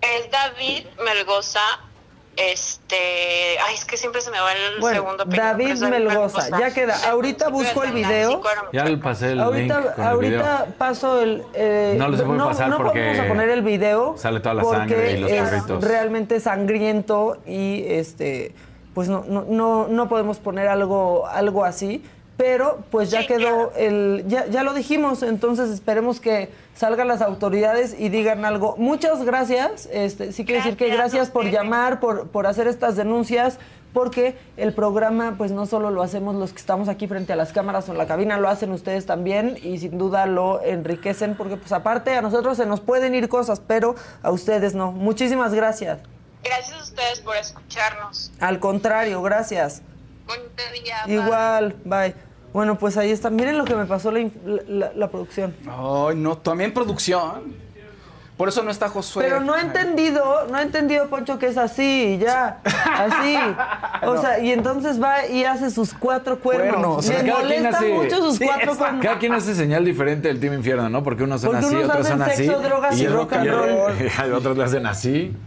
Es 0.01 0.29
David 0.29 0.85
Melgoza. 1.03 1.61
Este, 2.37 2.95
ay, 3.67 3.75
es 3.75 3.85
que 3.85 3.97
siempre 3.97 4.21
se 4.21 4.31
me 4.31 4.39
va 4.39 4.53
el 4.53 4.79
Bueno, 4.79 5.01
segundo 5.01 5.25
David 5.25 5.77
Melgoza, 5.83 6.57
ya 6.57 6.73
queda. 6.73 6.95
Ahorita 7.09 7.49
busco 7.49 7.83
el 7.83 7.91
video. 7.91 8.41
Ya 8.71 8.85
le 8.85 8.97
pasé 8.97 9.33
el 9.33 9.37
link 9.37 9.45
Ahorita, 9.71 9.93
el 9.97 10.03
ahorita 10.03 10.63
video. 10.63 10.75
paso 10.77 11.21
el. 11.21 11.43
eh, 11.53 11.95
No 11.97 12.07
lo 12.07 12.17
se 12.17 12.23
puede 12.23 12.39
pasar 12.39 12.69
no 12.69 12.77
porque 12.77 13.01
vamos 13.07 13.19
a 13.19 13.27
poner 13.27 13.49
el 13.49 13.61
video. 13.61 14.15
sale 14.17 14.39
toda 14.39 14.55
la 14.55 14.61
porque 14.63 14.77
sangre 14.77 15.11
y 15.11 15.17
los 15.19 15.31
es 15.31 15.49
perritos. 15.49 15.83
realmente 15.83 16.39
sangriento 16.39 17.37
y 17.45 17.83
este, 17.87 18.53
pues 18.93 19.09
no, 19.09 19.25
no, 19.27 19.45
no, 19.47 19.87
no 19.89 20.09
podemos 20.09 20.39
poner 20.39 20.67
algo, 20.67 21.27
algo 21.27 21.65
así. 21.65 22.03
Pero 22.37 22.79
pues 22.89 23.11
ya 23.11 23.27
quedó 23.27 23.71
el, 23.75 24.23
ya, 24.27 24.47
ya 24.47 24.63
lo 24.63 24.73
dijimos, 24.73 25.21
entonces 25.21 25.69
esperemos 25.69 26.19
que 26.19 26.49
salgan 26.73 27.07
las 27.07 27.21
autoridades 27.21 27.95
y 27.97 28.09
digan 28.09 28.45
algo. 28.45 28.75
Muchas 28.77 29.23
gracias. 29.23 29.87
Este, 29.91 30.31
sí 30.31 30.43
quiero 30.43 30.63
decir 30.63 30.77
que 30.77 30.89
gracias 30.89 31.29
por 31.29 31.45
llamar, 31.45 31.99
por, 31.99 32.29
por 32.29 32.47
hacer 32.47 32.67
estas 32.67 32.95
denuncias 32.95 33.59
porque 33.93 34.37
el 34.57 34.73
programa 34.73 35.35
pues 35.37 35.51
no 35.51 35.65
solo 35.65 35.91
lo 35.91 36.01
hacemos 36.01 36.35
los 36.35 36.53
que 36.53 36.59
estamos 36.59 36.87
aquí 36.87 37.07
frente 37.07 37.33
a 37.33 37.35
las 37.35 37.51
cámaras 37.51 37.89
o 37.89 37.91
en 37.91 37.97
la 37.97 38.07
cabina, 38.07 38.37
lo 38.37 38.49
hacen 38.49 38.71
ustedes 38.71 39.05
también 39.05 39.57
y 39.61 39.79
sin 39.79 39.97
duda 39.97 40.25
lo 40.25 40.63
enriquecen 40.63 41.35
porque 41.35 41.57
pues 41.57 41.71
aparte 41.71 42.15
a 42.15 42.21
nosotros 42.21 42.57
se 42.57 42.65
nos 42.65 42.79
pueden 42.79 43.15
ir 43.15 43.29
cosas, 43.29 43.59
pero 43.59 43.95
a 44.23 44.31
ustedes 44.31 44.75
no. 44.75 44.91
Muchísimas 44.91 45.53
gracias. 45.53 45.99
Gracias 46.43 46.79
a 46.79 46.83
ustedes 46.83 47.19
por 47.21 47.35
escucharnos. 47.35 48.31
Al 48.39 48.59
contrario, 48.59 49.21
gracias. 49.21 49.83
Bonito 50.37 50.63
día. 50.83 50.95
bye. 51.05 51.13
Igual, 51.15 51.75
bye. 51.85 52.15
Bueno, 52.53 52.77
pues 52.77 52.97
ahí 52.97 53.11
está. 53.11 53.29
Miren 53.29 53.57
lo 53.57 53.65
que 53.65 53.75
me 53.75 53.85
pasó 53.85 54.11
la, 54.11 54.27
la- 54.67 54.91
la- 54.93 55.07
producción. 55.09 55.55
Ay, 55.67 56.15
no, 56.15 56.37
también 56.37 56.73
producción. 56.73 57.61
Por 58.37 58.49
eso 58.49 58.63
no 58.63 58.71
está 58.71 58.89
Josué. 58.89 59.23
Pero 59.23 59.39
no 59.39 59.55
he 59.55 59.61
entendido, 59.61 60.47
no 60.49 60.57
he 60.57 60.63
entendido, 60.63 61.07
Poncho, 61.09 61.37
que 61.37 61.45
es 61.47 61.57
así, 61.59 62.17
ya. 62.19 62.59
Así. 62.65 63.37
O 64.03 64.19
sea, 64.19 64.39
y 64.39 64.51
entonces 64.51 64.99
va 65.01 65.27
y 65.27 65.43
hace 65.45 65.69
sus 65.69 65.93
cuatro 65.93 66.39
cuernos. 66.39 66.97
O 66.97 67.01
sea, 67.03 67.21
Me 67.21 67.29
cada 67.29 67.43
quien 67.45 67.61
molesta 67.63 67.77
hace- 67.77 67.93
mucho 67.93 68.15
sus 68.17 68.37
Sí, 68.37 68.43
cuatro 68.45 68.63
exacto. 68.63 68.79
cuernos. 68.79 69.03
Cada 69.05 69.19
quien 69.19 69.33
hace 69.33 69.53
señal 69.53 69.85
diferente 69.85 70.27
del 70.27 70.39
Team 70.39 70.55
Infierno, 70.55 70.89
¿no? 70.89 71.03
Porque 71.03 71.21
unos 71.23 71.39
son 71.41 71.51
Porque 71.51 71.65
así, 71.67 71.75
unos 71.75 71.89
otros 71.89 72.05
hacen 72.07 72.17
son 72.17 72.27
así. 72.29 72.45
sexo, 72.47 72.59
drogas 72.61 72.99
y 72.99 73.05
es 73.05 73.11
rock 73.11 73.33
and 73.33 73.45
y- 73.45 73.49
roll. 73.49 73.93
y 74.27 74.31
otros 74.33 74.57
le 74.57 74.63
hacen 74.63 74.85
así. 74.87 75.37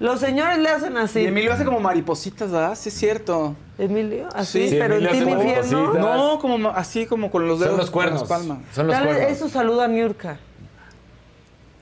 Los 0.00 0.18
señores 0.18 0.58
le 0.58 0.68
hacen 0.70 0.96
así. 0.96 1.20
Y 1.20 1.26
Emilio 1.26 1.52
hace 1.52 1.64
como 1.64 1.78
maripositas, 1.78 2.50
¿verdad? 2.50 2.74
Sí, 2.74 2.88
es 2.88 2.94
cierto. 2.96 3.54
Emilio, 3.78 4.28
así, 4.34 4.68
Sí, 4.70 4.76
pero 4.78 4.96
el 4.96 5.06
Emilio 5.06 5.10
hace 5.10 5.24
Team 5.70 5.84
como 5.84 5.92
Infierno. 5.92 5.94
No, 6.32 6.38
como 6.38 6.68
así 6.70 7.06
como 7.06 7.30
con 7.30 7.46
los 7.46 7.58
Son 7.58 7.66
dedos. 7.68 7.78
los 7.80 7.90
cuernos. 7.90 8.22
con 8.22 8.28
las 8.30 8.38
palmas. 8.40 8.58
Son 8.74 8.86
los 8.86 8.96
cuernos. 8.98 9.30
Eso 9.30 9.48
saluda 9.50 9.84
a 9.84 9.88
Niurka. 9.88 10.38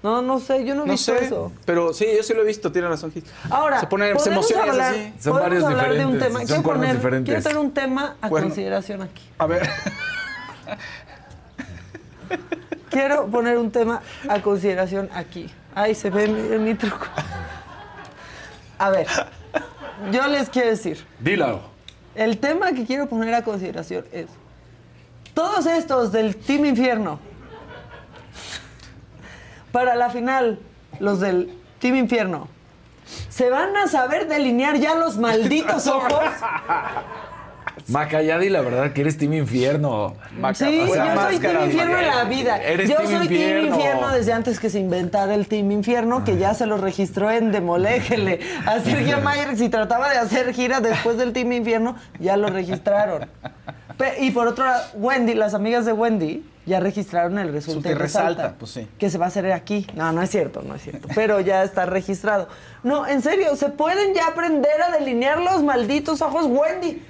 No, 0.03 0.21
no 0.23 0.39
sé, 0.41 0.65
yo 0.65 0.75
no 0.75 0.83
he 0.85 0.87
No 0.87 0.93
visto 0.93 1.13
sé, 1.17 1.25
eso. 1.25 1.53
pero 1.65 1.93
sí, 1.93 2.07
yo 2.17 2.23
sí 2.23 2.33
lo 2.35 2.43
he 2.43 2.45
visto, 2.45 2.71
tiene 2.71 2.87
razón. 2.89 3.13
Ahora, 3.51 3.81
se 3.81 3.87
pone, 3.89 4.17
se 4.19 4.31
emociona 4.31 4.63
hablar, 4.63 4.93
así. 4.95 5.15
Son 5.21 5.33
podemos 5.33 5.41
varios 5.43 5.65
hablar 5.65 5.93
de 5.95 6.07
un 6.07 6.13
diferentes, 6.13 6.27
tema. 6.29 6.39
son 6.39 6.47
Quiero 6.47 6.63
cuernos 6.63 6.83
poner, 6.87 6.97
diferentes. 6.97 7.35
quiero 7.35 7.43
tener 7.43 7.59
un 7.59 7.71
tema 7.73 8.17
a 8.21 8.29
consideración 8.29 9.03
aquí. 9.03 9.23
A 9.39 9.47
ver. 9.47 9.69
Quiero 12.91 13.27
poner 13.27 13.59
un 13.59 13.71
tema 13.71 14.01
a 14.29 14.41
consideración 14.41 15.09
aquí. 15.15 15.51
Ay, 15.75 15.95
se 15.95 16.11
ve 16.11 16.27
mi, 16.29 16.59
mi 16.59 16.75
truco. 16.75 17.07
A 18.79 18.91
ver, 18.91 19.07
yo 20.13 20.27
les 20.29 20.49
quiero 20.49 20.69
decir, 20.69 21.05
Dilo. 21.19 21.61
el 22.15 22.39
tema 22.39 22.73
que 22.73 22.85
quiero 22.87 23.09
poner 23.09 23.35
a 23.35 23.43
consideración 23.43 24.05
es, 24.13 24.27
todos 25.35 25.67
estos 25.67 26.13
del 26.13 26.37
Team 26.37 26.65
Infierno, 26.65 27.19
para 29.73 29.95
la 29.97 30.11
final, 30.11 30.61
los 31.01 31.21
del 31.21 31.53
Team 31.81 31.97
Infierno, 31.97 32.49
¿se 33.29 33.51
van 33.51 33.77
a 33.77 33.89
saber 33.89 34.29
delinear 34.29 34.77
ya 34.77 34.95
los 34.95 35.17
malditos 35.19 35.87
ojos? 35.87 36.23
Macayadi, 37.89 38.49
la 38.49 38.61
verdad 38.63 38.93
que 38.93 39.01
eres 39.03 39.17
Team 39.19 39.35
Infierno. 39.35 40.15
Sí, 40.55 40.81
O 40.81 40.93
sea, 40.95 41.15
yo 41.15 41.21
soy 41.23 41.39
Team 41.39 41.65
Infierno 41.65 41.99
en 41.99 42.07
la 42.07 42.25
vida. 42.25 42.63
Eres 42.63 42.89
yo 42.91 42.97
Team 42.97 43.09
soy 43.09 43.23
Infierno. 43.23 43.61
Team 43.63 43.75
Infierno 43.75 44.09
desde 44.13 44.33
antes 44.33 44.59
que 44.61 44.71
se 44.71 44.79
inventara 44.81 45.35
el 45.35 45.47
Team 45.49 45.71
Infierno, 45.73 46.25
que 46.25 46.37
ya 46.39 46.55
se 46.55 46.67
lo 46.67 46.77
registró 46.79 47.31
en 47.31 47.53
Demoléjele. 47.53 48.41
A 48.67 48.81
Sergio 48.81 49.21
Mayer, 49.23 49.57
si 49.57 49.69
trataba 49.69 50.11
de 50.11 50.19
hacer 50.19 50.53
gira 50.55 50.81
después 50.81 51.17
del 51.19 51.33
Team 51.33 51.53
Infierno, 51.53 51.97
ya 52.19 52.37
lo 52.37 52.49
registraron. 52.49 53.27
Pe- 53.97 54.17
y 54.21 54.31
por 54.31 54.47
otro 54.47 54.65
lado, 54.65 54.83
Wendy, 54.95 55.35
las 55.35 55.55
amigas 55.55 55.85
de 55.85 55.93
Wendy, 55.93 56.45
ya 56.67 56.79
registraron 56.79 57.39
el 57.39 57.51
resultado. 57.53 57.83
Su 57.83 57.89
que 57.89 57.95
resalta, 58.01 58.55
pues 58.59 58.71
sí. 58.71 58.87
Que 58.99 59.11
se 59.11 59.19
va 59.19 59.25
a 59.25 59.29
hacer 59.29 59.51
aquí. 59.53 59.87
No, 59.95 60.13
no 60.13 60.23
es 60.23 60.31
cierto, 60.31 60.63
no 60.63 60.75
es 60.77 60.83
cierto. 60.83 61.09
Pero 61.15 61.41
ya 61.41 61.65
está 61.65 61.87
registrado. 61.87 62.47
No, 62.85 63.07
en 63.09 63.23
serio, 63.23 63.57
¿se 63.57 63.71
pueden 63.71 64.15
ya 64.15 64.27
aprender 64.29 64.81
a 64.83 64.91
delinear 64.97 65.41
los 65.41 65.63
malditos 65.65 66.21
ojos, 66.23 66.45
Wendy? 66.47 67.03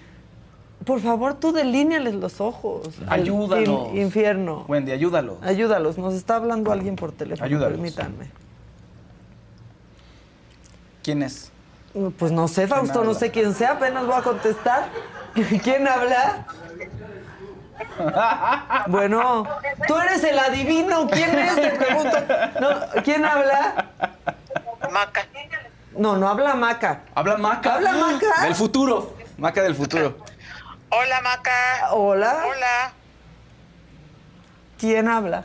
Por 0.89 1.01
favor, 1.01 1.35
tú 1.35 1.53
delíneales 1.53 2.15
los 2.15 2.41
ojos. 2.41 2.89
al 3.09 3.21
Ayúdanos. 3.21 3.93
Team 3.93 3.97
Infierno. 3.99 4.65
Wendy, 4.69 4.91
ayúdalo. 4.91 5.37
Ayúdalos, 5.43 5.99
nos 5.99 6.15
está 6.15 6.37
hablando 6.37 6.73
alguien 6.73 6.97
por 6.97 7.13
teléfono. 7.13 7.45
Ayúdalos. 7.45 7.73
Permítanme. 7.73 8.31
¿Quién 11.03 11.23
es? 11.23 11.53
Pues 12.19 12.33
no 12.33 12.49
sé, 12.49 12.67
Fausto, 12.67 13.05
no 13.05 13.13
sé 13.13 13.31
quién 13.31 13.53
sea, 13.53 13.73
apenas 13.73 14.07
voy 14.07 14.15
a 14.17 14.23
contestar. 14.23 14.89
¿Quién 15.63 15.87
habla? 15.87 16.47
Bueno, 18.89 19.47
tú 19.87 19.95
eres 19.97 20.25
el 20.25 20.39
adivino. 20.39 21.07
¿Quién 21.09 21.39
es? 21.39 21.55
Te 21.55 21.71
pregunto. 21.71 22.17
No, 22.61 23.03
¿Quién 23.03 23.25
habla? 23.27 23.89
Maca. 24.91 25.27
No, 25.95 26.17
no 26.17 26.29
habla 26.29 26.55
Maca. 26.55 27.03
Habla 27.15 27.37
Maca. 27.37 27.75
¿Habla 27.75 27.93
Maca? 27.93 28.45
Del 28.45 28.55
futuro. 28.55 29.15
Maca 29.37 29.63
del 29.63 29.75
futuro. 29.75 30.17
Hola, 30.91 31.21
Maca. 31.21 31.89
Hola. 31.93 32.45
Hola. 32.47 32.93
¿Quién 34.79 35.09
habla? 35.09 35.45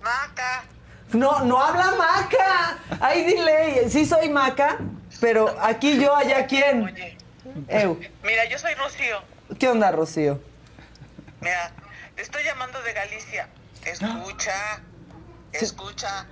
Maca. 0.00 0.64
No, 1.12 1.40
no 1.44 1.60
habla 1.62 1.92
Maca. 1.92 2.78
Ay, 3.00 3.24
dile, 3.24 3.88
sí 3.90 4.06
soy 4.06 4.28
Maca, 4.28 4.78
pero 5.20 5.54
aquí 5.60 5.98
yo, 6.00 6.14
allá 6.14 6.46
quién. 6.46 6.84
Oye, 6.84 7.16
Eu. 7.68 7.98
mira, 8.22 8.44
yo 8.46 8.58
soy 8.58 8.74
Rocío. 8.74 9.18
¿Qué 9.58 9.68
onda, 9.68 9.90
Rocío? 9.90 10.40
Mira, 11.40 11.72
te 12.14 12.22
estoy 12.22 12.44
llamando 12.44 12.80
de 12.82 12.92
Galicia. 12.92 13.48
Escucha. 13.84 14.80
Escucha. 15.52 16.26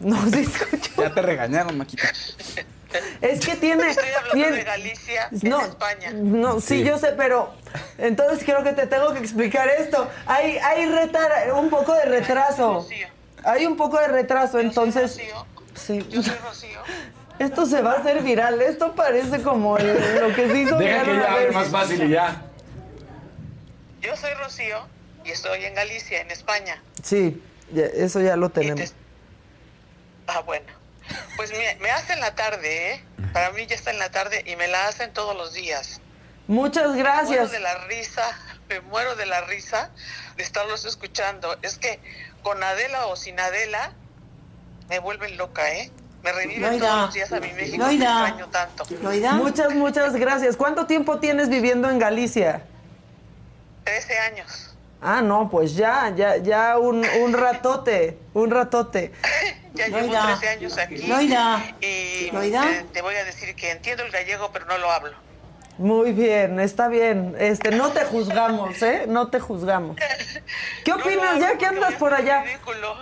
No 0.00 0.20
se 0.28 0.40
escucha. 0.40 0.90
Ya 0.96 1.14
te 1.14 1.22
regañaron, 1.22 1.76
Maquita. 1.78 2.08
Es 3.20 3.40
que 3.44 3.56
tiene. 3.56 3.90
Estoy 3.90 4.08
hablando 4.08 4.32
tiene- 4.34 4.56
de 4.58 4.64
Galicia, 4.64 5.28
No, 5.42 5.60
en 5.60 5.66
España. 5.66 6.10
no, 6.12 6.60
sí, 6.60 6.78
Sí. 6.78 6.84
yo 6.84 6.98
sé, 6.98 7.12
pero 7.16 7.52
entonces 7.98 8.44
creo 8.44 8.62
que 8.62 8.72
te 8.72 8.86
tengo 8.86 9.12
que 9.12 9.18
explicar 9.20 9.68
esto. 9.68 10.08
Hay, 10.26 10.58
hay 10.58 10.86
retar- 10.86 11.52
un 11.54 11.70
poco 11.70 11.94
de 11.94 12.04
retraso. 12.04 12.86
Hay 13.44 13.66
un 13.66 13.76
poco 13.76 13.98
de 13.98 14.08
retraso, 14.08 14.60
entonces. 14.60 15.18
Rocío. 15.18 15.46
Sí. 15.74 16.06
Yo 16.10 16.22
soy 16.22 16.36
Rocío. 16.36 16.80
Esto 17.38 17.66
se 17.66 17.82
va 17.82 17.92
a 17.92 17.98
hacer 17.98 18.22
viral. 18.22 18.60
Esto 18.62 18.94
parece 18.94 19.42
como 19.42 19.76
el- 19.78 20.20
lo 20.20 20.34
que 20.34 20.48
se 20.48 20.58
hizo 20.58 20.78
Deja 20.78 21.02
viral 21.02 21.04
que 21.04 21.16
ya 21.22 21.32
hable 21.32 21.50
más 21.50 21.68
fácil 21.68 22.02
y 22.04 22.08
ya. 22.10 22.42
Yo 24.00 24.16
soy 24.16 24.32
Rocío 24.34 24.78
y 25.24 25.30
estoy 25.30 25.64
en 25.64 25.74
Galicia, 25.74 26.20
en 26.20 26.30
España. 26.30 26.80
Sí, 27.02 27.42
ya- 27.72 27.86
eso 27.86 28.20
ya 28.20 28.36
lo 28.36 28.50
te- 28.50 28.60
tenemos. 28.60 28.94
Ah, 30.26 30.40
bueno. 30.40 30.66
Pues 31.36 31.50
me, 31.52 31.76
me 31.80 31.90
hacen 31.90 32.20
la 32.20 32.34
tarde, 32.34 32.92
¿eh? 32.92 33.04
Para 33.32 33.50
mí 33.52 33.66
ya 33.66 33.74
está 33.74 33.90
en 33.90 33.98
la 33.98 34.10
tarde 34.10 34.42
y 34.46 34.56
me 34.56 34.68
la 34.68 34.88
hacen 34.88 35.12
todos 35.12 35.36
los 35.36 35.52
días. 35.54 36.00
Muchas 36.48 36.88
Me 36.88 37.02
muero 37.02 37.04
gracias. 37.04 37.50
de 37.50 37.60
la 37.60 37.74
risa, 37.86 38.36
me 38.68 38.80
muero 38.80 39.14
de 39.16 39.26
la 39.26 39.40
risa 39.42 39.90
de 40.36 40.42
estarlos 40.42 40.84
escuchando. 40.84 41.56
Es 41.62 41.78
que 41.78 42.00
con 42.42 42.62
Adela 42.62 43.06
o 43.06 43.16
sin 43.16 43.38
Adela 43.40 43.92
me 44.88 44.98
vuelven 44.98 45.36
loca, 45.36 45.70
¿eh? 45.72 45.90
Me 46.22 46.30
reviven 46.32 46.62
Loida. 46.70 46.86
todos 46.88 47.00
los 47.06 47.14
días 47.14 47.32
a 47.32 47.40
mi 47.40 47.52
México. 47.52 47.84
que 47.88 47.94
extraño 47.94 48.48
tanto. 48.50 48.84
Loida. 49.02 49.32
Muchas, 49.32 49.74
muchas 49.74 50.14
gracias. 50.14 50.56
¿Cuánto 50.56 50.86
tiempo 50.86 51.18
tienes 51.18 51.48
viviendo 51.48 51.90
en 51.90 51.98
Galicia? 51.98 52.62
13 53.84 54.18
años. 54.18 54.71
Ah, 55.02 55.20
no, 55.20 55.50
pues 55.50 55.74
ya, 55.74 56.12
ya, 56.14 56.36
ya 56.36 56.78
un, 56.78 57.04
un 57.04 57.32
ratote, 57.32 58.18
un 58.34 58.50
ratote. 58.50 59.12
Ya 59.74 59.86
llevo 59.86 60.00
Loida. 60.00 60.26
13 60.38 60.48
años 60.50 60.76
aquí. 60.76 60.96
Loida. 60.98 61.64
Y 61.80 62.30
Loida. 62.30 62.70
eh, 62.70 62.84
te 62.92 63.00
voy 63.00 63.14
a 63.14 63.24
decir 63.24 63.54
que 63.56 63.70
entiendo 63.70 64.02
el 64.04 64.10
gallego, 64.12 64.50
pero 64.52 64.66
no 64.66 64.76
lo 64.76 64.90
hablo. 64.90 65.12
Muy 65.78 66.12
bien, 66.12 66.60
está 66.60 66.88
bien. 66.88 67.34
Este, 67.38 67.70
no 67.70 67.90
te 67.90 68.04
juzgamos, 68.04 68.82
¿eh? 68.82 69.06
No 69.08 69.28
te 69.30 69.40
juzgamos. 69.40 69.96
¿Qué 70.84 70.92
opinas, 70.92 71.38
ya 71.40 71.56
que 71.56 71.64
andas 71.64 71.94
por 71.94 72.12
allá? 72.12 72.44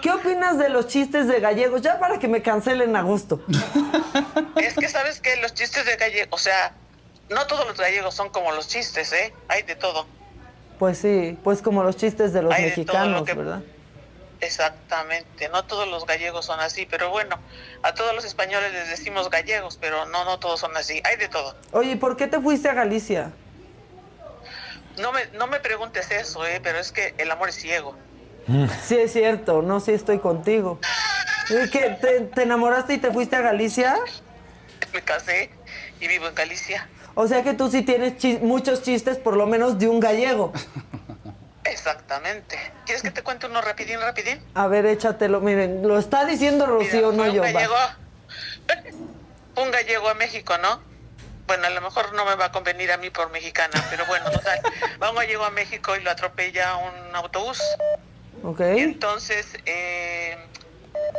¿Qué 0.00 0.12
opinas 0.12 0.58
de 0.58 0.68
los 0.68 0.86
chistes 0.86 1.26
de 1.26 1.40
gallegos? 1.40 1.82
Ya 1.82 1.98
para 1.98 2.20
que 2.20 2.28
me 2.28 2.40
cancelen 2.40 2.94
a 2.94 3.02
gusto. 3.02 3.44
Es 4.54 4.74
que 4.74 4.88
sabes 4.88 5.20
que 5.20 5.34
los 5.38 5.52
chistes 5.54 5.84
de 5.84 5.96
gallego, 5.96 6.28
o 6.30 6.38
sea, 6.38 6.72
no 7.30 7.48
todos 7.48 7.66
los 7.66 7.76
gallegos 7.76 8.14
son 8.14 8.28
como 8.28 8.52
los 8.52 8.68
chistes, 8.68 9.12
¿eh? 9.12 9.34
Hay 9.48 9.62
de 9.64 9.74
todo. 9.74 10.06
Pues 10.80 10.96
sí, 10.96 11.38
pues 11.44 11.60
como 11.60 11.82
los 11.82 11.94
chistes 11.98 12.32
de 12.32 12.40
los 12.40 12.54
Hay 12.54 12.64
de 12.64 12.70
todo 12.70 12.76
mexicanos, 12.78 13.20
lo 13.20 13.24
que- 13.26 13.34
¿verdad? 13.34 13.60
Exactamente, 14.40 15.50
no 15.50 15.62
todos 15.66 15.86
los 15.86 16.06
gallegos 16.06 16.46
son 16.46 16.58
así, 16.60 16.86
pero 16.90 17.10
bueno, 17.10 17.38
a 17.82 17.92
todos 17.92 18.14
los 18.14 18.24
españoles 18.24 18.72
les 18.72 18.88
decimos 18.88 19.28
gallegos, 19.28 19.76
pero 19.78 20.06
no, 20.06 20.24
no 20.24 20.38
todos 20.38 20.58
son 20.58 20.74
así, 20.78 21.02
hay 21.04 21.16
de 21.18 21.28
todo. 21.28 21.54
Oye, 21.72 21.96
¿por 21.98 22.16
qué 22.16 22.26
te 22.28 22.40
fuiste 22.40 22.70
a 22.70 22.72
Galicia? 22.72 23.30
No 24.98 25.12
me, 25.12 25.26
no 25.34 25.46
me 25.48 25.60
preguntes 25.60 26.10
eso, 26.10 26.46
¿eh? 26.46 26.60
pero 26.62 26.78
es 26.78 26.92
que 26.92 27.14
el 27.18 27.30
amor 27.30 27.50
es 27.50 27.56
ciego. 27.56 27.94
Sí, 28.82 28.96
es 28.96 29.12
cierto, 29.12 29.60
no, 29.60 29.80
sí 29.80 29.92
estoy 29.92 30.18
contigo. 30.18 30.78
¿Y 31.50 31.68
¿Qué, 31.68 31.90
te, 32.00 32.20
te 32.22 32.42
enamoraste 32.44 32.94
y 32.94 32.98
te 32.98 33.12
fuiste 33.12 33.36
a 33.36 33.42
Galicia? 33.42 33.96
Me 34.94 35.02
casé 35.02 35.50
y 36.00 36.08
vivo 36.08 36.26
en 36.26 36.34
Galicia. 36.34 36.88
O 37.20 37.28
sea 37.28 37.42
que 37.42 37.52
tú 37.52 37.70
sí 37.70 37.82
tienes 37.82 38.14
muchos 38.40 38.82
chistes, 38.82 39.18
por 39.18 39.36
lo 39.36 39.46
menos 39.46 39.78
de 39.78 39.86
un 39.86 40.00
gallego. 40.00 40.54
Exactamente. 41.64 42.58
¿Quieres 42.86 43.02
que 43.02 43.10
te 43.10 43.22
cuente 43.22 43.44
uno 43.46 43.60
rapidín, 43.60 44.00
rapidín? 44.00 44.42
A 44.54 44.68
ver, 44.68 44.86
échatelo. 44.86 45.42
Miren, 45.42 45.86
lo 45.86 45.98
está 45.98 46.24
diciendo 46.24 46.64
Rocío, 46.64 47.12
no 47.12 47.24
Fue 47.24 47.34
yo. 47.34 47.42
un 47.42 47.52
gallego, 47.52 47.74
un 49.56 49.70
gallego 49.70 50.08
a 50.08 50.14
México, 50.14 50.56
¿no? 50.56 50.80
Bueno, 51.46 51.66
a 51.66 51.70
lo 51.70 51.82
mejor 51.82 52.14
no 52.14 52.24
me 52.24 52.36
va 52.36 52.46
a 52.46 52.52
convenir 52.52 52.90
a 52.90 52.96
mí 52.96 53.10
por 53.10 53.30
mexicana, 53.30 53.84
pero 53.90 54.06
bueno, 54.06 54.30
total. 54.30 54.58
Va 55.02 55.10
un 55.10 55.16
gallego 55.16 55.44
a 55.44 55.50
México 55.50 55.94
y 55.96 56.00
lo 56.00 56.10
atropella 56.10 56.76
un 56.78 57.16
autobús. 57.16 57.60
Ok. 58.42 58.60
Y 58.60 58.80
entonces 58.80 59.46
eh, 59.66 60.38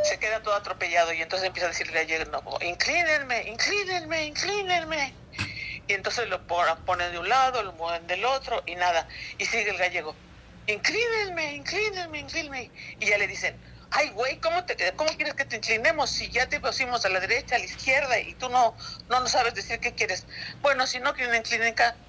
se 0.03 0.18
queda 0.18 0.41
todo 0.41 0.56
atropellado 0.56 1.14
y 1.14 1.22
entonces 1.22 1.45
empieza 1.45 1.68
a 1.68 1.69
decirle 1.69 1.99
a 1.99 2.26
no, 2.26 2.41
inclínenme, 2.60 3.48
inclínenme, 3.49 4.26
inclínenme. 4.26 5.20
Y 5.91 5.93
entonces 5.93 6.30
lo 6.30 6.47
pon- 6.47 6.65
ponen 6.85 7.11
de 7.11 7.19
un 7.19 7.27
lado, 7.27 7.61
lo 7.63 7.73
mueven 7.73 8.07
del 8.07 8.23
otro 8.23 8.63
y 8.65 8.76
nada. 8.76 9.05
Y 9.38 9.45
sigue 9.45 9.72
el 9.72 9.77
gallego, 9.77 10.18
inclínenme, 10.65 11.51
inclínenme, 11.55 12.19
inclínenme. 12.19 12.72
Y 12.99 13.07
ya 13.07 13.18
le 13.18 13.27
dicen, 13.27 13.59
Ay, 13.89 14.09
güey, 14.11 14.39
¿cómo, 14.39 14.63
te, 14.63 14.95
¿cómo 14.95 15.09
quieres 15.18 15.34
que 15.35 15.43
te 15.43 15.57
inclinemos 15.57 16.09
si 16.11 16.30
ya 16.31 16.47
te 16.47 16.61
pusimos 16.61 17.03
a 17.03 17.09
la 17.09 17.19
derecha, 17.19 17.57
a 17.57 17.59
la 17.59 17.65
izquierda 17.65 18.18
y 18.19 18.35
tú 18.35 18.47
no, 18.47 18.77
no, 19.09 19.19
no 19.19 19.27
sabes 19.27 19.53
decir 19.53 19.81
qué 19.81 19.93
quieres? 19.93 20.27
Bueno, 20.61 20.88
si 20.88 21.01
no 21.01 21.13
quieren 21.13 21.35
en 21.35 21.43
clínica, 21.43 21.99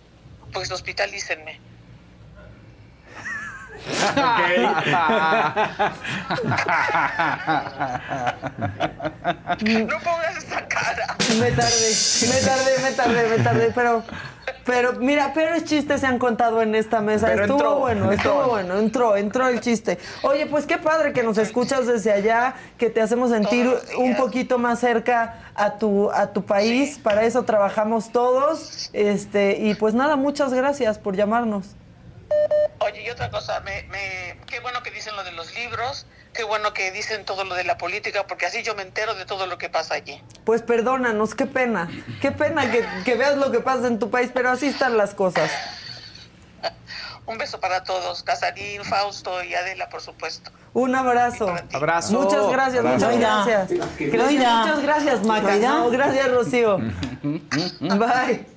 pues 0.53 0.71
hospitalícenme. 0.71 1.61
No 9.63 9.99
pongas 9.99 10.37
esa 10.39 10.67
cara. 10.69 11.17
Me 11.39 11.51
tardé, 11.51 11.91
me 12.29 12.41
tardé, 12.41 12.79
me 12.83 12.93
tardé, 12.93 13.29
me 13.29 13.45
tardé, 13.45 13.73
pero, 13.75 14.03
pero 14.65 14.93
mira, 14.95 15.33
peores 15.33 15.65
chistes 15.65 16.01
se 16.01 16.07
han 16.07 16.19
contado 16.19 16.63
en 16.63 16.75
esta 16.75 17.01
mesa. 17.01 17.27
Pero 17.27 17.43
estuvo 17.43 17.59
entró, 17.59 17.79
bueno, 17.79 18.13
entró. 18.13 18.33
estuvo 18.33 18.49
bueno, 18.49 18.79
entró, 18.79 19.17
entró 19.17 19.49
el 19.49 19.61
chiste. 19.61 19.99
Oye, 20.23 20.47
pues 20.47 20.67
qué 20.67 20.79
padre 20.79 21.13
que 21.13 21.23
nos 21.23 21.39
escuchas 21.39 21.87
desde 21.87 22.13
allá, 22.13 22.55
que 22.79 22.91
te 22.91 23.01
hacemos 23.01 23.31
sentir 23.31 23.69
un 23.99 24.17
poquito 24.17 24.59
más 24.59 24.81
cerca 24.81 25.37
a 25.55 25.73
tu, 25.79 26.11
a 26.11 26.29
tu 26.29 26.45
país. 26.45 26.99
Para 26.99 27.25
eso 27.25 27.45
trabajamos 27.45 28.13
todos. 28.13 28.91
Este, 28.93 29.59
y 29.59 29.75
pues 29.75 29.95
nada, 29.95 30.17
muchas 30.17 30.53
gracias 30.53 30.99
por 30.99 31.17
llamarnos. 31.17 31.77
Oye, 32.81 33.03
y 33.03 33.11
otra 33.11 33.31
cosa, 33.31 33.61
me, 33.61 33.85
me, 33.85 34.37
qué 34.47 34.61
bueno 34.61 34.83
que 34.83 34.91
dicen 34.91 35.15
lo 35.15 35.23
de 35.23 35.33
los 35.33 35.55
libros, 35.55 36.07
qué 36.33 36.43
bueno 36.45 36.73
que 36.73 36.91
dicen 36.91 37.25
todo 37.25 37.45
lo 37.45 37.55
de 37.55 37.65
la 37.65 37.79
política, 37.79 38.27
porque 38.27 38.47
así 38.47 38.63
yo 38.63 38.75
me 38.75 38.83
entero 38.83 39.15
de 39.15 39.25
todo 39.25 39.47
lo 39.47 39.59
que 39.59 39.69
pasa 39.69 39.95
allí. 39.95 40.21
Pues 40.45 40.63
perdónanos, 40.63 41.35
qué 41.35 41.47
pena. 41.47 41.89
Qué 42.21 42.33
pena 42.33 42.71
que, 42.71 42.85
que 43.05 43.15
veas 43.15 43.37
lo 43.37 43.53
que 43.53 43.61
pasa 43.61 43.87
en 43.87 43.99
tu 43.99 44.11
país, 44.11 44.31
pero 44.35 44.51
así 44.51 44.67
están 44.67 44.97
las 44.97 45.15
cosas. 45.15 45.51
Un 47.27 47.39
beso 47.39 47.61
para 47.61 47.85
todos, 47.85 48.25
Casarín, 48.25 48.85
Fausto 48.85 49.45
y 49.45 49.55
Adela, 49.55 49.89
por 49.89 50.01
supuesto. 50.01 50.51
Un 50.75 50.95
abrazo. 50.95 51.55
Abrazo. 51.73 52.21
Muchas 52.21 52.49
gracias, 52.49 52.85
Abrazo. 52.85 53.07
muchas 53.07 53.21
gracias. 53.21 53.71
Loida. 54.01 54.59
Muchas 54.61 54.83
gracias, 54.83 55.27
Maca. 55.27 55.57
No, 55.57 55.91
gracias, 55.91 56.31
Rocío. 56.31 56.79
Bye. 57.81 58.52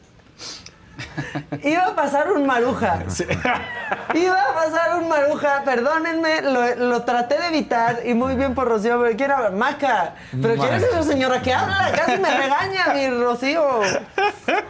Iba 1.63 1.87
a 1.87 1.95
pasar 1.95 2.31
un 2.31 2.45
maruja. 2.45 2.99
Iba 4.13 4.41
a 4.41 4.53
pasar 4.53 4.99
un 5.01 5.07
maruja, 5.09 5.61
perdónenme, 5.65 6.41
lo, 6.41 6.75
lo 6.75 7.01
traté 7.03 7.39
de 7.39 7.47
evitar 7.47 7.99
y 8.05 8.13
muy 8.13 8.35
bien 8.35 8.53
por 8.55 8.67
Rocío, 8.67 9.01
pero 9.01 9.15
quiero 9.17 9.35
hablar. 9.35 9.51
Maca, 9.53 10.15
pero 10.41 10.55
¿quién 10.55 10.73
es 10.75 10.83
esa 10.83 11.03
señora 11.03 11.41
que 11.41 11.53
habla? 11.53 11.91
Casi 11.95 12.19
me 12.21 12.29
regaña 12.29 12.93
mi 12.93 13.09
Rocío. 13.09 13.81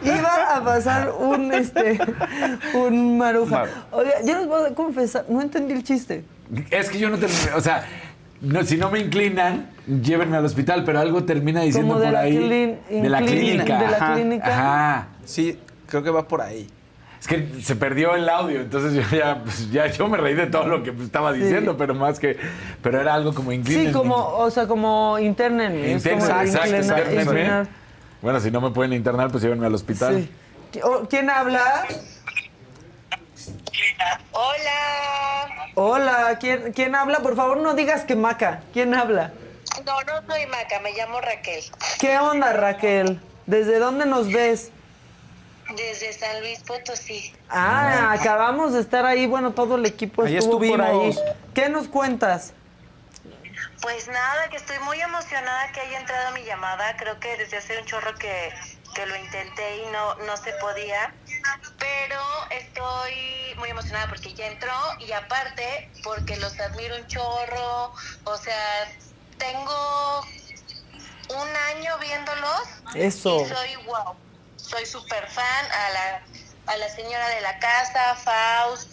Iba 0.02 0.56
a 0.56 0.64
pasar 0.64 1.12
un, 1.18 1.52
este, 1.52 1.98
un 2.74 3.18
maruja. 3.18 3.64
Oye, 3.92 4.12
yo 4.24 4.36
les 4.38 4.46
voy 4.46 4.70
a 4.70 4.74
confesar, 4.74 5.24
no 5.28 5.40
entendí 5.40 5.74
el 5.74 5.84
chiste. 5.84 6.24
Es 6.70 6.90
que 6.90 6.98
yo 6.98 7.08
no 7.10 7.18
terminé, 7.18 7.52
o 7.56 7.60
sea, 7.60 7.84
no, 8.40 8.62
si 8.64 8.76
no 8.76 8.90
me 8.90 9.00
inclinan, 9.00 9.68
llévenme 9.86 10.36
al 10.36 10.44
hospital, 10.44 10.84
pero 10.84 11.00
algo 11.00 11.24
termina 11.24 11.62
diciendo 11.62 11.94
Como 11.94 12.00
de 12.00 12.06
por 12.06 12.12
la 12.14 12.20
ahí. 12.20 12.36
clin- 12.36 12.78
de 13.02 13.08
la 13.08 13.18
clínica. 13.22 13.78
de 13.78 13.88
la 13.88 13.96
Ajá, 13.96 14.14
clínica. 14.14 14.46
Ajá. 14.48 15.06
Sí, 15.24 15.58
creo 15.86 16.02
que 16.02 16.10
va 16.10 16.26
por 16.28 16.40
ahí. 16.42 16.68
Es 17.20 17.26
que 17.26 17.48
se 17.62 17.74
perdió 17.76 18.14
el 18.14 18.28
audio, 18.28 18.60
entonces 18.60 18.92
yo 18.92 19.16
ya, 19.16 19.42
pues, 19.42 19.70
ya 19.70 19.86
yo 19.86 20.06
me 20.06 20.18
reí 20.18 20.34
de 20.34 20.46
todo 20.46 20.66
lo 20.66 20.82
que 20.82 20.90
estaba 21.02 21.32
Sí. 21.32 21.40
diciendo, 21.40 21.76
pero 21.76 21.94
más 21.94 22.18
que, 22.20 22.38
pero 22.82 23.00
era 23.00 23.14
algo 23.14 23.34
como 23.34 23.52
inclinen. 23.52 23.86
Sí, 23.86 23.92
como, 23.92 24.14
o 24.16 24.50
sea, 24.50 24.66
como 24.66 25.18
internen. 25.18 25.88
Interna- 25.88 26.42
exacto, 26.44 26.76
inclinar- 26.76 27.12
inclinar. 27.22 27.66
Bueno, 28.20 28.38
si 28.40 28.50
no 28.50 28.60
me 28.60 28.70
pueden 28.70 28.92
internar, 28.92 29.30
pues 29.30 29.42
llévenme 29.42 29.66
al 29.66 29.74
hospital. 29.74 30.28
Sí. 30.72 30.80
¿Quién 31.08 31.30
habla? 31.30 31.86
Hola. 34.32 35.70
Hola, 35.74 36.38
¿quién, 36.40 36.72
¿quién 36.72 36.94
habla? 36.94 37.18
Por 37.20 37.36
favor, 37.36 37.58
no 37.58 37.74
digas 37.74 38.04
que 38.04 38.16
Maca. 38.16 38.60
¿Quién 38.72 38.94
habla? 38.94 39.32
No, 39.84 39.92
no 40.02 40.26
soy 40.26 40.46
Maca, 40.46 40.80
me 40.82 40.92
llamo 40.92 41.20
Raquel. 41.20 41.62
¿Qué 42.00 42.18
onda, 42.18 42.52
Raquel? 42.52 43.20
¿Desde 43.46 43.78
dónde 43.78 44.06
nos 44.06 44.28
ves? 44.32 44.70
Desde 45.74 46.12
San 46.12 46.40
Luis 46.40 46.60
Potosí. 46.60 47.34
Ah, 47.48 48.12
acabamos 48.12 48.72
de 48.72 48.80
estar 48.80 49.04
ahí. 49.04 49.26
Bueno, 49.26 49.52
todo 49.52 49.76
el 49.76 49.86
equipo 49.86 50.22
Ahí 50.22 50.36
estuvo 50.36 50.66
por 50.66 50.80
ahí. 50.80 51.16
¿Qué 51.54 51.68
nos 51.68 51.88
cuentas? 51.88 52.52
Pues 53.80 54.08
nada, 54.08 54.48
que 54.48 54.56
estoy 54.56 54.78
muy 54.80 55.00
emocionada 55.00 55.70
que 55.72 55.80
haya 55.80 56.00
entrado 56.00 56.32
mi 56.34 56.44
llamada. 56.44 56.96
Creo 56.96 57.18
que 57.18 57.36
desde 57.36 57.56
hace 57.56 57.78
un 57.78 57.84
chorro 57.84 58.14
que, 58.14 58.52
que 58.94 59.06
lo 59.06 59.16
intenté 59.16 59.76
y 59.78 59.86
no, 59.92 60.14
no 60.26 60.36
se 60.36 60.52
podía. 60.60 61.12
Pero 61.78 62.20
estoy 62.50 63.54
muy 63.58 63.70
emocionada 63.70 64.08
porque 64.08 64.34
ya 64.34 64.46
entró 64.46 64.72
y 65.00 65.12
aparte 65.12 65.90
porque 66.04 66.36
los 66.36 66.58
admiro 66.60 66.96
un 66.96 67.06
chorro. 67.06 67.92
O 68.24 68.36
sea, 68.36 68.88
tengo 69.38 70.20
un 71.28 71.48
año 71.76 71.98
viéndolos. 71.98 72.62
Eso. 72.94 73.42
Y 73.42 73.46
soy 73.46 73.76
wow. 73.84 74.16
Soy 74.66 74.84
súper 74.84 75.26
fan 75.28 75.64
a 75.70 75.90
la, 75.90 76.22
a 76.72 76.76
la 76.76 76.88
señora 76.88 77.28
de 77.28 77.40
la 77.40 77.58
casa, 77.60 78.16
Faust, 78.16 78.92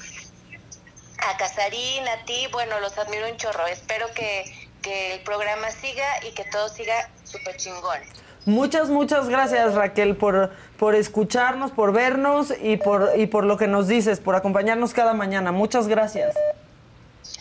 a 1.17 1.37
Casarín, 1.37 2.07
a 2.07 2.25
ti, 2.25 2.47
bueno, 2.51 2.79
los 2.79 2.95
admiro 2.97 3.27
un 3.27 3.37
chorro. 3.37 3.65
Espero 3.65 4.07
que, 4.13 4.69
que 4.83 5.15
el 5.15 5.21
programa 5.21 5.71
siga 5.71 6.23
y 6.23 6.31
que 6.33 6.43
todo 6.45 6.69
siga 6.69 7.09
súper 7.23 7.57
chingón. 7.57 7.99
Muchas, 8.45 8.89
muchas 8.89 9.29
gracias, 9.29 9.73
Raquel, 9.73 10.15
por, 10.15 10.53
por 10.77 10.93
escucharnos, 10.95 11.71
por 11.71 11.91
vernos 11.91 12.53
y 12.61 12.77
por, 12.77 13.13
y 13.15 13.25
por 13.25 13.45
lo 13.45 13.57
que 13.57 13.67
nos 13.67 13.87
dices, 13.87 14.19
por 14.19 14.35
acompañarnos 14.35 14.93
cada 14.93 15.13
mañana. 15.13 15.51
Muchas 15.51 15.87
gracias. 15.87 16.35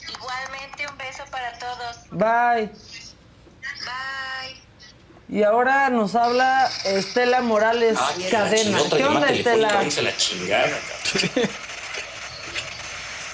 Igualmente, 0.09 0.87
un 0.89 0.97
beso 0.97 1.25
para 1.31 1.59
todos. 1.59 2.09
Bye. 2.11 2.71
Bye. 3.63 4.12
Y 5.33 5.43
ahora 5.45 5.89
nos 5.89 6.15
habla 6.15 6.69
Estela 6.85 7.41
Morales 7.41 7.99
Cadena. 8.31 8.79
¿Qué 8.95 9.03
onda, 9.03 9.31
Estela? 9.31 9.81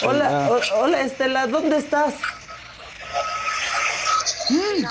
Hola, 0.06 0.48
hola, 0.76 1.00
Estela, 1.00 1.48
¿dónde 1.48 1.76
estás? 1.76 2.14
Mm. 4.48 4.84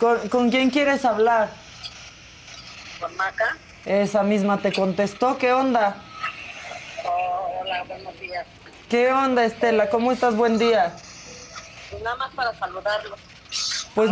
¿Con, 0.00 0.28
con 0.28 0.50
quién 0.50 0.70
quieres 0.70 1.04
hablar? 1.04 1.48
¿Con 2.98 3.14
Maca? 3.16 3.56
Esa 3.84 4.24
misma 4.24 4.58
te 4.58 4.72
contestó. 4.72 5.38
¿Qué 5.38 5.52
onda? 5.52 5.94
hola, 7.04 7.84
buenos 7.84 8.18
días. 8.18 8.44
¿Qué 8.90 9.12
onda, 9.12 9.44
Estela? 9.44 9.88
¿Cómo 9.90 10.10
estás? 10.10 10.34
Buen 10.34 10.58
día. 10.58 10.92
Nada 12.02 12.16
más 12.16 12.34
para 12.34 12.52
saludarlo. 12.58 13.27
Pues 13.94 14.10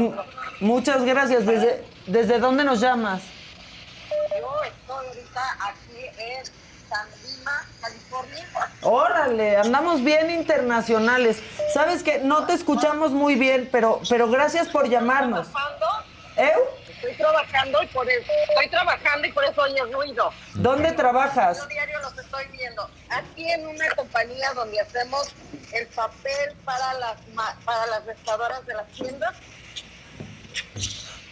muchas 0.60 1.04
gracias. 1.04 1.46
¿Desde, 1.46 1.84
¿Desde 2.06 2.38
dónde 2.38 2.64
nos 2.64 2.80
llamas? 2.80 3.22
Yo 4.10 4.64
estoy 4.64 5.06
ahorita 5.06 5.56
aquí 5.60 6.06
en 6.18 6.44
San 6.88 7.08
Lima, 7.24 7.66
California. 7.80 8.46
Órale, 8.82 9.56
andamos 9.56 10.02
bien 10.02 10.30
internacionales. 10.30 11.42
Sabes 11.74 12.02
que 12.02 12.18
no 12.18 12.46
te 12.46 12.54
escuchamos 12.54 13.10
muy 13.12 13.34
bien, 13.34 13.68
pero, 13.72 14.00
pero 14.08 14.28
gracias 14.30 14.68
por 14.68 14.88
llamarnos. 14.88 15.48
¿Eh? 16.36 16.52
Estoy 16.88 17.14
trabajando 17.16 17.82
y 17.82 17.86
por 17.88 18.08
eso 18.08 18.30
estoy 18.48 18.68
trabajando 18.68 19.26
y 19.26 19.32
por 19.32 19.44
eso 19.44 19.62
oyes 19.62 19.92
ruido. 19.92 20.30
¿Dónde 20.54 20.92
trabajas? 20.92 21.58
Yo 21.58 21.66
diario 21.66 21.98
los 22.00 22.18
estoy 22.18 22.44
viendo. 22.52 22.88
Aquí 23.08 23.50
en 23.50 23.66
una 23.66 23.90
compañía 23.90 24.52
donde 24.54 24.80
hacemos 24.80 25.28
el 25.72 25.86
papel 25.88 26.54
para 26.64 26.94
las 26.94 27.16
para 27.64 27.86
las 27.86 28.04
restauradoras 28.06 28.66
de 28.66 28.74
las 28.74 28.86
tiendas. 28.88 29.34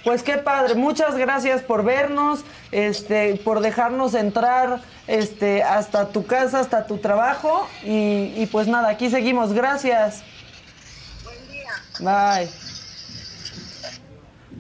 Pues 0.05 0.23
qué 0.23 0.37
padre, 0.37 0.75
muchas 0.75 1.17
gracias 1.17 1.63
por 1.63 1.83
vernos, 1.83 2.45
este, 2.73 3.37
por 3.37 3.61
dejarnos 3.61 4.13
entrar 4.13 4.81
este, 5.07 5.63
hasta 5.63 6.09
tu 6.09 6.27
casa, 6.27 6.61
hasta 6.61 6.87
tu 6.87 6.99
trabajo. 6.99 7.67
Y, 7.83 8.35
y 8.37 8.49
pues 8.53 8.69
nada, 8.69 8.91
aquí 8.91 9.09
seguimos. 9.09 9.55
Gracias. 9.55 10.23
Buen 11.25 11.49
día. 11.49 11.73
Bye. 12.01 12.51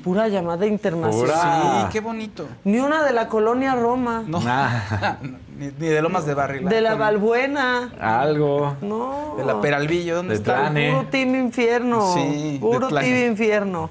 Pura 0.02 0.28
llamada 0.28 0.66
internacional. 0.66 1.82
Sí, 1.82 1.92
qué 1.92 2.00
bonito. 2.00 2.46
Ni 2.64 2.78
una 2.78 3.02
de 3.04 3.12
la 3.12 3.28
colonia 3.28 3.74
Roma. 3.74 4.22
No. 4.26 4.40
ni, 5.58 5.66
ni 5.66 5.88
de 5.88 6.02
Lomas 6.02 6.24
de 6.26 6.34
Barril. 6.34 6.68
De 6.68 6.80
la 6.80 6.94
Balbuena. 6.94 7.90
Algo. 8.00 8.76
No. 8.80 9.34
De 9.38 9.44
la 9.44 9.60
Peralvillo. 9.60 10.16
¿Dónde 10.16 10.34
De 10.34 10.40
está? 10.40 10.56
Tlane. 10.56 10.90
Puro 10.90 11.08
Team 11.08 11.34
Infierno. 11.34 12.14
Sí, 12.14 12.58
Puro. 12.60 12.88
Team 12.88 13.30
Infierno. 13.30 13.90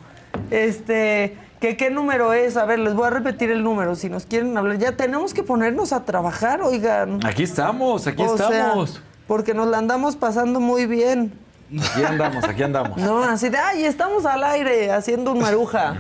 Este, 0.53 1.35
¿qué, 1.59 1.75
¿qué 1.77 1.89
número 1.89 2.31
es? 2.34 2.57
A 2.57 2.65
ver, 2.65 2.77
les 2.77 2.93
voy 2.93 3.07
a 3.07 3.09
repetir 3.09 3.49
el 3.49 3.63
número. 3.63 3.95
Si 3.95 4.07
nos 4.07 4.27
quieren 4.27 4.55
hablar, 4.55 4.77
ya 4.77 4.91
tenemos 4.91 5.34
que 5.34 5.41
ponernos 5.41 5.91
a 5.93 6.05
trabajar, 6.05 6.61
oigan. 6.61 7.25
Aquí 7.25 7.41
estamos, 7.41 8.05
aquí 8.05 8.21
O 8.21 8.38
sea, 8.38 8.49
estamos. 8.49 9.01
porque 9.27 9.55
nos 9.55 9.67
la 9.67 9.80
andamos 9.80 10.15
pasando 10.15 10.59
muy 10.59 10.85
bien. 10.85 11.34
Aquí 11.71 12.03
andamos, 12.03 12.43
aquí 12.43 12.61
andamos. 12.61 12.99
No, 12.99 13.23
así 13.23 13.49
de, 13.49 13.57
ay, 13.57 13.84
estamos 13.85 14.27
al 14.27 14.43
aire 14.43 14.91
haciendo 14.91 15.31
un 15.31 15.39
maruja. 15.39 15.95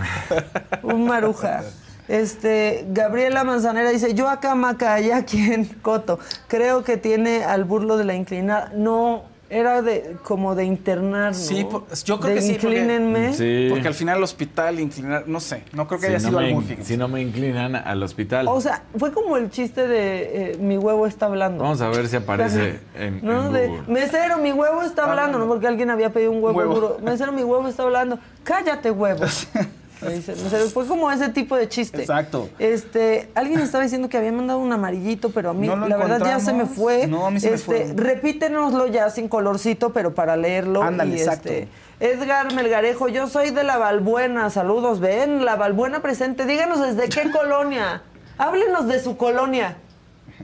un 0.83 1.05
maruja. 1.07 1.63
Este, 2.07 2.85
Gabriela 2.89 3.43
Manzanera 3.43 3.89
dice, 3.89 4.13
yo 4.13 4.29
acá, 4.29 4.53
Maca, 4.53 4.93
allá 4.93 5.17
aquí 5.17 5.51
en 5.51 5.65
Coto. 5.65 6.19
Creo 6.47 6.83
que 6.83 6.97
tiene 6.97 7.43
al 7.43 7.63
burlo 7.63 7.97
de 7.97 8.03
la 8.03 8.13
inclinada. 8.13 8.71
No, 8.75 9.23
era 9.49 9.81
de 9.83 10.15
como 10.23 10.55
de 10.55 10.63
internar. 10.65 11.35
Sí, 11.35 11.63
por- 11.63 11.85
yo 12.05 12.19
creo 12.19 12.29
De 12.33 12.35
que 12.35 12.41
sí. 12.41 12.53
porque- 12.59 12.67
inclínenme. 12.79 13.33
Sí. 13.33 13.67
Porque 13.69 13.87
al 13.87 13.93
final 13.93 14.17
el 14.17 14.23
hospital, 14.23 14.79
inclinar, 14.79 15.27
no 15.27 15.39
sé, 15.39 15.63
no 15.73 15.87
creo 15.87 15.99
que 15.99 16.07
Si 16.07 16.13
haya 16.13 16.21
no, 16.23 16.27
sido 16.29 16.39
algo, 16.39 16.61
in- 16.61 16.83
si 16.83 16.97
no 16.97 17.07
me 17.07 17.21
inclinan 17.21 17.75
al 17.75 18.01
hospital. 18.01 18.47
O 18.47 18.59
sea, 18.61 18.83
fue 18.97 19.11
como 19.11 19.37
el 19.37 19.49
chiste 19.51 19.87
de 19.87 20.53
eh, 20.53 20.57
mi 20.57 20.77
huevo 20.77 21.05
está 21.05 21.27
hablando. 21.27 21.63
Vamos 21.63 21.81
a 21.81 21.89
ver 21.89 22.07
si 22.07 22.15
aparece 22.15 22.79
en, 22.95 23.19
No, 23.23 23.47
en 23.47 23.53
de 23.53 23.67
Google. 23.67 23.83
mesero, 23.93 24.37
mi 24.37 24.51
huevo 24.51 24.81
está 24.81 25.09
hablando, 25.09 25.37
no 25.37 25.47
porque 25.47 25.67
alguien 25.67 25.89
había 25.91 26.09
pedido 26.09 26.31
un 26.31 26.43
huevo, 26.43 26.57
Huevo. 26.57 26.73
duro. 26.75 26.97
Mesero, 27.03 27.31
mi 27.31 27.43
huevo 27.43 27.67
está 27.67 27.83
hablando. 27.83 28.17
Cállate, 28.43 28.89
huevo. 28.91 29.23
Me. 30.03 30.21
Fue 30.69 30.85
como 30.87 31.11
ese 31.11 31.29
tipo 31.29 31.55
de 31.55 31.67
chiste. 31.69 32.01
Exacto. 32.01 32.49
Este, 32.59 33.29
alguien 33.35 33.59
estaba 33.59 33.83
diciendo 33.83 34.09
que 34.09 34.17
había 34.17 34.31
mandado 34.31 34.59
un 34.59 34.71
amarillito, 34.71 35.31
pero 35.31 35.51
a 35.51 35.53
mí 35.53 35.67
No 35.67 35.87
la 35.87 35.97
verdad 35.97 36.19
ya 36.19 36.39
se 36.39 36.53
me 36.53 36.65
fue. 36.65 37.07
No, 37.07 37.25
a 37.25 37.31
mí 37.31 37.39
se 37.39 37.49
me 37.49 37.55
este, 37.55 37.65
fue. 37.65 37.93
Repítenoslo 37.95 38.87
ya 38.87 39.09
sin 39.09 39.27
colorcito, 39.27 39.93
pero 39.93 40.13
para 40.13 40.35
leerlo. 40.37 40.83
Ándale, 40.83 41.15
Y, 41.15 41.19
exacto. 41.19 41.49
este, 41.49 41.67
Edgar 41.99 42.53
Melgarejo, 42.53 43.07
yo 43.07 43.27
soy 43.27 43.51
de 43.51 43.63
la 43.63 43.77
Balbuena. 43.77 44.49
Saludos, 44.49 44.99
ven, 44.99 45.45
la 45.45 45.55
Balbuena 45.55 46.01
presente. 46.01 46.45
Díganos 46.45 46.81
desde 46.81 47.09
qué 47.09 47.31
colonia. 47.37 48.01
Háblenos 48.37 48.87
de 48.87 48.99
su 48.99 49.17
colonia. 49.17 49.77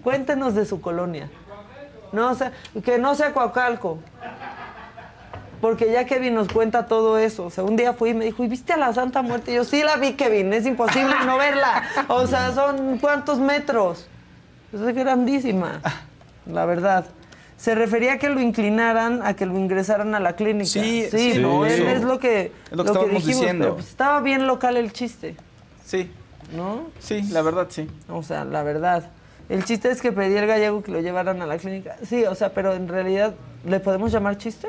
Cuéntenos 0.03 0.55
de 0.55 0.65
su 0.65 0.79
colonia. 0.79 1.29
No, 2.11 2.31
o 2.31 2.35
sea, 2.35 2.51
que 2.83 2.97
no 2.97 3.13
sea 3.15 3.33
Coacalco. 3.33 3.99
Porque 5.61 5.91
ya 5.91 6.05
Kevin 6.05 6.35
nos 6.35 6.47
cuenta 6.47 6.85
todo 6.87 7.17
eso. 7.17 7.45
O 7.45 7.49
sea, 7.49 7.63
un 7.63 7.75
día 7.75 7.93
fui 7.93 8.11
y 8.11 8.13
me 8.13 8.25
dijo, 8.25 8.43
¿y 8.43 8.47
viste 8.47 8.73
a 8.73 8.77
la 8.77 8.93
Santa 8.93 9.21
Muerte? 9.21 9.51
Y 9.51 9.55
yo, 9.55 9.63
sí 9.65 9.83
la 9.83 9.97
vi, 9.97 10.13
Kevin, 10.13 10.53
es 10.53 10.65
imposible 10.65 11.13
no 11.25 11.37
verla. 11.37 11.83
O 12.07 12.25
sea, 12.27 12.53
son 12.53 12.97
cuántos 12.99 13.39
metros. 13.39 14.07
Es 14.71 14.79
grandísima, 14.95 15.81
la 16.45 16.65
verdad. 16.65 17.05
Se 17.57 17.75
refería 17.75 18.13
a 18.13 18.17
que 18.19 18.29
lo 18.29 18.39
inclinaran, 18.39 19.21
a 19.21 19.33
que 19.35 19.45
lo 19.45 19.57
ingresaran 19.57 20.15
a 20.15 20.19
la 20.21 20.33
clínica. 20.37 20.65
Sí, 20.65 21.07
sí, 21.11 21.33
sí, 21.33 21.39
no, 21.39 21.65
eso. 21.65 21.83
es, 21.89 22.03
lo 22.03 22.19
que, 22.19 22.53
Es 22.71 22.77
lo 22.77 22.83
que 22.85 22.89
estábamos 22.91 23.25
diciendo. 23.25 23.63
pero, 23.65 23.75
pues, 23.75 23.89
estaba 23.89 24.21
bien 24.21 24.47
local 24.47 24.77
el 24.77 24.93
chiste, 24.93 25.35
Sí, 25.83 26.09
¿no? 26.55 26.83
sí, 26.99 27.21
la 27.31 27.41
verdad 27.41 27.67
sí. 27.69 27.89
O 28.07 28.23
sea, 28.23 28.45
la 28.45 28.63
verdad. 28.63 29.09
El 29.49 29.65
chiste 29.65 29.89
es 29.89 30.01
que 30.01 30.11
pedí 30.13 30.37
al 30.37 30.45
gallego 30.47 30.83
que 30.83 30.91
lo 30.91 31.01
llevaran 31.01 31.41
a 31.41 31.47
la 31.47 31.57
clínica. 31.57 31.97
Sí, 32.07 32.23
o 32.23 32.35
sea, 32.35 32.53
pero 32.53 32.73
en 32.75 32.87
realidad, 32.87 33.33
¿le 33.65 33.79
podemos 33.79 34.11
llamar 34.11 34.37
chiste? 34.37 34.67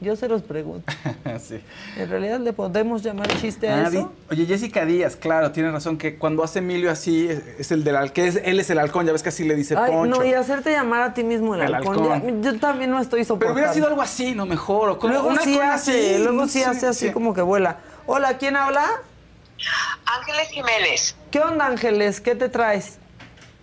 Yo 0.00 0.16
se 0.16 0.28
los 0.28 0.40
pregunto. 0.42 0.90
sí. 1.46 1.62
¿En 1.96 2.08
realidad 2.08 2.40
le 2.40 2.54
podemos 2.54 3.02
llamar 3.02 3.28
chiste 3.38 3.68
a 3.68 3.76
Ah, 3.80 3.82
eso? 3.82 3.90
di- 3.90 4.06
Oye, 4.30 4.46
Jessica 4.46 4.86
Díaz, 4.86 5.14
claro, 5.14 5.52
tiene 5.52 5.70
razón 5.70 5.98
que 5.98 6.16
cuando 6.16 6.42
hace 6.42 6.60
Emilio 6.60 6.90
así, 6.90 7.28
es, 7.28 7.42
es 7.58 7.70
el 7.70 7.84
del 7.84 8.10
que 8.12 8.26
es, 8.26 8.36
él 8.42 8.58
es 8.60 8.70
el 8.70 8.78
halcón, 8.78 9.04
ya 9.04 9.12
ves 9.12 9.22
que 9.22 9.28
así 9.28 9.44
le 9.44 9.54
dice 9.54 9.76
Ay, 9.76 9.90
Poncho. 9.92 10.20
no, 10.20 10.24
y 10.24 10.32
hacerte 10.32 10.70
llamar 10.70 11.02
a 11.02 11.12
ti 11.12 11.22
mismo 11.22 11.54
el, 11.54 11.60
El 11.60 11.74
halcón. 11.74 12.12
halcón. 12.12 12.42
ya- 12.42 12.50
yo 12.52 12.58
también 12.58 12.90
no 12.90 12.98
estoy 12.98 13.18
Pero 13.20 13.26
soportando. 13.28 13.54
hubiera 13.54 13.74
sido 13.74 13.88
algo 13.88 14.00
así, 14.00 14.34
¿no? 14.34 14.46
Mejor. 14.46 14.88
O 14.88 14.98
como 14.98 15.12
Luego 15.12 15.28
un 15.28 15.38
sí 15.40 15.58
hace, 15.60 16.14
así, 16.14 16.22
luego 16.22 16.32
no 16.32 16.48
sí 16.48 16.62
hace 16.62 16.86
así 16.86 17.08
sí. 17.08 17.12
como 17.12 17.34
que 17.34 17.42
vuela. 17.42 17.80
Hola, 18.06 18.38
¿quién 18.38 18.56
habla? 18.56 18.86
Ángeles 20.06 20.48
Jiménez. 20.48 21.14
¿Qué 21.30 21.40
onda, 21.40 21.66
Ángeles? 21.66 22.20
¿Qué 22.22 22.34
te 22.34 22.48
traes? 22.48 22.98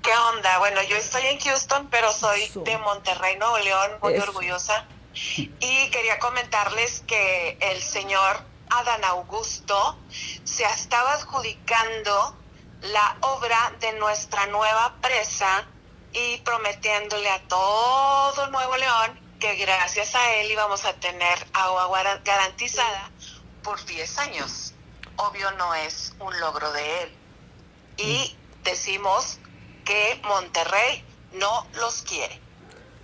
¿Qué 0.04 0.12
onda? 0.36 0.60
Bueno, 0.60 0.80
yo 0.88 0.96
estoy 0.96 1.24
en 1.32 1.40
Houston, 1.40 1.88
pero 1.90 2.12
soy 2.12 2.42
de 2.64 2.78
Monterrey, 2.78 3.38
Nuevo 3.40 3.58
León, 3.58 3.92
muy 4.04 4.14
Eso. 4.14 4.24
orgullosa. 4.30 4.86
Y 5.60 5.90
quería 5.90 6.20
comentarles 6.20 7.04
que 7.08 7.58
el 7.62 7.82
señor 7.82 8.44
Adán 8.70 9.04
Augusto 9.06 9.98
se 10.44 10.64
estaba 10.64 11.14
adjudicando 11.14 12.36
la 12.82 13.18
obra 13.22 13.74
de 13.80 13.94
nuestra 13.94 14.46
nueva 14.48 14.96
presa 15.02 15.66
y 16.14 16.38
prometiéndole 16.40 17.30
a 17.30 17.42
todo 17.48 18.48
Nuevo 18.48 18.78
León 18.78 19.20
que 19.40 19.56
gracias 19.56 20.16
a 20.16 20.36
él 20.36 20.52
íbamos 20.52 20.86
a 20.86 20.94
tener 20.94 21.48
agua 21.54 22.20
garantizada 22.24 23.12
por 23.64 23.84
10 23.86 24.18
años. 24.20 24.74
Obvio 25.18 25.52
no 25.52 25.74
es 25.76 26.14
un 26.20 26.40
logro 26.40 26.72
de 26.72 27.04
él. 27.04 27.16
Y 27.98 28.36
decimos 28.64 29.40
que 29.86 30.20
Monterrey 30.24 31.04
no 31.34 31.68
los 31.74 32.02
quiere. 32.04 32.47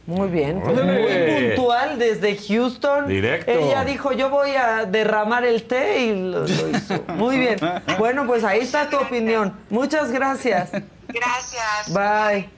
Muy 0.06 0.28
bien, 0.28 0.60
pues 0.62 0.84
muy 0.84 1.48
puntual 1.56 1.98
desde 1.98 2.36
Houston. 2.36 3.08
Directo. 3.08 3.50
Ella 3.50 3.86
dijo, 3.86 4.12
yo 4.12 4.30
voy 4.30 4.52
a 4.52 4.84
derramar 4.86 5.46
el 5.46 5.64
té 5.64 6.04
y 6.06 6.30
lo, 6.32 6.40
lo 6.42 6.70
hizo. 6.70 7.04
Muy 7.16 7.38
bien. 7.38 7.58
Bueno, 7.98 8.28
pues 8.28 8.44
ahí 8.44 8.60
está 8.60 8.90
tu 8.90 8.98
opinión. 8.98 9.54
Muchas 9.70 10.12
gracias. 10.12 10.72
Gracias. 11.08 11.94
Bye. 11.94 12.50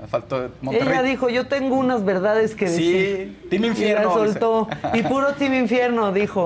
Me 0.00 0.08
faltó 0.08 0.50
Monterrey. 0.60 0.88
Ella 0.88 1.02
dijo, 1.04 1.28
yo 1.28 1.46
tengo 1.46 1.76
unas 1.76 2.04
verdades 2.04 2.56
que 2.56 2.66
Sí, 2.66 2.92
decir. 2.92 3.48
Team 3.48 3.64
Y 3.64 3.66
Infierno, 3.68 4.08
la 4.08 4.14
soltó. 4.14 4.68
Y 4.94 5.02
puro 5.02 5.34
Team 5.34 5.54
Infierno, 5.54 6.12
dijo. 6.12 6.42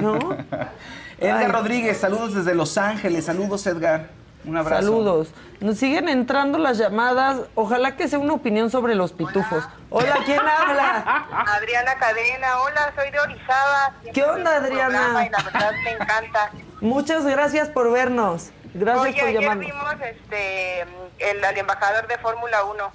¿No? 0.00 0.18
Edgar 1.18 1.44
Ay. 1.44 1.52
Rodríguez, 1.52 1.98
saludos 1.98 2.34
desde 2.34 2.54
Los 2.54 2.78
Ángeles. 2.78 3.26
Saludos, 3.26 3.66
Edgar. 3.66 4.08
Un 4.44 4.56
abrazo. 4.56 4.82
Saludos. 4.82 5.28
Nos 5.60 5.78
siguen 5.78 6.08
entrando 6.08 6.58
las 6.58 6.78
llamadas. 6.78 7.42
Ojalá 7.54 7.96
que 7.96 8.08
sea 8.08 8.18
una 8.18 8.34
opinión 8.34 8.70
sobre 8.70 8.94
los 8.94 9.12
pitufos. 9.12 9.64
Hola, 9.90 10.18
¿quién 10.24 10.40
habla? 10.40 11.26
Adriana 11.56 11.94
Cadena, 11.94 12.60
hola, 12.60 12.92
soy 12.96 13.10
de 13.10 13.20
Orizaba. 13.20 13.92
Siempre 14.02 14.12
¿Qué 14.12 14.22
onda, 14.28 14.56
Adriana? 14.56 15.26
Y 15.26 15.30
la 15.30 15.42
verdad 15.42 15.72
me 15.84 15.90
encanta. 15.92 16.50
Muchas 16.80 17.24
gracias 17.24 17.68
por 17.68 17.90
vernos. 17.90 18.50
Gracias 18.74 19.02
Oye, 19.04 19.20
por 19.20 19.28
ayer 19.28 19.40
llamarnos. 19.40 19.66
vimos 19.66 19.94
este, 20.02 20.80
el, 21.18 21.44
al 21.44 21.56
embajador 21.56 22.06
de 22.08 22.18
Fórmula 22.18 22.64
1 22.64 22.92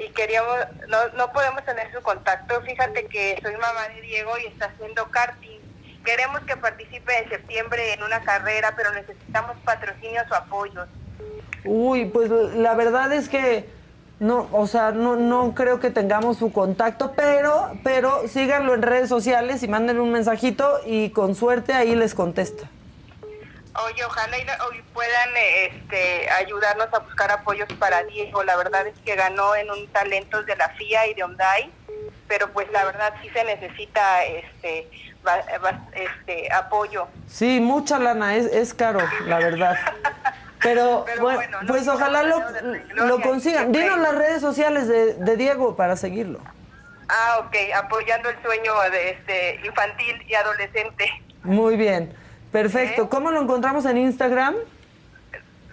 y 0.00 0.08
queríamos, 0.10 0.56
no, 0.88 1.08
no 1.16 1.32
podemos 1.32 1.64
tener 1.64 1.92
su 1.92 2.00
contacto. 2.02 2.60
Fíjate 2.62 3.06
que 3.06 3.38
soy 3.42 3.52
mamá 3.54 3.88
de 3.94 4.00
Diego 4.02 4.30
y 4.38 4.46
está 4.46 4.66
haciendo 4.66 5.10
karting. 5.10 5.57
Queremos 6.08 6.40
que 6.44 6.56
participe 6.56 7.18
en 7.18 7.28
septiembre 7.28 7.92
en 7.92 8.02
una 8.02 8.22
carrera, 8.22 8.72
pero 8.74 8.92
necesitamos 8.92 9.58
patrocinios 9.62 10.24
o 10.30 10.34
apoyos. 10.36 10.88
Uy, 11.66 12.06
pues 12.06 12.30
la 12.30 12.74
verdad 12.74 13.12
es 13.12 13.28
que 13.28 13.68
no, 14.18 14.48
o 14.52 14.66
sea, 14.66 14.92
no, 14.92 15.16
no 15.16 15.54
creo 15.54 15.80
que 15.80 15.90
tengamos 15.90 16.38
su 16.38 16.50
contacto, 16.50 17.12
pero, 17.14 17.72
pero 17.84 18.26
síganlo 18.26 18.72
en 18.72 18.80
redes 18.80 19.10
sociales 19.10 19.62
y 19.62 19.68
mándenle 19.68 20.00
un 20.00 20.10
mensajito 20.10 20.80
y 20.86 21.10
con 21.10 21.34
suerte 21.34 21.74
ahí 21.74 21.94
les 21.94 22.14
contesta. 22.14 22.70
Oye, 23.84 24.02
ojalá 24.06 24.38
y, 24.38 24.46
y 24.78 24.82
puedan 24.94 25.28
este, 25.36 26.30
ayudarnos 26.30 26.88
a 26.90 27.00
buscar 27.00 27.30
apoyos 27.32 27.68
para 27.78 28.02
Diego. 28.04 28.42
La 28.44 28.56
verdad 28.56 28.86
es 28.86 28.98
que 29.04 29.14
ganó 29.14 29.54
en 29.54 29.70
un 29.70 29.86
talentos 29.88 30.46
de 30.46 30.56
la 30.56 30.70
FIA 30.70 31.08
y 31.08 31.12
de 31.12 31.20
Hyundai, 31.20 31.70
pero 32.26 32.50
pues 32.54 32.66
la 32.72 32.86
verdad 32.86 33.12
sí 33.20 33.28
se 33.28 33.44
necesita 33.44 34.24
este, 34.24 34.88
este 35.92 36.52
apoyo. 36.52 37.08
Sí, 37.26 37.60
mucha 37.60 37.98
lana, 37.98 38.36
es, 38.36 38.46
es 38.46 38.74
caro, 38.74 39.00
la 39.26 39.38
verdad. 39.38 39.76
Pero, 40.60 41.04
bueno, 41.20 41.58
pues 41.68 41.86
ojalá 41.86 42.22
lo, 42.24 42.42
lo 42.94 43.20
consigan. 43.20 43.70
Dinos 43.70 43.98
las 43.98 44.14
redes 44.14 44.40
sociales 44.40 44.88
de, 44.88 45.14
de 45.14 45.36
Diego 45.36 45.76
para 45.76 45.96
seguirlo. 45.96 46.40
Ah, 47.08 47.38
ok, 47.40 47.54
apoyando 47.74 48.28
el 48.28 48.42
sueño 48.42 48.72
de 48.90 49.10
este 49.10 49.60
infantil 49.64 50.22
y 50.26 50.34
adolescente. 50.34 51.10
Muy 51.42 51.76
bien, 51.76 52.12
perfecto. 52.52 53.08
¿Cómo 53.08 53.30
lo 53.30 53.40
encontramos 53.40 53.86
en 53.86 53.96
Instagram? 53.98 54.56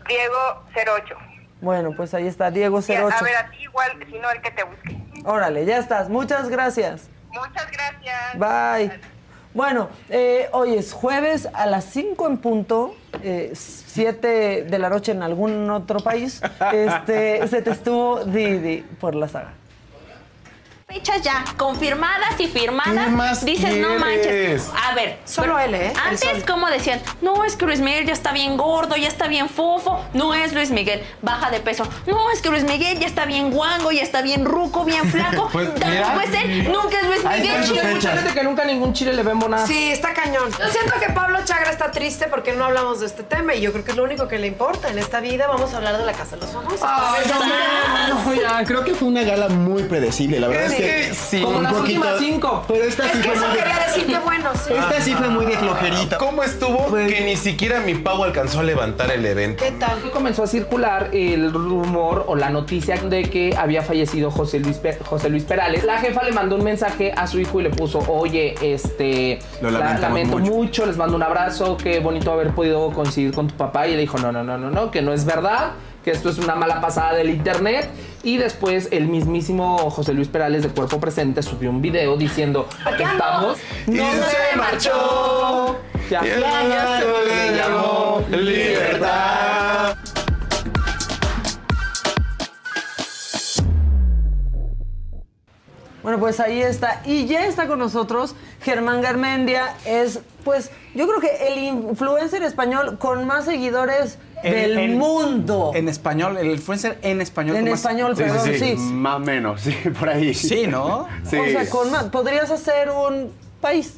Diego 0.08 0.64
08. 0.76 1.16
Bueno, 1.62 1.94
pues 1.96 2.14
ahí 2.14 2.28
está, 2.28 2.52
Diego 2.52 2.80
Y 2.88 2.94
a, 2.94 3.06
08. 3.06 3.18
a 3.18 3.24
ver, 3.24 3.36
a 3.38 3.50
ti 3.50 3.58
igual, 3.64 3.92
si 4.10 4.20
no 4.20 4.30
el 4.30 4.42
que 4.42 4.52
te 4.52 4.64
busque. 4.64 4.98
Órale, 5.26 5.66
ya 5.66 5.78
estás. 5.78 6.10
Muchas 6.10 6.48
gracias. 6.48 7.10
Muchas 7.32 7.70
gracias. 7.72 8.38
Bye. 8.38 9.15
Bueno, 9.56 9.88
eh, 10.10 10.50
hoy 10.52 10.74
es 10.74 10.92
jueves 10.92 11.48
a 11.54 11.66
las 11.66 11.86
5 11.86 12.28
en 12.28 12.38
punto, 12.40 12.94
7 13.22 14.66
de 14.70 14.80
la 14.80 14.90
noche 14.90 15.14
en 15.14 15.24
algún 15.24 15.70
otro 15.70 16.02
país. 16.02 16.42
Este, 16.74 17.48
se 17.48 17.62
te 17.62 17.72
estuvo 17.72 18.26
Didi 18.26 18.84
por 19.00 19.16
la 19.16 19.30
saga. 19.30 19.54
Fechas 20.96 21.22
ya 21.22 21.44
confirmadas 21.58 22.40
y 22.40 22.48
firmadas. 22.48 23.08
¿Qué 23.08 23.12
más 23.12 23.44
Dices, 23.44 23.76
no 23.76 24.00
manches. 24.00 24.70
A 24.82 24.96
ver. 24.96 25.20
Solo 25.26 25.60
él, 25.60 25.76
¿eh? 25.76 25.92
Antes, 26.02 26.46
como 26.46 26.68
decían, 26.68 27.02
no, 27.22 27.44
es 27.44 27.58
que 27.58 27.66
Luis 27.66 27.82
Miguel 27.82 28.06
ya 28.06 28.14
está 28.14 28.32
bien 28.32 28.56
gordo, 28.56 28.96
ya 28.96 29.10
está 29.10 29.28
bien 29.28 29.50
fofo. 29.50 30.00
No 30.14 30.34
es 30.34 30.54
Luis 30.54 30.72
Miguel, 30.72 31.04
baja 31.22 31.52
de 31.52 31.60
peso. 31.60 31.86
No, 32.08 32.32
es 32.32 32.42
que 32.42 32.50
Luis 32.50 32.64
Miguel 32.64 32.98
ya 32.98 33.08
está 33.08 33.26
bien 33.26 33.52
guango, 33.52 33.92
ya 33.92 34.04
está 34.04 34.22
bien 34.22 34.46
ruco, 34.46 34.86
bien 34.86 35.06
flaco. 35.12 35.50
Pues, 35.56 35.74
Tampoco 35.76 35.90
mira. 35.90 36.24
es 36.24 36.44
él, 36.44 36.72
nunca 36.72 37.00
es 37.00 37.08
Luis 37.08 37.24
Miguel. 37.24 37.80
hay 37.82 37.94
mucha 37.94 38.12
gente 38.18 38.34
que 38.34 38.44
nunca 38.44 38.66
ningún 38.66 38.94
chile 38.94 39.14
le 39.14 39.24
vemos 39.24 39.50
nada. 39.50 39.68
Sí, 39.68 39.92
está 39.92 40.14
cañón. 40.14 40.50
Yo 40.52 40.68
siento 40.70 40.94
que 41.00 41.14
Pablo 41.14 41.40
Chagra 41.46 41.72
está 41.72 41.92
triste 41.92 42.28
porque 42.30 42.54
no 42.54 42.66
hablamos 42.66 43.02
de 43.02 43.06
este 43.06 43.24
tema 43.24 43.54
y 43.54 43.62
yo 43.62 43.72
creo 43.72 43.84
que 43.84 43.92
es 43.92 43.98
lo 43.98 44.04
único 44.04 44.28
que 44.28 44.38
le 44.38 44.48
importa. 44.48 44.90
En 44.90 45.00
esta 45.00 45.20
vida 45.20 45.48
vamos 45.48 45.74
a 45.74 45.78
hablar 45.78 45.98
de 45.98 46.06
la 46.06 46.14
Casa 46.14 46.36
de 46.36 46.42
los 46.42 46.52
Famosos. 46.52 46.82
No, 46.82 48.08
no, 48.08 48.24
no, 48.26 48.34
ya, 48.34 48.64
creo 48.66 48.84
que 48.84 48.94
fue 48.94 49.08
una 49.08 49.24
gala 49.24 49.50
muy 49.50 49.84
predecible. 49.84 50.40
La 50.40 50.48
verdad 50.48 50.66
es 50.66 50.76
que 50.76 50.85
que 50.86 51.14
sí. 51.14 51.42
Como 51.42 51.58
un 51.58 51.64
las 51.64 51.74
poquito- 51.74 52.00
últimas 52.02 52.20
cinco. 52.20 52.64
Pero 52.68 52.84
esta 52.84 53.06
Es 53.06 53.12
sí 53.12 53.18
que 53.20 53.24
fue 53.30 53.34
eso 53.36 53.48
muy 53.48 53.56
de- 53.58 53.64
quería 53.64 53.80
decir 53.88 54.06
que 54.08 54.20
bueno, 54.20 54.50
sí. 54.56 54.74
Esta 54.74 55.02
sí 55.02 55.14
fue 55.14 55.28
muy 55.30 55.46
de 55.46 55.58
flojerita. 55.58 56.18
¿Cómo 56.18 56.44
estuvo 56.44 56.94
que 56.94 57.22
ni 57.26 57.36
siquiera 57.36 57.80
mi 57.82 57.96
pavo 57.96 58.24
alcanzó 58.24 58.60
a 58.60 58.64
levantar 58.64 59.12
el 59.12 59.26
evento? 59.26 59.64
¿Qué 59.64 59.72
tal? 59.72 60.00
Comenzó 60.12 60.44
a 60.44 60.48
circular 60.48 61.10
el 61.14 61.52
rumor 61.54 62.26
o 62.28 62.36
la 62.36 62.50
noticia 62.50 62.96
de 62.98 63.24
que 63.30 63.56
había 63.58 63.82
fallecido 63.82 64.32
José 64.32 64.60
Luis, 64.60 64.80
José 65.06 65.30
Luis 65.30 65.44
Perales. 65.44 65.84
La 65.84 65.98
jefa 66.00 66.24
le 66.24 66.32
mandó 66.32 66.56
un 66.56 66.64
mensaje 66.64 67.12
a 67.16 67.28
su 67.28 67.40
hijo 67.40 67.60
y 67.60 67.64
le 67.64 67.70
puso, 67.70 68.00
oye, 68.08 68.56
este, 68.62 69.40
Lo 69.62 69.72
la- 69.72 69.80
lamentamos 69.80 70.10
lamento 70.20 70.38
mucho. 70.40 70.52
mucho. 70.54 70.86
les 70.86 70.98
mando 70.98 71.16
un 71.16 71.24
abrazo, 71.24 71.78
qué 71.78 72.00
bonito 72.00 72.32
haber 72.32 72.52
podido 72.52 72.90
coincidir 72.92 73.34
con 73.34 73.48
tu 73.48 73.56
papá. 73.56 73.88
Y 73.88 73.92
le 73.94 73.98
dijo, 74.02 74.18
no, 74.18 74.32
no, 74.32 74.44
no, 74.44 74.58
no, 74.58 74.70
no, 74.70 74.92
que 74.92 75.02
no 75.02 75.14
es 75.14 75.26
verdad, 75.26 75.72
que 76.06 76.12
esto 76.12 76.30
es 76.30 76.38
una 76.38 76.56
mala 76.56 76.80
pasada 76.80 77.14
del 77.16 77.32
internet. 77.32 77.90
Y 78.24 78.38
después 78.38 78.88
el 78.92 79.08
mismísimo 79.08 79.90
José 79.90 80.14
Luis 80.14 80.28
Perales 80.28 80.62
de 80.64 80.70
Cuerpo 80.70 81.00
Presente 81.00 81.42
subió 81.44 81.70
un 81.72 81.82
video 81.82 82.16
diciendo, 82.16 82.70
aquí 82.86 83.04
estamos. 83.04 83.58
Y 83.88 83.98
se 83.98 84.56
marchó. 84.56 85.76
Ya, 86.10 86.24
Y 86.24 86.30
el 86.30 86.40
ya, 86.42 86.50
ya 86.68 87.00
mundo 87.00 87.18
se- 87.26 87.36
le 87.52 87.58
llamó 87.58 88.22
libertad. 88.30 89.96
Bueno, 96.04 96.20
pues 96.20 96.40
ahí 96.40 96.62
está. 96.62 97.02
Y 97.06 97.26
ya 97.26 97.46
está 97.48 97.68
con 97.68 97.80
nosotros 97.80 98.36
Germán 98.62 99.02
Garmendia. 99.02 99.74
Es, 99.86 100.20
pues, 100.44 100.70
yo 100.94 101.08
creo 101.08 101.20
que 101.20 101.48
el 101.48 101.58
influencer 101.58 102.44
español 102.44 103.00
con 103.00 103.26
más 103.26 103.46
seguidores 103.46 104.20
del 104.54 104.78
En- 104.78 104.98
mundo. 104.98 105.72
En 105.76 105.90
español, 105.90 106.38
el 106.38 106.48
influencer 106.52 106.98
en 107.02 107.22
español. 107.22 107.56
En 107.58 107.68
español, 107.68 108.14
perdón, 108.16 108.50
sí. 108.58 108.76
Más 108.78 109.16
o 109.16 109.20
menos, 109.20 109.62
sí, 109.62 109.76
por 110.00 110.10
ahí. 110.10 110.34
Sí, 110.34 110.68
¿no? 110.68 111.08
Sí. 111.30 111.38
O 111.38 111.46
sea, 111.46 111.70
con 111.70 111.92
más. 111.92 112.06
Podrías 112.06 112.50
hacer 112.52 112.90
un 112.90 113.32
país. 113.62 113.96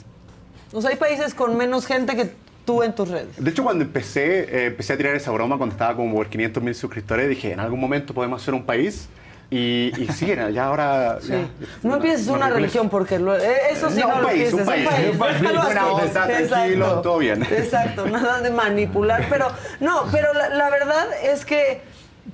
O 0.73 0.81
sea, 0.81 0.91
hay 0.91 0.97
países 0.97 1.33
con 1.33 1.55
menos 1.57 1.85
gente 1.85 2.15
que 2.15 2.29
tú 2.65 2.83
en 2.83 2.93
tus 2.93 3.07
redes. 3.09 3.29
De 3.37 3.49
hecho, 3.49 3.63
cuando 3.63 3.83
empecé, 3.85 4.39
eh, 4.41 4.65
empecé 4.67 4.93
a 4.93 4.97
tirar 4.97 5.15
esa 5.15 5.31
broma 5.31 5.57
cuando 5.57 5.73
estaba 5.73 5.95
como 5.95 6.13
por 6.15 6.27
500 6.27 6.61
mil 6.61 6.75
suscriptores, 6.75 7.29
dije, 7.29 7.53
en 7.53 7.59
algún 7.61 7.79
momento 7.79 8.13
podemos 8.13 8.41
hacer 8.41 8.53
un 8.53 8.63
país. 8.63 9.07
Y, 9.49 9.93
y 9.97 10.07
sí, 10.13 10.29
era- 10.31 10.49
ya 10.49 10.65
ahora... 10.65 11.19
Sí. 11.21 11.29
ya, 11.29 11.47
No 11.83 11.95
empieces 11.95 12.27
una 12.27 12.49
religión 12.49 12.89
porque 12.89 13.17
lo- 13.17 13.37
eh, 13.37 13.55
eso 13.71 13.89
sí 13.89 13.99
No, 14.01 14.07
no, 14.09 14.15
un 14.15 14.21
lo 14.21 14.27
país, 14.27 14.51
empieces. 14.53 14.59
un 14.59 14.65
país, 14.65 15.11
un 15.13 15.17
país, 15.17 16.11
tranquilo, 16.11 17.01
todo 17.01 17.17
bien. 17.19 17.43
Exacto, 17.43 18.07
nada 18.07 18.41
de 18.41 18.49
manipular. 18.51 19.25
Pero, 19.29 19.47
no, 19.79 20.03
pero 20.11 20.33
la, 20.33 20.49
la 20.49 20.69
verdad 20.69 21.07
es 21.23 21.45
que, 21.45 21.81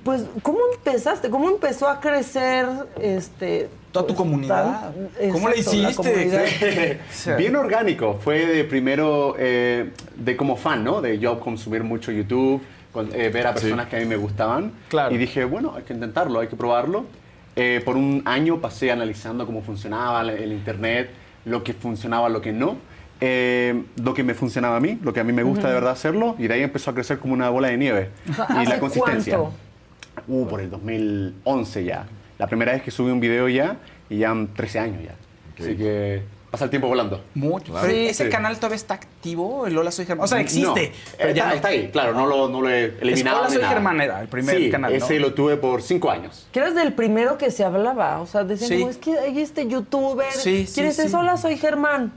pues, 0.02 0.24
¿cómo 0.42 0.58
empezaste? 0.74 1.30
¿Cómo 1.30 1.48
empezó 1.50 1.88
a 1.88 2.00
crecer 2.00 2.66
este... 3.00 3.68
Toda 3.92 4.08
tu 4.08 4.14
pues, 4.14 4.18
comunidad. 4.18 4.80
tan- 5.20 5.30
¿Cómo 5.30 5.48
exacto, 5.50 6.02
la 6.02 6.12
hiciste? 6.24 7.00
Bien 7.38 7.54
orgánico. 7.54 8.18
Fue 8.24 8.44
de 8.44 8.64
primero 8.64 9.36
eh, 9.38 9.90
de 10.16 10.36
como 10.36 10.56
fan, 10.56 10.82
¿no? 10.82 11.00
De 11.00 11.20
yo 11.20 11.38
consumir 11.38 11.84
mucho 11.84 12.10
YouTube, 12.10 12.60
con- 12.94 13.10
eh, 13.12 13.28
ver 13.28 13.46
a 13.48 13.52
personas 13.52 13.88
que 13.88 13.96
a 13.96 13.98
mí 13.98 14.06
me 14.06 14.16
gustaban. 14.16 14.72
Claro. 14.88 15.14
Y 15.14 15.18
dije, 15.18 15.44
bueno, 15.44 15.74
hay 15.76 15.82
que 15.82 15.92
intentarlo, 15.92 16.40
hay 16.40 16.48
que 16.48 16.56
probarlo. 16.56 17.04
Eh, 17.56 17.82
por 17.84 17.96
un 17.96 18.22
año 18.24 18.58
pasé 18.60 18.90
analizando 18.90 19.44
cómo 19.44 19.60
funcionaba 19.62 20.22
el, 20.22 20.30
el 20.30 20.52
Internet, 20.52 21.10
lo 21.44 21.62
que 21.62 21.74
funcionaba, 21.74 22.28
lo 22.30 22.40
que 22.40 22.52
no. 22.52 22.76
Eh, 23.20 23.84
lo 24.02 24.12
que 24.14 24.22
me 24.24 24.34
funcionaba 24.34 24.76
a 24.76 24.80
mí, 24.80 24.98
lo 25.02 25.12
que 25.12 25.20
a 25.20 25.24
mí 25.24 25.32
me 25.32 25.42
gusta 25.42 25.60
Ujú. 25.62 25.68
de 25.68 25.74
verdad 25.74 25.92
hacerlo, 25.92 26.34
y 26.38 26.46
de 26.48 26.54
ahí 26.54 26.62
empezó 26.62 26.90
a 26.90 26.94
crecer 26.94 27.18
como 27.18 27.32
una 27.34 27.48
bola 27.50 27.68
de 27.68 27.76
nieve. 27.76 28.10
O 28.30 28.32
sea, 28.34 28.46
y 28.50 28.54
la 28.54 28.60
¿hace 28.62 28.78
consistencia. 28.80 29.36
cuánto? 29.38 29.56
Uh, 30.26 30.46
por 30.48 30.60
el 30.60 30.70
2011 30.70 31.84
ya. 31.84 32.06
La 32.38 32.46
primera 32.46 32.72
vez 32.72 32.82
que 32.82 32.90
subí 32.90 33.10
un 33.10 33.20
video 33.20 33.48
ya, 33.48 33.76
y 34.10 34.18
ya 34.18 34.30
han 34.30 34.48
13 34.48 34.78
años 34.80 35.02
ya. 35.04 35.14
Así 35.62 35.76
que 35.76 36.22
pasa 36.54 36.64
el 36.64 36.70
tiempo 36.70 36.86
volando. 36.86 37.20
Mucho. 37.34 37.72
Claro. 37.72 37.88
Sí. 37.88 38.06
ese 38.06 38.24
Sí. 38.26 38.30
canal 38.30 38.54
todavía 38.56 38.76
está 38.76 38.94
activo, 38.94 39.66
el 39.66 39.76
Hola 39.76 39.90
Soy 39.90 40.06
Germán. 40.06 40.24
O 40.24 40.28
sea, 40.28 40.40
existe. 40.40 40.68
No, 40.88 41.16
pero 41.18 41.30
ya 41.30 41.42
está, 41.42 41.48
no. 41.48 41.54
está 41.56 41.68
ahí, 41.68 41.88
claro, 41.92 42.12
no 42.14 42.26
lo, 42.26 42.48
no 42.48 42.60
lo 42.60 42.70
he 42.70 42.84
eliminado. 43.00 43.40
Hola 43.40 43.48
Soy 43.48 43.58
nada. 43.58 43.72
Germán 43.72 44.00
era 44.00 44.20
el 44.20 44.28
primer 44.28 44.56
Sí, 44.56 44.70
canal, 44.70 44.92
¿no? 44.92 44.96
ese 44.96 45.18
lo 45.18 45.34
tuve 45.34 45.56
por 45.56 45.82
5 45.82 46.10
años. 46.12 46.46
Que 46.52 46.60
eras 46.60 46.76
del 46.76 46.92
primero 46.92 47.36
que 47.38 47.50
se 47.50 47.64
hablaba, 47.64 48.20
o 48.20 48.26
sea, 48.26 48.44
decían 48.44 48.68
Sí. 48.68 48.78
como, 48.78 48.90
es 48.90 48.98
que 48.98 49.18
hay 49.18 49.40
este 49.40 49.66
youtuber, 49.66 50.30
Sí, 50.30 50.66
sí, 50.66 50.74
¿quién 50.74 50.86
es? 50.86 51.12
Hola, 51.14 51.36
soy 51.36 51.56
Germán, 51.58 52.12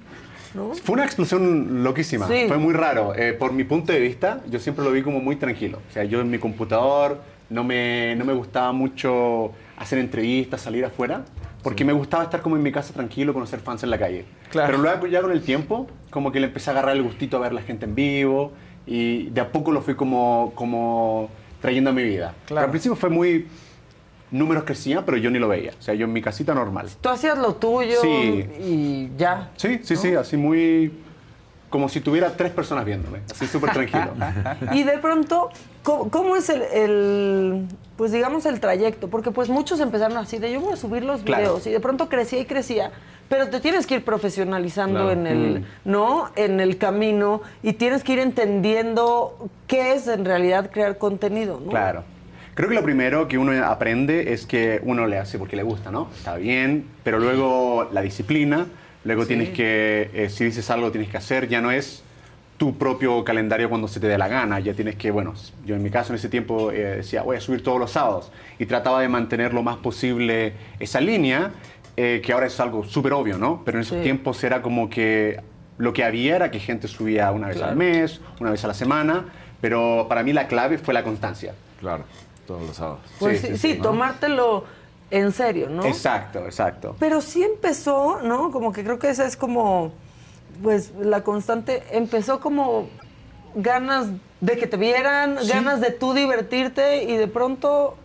¿no? 0.53 0.73
Fue 0.75 0.93
una 0.93 1.05
explosión 1.05 1.83
loquísima, 1.83 2.27
Sí. 2.27 2.45
fue 2.47 2.57
muy 2.57 2.73
raro. 2.75 3.15
Eh, 3.15 3.33
por 3.33 3.51
mi 3.53 3.63
punto 3.63 3.91
de 3.91 3.99
vista, 3.99 4.41
yo 4.49 4.59
siempre 4.59 4.85
lo 4.85 4.91
vi 4.91 5.01
como 5.01 5.19
muy 5.19 5.35
tranquilo. 5.37 5.79
O 5.89 5.93
sea, 5.93 6.03
yo 6.03 6.21
en 6.21 6.29
mi 6.29 6.37
computador 6.37 7.21
no 7.49 7.63
me, 7.63 8.15
no 8.15 8.23
me 8.25 8.33
gustaba 8.33 8.71
mucho 8.71 9.51
hacer 9.77 9.97
entrevistas, 9.99 10.61
salir 10.61 10.83
afuera, 10.85 11.23
porque 11.63 11.83
me 11.85 11.93
gustaba 11.93 12.23
estar 12.23 12.41
como 12.41 12.55
en 12.55 12.63
mi 12.63 12.71
casa 12.71 12.93
tranquilo, 12.93 13.33
conocer 13.33 13.59
fans 13.59 13.83
en 13.83 13.89
la 13.89 13.97
calle. 13.97 14.25
Claro. 14.49 14.67
Pero 14.67 14.81
luego 14.81 15.07
ya 15.07 15.21
con 15.21 15.31
el 15.31 15.41
tiempo, 15.41 15.87
como 16.09 16.31
que 16.31 16.39
le 16.39 16.47
empecé 16.47 16.69
a 16.69 16.73
agarrar 16.73 16.95
el 16.95 17.03
gustito 17.03 17.37
a 17.37 17.39
ver 17.41 17.53
la 17.53 17.61
gente 17.61 17.85
en 17.85 17.95
vivo 17.95 18.51
y 18.85 19.29
de 19.31 19.41
a 19.41 19.51
poco 19.51 19.71
lo 19.71 19.81
fui 19.81 19.95
como, 19.95 20.53
como 20.55 21.29
trayendo 21.61 21.89
a 21.89 21.93
mi 21.93 22.03
vida. 22.03 22.33
Pero 22.47 22.61
al 22.61 22.69
principio 22.69 22.95
fue 22.95 23.09
muy... 23.09 23.47
Números 24.29 24.65
crecían, 24.65 25.05
pero 25.05 25.17
yo 25.17 25.29
ni 25.31 25.39
lo 25.39 25.47
veía. 25.47 25.71
O 25.79 25.81
sea, 25.81 25.93
yo 25.93 26.05
en 26.05 26.11
mi 26.11 26.21
casita 26.21 26.53
normal. 26.53 26.89
Tú 26.99 27.07
hacías 27.07 27.37
lo 27.37 27.55
tuyo 27.55 27.95
Sí. 28.01 28.45
y 28.59 29.09
ya. 29.17 29.51
Sí, 29.55 29.79
sí, 29.83 29.95
sí, 29.95 30.15
así 30.15 30.35
muy... 30.35 30.91
Como 31.69 31.89
si 31.89 31.99
tuviera 31.99 32.29
tres 32.37 32.51
personas 32.51 32.85
viéndome, 32.85 33.19
así 33.29 33.45
súper 33.45 33.71
tranquilo. 33.73 34.11
Y 34.73 34.83
de 34.83 34.97
pronto, 34.99 35.49
¿cómo, 35.83 36.09
cómo 36.09 36.35
es 36.37 36.47
el, 36.49 36.61
el, 36.61 37.65
pues 37.97 38.13
digamos, 38.13 38.45
el 38.45 38.59
trayecto? 38.61 39.09
Porque 39.09 39.31
pues 39.31 39.49
muchos 39.49 39.79
empezaron 39.81 40.17
así 40.17 40.37
de 40.37 40.51
yo 40.51 40.61
voy 40.61 40.73
a 40.73 40.77
subir 40.77 41.03
los 41.03 41.23
Claro. 41.23 41.41
videos 41.43 41.67
y 41.67 41.71
de 41.71 41.79
pronto 41.81 42.07
crecía 42.07 42.39
y 42.39 42.45
crecía, 42.45 42.91
pero 43.27 43.49
te 43.49 43.59
tienes 43.59 43.85
que 43.85 43.95
ir 43.95 44.05
profesionalizando 44.05 44.99
Claro. 44.99 45.11
en 45.11 45.27
el, 45.27 45.59
Mm. 45.59 45.63
¿no? 45.83 46.29
En 46.37 46.61
el 46.61 46.77
camino 46.77 47.41
y 47.61 47.73
tienes 47.73 48.01
que 48.03 48.13
ir 48.13 48.19
entendiendo 48.19 49.49
qué 49.67 49.93
es 49.93 50.07
en 50.07 50.23
realidad 50.23 50.69
crear 50.71 50.97
contenido, 50.97 51.59
¿no? 51.63 51.69
Claro. 51.69 52.03
Creo 52.55 52.69
que 52.69 52.75
lo 52.75 52.81
primero 52.83 53.27
que 53.27 53.37
uno 53.37 53.51
aprende 53.65 54.33
es 54.33 54.45
que 54.47 54.79
uno 54.83 55.05
le 55.05 55.19
hace 55.19 55.37
porque 55.37 55.55
le 55.55 55.63
gusta, 55.63 55.91
¿no? 55.91 56.09
Está 56.15 56.37
bien, 56.37 56.87
pero 57.03 57.19
luego 57.19 57.87
la 57.91 58.01
disciplina, 58.01 58.65
luego 59.03 59.23
Sí. 59.23 59.27
tienes 59.29 59.49
que, 59.49 60.09
eh, 60.13 60.29
si 60.29 60.45
dices 60.45 60.69
algo 60.69 60.91
tienes 60.91 61.09
que 61.09 61.17
hacer, 61.17 61.47
ya 61.47 61.61
no 61.61 61.71
es 61.71 62.03
tu 62.57 62.75
propio 62.77 63.23
calendario 63.23 63.69
cuando 63.69 63.87
se 63.87 63.99
te 63.99 64.07
dé 64.07 64.17
la 64.17 64.27
gana, 64.27 64.59
ya 64.59 64.73
tienes 64.73 64.95
que, 64.95 65.11
bueno, 65.11 65.35
yo 65.65 65.75
en 65.75 65.83
mi 65.83 65.91
caso 65.91 66.11
en 66.11 66.15
ese 66.15 66.27
tiempo 66.27 66.71
eh, 66.71 66.97
decía, 66.97 67.21
voy 67.21 67.37
a 67.37 67.39
subir 67.41 67.61
todos 67.61 67.79
los 67.79 67.91
sábados 67.91 68.31
y 68.57 68.65
trataba 68.65 68.99
de 69.01 69.07
mantener 69.09 69.53
lo 69.53 69.61
más 69.61 69.77
posible 69.77 70.53
esa 70.79 70.99
línea, 70.99 71.51
eh, 71.95 72.21
que 72.23 72.33
ahora 72.33 72.47
es 72.47 72.59
algo 72.59 72.83
súper 72.83 73.13
obvio, 73.13 73.37
¿no? 73.37 73.61
Pero 73.63 73.77
en 73.77 73.83
esos 73.83 73.97
Sí. 73.97 74.03
tiempos 74.03 74.43
era 74.43 74.61
como 74.63 74.89
que 74.89 75.39
lo 75.77 75.93
que 75.93 76.03
había 76.03 76.35
era 76.35 76.49
que 76.49 76.59
gente 76.59 76.87
subía 76.87 77.31
una 77.31 77.47
vez 77.47 77.57
Claro. 77.57 77.71
al 77.73 77.77
mes, 77.77 78.21
una 78.39 78.49
vez 78.49 78.63
a 78.63 78.67
la 78.67 78.73
semana, 78.73 79.25
pero 79.61 80.07
para 80.09 80.23
mí 80.23 80.33
la 80.33 80.47
clave 80.47 80.79
fue 80.79 80.95
la 80.95 81.03
constancia. 81.03 81.53
Claro, 81.79 82.05
todos 82.47 82.63
los 82.65 82.75
sábados. 82.75 83.01
Pues 83.19 83.41
sí, 83.41 83.55
sí, 83.57 83.75
tomártelo 83.75 84.65
en 85.11 85.31
serio, 85.31 85.69
¿no? 85.69 85.85
Exacto, 85.85 86.39
exacto. 86.45 86.95
Pero 86.99 87.21
sí 87.21 87.43
empezó, 87.43 88.21
¿no? 88.23 88.51
Como 88.51 88.71
que 88.73 88.83
creo 88.83 88.99
que 88.99 89.09
esa 89.09 89.25
es 89.25 89.37
como, 89.37 89.91
pues, 90.61 90.91
la 90.99 91.23
constante. 91.23 91.83
Empezó 91.91 92.39
como 92.39 92.89
ganas 93.55 94.07
de 94.41 94.57
que 94.57 94.67
te 94.67 94.77
vieran, 94.77 95.37
Sí. 95.41 95.49
ganas 95.49 95.81
de 95.81 95.91
tú 95.91 96.13
divertirte 96.13 97.03
y 97.03 97.17
de 97.17 97.27
pronto... 97.27 97.95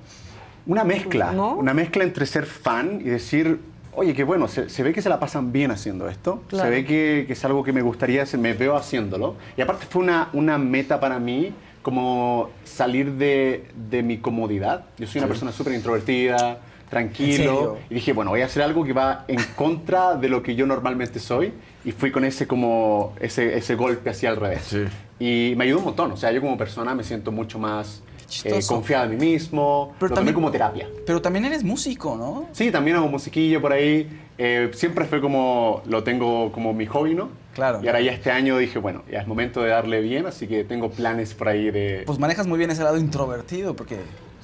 Una 0.67 0.85
mezcla, 0.85 1.33
¿No? 1.33 1.55
una 1.57 1.75
mezcla 1.75 2.05
entre 2.05 2.25
ser 2.25 2.47
fan 2.47 3.01
y 3.01 3.09
decir, 3.09 3.59
oye, 3.95 4.15
qué 4.15 4.23
bueno, 4.23 4.47
se, 4.47 4.69
se 4.71 4.83
ve 4.85 4.93
que 4.93 5.03
se 5.03 5.09
la 5.09 5.19
pasan 5.19 5.51
bien 5.51 5.73
haciendo 5.73 6.09
esto, 6.09 6.43
Claro. 6.47 6.65
se 6.65 6.71
ve 6.71 6.85
que, 6.85 7.25
que 7.27 7.33
es 7.33 7.45
algo 7.45 7.65
que 7.65 7.73
me 7.73 7.83
gustaría, 7.83 8.23
hacer, 8.23 8.39
me 8.39 8.53
veo 8.55 8.77
haciéndolo. 8.77 9.35
Y 9.57 9.61
aparte 9.61 9.87
fue 9.91 10.03
una, 10.03 10.29
una 10.33 10.59
meta 10.59 11.01
para 11.01 11.19
mí 11.19 11.53
como 11.83 12.51
salir 12.65 13.11
de, 13.15 13.67
de 13.91 14.05
mi 14.05 14.19
comodidad. 14.19 14.85
Yo 14.99 15.09
soy 15.09 15.19
una 15.19 15.27
Sí. 15.27 15.31
persona 15.33 15.51
súper 15.51 15.73
introvertida, 15.75 16.59
tranquilo. 16.93 17.79
Y 17.89 17.95
dije, 17.95 18.13
bueno, 18.13 18.31
voy 18.33 18.43
a 18.43 18.47
hacer 18.47 18.63
algo 18.63 18.85
que 18.85 18.93
va 18.93 19.25
en 19.27 19.41
contra 19.57 20.15
de 20.15 20.29
lo 20.29 20.43
que 20.43 20.55
yo 20.55 20.67
normalmente 20.67 21.19
soy. 21.19 21.53
Y 21.85 21.93
fui 21.93 22.13
con 22.13 22.25
ese 22.25 22.47
como 22.47 23.15
ese, 23.19 23.57
ese 23.57 23.75
golpe 23.75 24.11
hacia 24.11 24.29
al 24.29 24.37
revés. 24.37 24.77
Y 25.19 25.55
me 25.57 25.65
ayudó 25.65 25.79
un 25.79 25.85
montón. 25.87 26.13
O 26.13 26.17
sea, 26.17 26.31
yo 26.31 26.41
como 26.41 26.57
persona 26.57 26.95
me 26.95 27.03
siento 27.03 27.33
mucho 27.33 27.59
más 27.59 28.03
eh, 28.45 28.61
confiada 28.69 29.05
en 29.07 29.11
mí 29.19 29.27
mismo. 29.33 29.95
Pero 29.99 30.11
lo 30.11 30.15
también- 30.15 30.35
como 30.35 30.51
terapia. 30.51 30.87
Pero 31.07 31.21
también 31.21 31.45
eres 31.47 31.65
músico, 31.65 32.17
¿no? 32.17 32.47
Sí, 32.53 32.71
también 32.71 32.97
hago 32.99 33.09
musiquillo 33.09 33.61
por 33.61 33.73
ahí. 33.73 34.09
Eh, 34.39 34.71
siempre 34.75 35.07
fue 35.07 35.21
como, 35.21 35.83
lo 35.87 36.03
tengo 36.05 36.53
como 36.53 36.73
mi 36.73 36.87
hobby, 36.87 37.15
¿no? 37.15 37.31
Claro. 37.55 37.81
Y 37.83 37.87
ahora 37.87 38.01
ya 38.01 38.13
este 38.13 38.31
año 38.31 38.57
dije, 38.59 38.79
bueno, 38.79 39.03
ya 39.11 39.21
es 39.21 39.27
momento 39.27 39.63
de 39.63 39.69
darle 39.71 40.01
bien, 40.01 40.27
así 40.27 40.47
que 40.47 40.65
tengo 40.65 40.91
planes 40.91 41.35
por 41.35 41.49
ahí 41.49 41.71
de... 41.71 42.03
Pues 42.07 42.19
manejas 42.19 42.47
muy 42.47 42.59
bien 42.59 42.71
ese 42.71 42.83
lado 42.83 42.97
introvertido, 42.99 43.77
porque... 43.77 43.99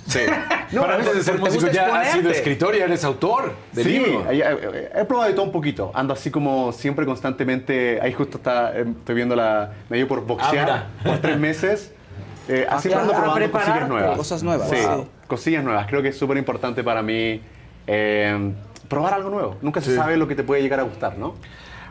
Sí. 0.09 0.21
Pero 0.71 0.85
antes 0.91 1.15
de 1.15 1.23
ser 1.23 1.39
músico 1.39 1.69
ya 1.71 2.01
has 2.01 2.13
sido 2.13 2.31
escritor 2.31 2.75
y 2.75 2.79
eres 2.81 3.05
autor 3.05 3.53
de 3.73 3.83
sí, 3.85 3.91
libros. 3.99 4.25
he, 4.31 4.37
he- 4.39 5.01
he 5.01 5.05
probado 5.05 5.29
de 5.29 5.35
todo 5.35 5.45
un 5.45 5.53
poquito. 5.53 5.91
Ando 5.95 6.15
así 6.15 6.31
como 6.31 6.73
siempre 6.73 7.07
constantemente. 7.07 8.01
Ahí 8.01 8.13
justo 8.13 8.39
está, 8.39 8.77
eh, 8.77 8.85
estoy 8.99 9.15
viendo 9.15 9.37
la. 9.37 9.73
Me 9.89 9.97
dio 9.99 10.09
por 10.09 10.25
boxear 10.27 10.71
Ah, 10.71 10.87
por 11.05 11.19
tres 11.19 11.39
meses. 11.39 11.93
Eh, 12.51 12.67
Ah, 12.67 12.77
así 12.77 12.89
claro, 12.89 13.03
ando 13.03 13.15
a 13.15 13.21
probando 13.21 13.51
cosillas 13.51 13.89
nuevas. 13.91 14.17
Cosas 14.17 14.43
nuevas. 14.43 14.71
Sí, 14.71 14.77
Wow. 14.83 15.07
cosillas 15.27 15.63
nuevas. 15.63 15.87
Creo 15.87 16.01
que 16.01 16.09
es 16.09 16.19
súper 16.19 16.39
importante 16.39 16.83
para 16.83 17.03
mí 17.03 17.43
eh, 17.87 18.53
probar 18.89 19.13
algo 19.13 19.29
nuevo. 19.29 19.57
Nunca 19.61 19.83
se 19.83 19.95
sabe 19.95 20.17
lo 20.17 20.27
que 20.27 20.35
te 20.35 20.43
puede 20.45 20.63
llegar 20.63 20.81
a 20.81 20.85
gustar, 20.85 21.19
¿no? 21.19 21.35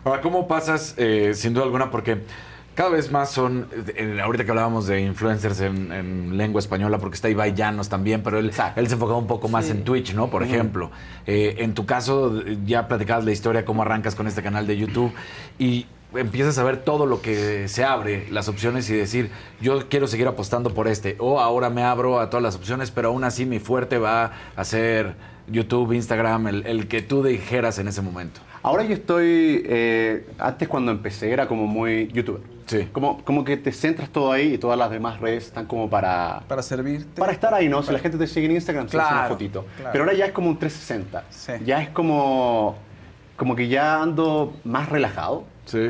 Ahora, 0.04 0.20
¿cómo 0.22 0.48
pasas, 0.48 0.96
eh, 0.98 1.34
sin 1.36 1.54
duda 1.54 1.64
alguna, 1.66 1.92
porque 1.92 2.24
cada 2.78 2.92
vez 2.92 3.12
más 3.12 3.32
son, 3.32 3.68
eh, 3.96 4.20
ahorita 4.24 4.46
que 4.46 4.52
hablábamos 4.52 4.86
de 4.86 5.02
influencers 5.02 5.62
en, 5.62 5.92
en 5.92 6.38
lengua 6.38 6.60
española, 6.60 7.00
porque 7.00 7.16
está 7.16 7.28
Ibai 7.28 7.56
Llanos 7.56 7.90
también, 7.90 8.22
pero 8.22 8.38
él, 8.38 8.52
él 8.76 8.88
se 8.88 8.94
enfocaba 8.94 9.18
un 9.18 9.26
poco 9.26 9.50
más 9.50 9.66
Sí. 9.66 9.72
en 9.72 9.84
Twitch, 9.84 10.14
¿no? 10.14 10.30
Por 10.30 10.44
ejemplo. 10.44 10.92
Eh, 11.26 11.56
en 11.58 11.74
tu 11.74 11.88
caso, 11.88 12.40
ya 12.68 12.88
platicabas 12.88 13.26
la 13.26 13.32
historia, 13.32 13.66
cómo 13.66 13.82
arrancas 13.82 14.14
con 14.14 14.28
este 14.28 14.44
canal 14.44 14.68
de 14.68 14.78
YouTube 14.78 15.12
y 15.58 15.88
empiezas 16.14 16.60
a 16.60 16.64
ver 16.64 16.78
todo 16.78 17.08
lo 17.08 17.20
que 17.20 17.68
se 17.68 17.84
abre, 17.84 18.28
las 18.30 18.48
opciones 18.48 18.88
y 18.92 18.94
decir, 18.94 19.32
yo 19.60 19.90
quiero 19.90 20.06
seguir 20.06 20.28
apostando 20.28 20.76
por 20.76 20.88
este, 20.88 21.16
o 21.18 21.40
ahora 21.40 21.72
me 21.72 21.82
abro 21.82 22.20
a 22.20 22.30
todas 22.30 22.44
las 22.44 22.56
opciones, 22.56 22.92
pero 22.92 23.08
aún 23.10 23.24
así 23.24 23.48
mi 23.48 23.58
fuerte 23.58 23.98
va 23.98 24.34
a 24.56 24.64
ser 24.64 25.16
YouTube, 25.48 25.94
Instagram, 25.94 26.48
el, 26.48 26.66
el 26.68 26.88
que 26.88 27.02
tú 27.02 27.24
dijeras 27.24 27.80
en 27.80 27.88
ese 27.88 28.04
momento. 28.04 28.40
Ahora 28.62 28.84
yo 28.84 28.94
estoy, 28.94 29.64
eh, 29.66 30.28
antes 30.38 30.68
cuando 30.68 30.92
empecé 30.92 31.32
era 31.32 31.48
como 31.48 31.66
muy 31.66 32.08
youtuber. 32.14 32.56
Sí. 32.68 32.88
Como, 32.92 33.24
como 33.24 33.44
que 33.44 33.58
te 33.58 33.72
centras 33.72 34.10
todo 34.10 34.32
ahí 34.32 34.54
y 34.54 34.58
todas 34.58 34.78
las 34.78 34.92
demás 34.92 35.20
redes 35.20 35.46
están 35.48 35.66
como 35.66 35.90
para... 35.90 36.44
Para 36.48 36.62
servirte. 36.62 37.20
Para 37.20 37.32
estar 37.32 37.54
ahí, 37.54 37.70
¿no? 37.70 37.82
Si 37.82 37.92
la 37.92 38.00
gente 38.00 38.18
te 38.18 38.28
sigue 38.28 38.46
en 38.46 38.52
Instagram, 38.54 38.88
se 38.90 38.98
hace 38.98 39.08
una 39.08 39.20
Claro, 39.22 39.34
fotito. 39.34 39.66
claro. 39.78 39.90
Pero 39.94 40.04
ahora 40.04 40.16
ya 40.18 40.26
es 40.26 40.32
como 40.34 40.50
un 40.50 40.60
360. 40.60 41.64
Ya 41.66 41.82
es 41.82 41.90
como, 41.90 42.76
como 43.38 43.56
que 43.56 43.68
ya 43.70 44.02
ando 44.02 44.54
más 44.66 44.90
relajado. 44.90 45.46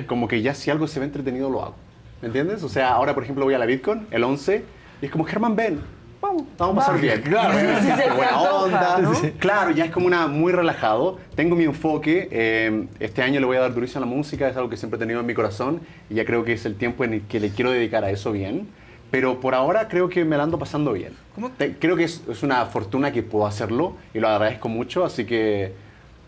Como 0.07 0.27
que 0.27 0.41
ya 0.41 0.53
si 0.55 0.71
algo 0.71 0.87
se 0.87 0.99
ve 0.99 1.05
entretenido 1.07 1.49
lo 1.49 1.63
hago. 1.63 1.75
¿Me 2.21 2.27
entiendes? 2.27 2.63
O 2.63 2.69
sea, 2.69 2.89
ahora 2.93 3.13
por 3.13 3.23
ejemplo 3.23 3.45
voy 3.45 3.53
a 3.53 3.59
la 3.59 3.65
Bitcoin, 3.67 4.07
el 4.09 4.23
11, 4.23 4.63
y 5.01 5.05
es 5.05 5.11
como, 5.11 5.23
Germán, 5.23 5.55
ven, 5.55 5.81
vamos, 6.22 6.44
vamos 6.57 6.84
a 6.84 6.88
pasar 6.88 7.02
bien. 7.02 7.22
Claro. 7.22 7.53
Sí, 7.81 7.88
te 8.02 8.11
Buena 8.11 8.41
onda. 8.41 8.98
¿no? 8.99 9.14
Sí. 9.15 9.31
Claro, 9.39 9.72
ya 9.72 9.85
es 9.85 9.91
como 9.91 10.07
una 10.07 10.27
muy 10.27 10.52
relajado. 10.52 11.18
Tengo 11.35 11.56
mi 11.56 11.64
enfoque. 11.65 12.27
eh, 12.31 12.88
este 12.99 13.22
año 13.22 13.39
le 13.39 13.45
voy 13.45 13.57
a 13.57 13.61
dar 13.61 13.73
durísimo 13.73 14.03
a 14.03 14.07
la 14.07 14.11
música, 14.15 14.48
es 14.49 14.56
algo 14.57 14.69
que 14.69 14.77
siempre 14.77 14.98
he 14.98 14.99
tenido 14.99 15.19
en 15.19 15.26
mi 15.26 15.34
corazón 15.34 15.81
y 16.10 16.15
ya 16.15 16.26
creo 16.26 16.44
que 16.44 16.53
es 16.53 16.65
el 16.65 16.76
tiempo 16.76 17.03
en 17.03 17.14
el 17.14 17.22
que 17.23 17.39
le 17.39 17.49
quiero 17.49 17.72
dedicar 17.72 18.03
a 18.03 18.10
eso 18.11 18.31
bien. 18.31 18.68
Pero 19.10 19.39
por 19.39 19.56
ahora 19.56 19.88
creo 19.88 20.10
que 20.10 20.26
me 20.26 20.35
la 20.35 20.44
ando 20.44 20.60
pasando 20.60 20.91
bien. 20.91 21.14
Te- 21.57 21.76
creo 21.77 21.95
que 21.95 22.03
es, 22.03 22.23
es 22.30 22.44
una 22.44 22.65
fortuna 22.65 23.11
que 23.14 23.23
puedo 23.23 23.48
hacerlo 23.48 23.94
y 24.14 24.19
lo 24.19 24.27
agradezco 24.27 24.68
mucho, 24.68 25.06
así 25.06 25.26
que 25.26 25.72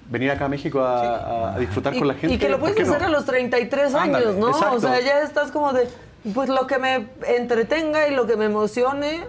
venir 0.10 0.32
acá 0.32 0.46
a 0.46 0.50
México 0.50 0.80
a, 0.80 1.18
a- 1.18 1.56
a 1.56 1.60
disfrutar 1.60 1.98
con 2.00 2.08
la 2.08 2.14
gente. 2.14 2.34
Y 2.36 2.38
que 2.38 2.48
lo 2.48 2.54
¿por 2.58 2.70
puedes 2.70 2.78
qué 2.78 2.84
no? 2.86 2.94
hacer 2.94 3.04
a 3.06 3.10
los 3.10 3.26
33 3.26 3.94
Ándale, 3.96 4.26
años, 4.28 4.38
¿no? 4.38 4.50
exacto. 4.50 4.78
O 4.78 4.80
sea, 4.80 5.00
ya 5.02 5.20
estás 5.24 5.52
como 5.52 5.74
de, 5.74 5.90
pues 6.34 6.50
lo 6.50 6.68
que 6.68 6.78
me 6.80 7.08
entretenga 7.28 8.08
y 8.08 8.16
lo 8.16 8.28
que 8.28 8.36
me 8.36 8.46
emocione, 8.46 9.22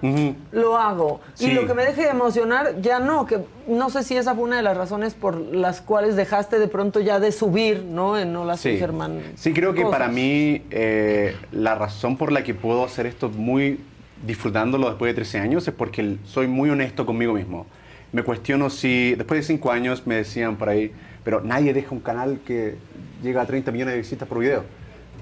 lo 0.53 0.77
hago. 0.77 1.21
Y 1.39 1.53
lo 1.53 1.67
que 1.67 1.75
me 1.75 1.85
deje 1.85 2.03
de 2.03 2.09
emocionar, 2.11 2.81
ya 2.81 2.99
no. 2.99 3.27
Que 3.27 3.39
no 3.69 3.91
sé 3.91 4.03
si 4.03 4.17
esa 4.17 4.35
fue 4.35 4.45
una 4.45 4.57
de 4.57 4.63
las 4.63 4.77
razones 4.77 5.15
por 5.15 5.37
las 5.37 5.81
cuales 5.81 6.17
dejaste 6.17 6.59
de 6.59 6.69
pronto 6.69 7.01
ya 7.01 7.21
de 7.21 7.33
subir, 7.33 7.85
¿no? 7.85 8.19
En 8.19 8.35
Hola 8.35 8.57
Sí. 8.57 8.77
Germán. 8.79 9.23
Sí, 9.37 9.53
creo 9.53 9.73
que 9.75 9.83
cosas. 9.83 9.99
para 9.99 10.11
mí 10.11 10.63
eh, 10.71 11.37
la 11.53 11.75
razón 11.77 12.17
por 12.17 12.33
la 12.33 12.43
que 12.43 12.55
puedo 12.55 12.85
hacer 12.85 13.07
esto 13.07 13.29
muy 13.29 13.81
disfrutándolo 14.27 14.89
después 14.89 15.11
de 15.11 15.15
13 15.15 15.39
años 15.39 15.67
es 15.67 15.73
porque 15.75 16.17
soy 16.25 16.47
muy 16.47 16.71
honesto 16.71 17.07
conmigo 17.07 17.33
mismo. 17.35 17.67
Me 18.13 18.23
cuestiono 18.25 18.69
si, 18.71 19.15
después 19.15 19.39
de 19.41 19.47
5 19.47 19.71
años 19.71 20.07
me 20.07 20.17
decían 20.17 20.57
por 20.57 20.69
ahí, 20.69 20.93
pero 21.23 21.41
nadie 21.43 21.73
deja 21.73 21.91
un 21.93 22.01
canal 22.01 22.41
que 22.45 22.77
llega 23.23 23.41
a 23.43 23.47
30 23.47 23.71
millones 23.71 23.95
de 23.95 23.99
visitas 24.01 24.29
por 24.29 24.39
video. 24.41 24.65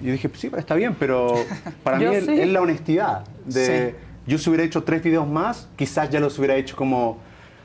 Yo 0.03 0.13
dije, 0.13 0.31
sí, 0.35 0.49
pero 0.49 0.61
está 0.61 0.75
bien, 0.75 0.95
pero 0.99 1.35
para 1.83 1.99
mí 1.99 2.05
es, 2.07 2.25
sí. 2.27 2.45
la 2.47 2.61
honestidad. 2.61 3.25
De, 3.45 3.91
Sí. 3.91 3.97
Yo 4.27 4.37
si 4.37 4.51
hubiera 4.51 4.63
hecho 4.65 4.83
tres 4.83 5.03
videos 5.03 5.27
más, 5.27 5.69
quizás 5.77 6.11
ya 6.11 6.21
los 6.21 6.39
hubiera 6.39 6.55
hecho 6.57 6.77
como, 6.77 7.17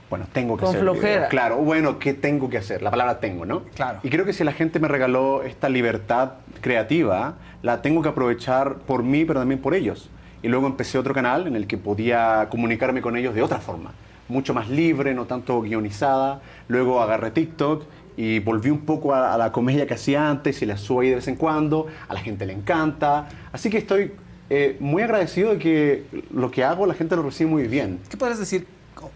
bueno, 0.09 0.25
tengo 0.31 0.55
que 0.55 0.61
Con 0.61 0.69
hacer 0.69 0.81
videos. 0.81 0.97
flojera. 0.97 1.27
Claro, 1.27 1.57
bueno, 1.57 1.99
¿qué 1.99 2.13
tengo 2.13 2.49
que 2.49 2.57
hacer? 2.57 2.81
La 2.81 2.89
palabra 2.89 3.19
tengo, 3.19 3.45
¿no? 3.45 3.63
Claro. 3.75 3.99
Y 4.01 4.09
creo 4.09 4.23
que 4.23 4.31
si 4.31 4.45
la 4.45 4.53
gente 4.53 4.79
me 4.79 4.87
regaló 4.87 5.43
esta 5.43 5.67
libertad 5.67 6.35
creativa, 6.61 7.35
la 7.63 7.81
tengo 7.81 8.01
que 8.01 8.09
aprovechar 8.09 8.75
por 8.77 9.03
mí, 9.03 9.25
pero 9.25 9.41
también 9.41 9.59
por 9.61 9.75
ellos. 9.75 10.09
Y 10.41 10.47
luego 10.47 10.67
empecé 10.67 10.97
otro 10.97 11.13
canal 11.13 11.47
en 11.47 11.55
el 11.57 11.67
que 11.67 11.77
podía 11.77 12.47
comunicarme 12.49 13.01
con 13.01 13.17
ellos 13.17 13.35
de 13.35 13.41
otra 13.41 13.59
forma, 13.59 13.91
mucho 14.29 14.53
más 14.53 14.69
libre, 14.69 15.13
no 15.13 15.25
tanto 15.25 15.61
guionizada. 15.61 16.41
Luego 16.69 17.01
agarré 17.01 17.31
TikTok 17.31 17.83
y 18.17 18.39
volví 18.39 18.69
un 18.69 18.81
poco 18.81 19.13
a, 19.13 19.33
a 19.33 19.37
la 19.37 19.51
comedia 19.51 19.87
que 19.87 19.93
hacía 19.93 20.29
antes 20.29 20.61
y 20.61 20.65
la 20.65 20.77
subo 20.77 21.01
ahí 21.01 21.09
de 21.09 21.15
vez 21.15 21.27
en 21.27 21.35
cuando. 21.35 21.87
A 22.07 22.13
la 22.13 22.19
gente 22.19 22.45
le 22.45 22.53
encanta. 22.53 23.27
Así 23.51 23.69
que 23.69 23.77
estoy 23.79 24.11
eh, 24.49 24.77
muy 24.79 25.01
agradecido 25.03 25.51
de 25.51 25.57
que 25.59 26.03
lo 26.33 26.51
que 26.51 26.63
hago 26.63 26.85
la 26.85 26.93
gente 26.93 27.15
lo 27.15 27.23
recibe 27.23 27.49
muy 27.49 27.63
bien. 27.67 27.99
¿Qué 28.09 28.17
podrías 28.17 28.39
decir? 28.39 28.67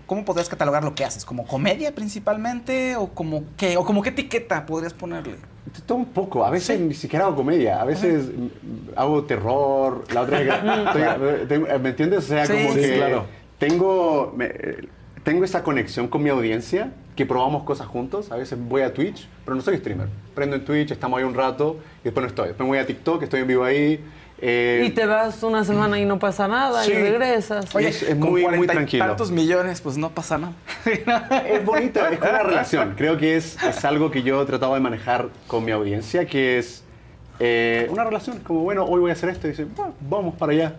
¿Cómo 0.05 0.25
podrías 0.25 0.49
catalogar 0.49 0.83
lo 0.83 0.95
que 0.95 1.05
haces? 1.05 1.23
¿Como 1.23 1.45
comedia 1.45 1.93
principalmente? 1.95 2.95
¿O 2.97 3.07
como 3.09 3.43
qué? 3.55 3.77
¿O 3.77 3.85
como 3.85 4.01
qué 4.01 4.09
etiqueta 4.09 4.65
podrías 4.65 4.93
ponerle? 4.93 5.35
Todo 5.85 5.97
un 5.99 6.05
poco. 6.05 6.43
A 6.43 6.49
veces 6.49 6.79
ni 6.79 6.93
siquiera 6.93 7.25
hago 7.25 7.35
comedia. 7.35 7.81
A 7.81 7.85
veces 7.85 8.25
mm, 8.35 8.47
hago 8.97 9.23
terror. 9.25 10.03
La 10.13 10.21
otra 10.21 10.39
vez 10.39 11.47
tengo- 11.47 11.67
¿Me 11.79 11.89
entiendes? 11.89 12.19
O 12.25 12.27
sea, 12.27 12.45
Sí, 12.45 12.53
como 12.53 12.73
sí, 12.73 12.79
que 12.81 12.95
claro. 12.97 13.25
tengo, 13.59 14.33
me- 14.35 14.45
eh, 14.47 14.87
tengo 15.23 15.43
esa 15.45 15.63
conexión 15.63 16.07
con 16.07 16.23
mi 16.23 16.29
audiencia 16.29 16.91
que 17.17 17.25
probamos 17.25 17.63
cosas 17.63 17.87
juntos. 17.87 18.31
A 18.31 18.37
veces 18.37 18.57
voy 18.57 18.83
a 18.83 18.93
Twitch, 18.93 19.27
pero 19.43 19.55
no 19.55 19.61
soy 19.61 19.77
streamer. 19.77 20.07
Prendo 20.35 20.55
en 20.55 20.63
Twitch, 20.63 20.91
estamos 20.91 21.17
ahí 21.17 21.25
un 21.25 21.33
rato 21.33 21.77
y 22.01 22.05
después 22.05 22.21
no 22.21 22.27
estoy. 22.29 22.47
Después 22.49 22.67
voy 22.67 22.77
a 22.77 22.85
TikTok, 22.85 23.23
estoy 23.23 23.41
en 23.41 23.47
vivo 23.47 23.63
ahí. 23.65 23.99
eh, 24.39 24.83
Y 24.85 24.91
te 24.91 25.05
vas 25.07 25.41
una 25.41 25.63
semana 25.63 25.99
y 25.99 26.05
no 26.05 26.19
pasa 26.19 26.47
nada 26.47 26.83
Sí. 26.83 26.91
y 26.91 26.93
regresas. 26.93 27.73
Oye, 27.75 27.87
es, 27.89 28.03
es 28.03 28.09
con 28.09 28.19
muy, 28.19 28.29
muy 28.29 28.41
cuarenta 28.43 28.73
y 28.73 28.75
tranquilo. 28.75 29.05
tantos 29.07 29.31
millones, 29.31 29.81
pues 29.81 29.97
no 29.97 30.11
pasa 30.11 30.37
nada. 30.37 30.53
Es 31.49 31.65
bonito, 31.65 32.05
es 32.05 32.19
como 32.19 32.29
una 32.31 32.43
relación. 32.43 32.93
Creo 32.95 33.17
que 33.17 33.35
es, 33.35 33.61
es 33.63 33.83
algo 33.83 34.11
que 34.11 34.21
yo 34.21 34.41
he 34.43 34.45
tratado 34.45 34.75
de 34.75 34.79
manejar 34.79 35.29
con 35.47 35.65
mi 35.65 35.71
audiencia, 35.71 36.25
que 36.27 36.59
es 36.59 36.83
eh, 37.39 37.87
una 37.89 38.03
relación. 38.03 38.39
Como, 38.39 38.59
bueno, 38.61 38.85
hoy 38.85 38.99
voy 38.99 39.09
a 39.09 39.13
hacer 39.13 39.29
esto 39.29 39.47
y 39.47 39.51
dice, 39.51 39.65
"Bueno, 39.75 39.93
vamos 40.07 40.35
para 40.35 40.51
allá. 40.53 40.75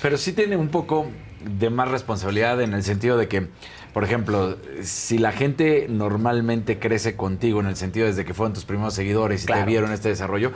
Pero 0.00 0.16
sí 0.16 0.32
tiene 0.32 0.56
un 0.56 0.68
poco 0.68 1.06
de 1.44 1.70
más 1.70 1.88
responsabilidad 1.88 2.60
en 2.60 2.74
el 2.74 2.82
sentido 2.82 3.16
de 3.16 3.28
que, 3.28 3.48
por 3.92 4.04
ejemplo, 4.04 4.56
si 4.82 5.18
la 5.18 5.32
gente 5.32 5.86
normalmente 5.88 6.78
crece 6.78 7.16
contigo 7.16 7.60
en 7.60 7.66
el 7.66 7.76
sentido 7.76 8.06
desde 8.06 8.24
que 8.24 8.34
fueron 8.34 8.52
tus 8.54 8.64
primeros 8.64 8.94
seguidores 8.94 9.44
y 9.44 9.46
te 9.46 9.64
vieron 9.64 9.92
este 9.92 10.08
desarrollo, 10.08 10.52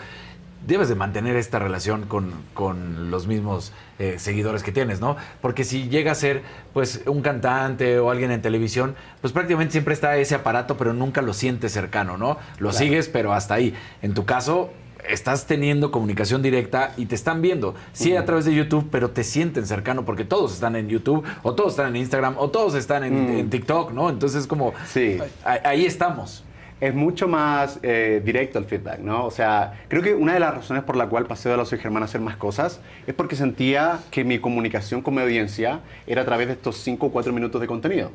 debes 0.67 0.89
de 0.89 0.97
mantener 0.97 1.37
esta 1.37 1.61
relación 1.61 2.07
con, 2.07 2.33
con 2.53 3.11
los 3.11 3.29
mismos 3.29 3.73
eh, 4.01 4.17
seguidores 4.19 4.65
que 4.65 4.73
tienes, 4.73 5.01
¿no? 5.01 5.17
Porque 5.41 5.63
si 5.63 5.89
llega 5.89 6.11
a 6.11 6.15
ser, 6.17 6.43
pues, 6.73 7.03
un 7.07 7.23
cantante 7.23 8.01
o 8.01 8.11
alguien 8.11 8.33
en 8.33 8.43
televisión, 8.43 8.97
pues 9.21 9.33
prácticamente 9.33 9.73
siempre 9.73 9.95
está 9.95 10.17
ese 10.17 10.35
aparato, 10.35 10.77
pero 10.77 10.93
nunca 10.93 11.23
lo 11.23 11.35
sientes 11.35 11.71
cercano, 11.73 12.17
¿no? 12.17 12.39
Lo 12.59 12.71
Claro. 12.71 12.73
sigues, 12.73 13.09
pero 13.09 13.33
hasta 13.33 13.55
ahí. 13.55 13.75
En 14.03 14.13
tu 14.15 14.25
caso, 14.25 14.73
estás 15.09 15.47
teniendo 15.47 15.91
comunicación 15.91 16.43
directa 16.43 16.93
y 16.97 17.07
te 17.07 17.15
están 17.15 17.43
viendo. 17.43 17.75
Sí, 17.93 18.17
a 18.17 18.25
través 18.25 18.45
de 18.45 18.55
YouTube, 18.55 18.89
pero 18.91 19.11
te 19.11 19.25
sienten 19.25 19.67
cercano 19.67 20.05
porque 20.05 20.25
todos 20.25 20.53
están 20.55 20.77
en 20.77 20.89
YouTube, 20.89 21.25
o 21.43 21.55
todos 21.55 21.73
están 21.73 21.89
en 21.89 21.97
Instagram, 21.97 22.35
o 22.39 22.51
todos 22.51 22.75
están 22.75 23.05
en, 23.05 23.35
Mm. 23.35 23.39
en 23.39 23.51
TikTok, 23.51 23.93
¿no? 23.93 24.09
Entonces, 24.11 24.47
como, 24.47 24.73
Sí. 24.87 25.19
ahí, 25.45 25.59
ahí 25.65 25.85
estamos. 25.87 26.43
Es 26.79 26.95
mucho 26.95 27.27
más 27.27 27.79
eh, 27.83 28.21
directo 28.23 28.59
el 28.59 28.67
feedback, 28.67 28.99
¿no? 28.99 29.25
O 29.25 29.31
sea, 29.31 29.81
creo 29.89 30.03
que 30.03 30.13
una 30.15 30.35
de 30.35 30.41
las 30.41 30.55
razones 30.55 30.83
por 30.83 30.95
la 30.97 31.07
cual 31.09 31.25
pasé 31.25 31.49
de 31.49 31.57
la 31.57 31.65
Soy 31.65 31.79
Germán 31.79 32.03
a 32.03 32.05
hacer 32.05 32.21
más 32.21 32.37
cosas 32.37 32.81
es 33.07 33.15
porque 33.15 33.35
sentía 33.35 34.01
que 34.11 34.25
mi 34.25 34.39
comunicación 34.41 35.01
con 35.01 35.15
mi 35.15 35.23
audiencia 35.23 35.81
era 36.07 36.21
a 36.21 36.25
través 36.27 36.49
de 36.49 36.53
estos 36.53 36.77
5 36.77 37.07
o 37.07 37.11
4 37.13 37.33
minutos 37.33 37.63
de 37.63 37.67
contenido. 37.67 38.11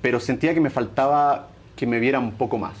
Pero 0.00 0.20
sentía 0.20 0.54
que 0.54 0.60
me 0.60 0.70
faltaba 0.70 1.48
que 1.76 1.86
me 1.86 1.98
vieran 2.00 2.22
un 2.24 2.32
poco 2.32 2.56
más. 2.56 2.72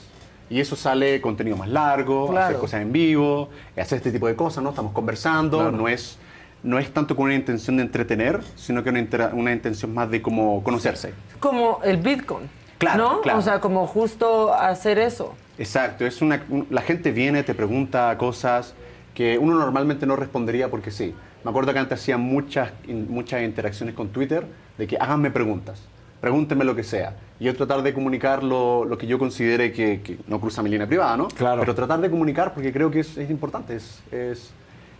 Y 0.48 0.60
eso 0.60 0.76
sale 0.76 1.20
contenido 1.20 1.56
más 1.56 1.68
largo, 1.68 2.28
Claro. 2.30 2.46
hacer 2.46 2.58
cosas 2.58 2.82
en 2.82 2.92
vivo, 2.92 3.48
hacer 3.76 3.96
este 3.98 4.12
tipo 4.12 4.26
de 4.28 4.36
cosas, 4.36 4.62
¿no? 4.62 4.70
Estamos 4.70 4.92
conversando, 4.92 5.58
Claro. 5.58 5.72
no 5.72 5.88
es 5.88 6.18
no 6.62 6.78
es 6.80 6.92
tanto 6.92 7.14
con 7.14 7.26
una 7.26 7.34
intención 7.34 7.76
de 7.76 7.84
entretener, 7.84 8.40
sino 8.56 8.82
que 8.82 8.90
una, 8.90 9.30
una 9.34 9.52
intención 9.52 9.94
más 9.94 10.10
de 10.10 10.20
como 10.20 10.64
conocerse. 10.64 11.12
Como 11.38 11.78
el 11.84 11.98
Bitcoin. 11.98 12.48
Claro, 12.78 12.98
¿No? 13.12 13.20
claro. 13.20 13.38
O 13.38 13.42
sea, 13.42 13.60
como 13.60 13.86
justo 13.86 14.52
hacer 14.52 14.98
eso. 14.98 15.34
Exacto, 15.58 16.04
es 16.04 16.20
una, 16.22 16.42
un- 16.48 16.66
la 16.70 16.80
gente 16.82 17.12
viene, 17.12 17.44
te 17.44 17.54
pregunta 17.54 18.16
cosas 18.18 18.74
que 19.14 19.38
uno 19.38 19.56
normalmente 19.58 20.06
no 20.06 20.16
respondería 20.16 20.68
porque 20.68 20.90
sí. 20.90 21.14
Me 21.44 21.50
acuerdo 21.50 21.72
que 21.72 21.78
antes 21.78 22.00
hacía 22.00 22.16
muchas, 22.18 22.72
muchas 22.88 23.42
interacciones 23.42 23.94
con 23.94 24.08
Twitter 24.08 24.44
de 24.76 24.86
que 24.88 24.96
háganme 24.98 25.30
preguntas, 25.30 25.82
pregúntenme 26.20 26.64
lo 26.64 26.74
que 26.74 26.82
sea. 26.84 27.14
Y 27.38 27.44
yo 27.44 27.54
tratar 27.56 27.82
de 27.82 27.92
comunicar 27.92 28.42
lo, 28.42 28.84
lo 28.84 28.96
que 28.98 29.06
yo 29.06 29.18
considere 29.18 29.72
que, 29.72 30.00
que 30.02 30.18
no 30.26 30.40
cruza 30.40 30.62
mi 30.62 30.70
línea 30.70 30.86
privada, 30.86 31.16
¿no? 31.16 31.28
Claro. 31.28 31.60
Pero 31.60 31.74
tratar 31.74 32.00
de 32.00 32.10
comunicar 32.10 32.54
porque 32.54 32.72
creo 32.72 32.90
que 32.90 33.00
es, 33.00 33.16
es 33.18 33.28
importante, 33.30 33.76
es, 33.76 34.00
es, 34.10 34.50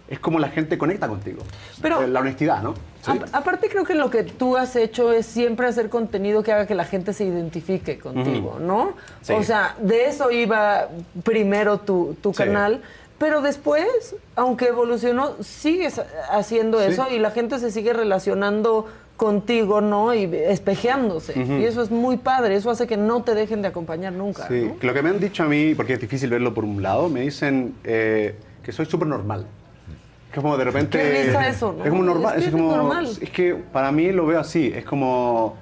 es 0.09 0.19
como 0.21 0.39
la 0.39 0.49
gente 0.49 0.77
conecta 0.79 1.09
contigo. 1.09 1.43
Pero- 1.81 2.03
Eh, 2.03 2.09
la 2.09 2.21
honestidad, 2.21 2.63
¿no? 2.63 2.75
A- 3.07 3.39
aparte 3.39 3.69
creo 3.69 3.85
que 3.85 3.95
lo 3.95 4.11
que 4.11 4.23
tú 4.25 4.57
has 4.57 4.77
hecho 4.77 5.13
es 5.13 5.25
siempre 5.27 5.67
hacer 5.67 5.89
contenido 5.89 6.43
que 6.43 6.53
haga 6.53 6.67
que 6.67 6.75
la 6.75 6.85
gente 6.85 7.13
se 7.15 7.25
identifique 7.25 7.99
contigo. 7.99 8.59
¿no? 8.61 8.93
Sí. 9.23 9.33
O 9.33 9.43
sea, 9.43 9.75
de 9.81 10.07
eso 10.07 10.31
iba 10.31 10.89
primero 11.25 11.79
tu, 11.81 12.17
tu 12.21 12.33
Sí. 12.33 12.39
canal, 12.45 12.83
pero 13.19 13.41
después, 13.41 14.15
aunque 14.35 14.67
evolucionó, 14.67 15.37
sigues 15.41 16.01
haciendo 16.31 16.81
Sí. 16.81 16.89
eso 16.93 17.07
y 17.11 17.19
la 17.19 17.31
gente 17.31 17.59
se 17.59 17.71
sigue 17.71 17.95
relacionando 17.95 18.87
contigo, 19.17 19.81
¿no? 19.81 20.15
Y 20.15 20.25
espejeándose. 20.25 21.39
Y 21.39 21.65
eso 21.65 21.83
es 21.83 21.91
muy 21.91 22.17
padre, 22.19 22.57
eso 22.57 22.71
hace 22.71 22.87
que 22.87 22.97
no 22.97 23.23
te 23.23 23.35
dejen 23.35 23.63
de 23.63 23.69
acompañar 23.69 24.13
nunca. 24.13 24.47
Sí, 24.49 24.67
¿no? 24.69 24.77
lo 24.81 24.95
que 24.95 25.03
me 25.03 25.11
han 25.11 25.19
dicho 25.21 25.43
a 25.43 25.47
mí, 25.47 25.75
porque 25.75 25.95
es 25.95 26.01
difícil 26.01 26.31
verlo 26.31 26.53
por 26.55 26.65
un 26.65 26.83
lado, 26.83 27.09
me 27.09 27.21
dicen 27.23 27.75
eh, 27.85 28.37
que 28.63 28.73
soy 28.73 28.87
súper 28.87 29.09
normal. 29.09 29.47
Es 30.31 30.35
como 30.37 30.57
de 30.57 30.65
repente... 30.65 30.99
Qué 30.99 31.25
risa 31.25 31.49
eso, 31.49 31.75
¿no? 31.77 31.85
Es 31.85 31.91
como 31.91 32.03
normal. 32.03 32.35
Es 32.37 32.39
Es, 32.39 32.43
que 32.45 32.49
es 32.49 32.63
como, 32.63 32.77
normal. 32.77 33.09
es 33.21 33.31
que 33.31 33.55
para 33.55 33.91
mí 33.93 34.13
lo 34.13 34.27
veo 34.27 34.41
así, 34.41 34.73
es 34.75 34.85
como... 34.85 35.57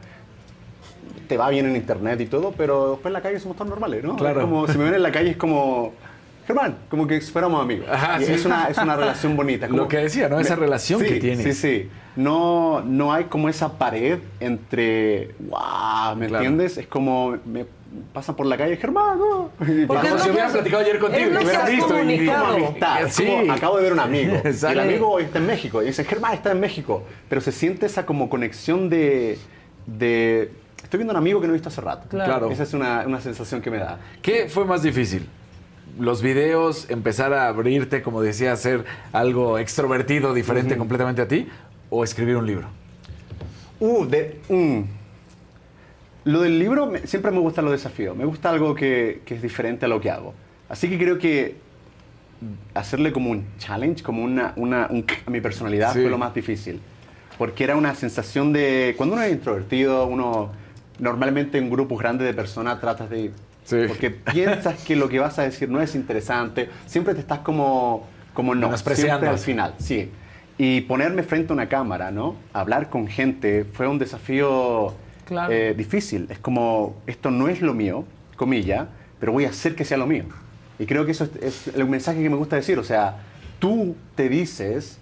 Te 1.28 1.38
va 1.38 1.48
bien 1.48 1.64
en 1.66 1.76
internet 1.76 2.20
y 2.20 2.26
todo, 2.26 2.52
pero 2.56 2.90
después 2.92 3.06
en 3.06 3.12
la 3.14 3.22
calle 3.22 3.38
somos 3.40 3.56
tan 3.56 3.68
normales, 3.68 4.04
¿no? 4.04 4.16
Claro. 4.16 4.40
Es 4.40 4.46
como, 4.46 4.66
si 4.68 4.76
me 4.76 4.84
ven 4.84 4.94
en 4.94 5.02
la 5.02 5.12
calle 5.12 5.30
es 5.30 5.36
como... 5.36 5.92
Germán, 6.46 6.76
como 6.88 7.06
que 7.06 7.20
fuéramos 7.20 7.62
amigos. 7.62 7.86
Ajá, 7.90 8.20
Y 8.20 8.26
sí. 8.26 8.32
es, 8.34 8.44
una, 8.44 8.66
es 8.66 8.78
una 8.78 8.96
relación 8.96 9.36
bonita. 9.36 9.66
Lo 9.68 9.88
que 9.88 9.98
decía, 9.98 10.28
¿no? 10.28 10.38
Esa 10.40 10.56
relación 10.56 11.00
Sí, 11.00 11.06
que 11.06 11.14
tienes. 11.20 11.44
Sí, 11.44 11.52
sí. 11.54 11.90
No, 12.16 12.80
no 12.82 13.12
hay 13.12 13.24
como 13.24 13.48
esa 13.48 13.76
pared 13.78 14.18
entre... 14.40 15.34
¡Wow! 15.40 16.16
¿Me 16.16 16.26
Claro. 16.28 16.44
entiendes? 16.44 16.76
Es 16.78 16.86
como... 16.86 17.36
Me 17.44 17.64
pasan 18.12 18.34
por 18.36 18.46
la 18.46 18.56
calle, 18.56 18.76
Germán, 18.76 19.18
¿no? 19.18 19.50
Porque 19.58 19.86
como 19.86 20.18
si 20.18 20.30
has- 20.38 20.52
platicado 20.52 20.82
ayer 20.82 20.98
contigo 20.98 21.22
es 21.24 21.28
y 21.28 21.32
lo 21.32 21.38
te 21.38 21.44
que 21.44 21.44
hubieran 21.50 21.66
has 21.66 21.70
visto. 21.70 22.02
Y 22.12 22.26
como 22.26 22.44
amistad. 22.66 22.98
Sí. 23.08 23.24
como, 23.26 23.52
acabo 23.52 23.76
de 23.78 23.82
ver 23.84 23.92
un 23.94 24.00
amigo. 24.00 24.34
Y 24.44 24.66
el 24.72 24.80
amigo 24.80 25.08
hoy 25.10 25.24
está 25.24 25.38
en 25.38 25.46
México. 25.46 25.82
Y 25.82 25.86
dice, 25.86 26.04
Germán 26.04 26.34
está 26.34 26.52
en 26.52 26.60
México. 26.60 27.04
Pero 27.28 27.40
se 27.40 27.52
siente 27.52 27.86
esa 27.86 28.04
como 28.06 28.28
conexión 28.28 28.88
de... 28.90 29.38
de 29.86 30.50
estoy 30.82 30.98
viendo 30.98 31.12
a 31.12 31.14
un 31.14 31.18
amigo 31.18 31.40
que 31.40 31.46
no 31.46 31.52
he 31.52 31.56
visto 31.56 31.68
hace 31.68 31.80
rato. 31.80 32.06
Claro. 32.08 32.30
Claro. 32.30 32.50
Esa 32.50 32.62
es 32.64 32.74
una, 32.74 33.04
una 33.06 33.20
sensación 33.20 33.60
que 33.62 33.70
me 33.70 33.78
da. 33.78 33.98
¿Qué 34.22 34.48
fue 34.48 34.64
más 34.64 34.82
difícil? 34.82 35.26
Los 35.98 36.22
videos, 36.22 36.90
empezar 36.90 37.32
a 37.32 37.46
abrirte, 37.48 38.02
como 38.02 38.20
decía, 38.20 38.52
hacer 38.52 38.84
algo 39.12 39.58
extrovertido, 39.58 40.34
diferente 40.34 40.76
completamente 40.76 41.22
a 41.22 41.28
ti, 41.28 41.46
o 41.90 42.02
escribir 42.02 42.36
un 42.36 42.46
libro. 42.46 42.66
Uh, 43.80 44.04
de, 44.06 44.40
mm. 44.48 44.80
Lo 46.24 46.40
del 46.40 46.58
libro 46.58 46.86
me- 46.86 47.06
siempre 47.06 47.30
me 47.30 47.38
gustan 47.38 47.64
los 47.66 47.72
desafíos. 47.72 48.16
Me 48.16 48.24
gusta 48.24 48.50
algo 48.50 48.74
que, 48.74 49.22
que 49.24 49.34
es 49.34 49.42
diferente 49.42 49.84
a 49.84 49.88
lo 49.88 50.00
que 50.00 50.10
hago. 50.10 50.34
Así 50.68 50.88
que 50.88 50.98
creo 50.98 51.18
que 51.18 51.56
hacerle 52.74 53.12
como 53.12 53.30
un 53.30 53.44
challenge, 53.58 54.02
como 54.02 54.24
una, 54.24 54.52
una- 54.56 54.88
un 54.90 55.04
a 55.26 55.30
mi 55.30 55.40
personalidad 55.40 55.92
Sí. 55.92 56.00
fue 56.00 56.10
lo 56.10 56.18
más 56.18 56.34
difícil. 56.34 56.80
Porque 57.38 57.64
era 57.64 57.76
una 57.76 57.94
sensación 57.94 58.52
de... 58.52 58.94
Cuando 58.96 59.14
uno 59.16 59.24
es 59.24 59.32
introvertido, 59.32 60.06
uno 60.06 60.50
normalmente 60.98 61.58
en 61.58 61.68
grupos 61.70 61.98
grandes 61.98 62.26
de 62.26 62.34
personas 62.34 62.80
tratas 62.80 63.10
de... 63.10 63.30
Porque 63.88 64.10
piensas 64.10 64.82
que 64.84 64.94
lo 64.96 65.08
que 65.08 65.18
vas 65.18 65.38
a 65.38 65.42
decir 65.42 65.68
no 65.68 65.80
es 65.80 65.94
interesante. 65.94 66.68
Siempre 66.86 67.14
te 67.14 67.20
estás 67.20 67.40
como... 67.40 68.06
Como 68.34 68.54
no. 68.54 68.76
Siempre 68.76 69.28
al 69.28 69.38
final, 69.38 69.74
sí. 69.78 70.10
Y 70.58 70.82
ponerme 70.82 71.22
frente 71.22 71.52
a 71.52 71.54
una 71.54 71.68
cámara, 71.68 72.10
¿no? 72.10 72.36
Hablar 72.52 72.90
con 72.90 73.06
gente 73.06 73.64
fue 73.64 73.86
un 73.88 73.98
desafío 73.98 74.94
Claro. 75.24 75.52
eh, 75.52 75.74
difícil. 75.76 76.26
Es 76.28 76.38
como, 76.38 76.96
esto 77.06 77.30
no 77.30 77.48
es 77.48 77.62
lo 77.62 77.74
mío, 77.74 78.04
comilla, 78.36 78.88
pero 79.20 79.32
voy 79.32 79.44
a 79.46 79.50
hacer 79.50 79.74
que 79.74 79.84
sea 79.84 79.96
lo 79.96 80.06
mío. 80.06 80.24
Y 80.78 80.86
creo 80.86 81.06
que 81.06 81.12
eso 81.12 81.24
es, 81.40 81.66
es 81.68 81.74
el 81.74 81.86
mensaje 81.86 82.22
que 82.22 82.28
me 82.28 82.36
gusta 82.36 82.56
decir. 82.56 82.78
O 82.78 82.84
sea, 82.84 83.18
tú 83.58 83.96
te 84.16 84.28
dices 84.28 84.98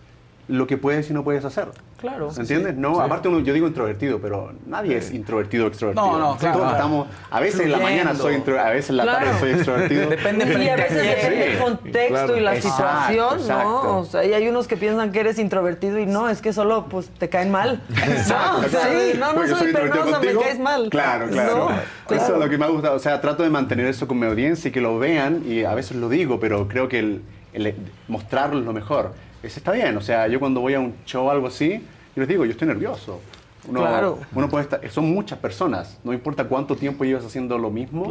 lo 0.48 0.66
que 0.66 0.76
puedes 0.76 1.08
y 1.08 1.14
no 1.14 1.22
puedes 1.24 1.44
hacer. 1.44 1.68
Claro. 1.98 2.30
¿Entiendes? 2.36 2.74
No, 2.74 2.96
Sí. 2.96 3.00
aparte 3.00 3.28
uno- 3.28 3.38
yo 3.40 3.54
digo 3.54 3.68
introvertido, 3.68 4.18
pero 4.20 4.52
nadie 4.66 4.96
es 4.96 5.12
introvertido 5.12 5.66
o 5.66 5.68
extrovertido. 5.68 6.04
No, 6.04 6.18
no, 6.18 6.36
claro. 6.36 6.58
Todos 6.58 6.72
estamos, 6.72 7.06
a 7.30 7.38
veces 7.40 7.60
en 7.60 7.70
la 7.70 7.78
mañana 7.78 8.10
Fluyendo. 8.10 8.22
soy 8.24 8.34
introvertido, 8.34 8.68
a 8.68 8.74
veces 8.74 8.90
en 8.90 8.96
la 8.96 9.04
tarde 9.06 9.22
Claro. 9.22 9.38
soy 9.38 9.50
extrovertido. 9.52 10.10
Depende 10.10 10.44
Y 10.64 10.68
a 10.68 10.76
veces 10.76 10.96
depende 10.96 11.46
el 11.46 11.52
Sí, 11.52 11.62
contexto 11.62 12.08
claro. 12.08 12.36
y 12.36 12.40
la 12.40 12.56
Exacto, 12.56 12.76
situación, 12.76 13.38
exacto. 13.38 13.64
¿no? 13.84 13.98
O 14.00 14.04
sea, 14.04 14.24
y 14.24 14.32
hay 14.34 14.48
unos 14.48 14.66
que 14.66 14.76
piensan 14.76 15.12
que 15.12 15.20
eres 15.20 15.38
introvertido 15.38 15.98
y 16.00 16.06
no, 16.06 16.28
es 16.28 16.42
que 16.42 16.52
solo 16.52 16.86
pues 16.90 17.08
te 17.10 17.28
caen 17.28 17.52
mal. 17.52 17.80
Exacto, 18.04 18.62
no, 18.62 18.66
o 18.66 18.68
sea, 18.68 18.80
sí, 18.90 19.12
no, 19.18 19.26
no 19.28 19.34
porque 19.34 19.50
soy 19.50 19.72
penosa, 19.72 20.18
me 20.20 20.34
caes 20.34 20.58
mal. 20.58 20.88
Claro, 20.90 21.28
claro. 21.28 21.68
No, 22.10 22.16
Eso 22.16 22.34
es 22.34 22.38
lo 22.40 22.50
que 22.50 22.58
me 22.58 22.66
gusta. 22.66 22.90
O 22.92 22.98
sea, 22.98 23.20
trato 23.20 23.44
de 23.44 23.50
mantener 23.50 23.86
eso 23.86 24.08
con 24.08 24.18
mi 24.18 24.26
audiencia 24.26 24.68
y 24.68 24.72
que 24.72 24.80
lo 24.80 24.98
vean 24.98 25.44
y 25.46 25.62
a 25.62 25.74
veces 25.74 25.96
lo 25.96 26.08
digo, 26.08 26.40
pero 26.40 26.66
creo 26.66 26.88
que 26.88 26.98
el, 26.98 27.22
el 27.52 27.74
mostrarlo 28.08 28.58
es 28.58 28.64
lo 28.66 28.72
mejor. 28.72 29.12
Eso 29.42 29.58
está 29.58 29.72
bien. 29.72 29.96
O 29.96 30.00
sea, 30.00 30.26
yo 30.28 30.38
cuando 30.40 30.60
voy 30.60 30.74
a 30.74 30.80
un 30.80 30.94
show 31.04 31.26
o 31.26 31.30
algo 31.30 31.46
así, 31.48 31.72
yo 32.14 32.20
les 32.20 32.28
digo, 32.28 32.44
yo 32.44 32.52
estoy 32.52 32.68
nervioso. 32.68 33.20
Uno, 33.68 33.80
Claro. 33.80 34.18
uno 34.34 34.48
puede 34.48 34.64
estar, 34.64 34.90
son 34.90 35.12
muchas 35.12 35.38
personas, 35.38 35.96
no 36.02 36.12
importa 36.12 36.44
cuánto 36.44 36.74
tiempo 36.74 37.04
llevas 37.04 37.24
haciendo 37.24 37.56
lo 37.58 37.70
mismo, 37.70 38.10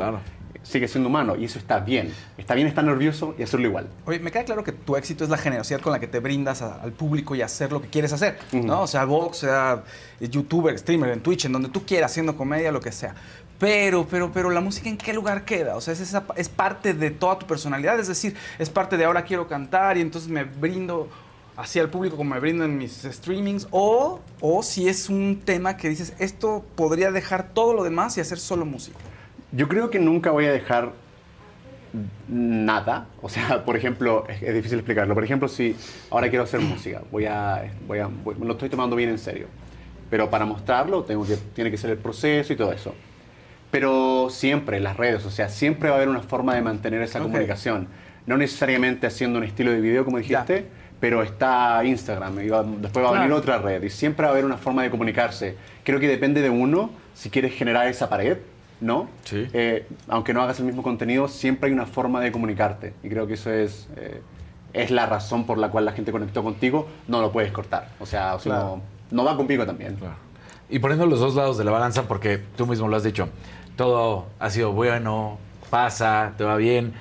sigue 0.63 0.87
siendo 0.87 1.09
humano 1.09 1.35
y 1.35 1.43
eso 1.43 1.59
está 1.59 1.79
bien. 1.79 2.13
Está 2.37 2.53
bien 2.55 2.67
estar 2.67 2.83
nervioso 2.85 3.35
y 3.37 3.43
hacerlo 3.43 3.67
igual. 3.67 3.87
Oye, 4.05 4.19
me 4.19 4.31
queda 4.31 4.45
claro 4.45 4.63
que 4.63 4.71
tu 4.71 4.95
éxito 4.95 5.25
es 5.25 5.29
la 5.29 5.35
generosidad 5.37 5.81
con 5.81 5.91
la 5.91 5.99
que 5.99 6.07
te 6.07 6.19
brindas 6.19 6.61
a- 6.61 6.75
al 6.81 6.93
público 6.93 7.35
y 7.35 7.41
hacer 7.41 7.71
lo 7.73 7.81
que 7.81 7.89
quieres 7.89 8.13
hacer, 8.13 8.37
¿no? 8.53 8.83
O 8.83 8.87
sea, 8.87 9.03
box, 9.03 9.39
sea 9.39 9.83
youtuber, 10.21 10.77
streamer, 10.79 11.09
en 11.11 11.19
Twitch, 11.19 11.43
en 11.45 11.51
donde 11.51 11.67
tú 11.67 11.83
quieras, 11.85 12.11
haciendo 12.11 12.37
comedia, 12.37 12.71
lo 12.71 12.79
que 12.79 12.91
sea. 12.93 13.13
Pero, 13.59 14.07
pero, 14.09 14.31
pero 14.31 14.49
la 14.51 14.61
música 14.61 14.87
en 14.89 14.97
qué 14.97 15.13
lugar 15.13 15.43
queda? 15.45 15.75
O 15.75 15.81
sea, 15.81 15.93
es, 15.93 15.99
esa- 15.99 16.23
es 16.35 16.47
parte 16.49 16.93
de 16.93 17.11
toda 17.11 17.37
tu 17.37 17.45
personalidad, 17.45 17.99
es 17.99 18.07
decir, 18.07 18.35
es 18.57 18.69
parte 18.69 18.95
de 18.97 19.03
ahora 19.05 19.23
quiero 19.23 19.47
cantar 19.47 19.97
y 19.97 20.01
entonces 20.01 20.29
me 20.29 20.43
brindo 20.45 21.09
hacia 21.57 21.81
el 21.81 21.89
público 21.89 22.17
como 22.17 22.33
me 22.33 22.39
brindo 22.39 22.63
en 22.65 22.77
mis 22.77 23.03
streamings, 23.03 23.67
o, 23.71 24.19
o 24.39 24.63
si 24.63 24.87
es 24.87 25.09
un 25.09 25.41
tema 25.43 25.77
que 25.77 25.89
dices, 25.89 26.13
esto 26.19 26.65
podría 26.75 27.11
dejar 27.11 27.49
todo 27.53 27.73
lo 27.73 27.83
demás 27.83 28.17
y 28.17 28.21
hacer 28.21 28.39
solo 28.39 28.65
música. 28.65 28.97
Yo 29.51 29.67
creo 29.67 29.89
que 29.89 29.99
nunca 29.99 30.31
voy 30.31 30.45
a 30.45 30.51
dejar 30.51 30.93
nada. 32.27 33.07
O 33.21 33.29
sea, 33.29 33.63
por 33.65 33.75
ejemplo, 33.75 34.25
es, 34.27 34.41
es 34.41 34.53
difícil 34.53 34.79
explicarlo. 34.79 35.13
Por 35.13 35.23
ejemplo, 35.23 35.47
si 35.47 35.75
ahora 36.09 36.29
quiero 36.29 36.43
hacer 36.43 36.61
música, 36.61 37.01
voy 37.11 37.25
a, 37.25 37.71
voy 37.87 37.99
a, 37.99 38.07
voy- 38.07 38.35
lo 38.41 38.53
estoy 38.53 38.69
tomando 38.69 38.95
bien 38.95 39.09
en 39.09 39.19
serio. 39.19 39.47
Pero 40.09 40.29
para 40.29 40.45
mostrarlo 40.45 41.03
tengo 41.03 41.25
que, 41.25 41.37
tiene 41.53 41.71
que 41.71 41.77
ser 41.77 41.89
el 41.91 41.97
proceso 41.97 42.51
y 42.53 42.55
todo 42.55 42.71
eso. 42.73 42.93
Pero 43.71 44.27
siempre 44.29 44.79
las 44.81 44.97
redes, 44.97 45.25
o 45.25 45.29
sea, 45.31 45.47
siempre 45.47 45.89
va 45.89 45.95
a 45.95 45.97
haber 45.97 46.09
una 46.09 46.21
forma 46.21 46.53
de 46.55 46.61
mantener 46.61 47.01
esa 47.01 47.19
Ok. 47.19 47.25
comunicación. 47.25 47.87
No 48.25 48.37
necesariamente 48.37 49.07
haciendo 49.07 49.39
un 49.39 49.45
estilo 49.45 49.71
de 49.71 49.79
video, 49.79 50.03
como 50.03 50.17
dijiste, 50.17 50.65
pero 51.01 51.21
está 51.23 51.83
Instagram, 51.83 52.39
y 52.39 52.47
va- 52.49 52.63
después 52.63 53.03
va 53.03 53.09
a 53.09 53.13
venir 53.13 53.27
Claro. 53.27 53.41
otra 53.41 53.57
red, 53.57 53.83
y 53.83 53.89
siempre 53.89 54.23
va 54.23 54.29
a 54.29 54.31
haber 54.31 54.45
una 54.45 54.57
forma 54.57 54.83
de 54.83 54.89
comunicarse. 54.89 55.57
Creo 55.83 55.99
que 55.99 56.07
depende 56.07 56.41
de 56.41 56.49
uno 56.49 56.91
si 57.13 57.29
quieres 57.29 57.53
generar 57.53 57.87
esa 57.87 58.07
pared, 58.07 58.37
¿no? 58.79 59.09
Eh, 59.31 59.85
aunque 60.07 60.33
no 60.33 60.41
hagas 60.41 60.59
el 60.59 60.65
mismo 60.65 60.81
contenido, 60.83 61.27
siempre 61.27 61.67
hay 61.67 61.73
una 61.73 61.85
forma 61.87 62.21
de 62.21 62.31
comunicarte. 62.31 62.93
Y 63.03 63.09
creo 63.09 63.27
que 63.27 63.33
eso 63.33 63.51
es, 63.51 63.89
eh, 63.97 64.21
es 64.73 64.91
la 64.91 65.05
razón 65.07 65.45
por 65.45 65.57
la 65.57 65.69
cual 65.69 65.85
la 65.85 65.91
gente 65.91 66.11
conectó 66.11 66.43
contigo, 66.43 66.87
no 67.07 67.19
lo 67.19 67.31
puedes 67.31 67.51
cortar. 67.51 67.89
O 67.99 68.05
sea, 68.05 68.35
o 68.35 68.39
si 68.39 68.49
Claro. 68.49 68.79
no, 69.09 69.17
no 69.17 69.23
va 69.25 69.35
conmigo 69.35 69.65
también. 69.65 69.97
Y 70.69 70.79
poniendo 70.79 71.05
los 71.05 71.19
dos 71.19 71.35
lados 71.35 71.57
de 71.57 71.63
la 71.65 71.71
balanza, 71.71 72.03
porque 72.07 72.39
tú 72.55 72.65
mismo 72.67 72.87
lo 72.87 72.95
has 72.95 73.03
dicho, 73.03 73.27
todo 73.75 74.27
ha 74.39 74.49
sido 74.49 74.71
bueno, 74.71 75.37
pasa, 75.69 76.33
te 76.37 76.43
va 76.43 76.55
bien. 76.57 76.93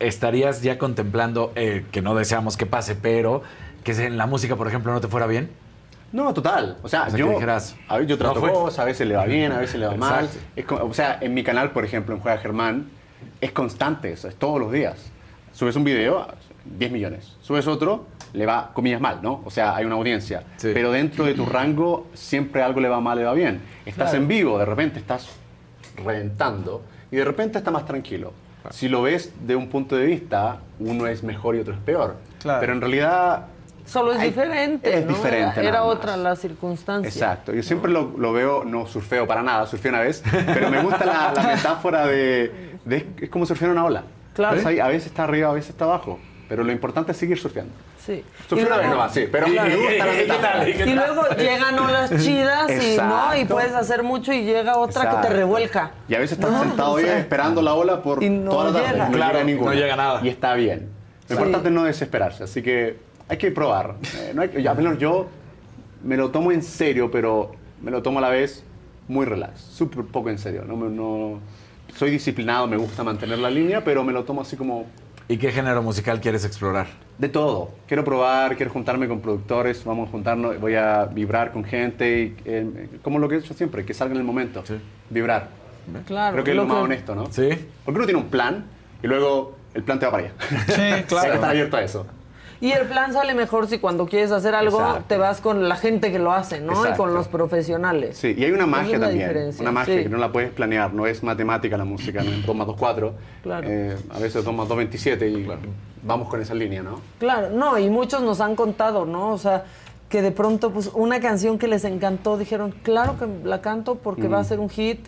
¿Estarías 0.00 0.62
ya 0.62 0.78
contemplando, 0.78 1.52
eh, 1.54 1.84
que 1.92 2.02
no 2.02 2.14
deseamos 2.14 2.56
que 2.56 2.66
pase, 2.66 2.94
pero 2.96 3.42
que 3.84 3.92
en 3.92 4.16
la 4.18 4.26
música, 4.26 4.56
por 4.56 4.66
ejemplo, 4.66 4.92
no 4.92 5.00
te 5.00 5.08
fuera 5.08 5.26
bien? 5.26 5.50
No, 6.12 6.34
total. 6.34 6.78
O 6.82 6.88
sea, 6.88 7.04
O 7.04 7.10
sea, 7.10 7.18
yo, 7.18 7.28
dijeras, 7.28 7.76
a 7.86 7.98
ver, 7.98 8.06
yo 8.06 8.18
trato 8.18 8.40
no 8.44 8.52
cosas, 8.52 8.80
a 8.80 8.84
veces 8.84 9.06
le 9.06 9.14
va 9.14 9.26
bien, 9.26 9.52
a 9.52 9.58
veces 9.58 9.78
le 9.78 9.86
va 9.86 9.94
mal. 9.94 10.28
Es 10.56 10.64
o 10.68 10.92
sea, 10.92 11.18
en 11.20 11.34
mi 11.34 11.44
canal, 11.44 11.70
por 11.70 11.84
ejemplo, 11.84 12.14
en 12.14 12.20
Juega 12.20 12.38
Germán, 12.38 12.88
es 13.40 13.52
constante 13.52 14.12
eso, 14.12 14.26
es 14.26 14.34
todos 14.36 14.58
los 14.58 14.72
días. 14.72 15.10
Subes 15.52 15.76
un 15.76 15.84
video, 15.84 16.26
10 16.64 16.90
millones. 16.90 17.36
Subes 17.42 17.66
otro, 17.66 18.06
le 18.32 18.46
va, 18.46 18.70
comillas, 18.72 19.00
mal, 19.00 19.20
¿no? 19.22 19.42
O 19.44 19.50
sea, 19.50 19.76
hay 19.76 19.84
una 19.84 19.94
audiencia. 19.96 20.42
Pero 20.60 20.90
dentro 20.90 21.24
de 21.24 21.34
tu 21.34 21.44
rango, 21.46 22.08
siempre 22.14 22.62
algo 22.62 22.80
le 22.80 22.88
va 22.88 23.00
mal, 23.00 23.18
le 23.18 23.24
va 23.24 23.34
bien. 23.34 23.60
Estás 23.84 24.10
Claro. 24.10 24.22
en 24.22 24.28
vivo, 24.28 24.58
de 24.58 24.64
repente 24.64 24.98
estás 24.98 25.28
reventando 26.04 26.82
y 27.10 27.16
de 27.16 27.24
repente 27.24 27.58
está 27.58 27.70
más 27.70 27.84
tranquilo. 27.84 28.32
Si 28.70 28.88
lo 28.88 29.02
ves 29.02 29.32
de 29.46 29.56
un 29.56 29.68
punto 29.68 29.96
de 29.96 30.04
vista, 30.06 30.58
uno 30.78 31.06
es 31.06 31.22
mejor 31.22 31.56
y 31.56 31.60
otro 31.60 31.74
es 31.74 31.80
peor. 31.80 32.16
Pero 32.42 32.72
en 32.72 32.80
realidad 32.80 33.46
Solo 33.86 34.12
es 34.12 34.20
Hay- 34.20 34.28
diferente, 34.28 34.98
es 34.98 35.04
¿no? 35.06 35.14
diferente 35.14 35.58
Era, 35.60 35.68
era 35.68 35.82
otra 35.84 36.16
la 36.16 36.36
circunstancia. 36.36 37.08
Exacto. 37.08 37.52
Yo 37.52 37.62
siempre 37.62 37.90
lo, 37.90 38.12
lo 38.18 38.32
veo, 38.32 38.62
no 38.64 38.86
surfeo 38.86 39.26
para 39.26 39.42
nada, 39.42 39.66
surfeo 39.66 39.90
una 39.90 40.00
vez, 40.02 40.22
pero 40.46 40.70
me 40.70 40.80
gusta 40.80 41.04
la, 41.04 41.32
la 41.34 41.42
metáfora 41.42 42.06
de, 42.06 42.76
de- 42.84 43.06
Es 43.20 43.28
como 43.30 43.46
surfear 43.46 43.70
una 43.72 43.84
ola. 43.84 44.04
Claro. 44.34 44.60
Ahí 44.64 44.78
a 44.78 44.86
veces 44.86 45.06
está 45.06 45.24
arriba, 45.24 45.48
a 45.48 45.52
veces 45.54 45.70
está 45.70 45.86
abajo. 45.86 46.20
Pero 46.48 46.62
lo 46.62 46.70
importante 46.70 47.10
es 47.12 47.18
seguir 47.18 47.38
surfeando. 47.38 47.72
Sí. 48.04 48.24
Y 48.50 48.60
una 48.62 48.78
vez 48.78 48.88
nomás, 48.88 49.12
sí, 49.12 49.28
pero 49.30 49.46
Claro. 49.46 49.68
me 49.68 49.76
gusta 49.76 50.06
la 50.06 50.12
metáfora. 50.14 50.68
Y 50.68 50.94
luego 50.94 51.22
llegan 51.36 51.78
olas 51.78 52.10
chidas 52.22 52.70
y, 52.70 52.96
¿no? 52.96 53.36
y 53.36 53.44
puedes 53.44 53.72
hacer 53.74 54.02
mucho 54.02 54.32
y 54.32 54.42
llega 54.42 54.76
otra 54.78 55.02
que 55.02 55.06
Exacto. 55.08 55.28
te 55.28 55.34
revuelca. 55.34 55.90
Y 56.08 56.14
a 56.14 56.18
veces 56.18 56.38
estás 56.38 56.50
No, 56.50 56.60
sentado 56.62 56.92
o 56.92 56.96
ahí 56.96 57.04
sea, 57.04 57.18
esperando 57.18 57.60
la 57.62 57.74
ola 57.74 58.02
por 58.02 58.22
y 58.22 58.30
no 58.30 58.50
toda 58.50 58.70
la 58.70 58.82
tarde. 58.82 58.98
No 58.98 59.10
Claro, 59.12 59.32
llega 59.34 59.44
ninguna. 59.44 59.70
no 59.74 59.76
llega 59.80 59.96
nada. 59.96 60.20
Y 60.22 60.28
está 60.28 60.54
bien. 60.54 60.88
Lo 61.28 61.36
Sí. 61.36 61.42
importante 61.42 61.68
es 61.68 61.74
no 61.74 61.84
desesperarse. 61.84 62.44
Así 62.44 62.62
que 62.62 62.98
hay 63.28 63.36
que 63.36 63.50
probar. 63.50 63.96
Eh, 64.16 64.32
no 64.34 64.42
hay 64.42 64.48
que- 64.48 64.66
al 64.68 64.76
menos 64.76 64.98
yo 64.98 65.28
me 66.02 66.16
lo 66.16 66.30
tomo 66.30 66.50
en 66.52 66.62
serio, 66.62 67.10
pero 67.10 67.52
me 67.82 67.90
lo 67.90 68.02
tomo 68.02 68.18
a 68.18 68.22
la 68.22 68.30
vez 68.30 68.64
muy 69.08 69.26
relax. 69.26 69.60
Súper 69.60 70.04
poco 70.06 70.30
en 70.30 70.38
serio. 70.38 70.64
No, 70.66 70.74
no- 70.76 71.38
soy 71.96 72.10
disciplinado, 72.10 72.66
me 72.66 72.76
gusta 72.76 73.02
mantener 73.04 73.38
la 73.38 73.50
línea, 73.50 73.84
pero 73.84 74.02
me 74.04 74.12
lo 74.12 74.24
tomo 74.24 74.40
así 74.40 74.56
como 74.56 74.86
¿Y 75.30 75.38
qué 75.38 75.52
género 75.52 75.80
musical 75.80 76.20
quieres 76.20 76.44
explorar? 76.44 76.88
De 77.18 77.28
todo. 77.28 77.70
Quiero 77.86 78.02
probar, 78.02 78.56
quiero 78.56 78.72
juntarme 78.72 79.06
con 79.06 79.20
productores, 79.20 79.84
vamos 79.84 80.08
a 80.08 80.10
juntarnos, 80.10 80.60
voy 80.60 80.74
a 80.74 81.04
vibrar 81.04 81.52
con 81.52 81.62
gente, 81.62 82.20
y, 82.20 82.36
eh, 82.44 82.88
como 83.00 83.20
lo 83.20 83.28
que 83.28 83.36
he 83.36 83.38
hecho 83.38 83.54
siempre, 83.54 83.84
que 83.84 83.94
salga 83.94 84.12
en 84.14 84.18
el 84.18 84.24
momento. 84.26 84.64
Vibrar. 85.08 85.46
Claro. 86.04 86.32
Creo 86.32 86.44
que 86.44 86.50
es 86.50 86.56
lo 86.56 86.62
lo 86.64 86.68
más 86.68 86.78
que- 86.78 86.82
honesto, 86.82 87.14
¿no? 87.14 87.26
Sí. 87.30 87.48
Porque 87.84 87.98
uno 87.98 88.06
tiene 88.06 88.20
un 88.20 88.26
plan 88.28 88.64
y 89.04 89.06
luego 89.06 89.56
el 89.72 89.84
plan 89.84 90.00
te 90.00 90.06
va 90.06 90.10
para 90.10 90.24
allá. 90.24 90.32
Sí, 90.66 90.72
Hay 90.82 91.02
que 91.04 91.14
estar 91.14 91.44
abierto 91.44 91.76
a 91.76 91.82
eso. 91.84 92.06
Y 92.62 92.72
el 92.72 92.86
plan 92.88 93.12
sale 93.12 93.32
mejor 93.34 93.68
si 93.68 93.78
cuando 93.78 94.04
quieres 94.06 94.30
hacer 94.32 94.54
algo 94.54 94.78
Exacto. 94.80 95.04
te 95.08 95.16
vas 95.16 95.40
con 95.40 95.66
la 95.68 95.76
gente 95.76 96.12
que 96.12 96.18
lo 96.18 96.30
hace, 96.32 96.60
¿no? 96.60 96.86
Y 96.86 96.92
con 96.92 97.14
los 97.14 97.26
profesionales. 97.28 98.18
Sí, 98.18 98.34
y 98.36 98.44
hay 98.44 98.50
una 98.52 98.66
magia 98.66 98.96
es 98.96 99.00
también. 99.00 99.28
diferencia, 99.28 99.62
Una 99.62 99.72
magia 99.72 99.96
sí. 99.96 100.02
que 100.02 100.08
no 100.10 100.18
la 100.18 100.30
puedes 100.30 100.50
planear, 100.50 100.92
no 100.92 101.06
es 101.06 101.22
matemática 101.22 101.78
la 101.78 101.86
música, 101.86 102.22
no 102.22 102.30
es 102.30 102.44
2 102.44 102.54
más 102.56 102.66
2, 102.66 102.76
4. 102.78 103.14
Claro. 103.42 103.66
Eh, 103.70 103.96
a 104.10 104.18
veces 104.18 104.44
2 104.44 104.54
más 104.54 104.68
2, 104.68 104.76
27 104.76 105.28
y 105.28 105.48
vamos 106.02 106.28
con 106.28 106.42
esa 106.42 106.54
línea, 106.54 106.82
¿no? 106.82 107.00
Claro, 107.18 107.48
no, 107.50 107.78
y 107.78 107.88
muchos 107.88 108.20
nos 108.22 108.40
han 108.42 108.54
contado, 108.56 109.06
¿no? 109.06 109.30
O 109.32 109.38
sea, 109.38 109.64
que 110.10 110.20
de 110.20 110.30
pronto, 110.32 110.70
pues, 110.70 110.90
una 110.92 111.20
canción 111.20 111.58
que 111.58 111.66
les 111.66 111.84
encantó, 111.84 112.36
dijeron, 112.36 112.74
claro 112.82 113.16
que 113.18 113.26
la 113.48 113.62
canto 113.62 113.94
porque 113.94 114.28
va 114.28 114.38
a 114.40 114.44
ser 114.44 114.60
un 114.60 114.68
hit 114.68 115.06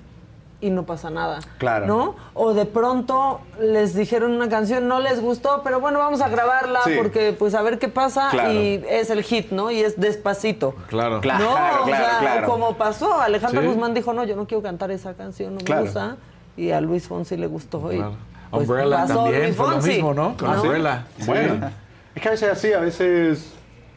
y 0.63 0.71
no 0.71 0.85
pasa 0.87 1.11
nada. 1.11 1.41
Claro. 1.59 1.87
¿No? 1.87 2.17
O 2.35 2.55
de 2.55 2.65
pronto 2.67 3.41
les 3.61 3.95
dijeron 3.95 4.31
una 4.31 4.49
canción, 4.49 4.87
no 4.89 5.01
les 5.01 5.21
gustó, 5.21 5.61
pero 5.65 5.81
bueno, 5.81 5.99
vamos 5.99 6.21
a 6.23 6.29
grabarla 6.29 6.81
Sí. 6.85 6.93
porque, 6.97 7.35
pues, 7.37 7.55
a 7.55 7.63
ver 7.63 7.79
qué 7.81 7.89
pasa 7.89 8.29
Claro. 8.31 8.53
y 8.53 8.83
es 8.89 9.11
el 9.11 9.25
hit, 9.25 9.51
¿no? 9.51 9.71
Y 9.73 9.81
es 9.81 10.01
despacito. 10.01 10.75
Claro. 10.87 11.21
Claro, 11.21 11.45
no, 11.45 11.51
o 11.51 11.55
claro, 11.57 11.87
sea, 11.87 12.19
claro. 12.21 12.47
como 12.49 12.77
pasó, 12.77 13.21
Alejandra 13.21 13.61
Sí. 13.61 13.67
Guzmán 13.67 13.93
dijo, 13.93 14.13
no, 14.13 14.23
yo 14.25 14.37
no 14.37 14.47
quiero 14.47 14.63
cantar 14.63 14.91
esa 14.93 15.15
canción, 15.15 15.55
no 15.55 15.59
me 15.59 15.65
Claro. 15.65 15.83
gusta. 15.83 16.17
Y 16.57 16.71
a 16.71 16.81
Luis 16.81 17.09
Fonsi 17.09 17.37
le 17.37 17.49
gustó. 17.49 17.93
Y, 17.93 17.97
Claro. 17.97 18.15
pues, 18.53 18.69
Umbrella 18.69 18.97
pasó 18.99 19.15
también, 19.25 19.43
Luis 19.43 19.57
fue 19.57 19.67
lo 19.67 19.73
Fonsi, 19.73 19.89
mismo, 19.91 20.15
¿no? 20.15 20.37
Con 20.37 20.49
Umbrella. 20.61 21.07
Bueno, 21.27 21.71
es 22.15 22.23
que 22.23 22.29
a 22.29 22.31
veces 22.31 22.49
es 22.49 22.57
así, 22.59 22.73
a 22.73 22.79
veces 22.81 23.53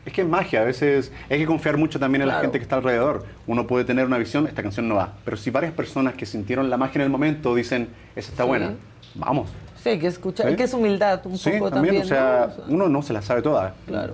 es 0.06 0.14
que 0.14 0.22
es 0.22 0.28
magia, 0.28 0.62
a 0.62 0.64
veces 0.66 1.12
hay 1.30 1.40
que 1.40 1.46
confiar 1.46 1.78
mucho 1.78 2.00
también 2.00 2.22
en 2.22 2.28
la 2.28 2.40
gente 2.42 2.58
que 2.60 2.64
está 2.64 2.76
alrededor. 2.76 3.26
Uno 3.48 3.66
puede 3.68 3.86
tener 3.86 4.06
una 4.06 4.18
visión, 4.18 4.46
esta 4.48 4.62
canción 4.62 4.88
no 4.88 4.96
va, 4.96 5.14
pero 5.26 5.36
si 5.38 5.50
varias 5.50 5.74
personas 5.74 6.14
que 6.14 6.26
sintieron 6.26 6.70
la 6.70 6.78
magia 6.78 7.00
en 7.00 7.04
el 7.06 7.10
momento 7.10 7.56
dicen, 7.56 7.90
esa 8.16 8.30
está 8.32 8.44
Sí. 8.44 8.48
buena, 8.50 8.74
vamos. 9.16 9.50
Sí, 9.84 10.00
que 10.00 10.08
escuchar, 10.08 10.50
Sí. 10.50 10.56
que 10.56 10.64
es 10.64 10.74
humildad 10.74 11.22
un 11.26 11.38
Sí, 11.38 11.52
poco 11.52 11.70
también, 11.72 12.02
también. 12.02 12.04
o 12.04 12.08
sea, 12.08 12.56
uno 12.70 12.90
no 12.90 13.02
se 13.04 13.14
la 13.14 13.22
sabe 13.22 13.42
toda. 13.44 13.76
Claro. 13.86 14.14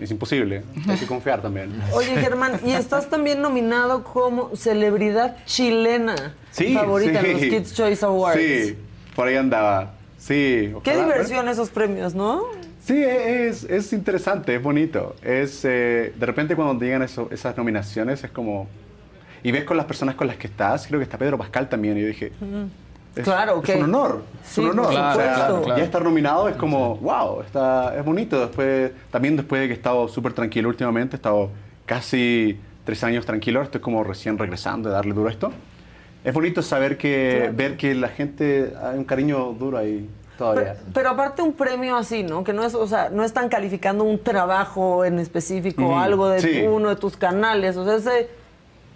Es 0.00 0.10
imposible, 0.10 0.62
hay 0.86 0.98
que 0.98 1.06
confiar 1.06 1.40
también. 1.40 1.72
Oye, 1.94 2.16
Germán, 2.16 2.60
y 2.66 2.72
estás 2.72 3.08
también 3.08 3.40
nominado 3.40 4.04
como 4.04 4.54
celebridad 4.54 5.36
chilena 5.46 6.34
Sí, 6.50 6.74
favorita 6.74 7.20
en 7.20 7.32
los 7.32 7.40
Kids 7.40 7.74
Choice 7.74 8.04
Awards. 8.04 8.38
Sí, 8.40 8.76
por 9.14 9.28
ahí 9.28 9.36
andaba. 9.36 9.92
Sí. 10.18 10.72
Qué 10.82 10.90
ojalá, 10.92 11.04
diversión 11.04 11.48
esos 11.48 11.70
premios, 11.70 12.14
¿no? 12.14 12.42
Sí, 12.86 13.02
es, 13.02 13.64
es 13.64 13.92
interesante, 13.92 14.54
es 14.54 14.62
bonito. 14.62 15.16
Es, 15.22 15.64
eh, 15.64 16.12
de 16.16 16.26
repente 16.26 16.54
cuando 16.54 16.78
te 16.78 16.84
llegan 16.84 17.02
eso- 17.02 17.28
esas 17.32 17.56
nominaciones 17.56 18.22
es 18.22 18.30
como... 18.30 18.68
Y 19.42 19.50
ves 19.50 19.64
con 19.64 19.76
las 19.76 19.86
personas 19.86 20.14
con 20.14 20.28
las 20.28 20.36
que 20.36 20.46
estás, 20.46 20.86
creo 20.86 21.00
que 21.00 21.04
está 21.04 21.18
Pedro 21.18 21.36
Pascal 21.36 21.68
también, 21.68 21.98
y 21.98 22.02
yo 22.02 22.06
dije... 22.06 22.32
Es, 23.16 23.24
Claro, 23.24 23.58
es 23.58 23.64
que- 23.64 23.74
un 23.76 23.84
honor, 23.84 24.22
es 24.42 24.48
Sí, 24.50 24.60
un 24.60 24.70
honor. 24.70 24.84
por 24.86 24.92
O 24.92 25.14
sea, 25.16 25.46
supuesto. 25.48 25.76
Ya 25.76 25.82
estar 25.84 26.02
nominado 26.04 26.48
es 26.48 26.54
como, 26.54 26.96
wow, 26.98 27.40
está, 27.40 27.96
es 27.98 28.04
bonito. 28.04 28.38
Después, 28.46 28.92
también 29.10 29.36
después 29.36 29.62
de 29.62 29.66
que 29.68 29.72
he 29.72 29.76
estado 29.76 30.06
súper 30.06 30.32
tranquilo 30.32 30.68
últimamente, 30.68 31.16
he 31.16 31.18
estado 31.18 31.50
casi 31.86 32.60
tres 32.84 33.02
años 33.02 33.26
tranquilo, 33.26 33.62
estoy 33.62 33.80
como 33.80 34.04
recién 34.04 34.38
regresando 34.38 34.90
de 34.90 34.94
darle 34.94 35.12
duro 35.12 35.28
a 35.28 35.32
esto. 35.32 35.50
Es 36.22 36.32
bonito 36.34 36.62
saber 36.62 36.98
que, 36.98 37.50
ver 37.54 37.76
que 37.76 37.94
la 37.96 38.08
gente, 38.08 38.72
hay 38.80 38.96
un 38.98 39.04
cariño 39.04 39.52
duro 39.58 39.78
ahí 39.78 40.08
todavía. 40.36 40.74
Pero, 40.74 40.78
pero 40.92 41.08
aparte 41.10 41.42
un 41.42 41.52
premio 41.52 41.96
así, 41.96 42.22
¿no? 42.22 42.44
Que 42.44 42.52
no 42.52 42.64
es, 42.64 42.74
o 42.74 42.86
sea, 42.86 43.08
no 43.10 43.24
están 43.24 43.48
calificando 43.48 44.04
un 44.04 44.18
trabajo 44.22 45.04
en 45.04 45.18
específico, 45.18 45.82
Ujú, 45.84 45.94
algo 45.96 46.28
de 46.28 46.40
sí. 46.40 46.62
uno 46.68 46.88
de 46.90 46.96
tus 46.96 47.16
canales, 47.16 47.76
o 47.76 47.84
sea, 47.84 47.96
ese, 47.96 48.28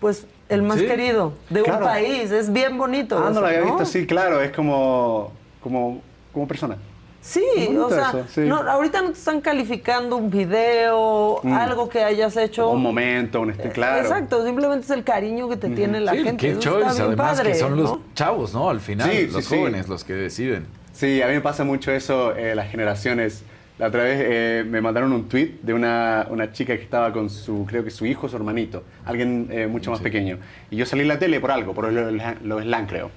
pues, 0.00 0.26
el 0.48 0.62
más 0.62 0.78
Sí, 0.78 0.86
querido 0.86 1.32
de 1.48 1.62
claro. 1.62 1.78
un 1.78 1.84
país, 1.84 2.30
es 2.30 2.52
bien 2.52 2.76
bonito. 2.76 3.16
Ah, 3.18 3.30
no 3.32 3.40
lo 3.40 3.46
había 3.46 3.60
¿no? 3.60 3.66
visto, 3.66 3.84
sí, 3.84 4.06
claro, 4.06 4.40
es 4.40 4.50
como, 4.52 5.32
como, 5.62 6.00
como 6.32 6.48
persona. 6.48 6.76
Sí, 7.22 7.44
o 7.78 7.90
sea, 7.90 8.08
eso, 8.08 8.24
sí. 8.34 8.40
no, 8.40 8.56
ahorita 8.56 9.02
no 9.02 9.08
te 9.08 9.18
están 9.18 9.42
calificando 9.42 10.16
un 10.16 10.30
video, 10.30 11.38
Mm. 11.42 11.52
algo 11.52 11.86
que 11.90 12.02
hayas 12.02 12.34
hecho. 12.38 12.70
Un 12.70 12.80
momento, 12.82 13.42
un 13.42 13.50
este, 13.50 13.68
claro. 13.68 14.00
Exacto, 14.00 14.42
simplemente 14.44 14.84
es 14.86 14.90
el 14.90 15.04
cariño 15.04 15.46
que 15.48 15.58
te 15.58 15.68
tiene 15.68 16.00
la 16.00 16.12
Sí, 16.12 16.22
gente. 16.24 16.48
Eso 16.52 16.60
Choice, 16.60 16.80
está 16.88 16.92
bien 16.94 17.06
además 17.08 17.36
padre, 17.36 17.52
que 17.52 17.58
son 17.58 17.76
los 17.76 17.98
chavos, 18.14 18.54
¿no? 18.54 18.70
Al 18.70 18.80
final, 18.80 19.10
Sí, 19.10 19.26
los 19.26 19.44
sí, 19.44 19.50
sí. 19.50 19.58
jóvenes 19.58 19.86
los 19.88 20.02
que 20.02 20.14
deciden. 20.14 20.66
Sí, 21.00 21.22
a 21.22 21.28
mí 21.28 21.32
me 21.32 21.40
pasa 21.40 21.64
mucho 21.64 21.92
eso, 21.92 22.36
eh, 22.36 22.54
las 22.54 22.70
generaciones. 22.70 23.42
La 23.78 23.86
otra 23.86 24.02
vez 24.02 24.20
eh, 24.22 24.64
me 24.68 24.82
mandaron 24.82 25.14
un 25.14 25.30
tweet 25.30 25.52
de 25.62 25.72
una, 25.72 26.26
una 26.28 26.52
chica 26.52 26.76
que 26.76 26.82
estaba 26.82 27.10
con 27.10 27.30
su, 27.30 27.64
creo 27.66 27.82
que 27.82 27.90
su 27.90 28.04
hijo 28.04 28.26
o 28.26 28.28
su 28.28 28.36
hermanito, 28.36 28.84
alguien 29.06 29.48
eh, 29.50 29.66
mucho 29.66 29.90
más 29.90 30.00
pequeño. 30.00 30.36
Y 30.70 30.76
yo 30.76 30.84
salí 30.84 31.00
en 31.00 31.08
la 31.08 31.18
tele 31.18 31.40
por 31.40 31.52
algo, 31.52 31.72
por 31.72 31.90
los 31.90 32.12
lo 32.42 32.60
slang 32.60 32.86
creo. 32.86 33.10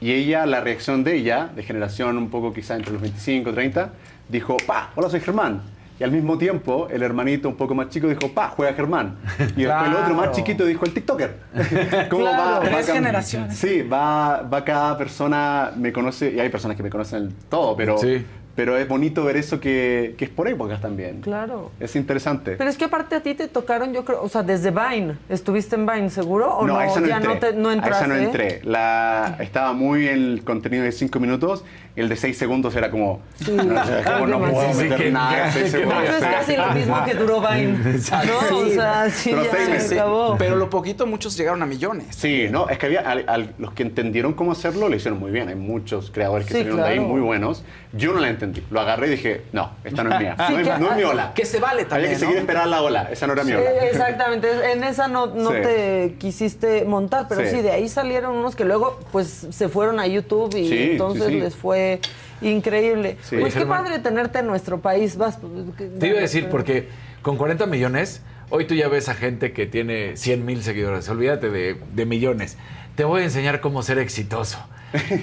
Y 0.00 0.10
ella, 0.10 0.44
la 0.44 0.60
reacción 0.60 1.04
de 1.04 1.14
ella, 1.14 1.50
de 1.54 1.62
generación 1.62 2.18
un 2.18 2.30
poco 2.30 2.52
quizá 2.52 2.74
entre 2.74 2.92
los 2.94 3.00
25 3.00 3.48
y 3.50 3.52
30, 3.52 3.92
dijo, 4.28 4.56
pa, 4.66 4.90
hola, 4.96 5.08
soy 5.08 5.20
Germán. 5.20 5.62
Y 5.98 6.02
al 6.02 6.10
mismo 6.10 6.36
tiempo, 6.38 6.88
el 6.90 7.02
hermanito 7.04 7.48
un 7.48 7.54
poco 7.56 7.74
más 7.74 7.88
chico 7.88 8.08
dijo, 8.08 8.28
pa, 8.32 8.48
juega 8.48 8.74
Germán. 8.74 9.16
Y 9.56 9.62
después 9.62 9.86
el 9.88 9.94
otro 9.94 10.14
más 10.14 10.32
chiquito 10.32 10.64
dijo, 10.66 10.84
el 10.84 10.92
TikToker. 10.92 11.34
¿Cómo 12.10 12.24
Claro. 12.24 12.60
Tres 12.64 12.88
cam- 12.88 12.92
generaciones. 12.94 13.56
Sí, 13.56 13.82
va, 13.82 14.42
va 14.42 14.64
cada 14.64 14.98
persona, 14.98 15.70
me 15.76 15.92
conoce, 15.92 16.32
y 16.32 16.40
hay 16.40 16.48
personas 16.48 16.76
que 16.76 16.82
me 16.82 16.90
conocen 16.90 17.32
todo, 17.48 17.76
pero, 17.76 17.96
Sí. 17.98 18.24
pero 18.56 18.76
es 18.76 18.88
bonito 18.88 19.22
ver 19.24 19.36
eso 19.36 19.60
que, 19.60 20.16
que 20.18 20.24
es 20.24 20.30
por 20.32 20.48
épocas 20.48 20.80
también. 20.80 21.20
Claro. 21.20 21.70
Es 21.78 21.94
interesante. 21.94 22.56
Pero 22.56 22.68
es 22.70 22.76
que 22.76 22.86
aparte 22.86 23.14
a 23.14 23.22
ti 23.22 23.34
te 23.34 23.46
tocaron, 23.46 23.92
yo 23.92 24.04
creo, 24.04 24.20
o 24.20 24.28
sea, 24.28 24.42
desde 24.42 24.72
Vine. 24.72 25.16
¿Estuviste 25.28 25.76
en 25.76 25.86
Vine 25.86 26.10
seguro? 26.10 26.56
¿O 26.56 26.66
no, 26.66 26.76
a 26.76 26.86
esa 26.86 26.98
no 27.00 27.06
ya 27.06 27.16
entré. 27.18 27.34
no, 27.34 27.38
te, 27.38 27.52
no 27.52 27.68
A 27.68 27.72
entraste? 27.72 28.04
esa 28.04 28.12
no 28.14 28.20
entré. 28.20 28.60
La, 28.64 29.36
estaba 29.38 29.72
muy 29.72 30.08
el 30.08 30.42
contenido 30.44 30.82
de 30.82 30.90
5 30.90 31.20
minutos 31.20 31.64
el 31.96 32.08
de 32.08 32.16
6 32.16 32.36
segundos 32.36 32.74
era 32.74 32.90
como. 32.90 33.20
Sí. 33.36 33.52
no, 33.52 33.64
como 34.04 34.26
no 34.26 34.38
puedo 34.40 34.72
Sí, 34.72 34.82
meter 34.82 34.98
que- 34.98 35.10
nada 35.10 35.52
que- 35.52 35.68
segundos. 35.68 36.02
Eso 36.04 36.12
es 36.12 36.18
Sí. 36.22 36.26
casi 36.30 36.56
lo 36.56 36.70
mismo 36.72 37.04
que 37.04 37.14
duró 37.14 37.40
Vine. 37.40 37.78
¿no? 37.78 38.56
O 38.58 38.66
sea, 38.70 39.10
sí, 39.10 39.30
Pero 39.30 39.44
ya 39.68 39.80
se 39.80 39.94
acabó. 40.00 40.36
Pero 40.38 40.56
lo 40.56 40.68
poquito, 40.70 41.06
muchos 41.06 41.36
llegaron 41.36 41.62
a 41.62 41.66
millones. 41.66 42.16
Sí, 42.16 42.46
no, 42.50 42.68
es 42.68 42.78
que 42.78 42.86
había 42.86 43.00
al- 43.00 43.24
al- 43.28 43.54
los 43.58 43.72
que 43.74 43.82
entendieron 43.84 44.32
cómo 44.34 44.52
hacerlo 44.52 44.88
lo 44.88 44.96
hicieron 44.96 45.20
muy 45.20 45.30
bien. 45.30 45.48
Hay 45.48 45.54
muchos 45.54 46.10
creadores 46.10 46.46
que 46.46 46.52
Sí, 46.54 46.58
salieron 46.60 46.80
de 46.80 46.86
ahí 46.86 46.94
claro. 46.96 47.08
muy 47.08 47.20
buenos. 47.20 47.64
Yo 47.96 48.12
no 48.12 48.20
la 48.20 48.28
entendí. 48.28 48.62
Lo 48.70 48.80
agarré 48.80 49.06
y 49.06 49.10
dije, 49.10 49.42
no, 49.52 49.70
esta 49.84 50.02
no 50.02 50.12
es 50.14 50.20
mía. 50.20 50.36
Sí, 50.48 50.52
no, 50.54 50.58
es, 50.60 50.68
que- 50.68 50.78
no 50.78 50.90
es 50.90 50.96
mi 50.96 51.02
ola. 51.04 51.32
Que 51.34 51.44
se 51.46 51.60
vale 51.60 51.82
Había 51.82 51.88
también, 51.88 52.10
que 52.12 52.18
seguir 52.18 52.34
¿no? 52.34 52.40
esperar 52.40 52.66
la 52.66 52.82
ola. 52.82 53.08
Esa 53.10 53.26
no 53.26 53.32
era 53.34 53.44
mi 53.44 53.52
ola. 53.52 53.70
exactamente, 53.86 54.48
en 54.72 54.82
esa 54.84 55.06
no, 55.08 55.26
no 55.26 55.50
Sí. 55.50 55.56
te 55.62 56.14
quisiste 56.18 56.84
montar, 56.84 57.26
pero 57.28 57.42
sí. 57.42 57.56
Sí. 57.56 57.62
de 57.62 57.70
ahí 57.70 57.88
salieron 57.88 58.34
unos 58.36 58.56
que 58.56 58.64
luego 58.64 58.98
pues 59.12 59.46
se 59.50 59.68
fueron 59.68 60.00
a 60.00 60.06
YouTube 60.06 60.54
y 60.56 60.68
Sí, 60.68 60.88
entonces 60.92 61.26
sí, 61.26 61.32
sí. 61.34 61.40
les 61.40 61.54
fue 61.54 62.00
increíble. 62.42 63.16
Sí. 63.22 63.36
Pues 63.38 63.54
qué 63.54 63.66
padre 63.66 63.98
tenerte 64.00 64.40
en 64.40 64.46
nuestro 64.46 64.80
país. 64.80 65.16
Vas, 65.16 65.38
pues, 65.38 65.90
Te 65.98 66.06
iba 66.08 66.18
a 66.18 66.22
decir, 66.22 66.48
porque 66.50 66.88
con 67.22 67.36
40 67.36 67.66
millones, 67.66 68.22
hoy 68.50 68.66
tú 68.66 68.74
ya 68.74 68.88
ves 68.88 69.08
a 69.08 69.14
gente 69.14 69.52
que 69.52 69.66
tiene 69.66 70.16
100 70.16 70.44
mil 70.44 70.62
seguidores. 70.62 71.08
Olvídate 71.08 71.48
de, 71.50 71.76
de 71.92 72.06
millones. 72.06 72.56
Te 72.96 73.04
voy 73.04 73.22
a 73.22 73.24
enseñar 73.24 73.60
cómo 73.60 73.82
ser 73.82 73.98
exitoso. 73.98 74.58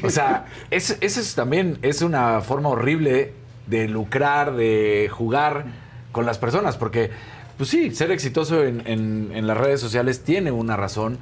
O 0.03 0.10
sea, 0.10 0.45
es- 0.72 0.98
eso 1.02 1.19
es 1.22 1.35
también 1.35 1.77
es 1.81 2.02
una 2.02 2.41
forma 2.41 2.69
horrible 2.69 3.34
de 3.68 3.88
lucrar, 3.88 4.56
de 4.56 5.10
jugar 5.11 5.65
con 6.11 6.26
las 6.26 6.38
personas, 6.38 6.76
porque, 6.77 7.10
pues 7.57 7.69
sí, 7.69 7.91
ser 7.91 8.11
exitoso 8.11 8.64
en, 8.64 8.81
en- 8.85 9.31
en 9.34 9.48
las 9.48 9.57
redes 9.57 9.80
sociales 9.80 10.23
tiene 10.23 10.52
una 10.52 10.76
razón. 10.76 11.19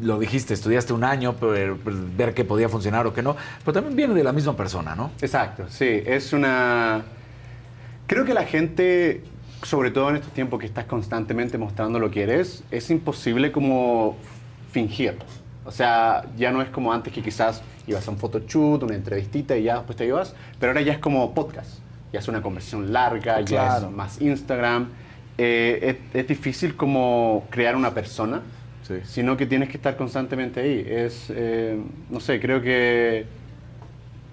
Lo 0.00 0.18
dijiste, 0.18 0.54
estudiaste 0.54 0.92
un 0.92 1.04
año, 1.04 1.36
pero, 1.38 1.76
pero 1.84 1.96
ver 2.16 2.32
que 2.32 2.44
podía 2.44 2.68
funcionar 2.68 3.06
o 3.06 3.12
que 3.12 3.22
no, 3.22 3.36
pero 3.64 3.72
también 3.74 3.96
viene 3.96 4.14
de 4.14 4.24
la 4.24 4.32
misma 4.32 4.56
persona, 4.56 4.94
¿no? 4.96 5.10
Exacto, 5.20 5.66
sí, 5.68 5.84
es 6.06 6.32
una... 6.32 7.02
Creo 8.06 8.24
que 8.24 8.32
la 8.34 8.44
gente, 8.44 9.22
sobre 9.62 9.90
todo 9.90 10.10
en 10.10 10.16
estos 10.16 10.32
tiempos 10.32 10.58
que 10.58 10.66
estás 10.66 10.86
constantemente 10.86 11.58
mostrando 11.58 11.98
lo 11.98 12.10
que 12.10 12.22
eres, 12.22 12.64
es 12.70 12.90
imposible 12.90 13.52
como 13.52 14.16
fingir. 14.72 15.16
O 15.70 15.72
sea, 15.72 16.24
ya 16.36 16.50
no 16.50 16.60
es 16.62 16.68
como 16.68 16.92
antes 16.92 17.12
que 17.12 17.22
quizás 17.22 17.62
ibas 17.86 18.06
a 18.08 18.10
un 18.10 18.16
photoshoot, 18.18 18.82
una 18.82 18.96
entrevistita 18.96 19.56
y 19.56 19.62
ya 19.62 19.76
después 19.76 19.96
te 19.96 20.04
ibas, 20.04 20.34
pero 20.58 20.70
ahora 20.72 20.80
ya 20.80 20.94
es 20.94 20.98
como 20.98 21.32
podcast. 21.32 21.78
Ya 22.12 22.18
es 22.18 22.26
una 22.26 22.42
conversación 22.42 22.92
larga, 22.92 23.40
ya 23.42 23.76
es 23.78 23.88
más 23.88 24.20
Instagram. 24.20 24.88
Eh, 25.38 25.96
es, 26.12 26.20
es 26.22 26.26
difícil 26.26 26.74
como 26.74 27.46
crear 27.50 27.76
una 27.76 27.94
persona, 27.94 28.42
Sí. 28.82 28.94
sino 29.04 29.36
que 29.36 29.46
tienes 29.46 29.68
que 29.68 29.76
estar 29.76 29.96
constantemente 29.96 30.58
ahí. 30.60 30.84
Es, 30.84 31.26
eh, 31.30 31.78
no 32.10 32.18
sé, 32.18 32.40
creo 32.40 32.60
que 32.60 33.26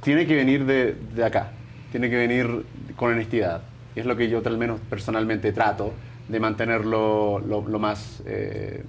tiene 0.02 0.26
que 0.26 0.36
venir 0.36 0.66
de, 0.66 0.96
de 1.14 1.24
acá, 1.24 1.52
tiene 1.92 2.10
que 2.10 2.16
venir 2.16 2.66
con 2.96 3.12
honestidad. 3.12 3.62
Es 3.96 4.08
lo 4.08 4.16
que 4.18 4.28
yo 4.28 4.42
al 4.44 4.58
menos 4.58 4.80
personalmente 4.90 5.52
trato 5.52 5.94
de 6.28 6.40
mantenerlo 6.40 7.38
lo, 7.40 7.62
lo 7.68 7.78
más, 7.78 8.24
eh, 8.26 8.84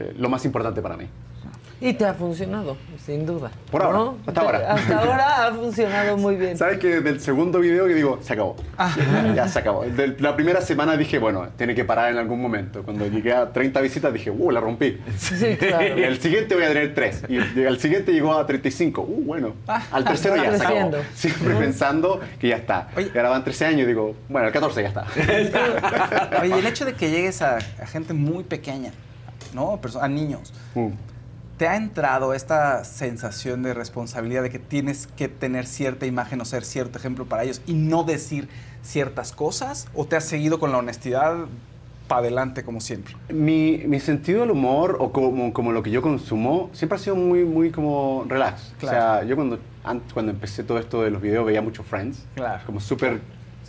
eh, 0.00 0.14
lo 0.16 0.28
más 0.28 0.44
importante 0.44 0.82
para 0.82 0.96
mí. 0.96 1.06
Y 1.78 1.92
te 1.92 2.06
ha 2.06 2.14
funcionado, 2.14 2.78
sin 3.04 3.26
duda. 3.26 3.50
Por 3.70 3.82
ahora, 3.82 3.98
¿no? 3.98 4.18
hasta 4.26 4.40
ahora. 4.40 4.58
Hasta 4.72 4.98
ahora 4.98 5.46
ha 5.46 5.52
funcionado 5.52 6.16
muy 6.16 6.36
bien. 6.36 6.56
¿Sabes 6.56 6.78
que 6.78 7.00
del 7.02 7.20
segundo 7.20 7.60
video 7.60 7.86
que 7.86 7.94
digo, 7.94 8.18
se 8.22 8.32
acabó? 8.32 8.56
ya 9.34 9.46
se 9.46 9.58
acabó. 9.58 9.84
De 9.84 10.16
la 10.18 10.34
primera 10.34 10.62
semana 10.62 10.96
dije, 10.96 11.18
bueno, 11.18 11.48
tiene 11.58 11.74
que 11.74 11.84
parar 11.84 12.10
en 12.10 12.16
algún 12.16 12.40
momento. 12.40 12.82
Cuando 12.82 13.06
llegué 13.06 13.34
a 13.34 13.52
30 13.52 13.78
visitas 13.82 14.10
dije, 14.10 14.30
uh, 14.30 14.50
la 14.50 14.60
rompí. 14.60 14.98
Sí, 15.18 15.56
claro. 15.58 15.98
Y 15.98 16.02
el 16.04 16.18
siguiente 16.18 16.54
voy 16.54 16.64
a 16.64 16.68
tener 16.68 16.94
3. 16.94 17.24
Y 17.28 17.60
el 17.60 17.78
siguiente 17.78 18.10
llegó 18.10 18.32
a 18.32 18.46
35. 18.46 19.02
Uh, 19.02 19.24
bueno. 19.24 19.52
Al 19.66 20.02
tercero 20.04 20.36
va 20.36 20.44
ya 20.44 20.56
se 20.56 20.64
acabó. 20.64 20.92
Siempre 21.14 21.54
pensando 21.56 22.20
que 22.40 22.48
ya 22.48 22.56
está. 22.56 22.88
Y 22.96 23.14
ahora 23.18 23.28
van 23.28 23.44
13 23.44 23.66
años 23.66 23.80
y 23.82 23.86
digo, 23.86 24.16
bueno, 24.30 24.46
el 24.46 24.52
14 24.54 24.80
ya 24.80 24.88
está. 24.88 25.04
Oye, 26.40 26.56
y 26.56 26.58
el 26.58 26.66
hecho 26.66 26.86
de 26.86 26.94
que 26.94 27.10
llegues 27.10 27.42
a, 27.42 27.58
a 27.58 27.86
gente 27.86 28.14
muy 28.14 28.44
pequeña, 28.44 28.92
¿no? 29.56 29.80
A 30.00 30.08
niños. 30.08 30.52
Mm. 30.76 30.90
¿Te 31.58 31.66
ha 31.66 31.76
entrado 31.76 32.34
esta 32.34 32.84
sensación 32.84 33.62
de 33.62 33.72
responsabilidad 33.72 34.42
de 34.42 34.50
que 34.50 34.58
tienes 34.58 35.06
que 35.06 35.26
tener 35.28 35.66
cierta 35.66 36.04
imagen 36.04 36.40
o 36.42 36.44
ser 36.44 36.64
cierto 36.64 36.98
ejemplo 36.98 37.24
para 37.24 37.44
ellos 37.44 37.62
y 37.66 37.72
no 37.72 38.04
decir 38.04 38.48
ciertas 38.82 39.32
cosas? 39.32 39.88
¿O 39.94 40.04
te 40.04 40.16
has 40.16 40.24
seguido 40.24 40.60
con 40.60 40.70
la 40.70 40.78
honestidad 40.78 41.46
para 42.08 42.20
adelante 42.20 42.62
como 42.62 42.82
siempre? 42.82 43.16
Mi, 43.30 43.82
mi 43.86 44.00
sentido 44.00 44.42
del 44.42 44.50
humor 44.50 44.98
o 45.00 45.12
como, 45.12 45.54
como 45.54 45.72
lo 45.72 45.82
que 45.82 45.90
yo 45.90 46.02
consumo 46.02 46.68
siempre 46.74 46.96
ha 46.96 46.98
sido 46.98 47.16
muy, 47.16 47.44
muy 47.44 47.70
como 47.70 48.26
relax. 48.28 48.74
Claro. 48.78 48.98
O 48.98 49.00
sea, 49.00 49.24
yo 49.24 49.34
cuando, 49.34 49.58
cuando 50.12 50.32
empecé 50.32 50.62
todo 50.62 50.78
esto 50.78 51.02
de 51.02 51.10
los 51.10 51.22
videos 51.22 51.46
veía 51.46 51.62
mucho 51.62 51.82
Friends. 51.82 52.26
Claro. 52.34 52.62
Como 52.66 52.80
súper 52.80 53.20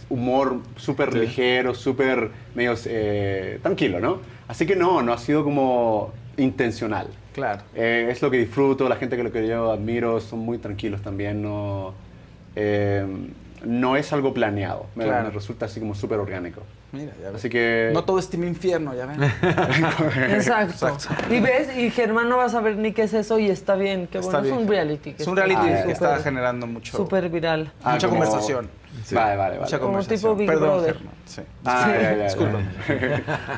humor, 0.09 0.59
súper 0.75 1.13
ligero, 1.13 1.73
súper 1.73 2.31
medio 2.53 2.73
eh, 2.85 3.59
tranquilo, 3.61 4.01
¿no? 4.01 4.19
Así 4.47 4.65
que 4.65 4.75
no, 4.75 5.01
no 5.01 5.13
ha 5.13 5.17
sido 5.17 5.43
como 5.43 6.11
intencional. 6.37 7.07
Claro. 7.33 7.61
Eh, 7.75 8.07
es 8.11 8.21
lo 8.21 8.31
que 8.31 8.37
disfruto, 8.37 8.87
la 8.89 8.95
gente 8.95 9.15
que 9.17 9.23
lo 9.23 9.31
que 9.31 9.47
yo 9.47 9.71
admiro 9.71 10.19
son 10.19 10.39
muy 10.39 10.57
tranquilos 10.57 11.01
también, 11.01 11.41
no, 11.41 11.93
eh, 12.55 13.05
no 13.63 13.95
es 13.97 14.11
algo 14.13 14.33
planeado, 14.33 14.85
me, 14.95 15.03
Claro. 15.05 15.25
me 15.25 15.29
resulta 15.31 15.65
así 15.65 15.79
como 15.79 15.93
súper 15.95 16.19
orgánico. 16.19 16.61
Mira, 16.93 17.11
ya 17.21 17.27
ves. 17.27 17.35
Así 17.35 17.49
que... 17.49 17.91
No 17.93 18.05
todo 18.05 18.17
es 18.17 18.29
Team 18.29 18.45
Infierno, 18.45 18.95
ya 18.95 19.05
ven. 19.07 19.19
Exacto. 20.31 20.87
Y 21.29 21.39
ves, 21.41 21.75
y 21.77 21.89
Germán 21.91 22.29
no 22.29 22.37
va 22.37 22.45
a 22.45 22.49
saber 22.49 22.77
ni 22.77 22.93
qué 22.93 23.03
es 23.03 23.13
eso 23.13 23.37
y 23.39 23.49
está 23.49 23.75
bien, 23.75 24.07
qué 24.07 24.19
bueno. 24.19 24.37
Está 24.37 24.47
Es 24.47 24.51
un 24.53 24.59
bien. 24.59 24.69
reality. 24.69 25.13
que 25.13 25.21
Es 25.21 25.27
un 25.27 25.37
está 25.37 25.45
reality 25.47 25.67
que 25.69 25.77
súper- 25.81 25.91
está 25.91 26.17
generando 26.23 26.65
mucho... 26.67 26.95
Súper 26.97 27.29
viral. 27.29 27.71
Ah, 27.83 27.93
mucha 27.93 28.07
como- 28.07 28.21
conversación. 28.21 28.69
Vale, 29.11 29.35
vale, 29.35 29.57
vale. 29.59 29.79
Como 29.79 30.03
tipo 30.03 30.35
Big 30.35 30.47
Perdón, 30.47 30.69
Brother. 30.69 30.93
Germán. 30.95 31.13
Sí. 31.25 31.41
Ah, 31.65 31.83
Sí. 31.85 31.91
ya, 31.91 32.01
ya, 32.11 32.17
ya. 32.17 32.23
Disculpa. 32.23 32.59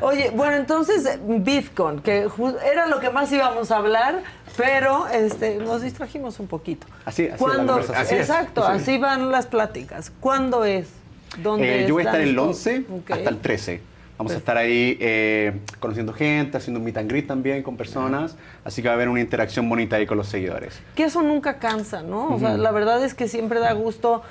Oye, 0.02 0.30
bueno, 0.34 0.56
entonces 0.56 1.06
eh, 1.06 1.18
BitCon, 1.22 2.00
que 2.00 2.28
era 2.70 2.86
lo 2.86 3.00
que 3.00 3.10
más 3.10 3.30
íbamos 3.32 3.70
a 3.70 3.76
hablar, 3.78 4.22
pero 4.56 5.06
este, 5.08 5.56
nos 5.56 5.82
distrajimos 5.82 6.40
un 6.40 6.46
poquito. 6.46 6.86
Así, 7.04 7.22
así 7.22 7.24
es 7.24 7.30
la 7.32 7.36
¿Cuándo? 7.38 7.72
conversación. 7.74 8.02
Así 8.06 8.14
es. 8.16 8.20
Exacto, 8.22 8.62
Sí. 8.66 8.72
así 8.72 8.98
van 8.98 9.30
las 9.30 9.46
pláticas. 9.46 10.12
¿Cuándo 10.20 10.64
es? 10.64 10.88
¿Dónde 11.42 11.84
Eh, 11.84 11.86
yo 11.86 11.94
voy 11.94 12.02
a 12.02 12.04
es? 12.04 12.06
estar 12.08 12.20
el 12.20 12.34
Danos 12.36 12.48
11 12.66 12.80
todo. 12.80 12.96
Ok. 12.98 13.10
hasta 13.12 13.30
el 13.30 13.38
13. 13.38 13.80
Vamos 14.18 14.34
a 14.34 14.36
estar 14.36 14.58
ahí 14.58 14.98
eh, 15.00 15.60
conociendo 15.78 16.12
gente, 16.12 16.58
haciendo 16.58 16.78
un 16.78 16.84
meet 16.84 16.98
and 16.98 17.08
greet 17.10 17.26
también 17.26 17.62
con 17.62 17.78
personas. 17.78 18.36
Así 18.64 18.82
que 18.82 18.88
va 18.88 18.92
a 18.92 18.96
haber 18.96 19.08
una 19.08 19.20
interacción 19.20 19.66
bonita 19.66 19.96
ahí 19.96 20.04
con 20.04 20.18
los 20.18 20.26
seguidores. 20.28 20.78
Que 20.94 21.04
eso 21.04 21.22
nunca 21.22 21.58
cansa, 21.58 22.02
¿no? 22.02 22.34
O 22.34 22.38
sea, 22.38 22.58
la 22.58 22.70
verdad 22.70 23.02
es 23.02 23.14
que 23.14 23.28
siempre 23.28 23.60
da 23.60 23.72
gusto. 23.72 24.22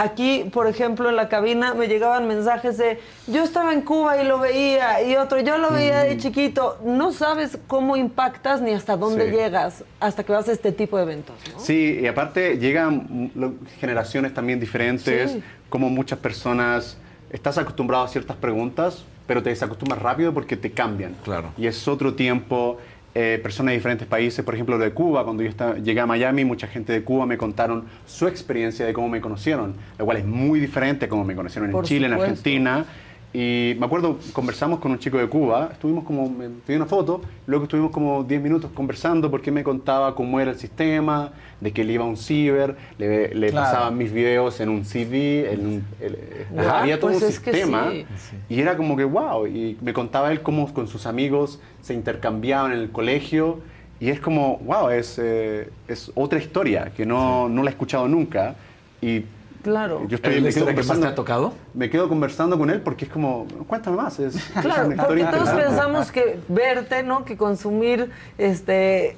Aquí, 0.00 0.48
por 0.52 0.68
ejemplo, 0.68 1.08
en 1.08 1.16
la 1.16 1.28
cabina 1.28 1.74
me 1.74 1.88
llegaban 1.88 2.28
mensajes 2.28 2.78
de 2.78 3.00
yo 3.26 3.42
estaba 3.42 3.72
en 3.72 3.80
Cuba 3.82 4.22
y 4.22 4.24
lo 4.24 4.38
veía 4.38 5.02
y 5.02 5.16
otro, 5.16 5.40
yo 5.40 5.58
lo 5.58 5.72
veía 5.72 6.04
de 6.04 6.16
chiquito. 6.18 6.78
No 6.84 7.10
sabes 7.10 7.58
cómo 7.66 7.96
impactas 7.96 8.60
ni 8.60 8.70
hasta 8.72 8.96
dónde 8.96 9.28
Sí. 9.28 9.36
llegas 9.36 9.82
hasta 9.98 10.22
que 10.22 10.30
vas 10.32 10.48
a 10.48 10.52
este 10.52 10.70
tipo 10.70 10.96
de 10.98 11.02
eventos, 11.02 11.34
¿no? 11.52 11.58
Sí, 11.58 11.98
y 12.00 12.06
aparte 12.06 12.58
llegan 12.58 13.30
mm, 13.34 13.50
generaciones 13.80 14.32
también 14.32 14.60
diferentes, 14.60 15.32
Sí. 15.32 15.42
como 15.68 15.90
muchas 15.90 16.20
personas, 16.20 16.96
estás 17.32 17.58
acostumbrado 17.58 18.04
a 18.04 18.08
ciertas 18.08 18.36
preguntas, 18.36 19.04
pero 19.26 19.42
te 19.42 19.50
desacostumbras 19.50 20.00
rápido 20.00 20.32
porque 20.32 20.56
te 20.56 20.70
cambian. 20.70 21.16
Claro. 21.24 21.50
Y 21.58 21.66
es 21.66 21.88
otro 21.88 22.14
tiempo, 22.14 22.78
eh, 23.20 23.40
personas 23.42 23.72
de 23.72 23.78
diferentes 23.78 24.06
países, 24.06 24.44
por 24.44 24.54
ejemplo, 24.54 24.78
de 24.78 24.92
Cuba, 24.92 25.24
cuando 25.24 25.42
yo 25.42 25.48
estaba- 25.48 25.74
llegué 25.76 25.98
a 25.98 26.06
Miami, 26.06 26.44
mucha 26.44 26.68
gente 26.68 26.92
de 26.92 27.02
Cuba 27.02 27.26
me 27.26 27.36
contaron 27.36 27.84
su 28.06 28.28
experiencia 28.28 28.86
de 28.86 28.92
cómo 28.92 29.08
me 29.08 29.20
conocieron, 29.20 29.74
lo 29.98 30.04
cual 30.04 30.18
es 30.18 30.24
muy 30.24 30.60
diferente 30.60 31.06
a 31.06 31.08
cómo 31.08 31.24
me 31.24 31.34
conocieron 31.34 31.74
en 31.74 31.82
Chile, 31.82 32.06
en. 32.06 32.12
Argentina. 32.12 32.84
Y 33.32 33.76
me 33.78 33.84
acuerdo, 33.84 34.18
conversamos 34.32 34.78
con 34.78 34.90
un 34.90 34.98
chico 34.98 35.18
de 35.18 35.28
Cuba, 35.28 35.68
estuvimos 35.72 36.04
como, 36.04 36.30
me 36.30 36.48
pedí 36.48 36.76
una 36.76 36.86
foto, 36.86 37.20
luego 37.46 37.64
estuvimos 37.64 37.90
como 37.90 38.24
10 38.24 38.40
minutos 38.40 38.70
conversando 38.72 39.30
porque 39.30 39.50
me 39.50 39.62
contaba 39.62 40.14
cómo 40.14 40.40
era 40.40 40.52
el 40.52 40.58
sistema, 40.58 41.32
de 41.60 41.70
que 41.72 41.82
él 41.82 41.90
iba 41.90 42.04
a 42.04 42.08
un 42.08 42.16
ciber, 42.16 42.74
le, 42.96 43.34
le 43.34 43.50
Claro. 43.50 43.66
pasaban 43.66 43.98
mis 43.98 44.12
videos 44.12 44.60
en 44.60 44.70
un 44.70 44.84
CD, 44.86 45.52
en 45.52 45.66
un, 45.66 45.84
el- 46.00 46.18
Ah, 46.58 46.80
había 46.80 46.98
todo 46.98 47.10
pues 47.10 47.22
un 47.22 47.28
sistema 47.32 47.90
sí. 47.90 48.06
y 48.48 48.60
era 48.60 48.78
como 48.78 48.96
que 48.96 49.04
wow, 49.04 49.46
y 49.46 49.76
me 49.82 49.92
contaba 49.92 50.32
él 50.32 50.40
cómo 50.40 50.72
con 50.72 50.88
sus 50.88 51.04
amigos 51.04 51.60
se 51.82 51.92
intercambiaban 51.92 52.72
en 52.72 52.78
el 52.78 52.90
colegio 52.90 53.58
y 54.00 54.08
es 54.08 54.20
como 54.20 54.56
wow, 54.64 54.88
es, 54.88 55.18
eh, 55.22 55.68
es 55.86 56.10
otra 56.14 56.38
historia 56.38 56.92
que 56.96 57.04
no, 57.04 57.48
no 57.50 57.62
la 57.62 57.68
he 57.68 57.72
escuchado 57.72 58.08
nunca 58.08 58.54
y 59.02 59.22
Claro. 59.62 60.02
yo 60.08 60.16
estoy 60.16 60.34
¿Es 60.34 60.40
la 60.40 60.46
me 60.48 60.52
quedo 60.54 60.66
que 60.66 60.72
más 60.74 60.76
te 60.76 60.82
conversando- 60.94 61.06
ha 61.08 61.14
tocado? 61.14 61.52
me 61.74 61.90
quedo 61.90 62.08
conversando 62.08 62.58
con 62.58 62.70
él 62.70 62.80
porque 62.80 63.04
es 63.06 63.10
como, 63.10 63.46
cuéntame 63.66 63.96
más. 63.96 64.18
Es, 64.20 64.36
es 64.36 64.42
Claro, 64.62 64.88
una 64.88 65.06
porque 65.06 65.24
todos 65.24 65.50
pensamos 65.50 66.12
que 66.12 66.38
verte, 66.48 67.02
¿no? 67.02 67.24
Que 67.24 67.36
consumir 67.36 68.10
este 68.38 69.16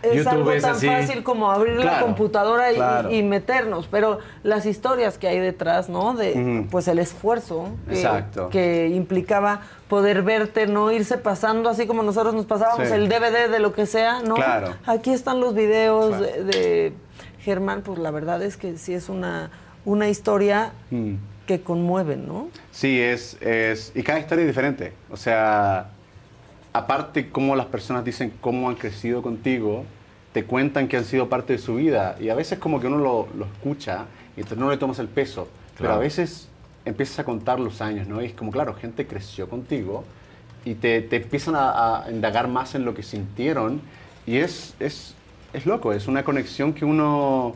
es 0.00 0.14
YouTube 0.18 0.28
algo 0.32 0.52
es 0.52 0.62
tan 0.62 0.72
así. 0.76 0.86
fácil 0.86 1.22
como 1.24 1.50
abrir 1.50 1.82
la 1.84 1.98
computadora 2.00 2.70
y, 2.70 2.76
claro. 2.76 3.10
y 3.10 3.22
meternos, 3.24 3.88
pero 3.90 4.18
las 4.44 4.64
historias 4.64 5.18
que 5.18 5.26
hay 5.26 5.40
detrás, 5.40 5.88
¿no? 5.88 6.14
De 6.14 6.66
pues 6.70 6.86
el 6.86 7.00
esfuerzo 7.00 7.70
que, 7.88 7.94
Exacto. 7.96 8.48
que 8.48 8.86
implicaba 8.88 9.62
poder 9.88 10.22
verte, 10.22 10.68
no 10.68 10.92
irse 10.92 11.18
pasando 11.18 11.68
así 11.68 11.86
como 11.88 12.04
nosotros 12.04 12.32
nos 12.34 12.46
pasábamos 12.46 12.86
Sí. 12.86 12.94
el 12.94 13.08
DVD 13.08 13.48
de 13.50 13.58
lo 13.58 13.72
que 13.72 13.86
sea, 13.86 14.20
¿no? 14.22 14.34
Claro. 14.36 14.74
Aquí 14.86 15.10
están 15.10 15.40
los 15.40 15.54
videos 15.54 16.08
Claro. 16.14 16.22
de, 16.24 16.44
de 16.44 16.92
Germán, 17.40 17.82
pues 17.82 17.98
la 17.98 18.12
verdad 18.12 18.40
es 18.42 18.56
que 18.56 18.78
sí 18.78 18.94
es 18.94 19.08
una 19.08 19.50
una 19.88 20.08
historia 20.08 20.72
Mm. 20.90 21.14
que 21.46 21.60
conmueve, 21.62 22.16
¿no? 22.16 22.48
Sí, 22.70 23.00
es, 23.00 23.38
es. 23.40 23.92
Y 23.94 24.02
cada 24.02 24.18
historia 24.20 24.42
es 24.42 24.48
diferente. 24.48 24.92
O 25.10 25.16
sea, 25.16 25.88
aparte, 26.72 27.30
cómo 27.30 27.56
las 27.56 27.66
personas 27.66 28.04
dicen 28.04 28.32
cómo 28.40 28.68
han 28.68 28.74
crecido 28.76 29.22
contigo, 29.22 29.84
te 30.32 30.44
cuentan 30.44 30.88
que 30.88 30.98
han 30.98 31.04
sido 31.04 31.28
parte 31.28 31.54
de 31.54 31.58
su 31.58 31.76
vida. 31.76 32.16
Y 32.20 32.28
a 32.28 32.34
veces, 32.34 32.58
como 32.58 32.80
que 32.80 32.86
uno 32.86 32.98
lo, 32.98 33.28
lo 33.36 33.46
escucha 33.46 34.04
y 34.36 34.40
entonces 34.40 34.58
no 34.58 34.70
le 34.70 34.76
tomas 34.76 34.98
el 34.98 35.08
peso. 35.08 35.48
Pero 35.76 35.88
a 35.88 35.92
Claro. 35.92 36.00
veces 36.00 36.48
empiezas 36.84 37.18
a 37.20 37.24
contar 37.24 37.58
los 37.60 37.80
años, 37.80 38.06
¿no? 38.08 38.20
Y 38.22 38.26
es 38.26 38.32
como, 38.34 38.50
claro, 38.50 38.74
gente 38.74 39.06
creció 39.06 39.48
contigo 39.48 40.04
y 40.64 40.74
te, 40.74 41.00
te 41.00 41.16
empiezan 41.16 41.54
a, 41.54 42.04
a 42.04 42.10
indagar 42.10 42.46
más 42.48 42.74
en 42.74 42.84
lo 42.84 42.94
que 42.94 43.02
sintieron. 43.02 43.80
Y 44.26 44.36
es, 44.36 44.74
es, 44.80 45.14
es 45.54 45.64
loco, 45.64 45.94
es 45.94 46.06
una 46.08 46.24
conexión 46.24 46.74
que 46.74 46.84
uno 46.84 47.54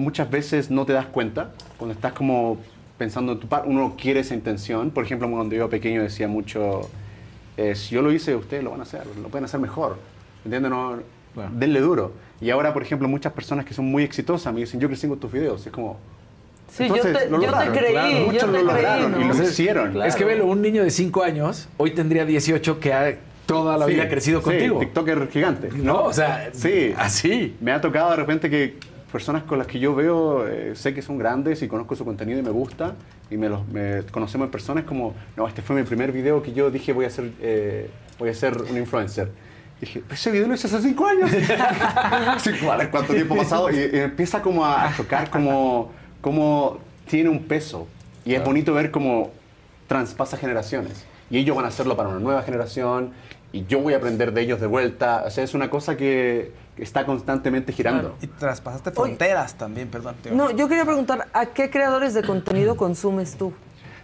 muchas 0.00 0.30
veces 0.30 0.70
no 0.70 0.84
te 0.86 0.92
das 0.92 1.06
cuenta 1.06 1.52
cuando 1.76 1.94
estás 1.94 2.12
como 2.12 2.58
pensando 2.98 3.32
en 3.32 3.40
tu 3.40 3.46
parte. 3.48 3.68
Uno 3.68 3.94
quiere 4.00 4.20
esa 4.20 4.34
intención. 4.34 4.90
Por 4.90 5.04
ejemplo, 5.04 5.30
cuando 5.30 5.54
yo 5.54 5.62
era 5.62 5.70
pequeño 5.70 6.02
decía 6.02 6.28
mucho, 6.28 6.88
eh, 7.56 7.74
si 7.74 7.94
yo 7.94 8.02
lo 8.02 8.12
hice, 8.12 8.34
ustedes 8.34 8.64
lo 8.64 8.70
van 8.70 8.80
a 8.80 8.82
hacer, 8.82 9.02
lo 9.22 9.28
pueden 9.28 9.44
hacer 9.44 9.60
mejor. 9.60 9.98
¿Entiendes? 10.44 10.70
No, 10.70 10.98
Denle 11.52 11.80
duro. 11.80 12.12
Y 12.40 12.50
ahora, 12.50 12.72
por 12.72 12.82
ejemplo, 12.82 13.06
muchas 13.06 13.32
personas 13.32 13.64
que 13.64 13.72
son 13.72 13.84
muy 13.84 14.02
exitosas 14.02 14.52
me 14.52 14.60
dicen, 14.60 14.80
yo 14.80 14.88
crecí 14.88 15.06
con 15.06 15.18
tus 15.20 15.30
videos. 15.30 15.64
Es 15.64 15.72
como... 15.72 15.98
Sí, 16.68 16.88
yo 16.88 16.96
Entonces, 16.96 17.24
te, 17.24 17.30
lo 17.30 17.42
yo 17.42 17.52
te 17.52 17.68
creí, 17.78 17.92
claro. 17.92 18.10
yo 18.18 18.26
Muchos 18.26 18.40
te 18.40 18.46
lo 18.46 18.52
creí, 18.52 18.64
lograron 18.64 19.12
¿no? 19.12 19.20
y 19.20 19.24
lo 19.24 19.42
hicieron. 19.42 20.02
Es 20.02 20.14
que 20.16 20.24
velo, 20.24 20.46
un 20.46 20.62
niño 20.62 20.82
de 20.84 20.90
5 20.90 21.22
años 21.22 21.68
hoy 21.76 21.90
tendría 21.92 22.24
18 22.24 22.78
que 22.80 22.92
ha 22.92 23.18
toda 23.46 23.76
la 23.76 23.86
Sí, 23.86 23.94
vida 23.94 24.08
crecido 24.08 24.38
sí, 24.40 24.44
contigo. 24.44 24.78
TikToker 24.78 25.28
gigante. 25.30 25.68
No, 25.74 26.04
o 26.04 26.12
sea, 26.12 26.50
sí. 26.52 26.94
así. 26.96 27.56
Me 27.60 27.72
ha 27.72 27.80
tocado 27.80 28.10
de 28.10 28.16
repente 28.16 28.48
que 28.48 28.76
personas 29.10 29.42
con 29.42 29.58
las 29.58 29.66
que 29.66 29.78
yo 29.78 29.94
veo, 29.94 30.46
eh, 30.46 30.74
sé 30.74 30.94
que 30.94 31.02
son 31.02 31.18
grandes 31.18 31.62
y 31.62 31.68
conozco 31.68 31.96
su 31.96 32.04
contenido 32.04 32.38
y 32.38 32.42
me 32.42 32.50
gusta, 32.50 32.94
y 33.30 33.36
me 33.36 33.48
los 33.48 33.66
me 33.68 34.02
conocemos 34.10 34.46
en 34.46 34.50
personas 34.52 34.84
como, 34.84 35.14
no, 35.36 35.46
este 35.46 35.62
fue 35.62 35.76
mi 35.76 35.82
primer 35.82 36.12
video 36.12 36.42
que 36.42 36.52
yo 36.52 36.70
dije 36.70 36.92
voy 36.92 37.04
a 37.04 37.10
ser, 37.10 37.30
eh, 37.40 37.90
voy 38.18 38.28
a 38.28 38.34
ser 38.34 38.56
un 38.60 38.76
influencer. 38.76 39.30
Y 39.78 39.86
dije, 39.86 40.02
"Pero 40.02 40.14
ese 40.14 40.30
video 40.30 40.46
lo 40.48 40.54
hice 40.54 40.66
hace 40.66 40.80
cinco 40.82 41.06
años. 41.06 41.30
vale, 42.66 42.90
¿cuánto 42.90 43.14
tiempo 43.14 43.34
ha 43.34 43.38
pasado? 43.38 43.70
Y, 43.70 43.76
y 43.78 43.98
empieza 43.98 44.42
como 44.42 44.64
a 44.64 44.92
chocar 44.96 45.30
como, 45.30 45.90
como 46.20 46.78
tiene 47.08 47.30
un 47.30 47.44
peso. 47.44 47.86
Y 48.24 48.34
es 48.34 48.44
bonito 48.44 48.74
ver 48.74 48.90
cómo 48.90 49.30
traspasa 49.86 50.36
generaciones. 50.36 51.04
Y 51.30 51.38
ellos 51.38 51.56
van 51.56 51.64
a 51.64 51.68
hacerlo 51.68 51.96
para 51.96 52.08
una 52.08 52.18
nueva 52.18 52.42
generación 52.42 53.12
y 53.52 53.64
yo 53.66 53.80
voy 53.80 53.94
a 53.94 53.96
aprender 53.98 54.32
de 54.32 54.40
ellos 54.42 54.60
de 54.60 54.66
vuelta. 54.66 55.24
O 55.26 55.30
sea, 55.30 55.44
es 55.44 55.54
una 55.54 55.70
cosa 55.70 55.96
que, 55.96 56.52
está 56.76 57.04
constantemente 57.04 57.72
girando. 57.74 58.16
Y 58.22 58.26
traspasaste 58.26 58.90
fronteras 58.92 59.54
también, 59.54 59.88
perdón. 59.88 60.14
te- 60.22 60.30
No, 60.30 60.50
yo 60.50 60.66
quería 60.66 60.86
preguntar, 60.86 61.26
¿a 61.34 61.44
qué 61.46 61.68
creadores 61.68 62.14
de 62.14 62.22
contenido 62.22 62.74
consumes 62.76 63.36
tú? 63.36 63.52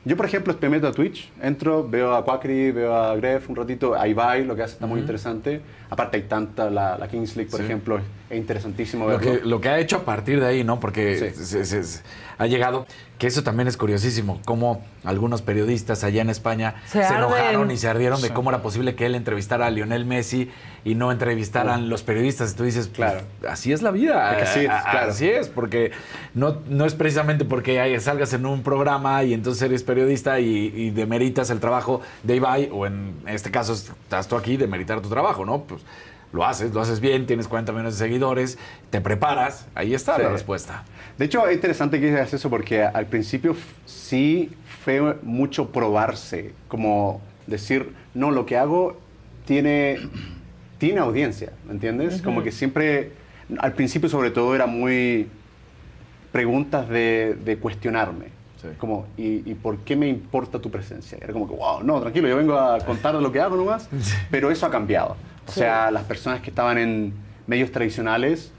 Yo, 0.05 0.15
por 0.17 0.27
ejemplo, 0.27 0.55
me 0.61 0.69
meto 0.69 0.87
a 0.87 0.93
Twitch, 0.93 1.33
entro, 1.43 1.89
veo 1.89 2.15
a 2.15 2.23
Quackery, 2.25 2.73
veo 2.73 2.95
a 2.95 3.17
Gref 3.17 3.49
un 3.49 3.57
ratito, 3.57 3.95
a 3.95 4.07
Ibai, 4.07 4.45
lo 4.45 4.55
que 4.55 4.63
hace 4.63 4.75
está 4.75 4.87
muy 4.87 5.01
interesante. 5.01 5.63
Aparte 5.91 6.19
hay 6.19 6.25
tanta, 6.25 6.69
la, 6.71 6.99
la 6.99 7.09
Kings 7.09 7.35
League, 7.35 7.51
por 7.51 7.61
Sí. 7.61 7.65
ejemplo, 7.67 7.99
es, 8.27 8.33
es 8.33 8.39
interesantísimo 8.39 9.09
Lo 9.09 9.19
verlo. 9.19 9.41
que, 9.41 9.47
lo 9.47 9.61
que 9.61 9.69
ha 9.69 9.79
hecho 9.79 9.97
a 9.97 10.05
partir 10.05 10.41
de 10.41 10.47
ahí, 10.47 10.65
¿no? 10.65 10.81
Porque 10.81 11.19
se- 11.35 11.65
se- 11.65 11.83
se- 11.85 12.03
ha 12.39 12.47
llegado, 12.47 12.87
que 13.19 13.27
eso 13.29 13.43
también 13.43 13.67
es 13.67 13.79
curiosísimo, 13.79 14.41
cómo 14.45 14.85
algunos 15.05 15.41
periodistas 15.41 16.05
allá 16.05 16.21
en 16.21 16.29
España 16.29 16.75
Se 16.87 17.01
enojaron 17.03 17.71
y 17.71 17.79
se 17.79 17.89
ardieron 17.89 18.21
de 18.21 18.29
cómo 18.31 18.51
era 18.51 18.61
posible 18.61 18.95
que 18.95 19.07
él 19.07 19.15
entrevistara 19.15 19.67
a 19.67 19.71
Lionel 19.71 20.05
Messi 20.05 20.51
y 20.85 20.97
no 20.97 21.11
entrevistaran 21.11 21.89
los 21.89 22.03
periodistas. 22.03 22.53
Y 22.53 22.57
tú 22.57 22.65
dices, 22.65 22.89
claro, 22.89 23.23
así 23.49 23.73
es 23.73 23.81
la 23.81 23.91
vida. 23.91 24.33
Es 24.33 24.37
que 24.37 24.43
así 24.51 24.61
es, 24.67 24.69
a- 24.71 24.79
a- 24.81 24.91
claro. 24.91 25.11
Así 25.13 25.29
es, 25.31 25.49
porque 25.49 25.93
no, 26.35 26.59
no 26.69 26.85
es 26.85 26.93
precisamente 26.95 27.47
porque 27.47 27.99
salgas 28.01 28.35
en 28.35 28.45
un 28.45 28.63
programa 28.63 29.25
y 29.25 29.33
entonces 29.33 29.63
eres 29.63 29.83
periodista 29.83 30.39
y, 30.39 30.73
y 30.77 30.91
demeritas 30.91 31.49
el 31.49 31.59
trabajo 31.59 32.03
de 32.23 32.37
Ibai, 32.37 32.69
o 32.71 32.87
en 32.87 33.15
este 33.27 33.51
caso 33.51 33.73
estás 33.73 34.29
tú 34.29 34.37
aquí, 34.37 34.59
demeritar 34.59 35.01
tu 35.01 35.09
trabajo, 35.09 35.47
¿no? 35.47 35.63
Pues 35.63 35.81
lo 36.37 36.45
haces, 36.45 36.73
lo 36.75 36.83
haces 36.83 37.01
bien, 37.01 37.27
tienes 37.27 37.49
40 37.49 37.73
millones 37.73 37.99
de 37.99 38.05
seguidores, 38.05 38.59
te 38.91 39.01
preparas, 39.01 39.67
ahí 39.75 39.95
está 39.95 40.17
Sí. 40.17 40.23
la 40.23 40.29
respuesta. 40.29 40.85
De 41.19 41.25
hecho, 41.25 41.47
es 41.49 41.55
interesante 41.55 41.99
que 41.99 42.07
digas 42.07 42.33
eso 42.35 42.51
porque 42.51 42.83
al 42.85 43.07
principio 43.07 43.57
sí 43.87 44.51
fue 44.85 45.17
mucho 45.23 45.71
probarse, 45.73 46.53
como 46.69 47.23
decir, 47.47 47.93
no, 48.15 48.31
lo 48.31 48.45
que 48.45 48.59
hago 48.59 48.99
tiene, 49.47 49.97
tiene 50.79 51.01
audiencia, 51.01 51.53
¿me 51.67 51.73
entiendes? 51.73 52.17
Ujú. 52.17 52.25
Como 52.25 52.43
que 52.43 52.53
siempre, 52.53 53.13
al 53.59 53.73
principio 53.73 54.09
sobre 54.11 54.31
todo 54.31 54.55
era 54.55 54.67
muy 54.67 55.29
preguntas 56.33 56.89
de, 56.89 57.35
de 57.45 57.57
cuestionarme. 57.59 58.37
Como, 58.79 59.07
¿y, 59.17 59.49
y 59.49 59.55
por 59.55 59.79
qué 59.79 59.95
me 59.95 60.09
importa 60.09 60.59
tu 60.59 60.73
presencia? 60.73 61.17
Era 61.21 61.33
como 61.33 61.47
que, 61.49 61.55
wow, 61.55 61.85
no, 61.85 62.01
tranquilo, 62.01 62.27
yo 62.27 62.37
vengo 62.37 62.59
a 62.59 62.79
contar 62.81 63.15
lo 63.15 63.31
que 63.31 63.41
hago 63.41 63.55
nomás. 63.57 63.89
Pero 64.31 64.51
eso 64.51 64.67
ha 64.67 64.71
cambiado. 64.71 65.15
O 65.49 65.53
Sí. 65.53 65.61
sea, 65.61 65.91
las 65.91 66.05
personas 66.05 66.41
que 66.41 66.51
estaban 66.51 66.79
en 66.79 67.13
medios 67.47 67.71
tradicionales 67.71 68.53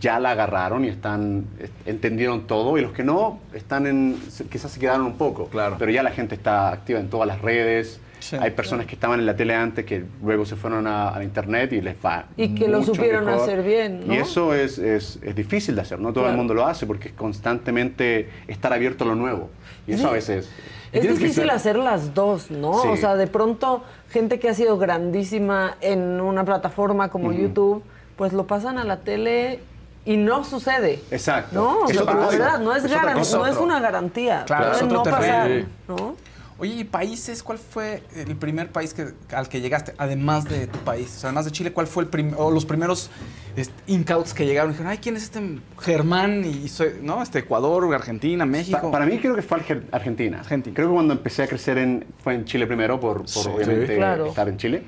ya 0.00 0.20
la 0.20 0.32
agarraron 0.32 0.84
y 0.84 0.88
están 0.88 1.46
est- 1.58 1.72
entendieron 1.86 2.46
todo 2.46 2.76
y 2.76 2.82
los 2.82 2.92
que 2.92 3.02
no 3.02 3.40
están 3.54 3.86
en 3.86 4.16
quizás 4.50 4.70
se 4.72 4.78
quedaron 4.78 5.06
un 5.06 5.16
poco 5.16 5.46
claro 5.48 5.76
pero 5.78 5.90
ya 5.90 6.02
la 6.02 6.10
gente 6.10 6.34
está 6.34 6.70
activa 6.70 7.00
en 7.00 7.08
todas 7.08 7.26
las 7.26 7.40
redes 7.40 7.98
hay 8.38 8.50
personas 8.50 8.84
que 8.84 8.94
estaban 8.94 9.18
en 9.18 9.24
la 9.24 9.34
tele 9.34 9.54
antes 9.54 9.86
que 9.86 10.04
luego 10.22 10.44
se 10.44 10.56
fueron 10.56 10.86
a, 10.86 11.18
internet 11.22 11.72
y 11.72 11.80
les 11.80 11.96
va 12.04 12.26
Y 12.36 12.54
que 12.54 12.68
lo 12.68 12.82
supieron 12.82 13.24
mejor. 13.24 13.40
hacer 13.40 13.62
bien, 13.62 14.06
¿no? 14.06 14.12
y 14.12 14.18
eso 14.18 14.52
es, 14.54 14.76
es, 14.78 15.18
es 15.22 15.34
difícil 15.34 15.74
de 15.74 15.80
hacer 15.80 15.98
no 15.98 16.12
todo 16.12 16.24
Claro. 16.24 16.32
el 16.32 16.36
mundo 16.36 16.52
lo 16.52 16.66
hace 16.66 16.84
porque 16.86 17.08
es 17.08 17.14
constantemente 17.14 18.28
estar 18.46 18.72
abierto 18.74 19.04
a 19.04 19.06
lo 19.06 19.14
nuevo 19.14 19.48
y 19.86 19.92
eso 19.92 20.02
Sí. 20.02 20.08
a 20.08 20.12
veces 20.12 20.50
Es 20.92 21.08
difícil 21.08 21.50
hacer 21.50 21.76
las 21.76 22.14
dos, 22.14 22.50
¿no? 22.50 22.82
Sí. 22.82 22.88
O 22.88 22.96
sea, 22.96 23.14
de 23.16 23.26
pronto, 23.26 23.82
gente 24.10 24.38
que 24.38 24.48
ha 24.48 24.54
sido 24.54 24.78
grandísima 24.78 25.76
en 25.80 26.20
una 26.20 26.44
plataforma 26.44 27.08
como. 27.10 27.32
YouTube, 27.32 27.82
pues 28.16 28.32
lo 28.32 28.46
pasan 28.46 28.78
a 28.78 28.84
la 28.84 28.98
tele 28.98 29.60
y 30.04 30.16
no 30.16 30.44
sucede. 30.44 31.00
exacto 31.10 31.54
No, 31.54 31.88
Es 31.88 31.96
la 31.96 32.14
verdad, 32.14 32.58
no 32.60 32.74
es, 32.74 32.84
Es 32.84 33.32
no 33.32 33.46
es 33.46 33.56
una 33.56 33.80
garantía. 33.80 34.44
Claro, 34.46 34.64
puede 34.64 34.76
es 34.76 34.82
otro 34.82 34.96
no 34.98 35.02
pasar. 35.04 35.50
¿no? 35.86 36.16
Oye, 36.60 36.74
¿y 36.74 36.84
países? 36.84 37.44
¿Cuál 37.44 37.58
fue 37.58 38.02
el 38.16 38.34
primer 38.34 38.70
país 38.72 38.92
que, 38.92 39.06
al 39.32 39.48
que 39.48 39.60
llegaste, 39.60 39.94
además 39.96 40.44
de 40.44 40.66
tu 40.66 40.80
país? 40.80 41.06
O 41.16 41.20
sea, 41.20 41.28
además 41.28 41.44
de 41.44 41.52
Chile, 41.52 41.72
¿cuál 41.72 41.86
fue 41.86 42.02
el 42.02 42.08
prim- 42.08 42.34
o 42.36 42.50
los 42.50 42.64
primeros 42.66 43.10
este, 43.54 43.72
incauts 43.86 44.34
que 44.34 44.44
llegaron? 44.44 44.72
Dijeron, 44.72 44.90
ay, 44.90 44.98
¿quién 44.98 45.14
es 45.14 45.22
este 45.22 45.40
Germán? 45.80 46.44
Y 46.44 46.66
soy, 46.68 46.94
¿no? 47.00 47.22
Este, 47.22 47.38
Ecuador, 47.38 47.94
Argentina, 47.94 48.44
México. 48.44 48.80
Pa- 48.82 48.90
para 48.90 49.06
mí 49.06 49.18
creo 49.18 49.36
que 49.36 49.42
fue 49.42 49.58
Arge- 49.60 49.84
Argentina. 49.92 50.42
Creo 50.48 50.88
que 50.88 50.94
cuando 50.94 51.14
empecé 51.14 51.44
a 51.44 51.46
crecer 51.46 51.78
en, 51.78 52.04
fue 52.24 52.34
en 52.34 52.44
Chile 52.44 52.66
primero, 52.66 52.98
por, 52.98 53.18
por 53.18 53.28
Sí. 53.28 53.48
obviamente 53.48 53.86
Sí, 53.86 53.94
claro. 53.94 54.26
estar 54.26 54.48
en 54.48 54.56
Chile. 54.56 54.82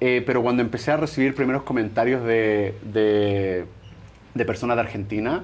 Eh, 0.00 0.22
pero 0.26 0.42
cuando 0.42 0.60
empecé 0.62 0.90
a 0.90 0.98
recibir 0.98 1.34
primeros 1.34 1.62
comentarios 1.62 2.22
de, 2.26 2.74
de, 2.92 3.64
de 4.34 4.44
personas 4.44 4.76
de 4.76 4.82
Argentina, 4.82 5.42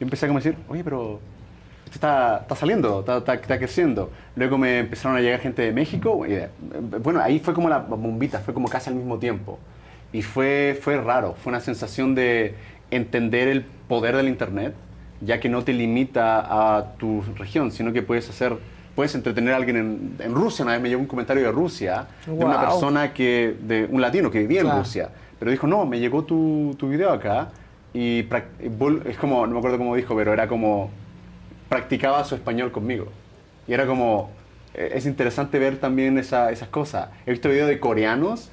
yo 0.00 0.04
empecé 0.06 0.24
a 0.26 0.28
como 0.28 0.40
decir, 0.40 0.56
oye, 0.68 0.82
pero 0.82 1.20
está, 1.92 2.38
está 2.42 2.54
saliendo, 2.56 3.00
está, 3.00 3.18
está- 3.18 3.34
está 3.34 3.58
creciendo. 3.58 4.10
Luego 4.36 4.58
me 4.58 4.78
empezaron 4.80 5.16
a 5.16 5.20
llegar 5.20 5.40
gente 5.40 5.62
de 5.62 5.72
México. 5.72 6.24
y, 6.26 6.32
eh, 6.34 6.48
bueno, 7.02 7.20
ahí 7.20 7.38
fue 7.38 7.54
como 7.54 7.68
la 7.68 7.78
bombita, 7.78 8.38
fue 8.40 8.54
como 8.54 8.68
casi 8.68 8.90
al 8.90 8.96
mismo 8.96 9.18
tiempo. 9.18 9.58
Y 10.12 10.22
fue, 10.22 10.78
fue 10.80 11.00
raro, 11.00 11.34
fue 11.42 11.50
una 11.50 11.60
sensación 11.60 12.14
de 12.14 12.54
entender 12.90 13.48
el 13.48 13.62
poder 13.88 14.16
del 14.16 14.28
Internet, 14.28 14.74
ya 15.20 15.38
que 15.38 15.48
no 15.48 15.62
te 15.62 15.72
limita 15.72 16.40
a 16.76 16.92
tu 16.96 17.22
región, 17.36 17.70
sino 17.70 17.92
que 17.92 18.02
puedes 18.02 18.28
hacer, 18.28 18.56
puedes 18.96 19.14
entretener 19.14 19.52
a 19.54 19.56
alguien 19.56 19.76
en, 19.76 20.16
en 20.18 20.34
Rusia. 20.34 20.64
Una 20.64 20.72
vez 20.72 20.82
me 20.82 20.88
llegó 20.88 21.00
un 21.00 21.06
comentario 21.06 21.44
de 21.44 21.52
Rusia, 21.52 22.06
de 22.26 22.32
una 22.44 22.60
persona 22.60 23.12
que, 23.12 23.54
de 23.60 23.86
un 23.90 24.00
latino 24.00 24.30
que 24.30 24.40
vivía 24.40 24.60
en 24.60 24.66
Claro. 24.66 24.80
Rusia, 24.80 25.10
pero 25.38 25.50
dijo, 25.50 25.66
no, 25.66 25.86
me 25.86 26.00
llegó 26.00 26.24
tu, 26.24 26.74
tu 26.78 26.88
video 26.88 27.12
acá 27.12 27.48
y 27.94 28.26
es 29.04 29.16
como, 29.18 29.46
no 29.46 29.52
me 29.52 29.58
acuerdo 29.58 29.78
cómo 29.78 29.94
dijo, 29.94 30.14
pero 30.16 30.32
era 30.32 30.48
como, 30.48 30.90
practicaba 31.80 32.22
su 32.24 32.34
español 32.34 32.70
conmigo. 32.72 33.06
Y 33.66 33.72
era 33.72 33.86
como, 33.86 34.30
eh, 34.74 34.90
es 34.94 35.06
interesante 35.06 35.58
ver 35.58 35.78
también 35.78 36.18
esa- 36.18 36.50
esas 36.50 36.68
cosas. 36.68 37.08
He 37.24 37.30
visto 37.30 37.48
videos 37.48 37.68
de 37.68 37.80
coreanos 37.80 38.50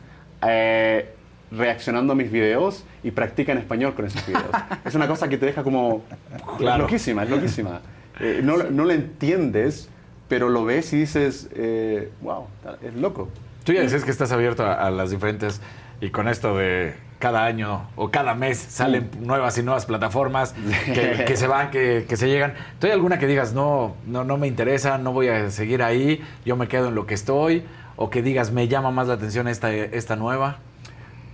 eh, 0.47 1.09
reaccionando 1.51 2.13
a 2.13 2.15
mis 2.15 2.31
videos 2.31 2.85
y 3.03 3.09
practican 3.11 3.57
español 3.57 3.95
con 3.95 4.05
esos 4.05 4.25
videos. 4.25 4.45
es 4.85 4.93
una 4.95 5.07
cosa 5.07 5.27
que 5.27 5.37
te 5.37 5.47
deja 5.47 5.63
como, 5.63 6.03
Claro. 6.59 6.83
loquísima, 6.83 7.23
es 7.23 7.29
loquísima. 7.29 7.81
Eh, 8.19 8.41
no, 8.43 8.57
no 8.57 8.85
lo 8.85 8.91
entiendes, 8.91 9.89
pero 10.27 10.49
lo 10.49 10.63
ves 10.63 10.93
y 10.93 10.97
dices, 10.99 11.49
eh, 11.55 12.11
wow, 12.21 12.45
es 12.83 12.93
loco. 12.95 13.29
Tú 13.63 13.73
ya 13.73 13.81
decías 13.81 14.03
que 14.05 14.11
estás 14.11 14.31
abierto 14.31 14.63
a, 14.65 14.73
a 14.73 14.91
las 14.91 15.09
diferentes 15.09 15.59
y 16.01 16.09
con 16.11 16.27
esto 16.27 16.55
de 16.55 16.93
cada 17.19 17.45
año 17.45 17.87
o 17.95 18.11
cada 18.11 18.35
mes 18.35 18.57
salen 18.57 19.09
nuevas 19.19 19.57
y 19.57 19.63
nuevas 19.63 19.85
plataformas 19.85 20.53
que, 20.85 21.23
que 21.25 21.35
se 21.35 21.47
van, 21.47 21.71
que, 21.71 22.05
que 22.07 22.15
se 22.17 22.27
llegan. 22.27 22.53
¿Tú 22.79 22.87
hay 22.87 22.93
alguna 22.93 23.17
que 23.17 23.25
digas, 23.27 23.53
no, 23.53 23.95
no, 24.05 24.23
no 24.23 24.37
me 24.37 24.47
interesa, 24.47 24.97
no 24.97 25.11
voy 25.13 25.27
a 25.29 25.49
seguir 25.49 25.81
ahí, 25.81 26.23
yo 26.45 26.55
me 26.55 26.67
quedo 26.67 26.89
en 26.89 26.95
lo 26.95 27.05
que 27.07 27.15
estoy? 27.15 27.63
O 27.95 28.09
que 28.11 28.21
digas, 28.21 28.51
me 28.51 28.67
llama 28.67 28.91
más 28.91 29.07
la 29.07 29.15
atención 29.15 29.47
esta, 29.47 29.73
esta 29.73 30.15
nueva. 30.15 30.57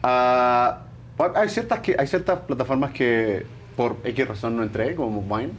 Ah, 0.02 0.80
hay, 1.36 1.50
ciertas 1.50 1.80
que, 1.80 1.96
hay 1.98 2.08
ciertas 2.08 2.40
plataformas 2.40 2.92
que 2.92 3.46
por 3.76 3.98
X 4.04 4.28
razón 4.28 4.56
no 4.56 4.64
entré, 4.64 4.96
como 4.96 5.22
Vine. 5.22 5.52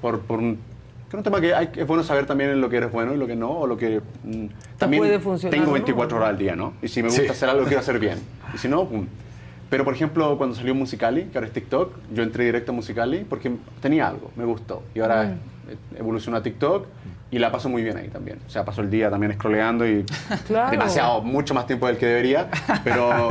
Por, 0.00 0.20
por 0.20 0.38
un, 0.38 0.56
que 0.56 1.08
es 1.10 1.14
un 1.14 1.22
tema 1.22 1.40
que 1.40 1.54
hay, 1.54 1.70
es 1.76 1.86
bueno 1.86 2.02
saber 2.02 2.26
también 2.26 2.50
en 2.50 2.60
lo 2.60 2.68
que 2.68 2.76
eres 2.76 2.92
bueno 2.92 3.14
y 3.14 3.16
lo 3.16 3.26
que 3.26 3.36
no, 3.36 3.50
o 3.50 3.66
lo 3.66 3.76
que... 3.76 4.00
mm, 4.24 4.46
también 4.78 5.02
puede 5.02 5.18
funcionar 5.20 5.52
tengo 5.52 5.64
o 5.64 5.68
no, 5.68 5.72
24 5.74 6.16
horas 6.18 6.28
al 6.30 6.38
día, 6.38 6.56
¿no? 6.56 6.74
Y 6.82 6.88
si 6.88 7.02
me 7.02 7.08
gusta 7.08 7.22
Sí. 7.22 7.28
hacer 7.28 7.48
algo, 7.48 7.64
quiero 7.64 7.80
hacer 7.80 7.98
bien. 7.98 8.18
Y 8.54 8.58
si 8.58 8.68
no, 8.68 8.84
pum. 8.86 9.06
Pero, 9.72 9.84
por 9.86 9.94
ejemplo, 9.94 10.36
cuando 10.36 10.54
salió 10.54 10.74
Musicali, 10.74 11.22
que 11.32 11.38
ahora 11.38 11.46
es 11.46 11.54
TikTok, 11.54 11.94
yo 12.12 12.22
entré 12.22 12.44
directo 12.44 12.72
a 12.72 12.74
Musicali 12.74 13.24
porque 13.26 13.50
tenía 13.80 14.06
algo, 14.06 14.30
me 14.36 14.44
gustó. 14.44 14.82
Y 14.94 15.00
ahora 15.00 15.34
Mm. 15.34 15.96
evolucionó 15.98 16.36
a 16.36 16.42
TikTok 16.42 16.84
y 17.32 17.38
la 17.40 17.50
paso 17.50 17.68
muy 17.68 17.82
bien 17.82 17.96
ahí 17.96 18.08
también. 18.08 18.38
O 18.46 18.50
sea, 18.50 18.64
paso 18.64 18.82
el 18.82 18.90
día 18.90 19.10
también 19.10 19.32
scrolleando 19.32 19.84
y 19.88 20.04
Claro. 20.46 20.70
demasiado, 20.70 21.22
mucho 21.22 21.54
más 21.54 21.66
tiempo 21.66 21.86
del 21.88 21.96
que 21.96 22.06
debería, 22.06 22.46
pero 22.84 23.30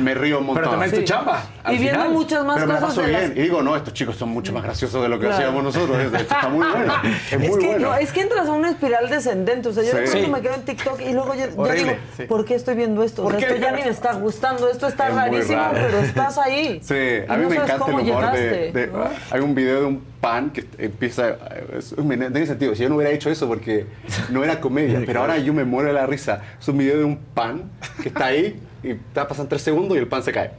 me 0.00 0.14
río 0.14 0.38
un 0.38 0.46
montón. 0.46 0.62
Pero 0.64 0.70
también 0.72 0.92
es 0.94 0.98
tu 1.00 1.04
chamba, 1.04 1.42
al 1.64 1.74
Y 1.74 1.78
viendo 1.78 2.00
final. 2.02 2.12
muchas 2.16 2.44
más 2.44 2.54
pero 2.56 2.66
me 2.68 2.74
la 2.74 2.80
cosas 2.80 2.94
paso 2.96 3.06
de 3.06 3.12
las- 3.12 3.20
bien. 3.22 3.38
Y 3.38 3.42
digo, 3.42 3.62
no, 3.62 3.74
estos 3.74 3.92
chicos 3.94 4.16
son 4.16 4.28
mucho 4.28 4.52
más 4.52 4.62
graciosos 4.62 5.02
de 5.02 5.08
lo 5.08 5.18
que 5.18 5.26
Claro. 5.26 5.34
hacíamos 5.36 5.64
nosotros. 5.64 5.98
Esto 5.98 6.16
está 6.18 6.48
muy 6.48 6.66
bueno. 6.66 6.92
Es 7.32 7.38
muy 7.38 7.48
Es 7.48 7.56
que, 7.56 7.66
bueno. 7.66 7.88
no, 7.88 7.94
es 7.96 8.12
que 8.12 8.20
entras 8.20 8.46
a 8.46 8.52
una 8.52 8.70
espiral 8.70 9.08
descendente. 9.08 9.68
O 9.68 9.72
sea, 9.72 9.82
yo 9.82 9.96
de 9.96 10.06
Sí. 10.06 10.12
pronto 10.12 10.26
Sí. 10.26 10.32
me 10.32 10.40
quedo 10.42 10.54
en 10.54 10.62
TikTok 10.62 11.00
y 11.00 11.12
luego 11.14 11.34
yo, 11.34 11.46
digo, 11.46 11.92
sí. 12.16 12.22
¿por 12.24 12.44
qué 12.44 12.54
estoy 12.54 12.74
viendo 12.74 13.02
esto? 13.02 13.22
O 13.22 13.30
¿Por 13.30 13.38
sea, 13.40 13.48
esto 13.48 13.60
ya 13.60 13.72
ni 13.72 13.82
me 13.82 13.88
está 13.88 14.12
gustando, 14.12 14.68
esto 14.68 14.86
está 14.88 15.08
Es 15.08 15.14
rarísimo, 15.14 15.56
raro. 15.58 15.74
pero 15.74 15.98
estás 16.00 16.36
ahí. 16.38 16.80
Sí, 16.88 16.94
a 17.28 17.36
mí 17.36 17.42
no 17.44 17.48
me 17.48 17.56
encanta 17.56 17.74
el 17.86 17.94
humor 17.94 17.96
de, 18.02 18.04
llegaste, 18.04 18.72
de- 18.72 18.86
¿no? 18.88 19.04
Hay 19.30 19.40
un 19.40 19.54
video 19.54 19.80
de 19.80 19.86
un 19.86 20.17
pan 20.20 20.50
que 20.50 20.64
empieza... 20.78 21.36
es- 21.76 21.96
no 21.96 22.04
tiene 22.08 22.46
sentido. 22.46 22.74
Si 22.74 22.82
yo 22.82 22.88
no 22.88 22.96
hubiera 22.96 23.12
hecho 23.12 23.30
eso 23.30 23.46
porque 23.48 23.86
no 24.30 24.42
era 24.44 24.60
comedia, 24.60 25.02
pero 25.06 25.20
ahora 25.20 25.38
yo 25.38 25.52
me 25.54 25.64
muero 25.64 25.88
de 25.88 25.94
la 25.94 26.06
risa. 26.06 26.42
Es 26.60 26.68
un 26.68 26.78
video 26.78 26.98
de 26.98 27.04
un 27.04 27.16
pan 27.18 27.70
que 28.02 28.08
está 28.08 28.26
ahí 28.26 28.60
y 28.82 28.94
te 28.94 29.24
pasan 29.24 29.48
tres 29.48 29.62
segundos 29.62 29.96
y 29.96 30.00
el 30.00 30.06
pan 30.06 30.22
se 30.22 30.32
cae. 30.32 30.52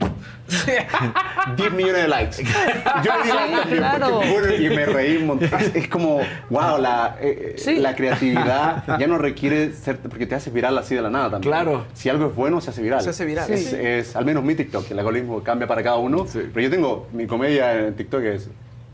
10 1.56 1.72
millones 1.74 2.02
de 2.04 2.08
likes. 2.08 2.44
Yo 2.44 3.12
le 3.18 3.24
digo 3.24 3.38
Sí, 3.40 3.56
también 3.56 3.78
claro. 3.78 4.10
porque, 4.16 4.32
bueno, 4.32 4.56
y 4.56 4.70
me 4.70 4.86
reí 4.86 5.18
un 5.18 5.28
montón. 5.28 5.50
Es, 5.74 5.88
como, 5.88 6.20
wow, 6.50 6.78
la, 6.80 7.18
eh, 7.22 7.56
eh, 7.66 7.80
la 7.80 7.96
creatividad 7.96 8.84
ya 9.00 9.08
no 9.08 9.18
requiere 9.18 9.72
ser, 9.74 9.98
porque 10.00 10.26
te 10.26 10.36
hace 10.36 10.50
viral 10.52 10.78
así 10.78 10.96
de 10.96 11.02
la 11.02 11.10
nada 11.10 11.32
también. 11.32 11.52
Claro. 11.52 11.86
Si 11.94 12.10
algo 12.10 12.28
es 12.28 12.36
bueno, 12.36 12.60
se 12.62 12.72
hace 12.72 12.82
viral. 12.82 13.02
Se 13.02 13.10
hace 13.12 13.26
viral. 13.26 13.50
Es, 13.52 13.70
Sí. 13.70 13.76
es- 13.80 14.16
al 14.16 14.26
menos 14.26 14.44
mi 14.44 14.56
TikTok, 14.56 14.90
el 14.92 15.00
algoritmo 15.00 15.42
cambia 15.44 15.68
para 15.68 15.82
cada 15.84 15.98
uno. 15.98 16.26
Pero 16.32 16.60
yo 16.62 16.70
tengo, 16.70 17.08
mi 17.14 17.26
comedia 17.28 17.88
en 17.88 17.96
TikTok 17.96 18.24
es 18.24 18.50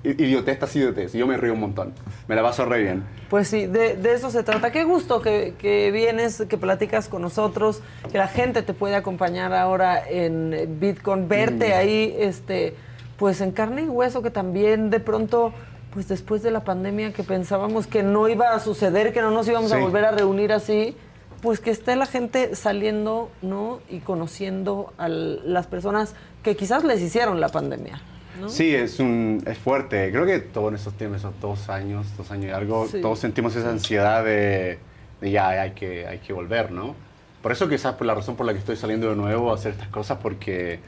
idiotez 0.06 0.60
tras 0.60 0.76
idiotez. 0.76 1.14
Yo 1.14 1.26
me 1.28 1.38
río 1.38 1.54
un 1.54 1.60
montón. 1.60 1.94
Me 2.28 2.36
la 2.36 2.44
paso 2.44 2.66
re 2.66 2.82
bien. 2.84 3.04
Pues 3.30 3.48
sí, 3.48 3.66
de, 3.68 3.96
de 3.96 4.14
eso 4.14 4.30
se 4.32 4.44
trata. 4.44 4.72
Qué 4.72 4.84
gusto 4.84 5.22
que, 5.22 5.56
que 5.58 5.92
vienes, 5.92 6.44
que 6.48 6.58
platicas 6.58 7.08
con 7.10 7.22
nosotros, 7.22 7.82
que 8.12 8.18
la 8.18 8.28
gente 8.28 8.62
te 8.62 8.74
puede 8.74 8.96
acompañar 8.96 9.54
ahora 9.54 10.08
en 10.08 10.78
Bitcoin, 10.80 11.28
verte 11.28 11.70
Mm. 11.70 11.78
ahí, 11.78 12.16
este, 12.20 12.76
pues 13.18 13.42
en 13.42 13.52
carne 13.52 13.84
y 13.84 13.88
hueso, 13.88 14.22
que 14.22 14.30
también 14.32 14.90
de 14.90 15.00
pronto 15.00 15.54
pues 15.92 16.10
después 16.10 16.44
de 16.44 16.52
la 16.52 16.66
pandemia 16.66 17.14
que 17.14 17.24
pensábamos 17.24 17.88
que 17.88 18.04
no 18.04 18.28
iba 18.28 18.54
a 18.54 18.60
suceder, 18.60 19.14
que 19.14 19.22
no 19.22 19.32
nos 19.32 19.48
íbamos 19.48 19.72
a 19.72 19.78
volver 19.78 20.04
a 20.04 20.12
reunir 20.12 20.52
así, 20.52 20.98
pues 21.42 21.62
que 21.62 21.72
esté 21.72 21.96
la 21.96 22.06
gente 22.06 22.54
saliendo, 22.58 23.30
¿no? 23.42 23.80
Y 23.90 24.00
conociendo 24.00 24.92
a 24.98 25.08
las 25.08 25.68
personas 25.68 26.14
que 26.44 26.58
quizás 26.58 26.84
les 26.84 27.02
hicieron 27.02 27.40
la 27.40 27.48
pandemia, 27.48 28.02
¿no? 28.40 28.50
Sí, 28.50 28.74
es, 28.76 29.00
un, 29.00 29.44
es 29.46 29.58
fuerte. 29.58 30.12
Creo 30.12 30.26
que 30.26 30.40
todos 30.40 30.70
en 30.70 30.76
esos 30.76 30.94
tiempos, 30.94 31.20
esos 31.20 31.34
dos 31.42 31.70
años, 31.70 32.08
dos 32.18 32.30
años 32.32 32.46
y 32.48 32.50
algo, 32.52 32.88
Sí. 32.88 33.02
todos 33.02 33.20
sentimos 33.20 33.56
esa 33.56 33.70
ansiedad 33.70 34.24
de, 34.24 34.80
de 35.22 35.32
ya 35.32 35.50
hay 35.50 35.72
que, 35.72 36.06
hay 36.08 36.20
que 36.20 36.34
volver, 36.34 36.72
¿no? 36.72 36.96
Por 37.42 37.52
eso 37.52 37.70
quizás 37.70 37.94
por 37.96 38.08
la 38.08 38.16
razón 38.16 38.36
por 38.36 38.46
la 38.46 38.54
que 38.54 38.60
estoy 38.60 38.76
saliendo 38.76 39.10
de 39.10 39.16
nuevo 39.16 39.52
a 39.52 39.56
hacer 39.56 39.72
estas 39.74 39.88
cosas, 39.90 40.18
porque 40.22 40.80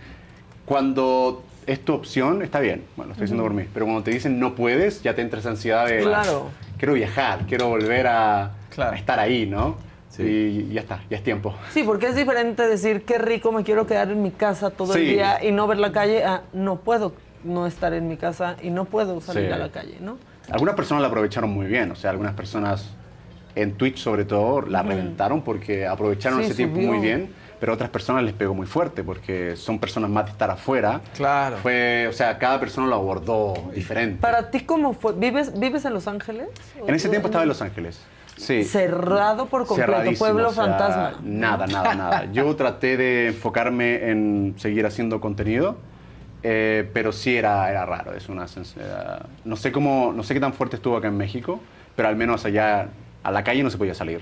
cuando 0.65 1.43
es 1.65 1.83
tu 1.83 1.93
opción, 1.93 2.41
está 2.41 2.59
bien, 2.59 2.83
bueno, 2.95 3.09
lo 3.09 3.13
estoy 3.13 3.25
diciendo 3.25 3.43
Ujú. 3.43 3.53
por 3.53 3.61
mí, 3.63 3.69
pero 3.73 3.85
cuando 3.85 4.03
te 4.03 4.11
dicen 4.11 4.39
no 4.39 4.55
puedes, 4.55 5.01
ya 5.03 5.13
te 5.15 5.21
entra 5.21 5.39
esa 5.39 5.49
ansiedad 5.49 5.85
de, 5.87 6.01
Claro. 6.01 6.49
quiero 6.77 6.93
viajar, 6.93 7.45
quiero 7.47 7.67
volver 7.69 8.07
a, 8.07 8.53
a 8.77 8.95
estar 8.95 9.19
ahí, 9.19 9.45
¿no? 9.45 9.75
Y 10.19 10.69
ya 10.73 10.81
está, 10.81 11.03
ya 11.11 11.17
es 11.17 11.23
tiempo. 11.23 11.53
Sí, 11.71 11.83
porque 11.83 12.07
es 12.07 12.15
diferente 12.15 12.67
decir 12.67 13.03
qué 13.03 13.19
rico 13.19 13.51
me 13.51 13.63
quiero 13.63 13.85
quedar 13.85 14.09
en 14.09 14.23
mi 14.23 14.31
casa 14.31 14.71
todo 14.71 14.95
el 14.95 15.01
Sí. 15.01 15.05
día 15.13 15.43
y 15.45 15.51
no 15.51 15.67
ver 15.67 15.77
la 15.77 15.91
calle, 15.91 16.23
a 16.23 16.41
no 16.53 16.77
puedo 16.77 17.13
no 17.43 17.67
estar 17.67 17.93
en 17.93 18.07
mi 18.07 18.17
casa 18.17 18.55
y 18.61 18.69
no 18.69 18.85
puedo 18.85 19.21
salir 19.21 19.47
Sí. 19.47 19.51
a 19.53 19.57
la 19.57 19.69
calle, 19.69 19.97
¿no? 19.99 20.17
Algunas 20.49 20.75
personas 20.75 21.01
la 21.01 21.07
aprovecharon 21.09 21.49
muy 21.49 21.67
bien, 21.67 21.91
o 21.91 21.95
sea, 21.95 22.11
algunas 22.11 22.33
personas 22.33 22.89
en 23.55 23.73
Twitch 23.73 23.97
sobre 23.97 24.23
todo 24.25 24.61
la 24.61 24.83
reventaron 24.83 25.41
porque 25.41 25.85
aprovecharon 25.87 26.39
Sí, 26.39 26.45
ese 26.45 26.55
tiempo 26.55 26.79
muy 26.79 26.99
bien, 26.99 27.33
pero 27.59 27.71
a 27.71 27.75
otras 27.75 27.89
personas 27.89 28.23
les 28.23 28.33
pegó 28.33 28.53
muy 28.53 28.67
fuerte 28.67 29.03
porque 29.03 29.55
son 29.55 29.79
personas 29.79 30.09
más 30.11 30.25
de 30.25 30.31
estar 30.31 30.49
afuera. 30.51 31.01
Claro. 31.15 31.57
Fue, 31.57 32.05
o 32.07 32.13
sea, 32.13 32.37
cada 32.37 32.59
persona 32.59 32.85
lo 32.87 32.95
abordó 32.95 33.55
diferente. 33.73 34.21
Para 34.21 34.51
ti, 34.51 34.61
¿cómo 34.61 34.93
fue? 34.93 35.13
¿Vives, 35.13 35.59
vives 35.59 35.83
en 35.85 35.93
Los 35.93 36.07
Ángeles? 36.07 36.47
En 36.85 36.93
ese 36.93 37.09
tiempo 37.09 37.27
estaba 37.29 37.43
en 37.43 37.49
Los 37.49 37.61
Ángeles. 37.61 37.99
Sí. 38.37 38.63
Cerrado 38.63 39.47
por 39.47 39.65
completo, 39.65 40.11
pueblo 40.19 40.49
o 40.49 40.53
sea, 40.53 40.65
fantasma. 40.65 41.13
Nada, 41.23 41.65
nada, 41.65 41.95
nada. 41.95 42.25
Yo 42.31 42.55
traté 42.55 42.95
de 42.95 43.29
enfocarme 43.29 44.11
en 44.11 44.53
seguir 44.57 44.85
haciendo 44.85 45.19
contenido, 45.19 45.77
eh, 46.49 46.89
pero 46.93 47.11
sí 47.11 47.35
era, 47.35 47.69
era 47.69 47.85
raro. 47.85 48.13
Es 48.13 48.29
una 48.29 48.45
sens- 48.45 48.75
eh, 48.79 49.23
no 49.43 49.57
sé 49.57 49.71
cómo, 49.73 50.13
no 50.15 50.23
sé 50.23 50.33
qué 50.33 50.39
tan 50.39 50.53
fuerte 50.53 50.77
estuvo 50.77 50.95
acá 50.95 51.09
en 51.09 51.17
México, 51.17 51.59
pero 51.95 52.07
al 52.07 52.15
menos 52.15 52.45
allá 52.45 52.87
a 53.23 53.31
la 53.31 53.43
calle 53.43 53.63
no 53.63 53.69
se 53.69 53.77
podía 53.77 53.93
salir. 53.93 54.21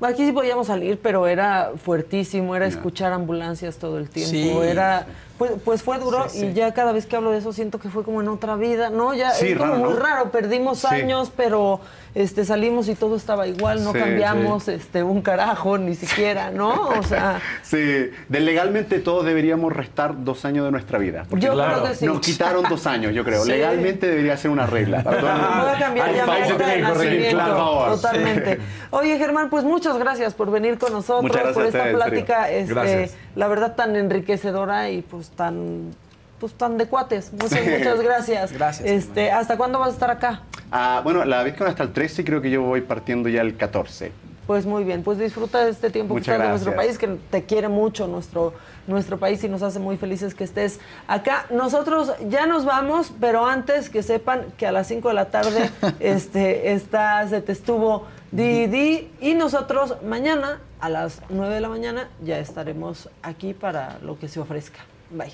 Aquí 0.00 0.24
sí 0.26 0.32
podíamos 0.32 0.66
salir, 0.66 0.98
pero 1.02 1.26
era 1.26 1.72
fuertísimo, 1.82 2.54
era 2.56 2.66
escuchar 2.66 3.12
ambulancias 3.12 3.76
todo 3.78 3.98
el 3.98 4.08
tiempo, 4.10 4.30
Sí. 4.62 4.68
era 4.68 5.06
pues, 5.38 5.52
pues 5.64 5.82
fue 5.82 5.98
duro 5.98 6.26
Sí, 6.28 6.40
sí. 6.40 6.46
y 6.46 6.52
ya 6.54 6.72
cada 6.74 6.92
vez 6.92 7.06
que 7.06 7.16
hablo 7.16 7.30
de 7.30 7.38
eso 7.38 7.52
siento 7.52 7.78
que 7.78 7.88
fue 7.88 8.02
como 8.04 8.20
en 8.20 8.28
otra 8.28 8.56
vida, 8.56 8.90
¿no? 8.90 9.14
Ya 9.14 9.30
Sí, 9.32 9.48
es 9.48 9.58
como 9.58 9.72
raro, 9.72 9.84
muy 9.84 9.94
¿no? 9.94 10.00
raro, 10.00 10.30
perdimos 10.30 10.84
años, 10.84 11.32
pero 11.36 11.80
este 12.14 12.44
salimos 12.46 12.88
y 12.88 12.94
todo 12.94 13.14
estaba 13.16 13.46
igual, 13.46 13.84
no 13.84 13.92
cambiamos 13.92 14.68
este 14.68 15.02
un 15.02 15.20
carajo 15.20 15.76
ni 15.76 15.94
siquiera, 15.94 16.50
¿no? 16.50 16.88
O 16.98 17.02
sea, 17.02 17.40
Sí, 17.62 17.76
de 17.76 18.40
legalmente 18.40 19.00
todos 19.00 19.24
deberíamos 19.26 19.72
restar 19.72 20.24
dos 20.24 20.44
años 20.44 20.64
de 20.64 20.70
nuestra 20.70 20.98
vida. 20.98 21.24
porque 21.28 21.44
Yo 21.46 21.52
creo 21.52 21.82
que 21.84 21.94
sí. 21.94 22.06
Nos 22.06 22.20
quitaron 22.20 22.64
dos 22.68 22.86
años, 22.86 23.12
yo 23.14 23.24
creo. 23.24 23.44
Legalmente 23.44 24.06
debería 24.06 24.36
ser 24.36 24.50
una 24.50 24.66
regla. 24.66 25.02
para 25.02 25.20
todo 25.20 25.30
el 25.30 25.36
mundo. 25.36 25.56
Voy 25.62 25.74
a 25.74 25.78
cambiar 25.78 26.14
ya 26.14 26.26
mi 26.26 27.28
claro. 27.30 27.86
Totalmente. 27.96 28.58
Oye, 28.90 29.18
Germán, 29.18 29.50
pues 29.50 29.64
muchas 29.64 29.98
gracias 29.98 30.34
por 30.34 30.50
venir 30.50 30.78
con 30.78 30.92
nosotros, 30.92 31.52
por 31.52 31.66
esta 31.66 31.90
plática, 31.90 32.50
este, 32.50 33.10
la 33.34 33.48
verdad 33.48 33.74
tan 33.74 33.96
enriquecedora 33.96 34.90
y 34.90 35.02
pues 35.02 35.25
tan 35.30 35.92
pues 36.38 36.52
tan 36.52 36.76
de 36.76 36.86
cuates. 36.86 37.32
Muchas, 37.32 37.60
Sí. 37.60 37.70
muchas 37.78 38.00
gracias. 38.00 38.52
Gracias, 38.52 38.88
Este, 38.88 39.30
¿hasta 39.30 39.56
cuándo 39.56 39.78
vas 39.78 39.88
a 39.88 39.92
estar 39.92 40.10
acá? 40.10 40.42
Ah, 40.70 41.00
bueno, 41.02 41.24
la 41.24 41.42
VidCon 41.42 41.66
hasta 41.66 41.82
el 41.82 41.92
13 41.92 42.24
creo 42.24 42.42
que 42.42 42.50
yo 42.50 42.62
voy 42.62 42.82
partiendo 42.82 43.28
ya 43.28 43.40
el 43.40 43.56
14. 43.56 44.12
Pues 44.46 44.64
muy 44.64 44.84
bien, 44.84 45.02
pues 45.02 45.18
disfruta 45.18 45.64
de 45.64 45.70
este 45.70 45.90
tiempo 45.90 46.14
Muchas 46.14 46.26
que 46.26 46.32
estás 46.32 46.44
en 46.44 46.50
nuestro 46.50 46.76
país, 46.76 46.98
que 46.98 47.08
te 47.30 47.44
quiere 47.44 47.66
mucho 47.68 48.06
nuestro, 48.06 48.54
nuestro 48.86 49.18
país 49.18 49.42
y 49.42 49.48
nos 49.48 49.62
hace 49.62 49.80
muy 49.80 49.96
felices 49.96 50.34
que 50.36 50.44
estés 50.44 50.78
acá. 51.08 51.46
Nosotros 51.50 52.12
ya 52.28 52.46
nos 52.46 52.64
vamos, 52.64 53.12
pero 53.20 53.44
antes 53.46 53.90
que 53.90 54.04
sepan 54.04 54.44
que 54.56 54.66
a 54.68 54.72
las 54.72 54.86
5 54.86 55.08
de 55.08 55.14
la 55.14 55.30
tarde 55.30 55.70
este, 56.00 56.72
está, 56.72 57.26
se 57.28 57.40
te 57.40 57.50
estuvo 57.50 58.06
Didi 58.30 59.10
y 59.20 59.34
nosotros 59.34 59.96
mañana 60.04 60.60
a 60.80 60.90
las 60.90 61.22
9 61.28 61.54
de 61.54 61.60
la 61.60 61.68
mañana 61.68 62.08
ya 62.22 62.38
estaremos 62.38 63.08
aquí 63.22 63.52
para 63.52 63.98
lo 64.02 64.16
que 64.16 64.28
se 64.28 64.38
ofrezca. 64.38 64.80
Bye. 65.10 65.32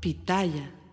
Pitaya. 0.00 0.85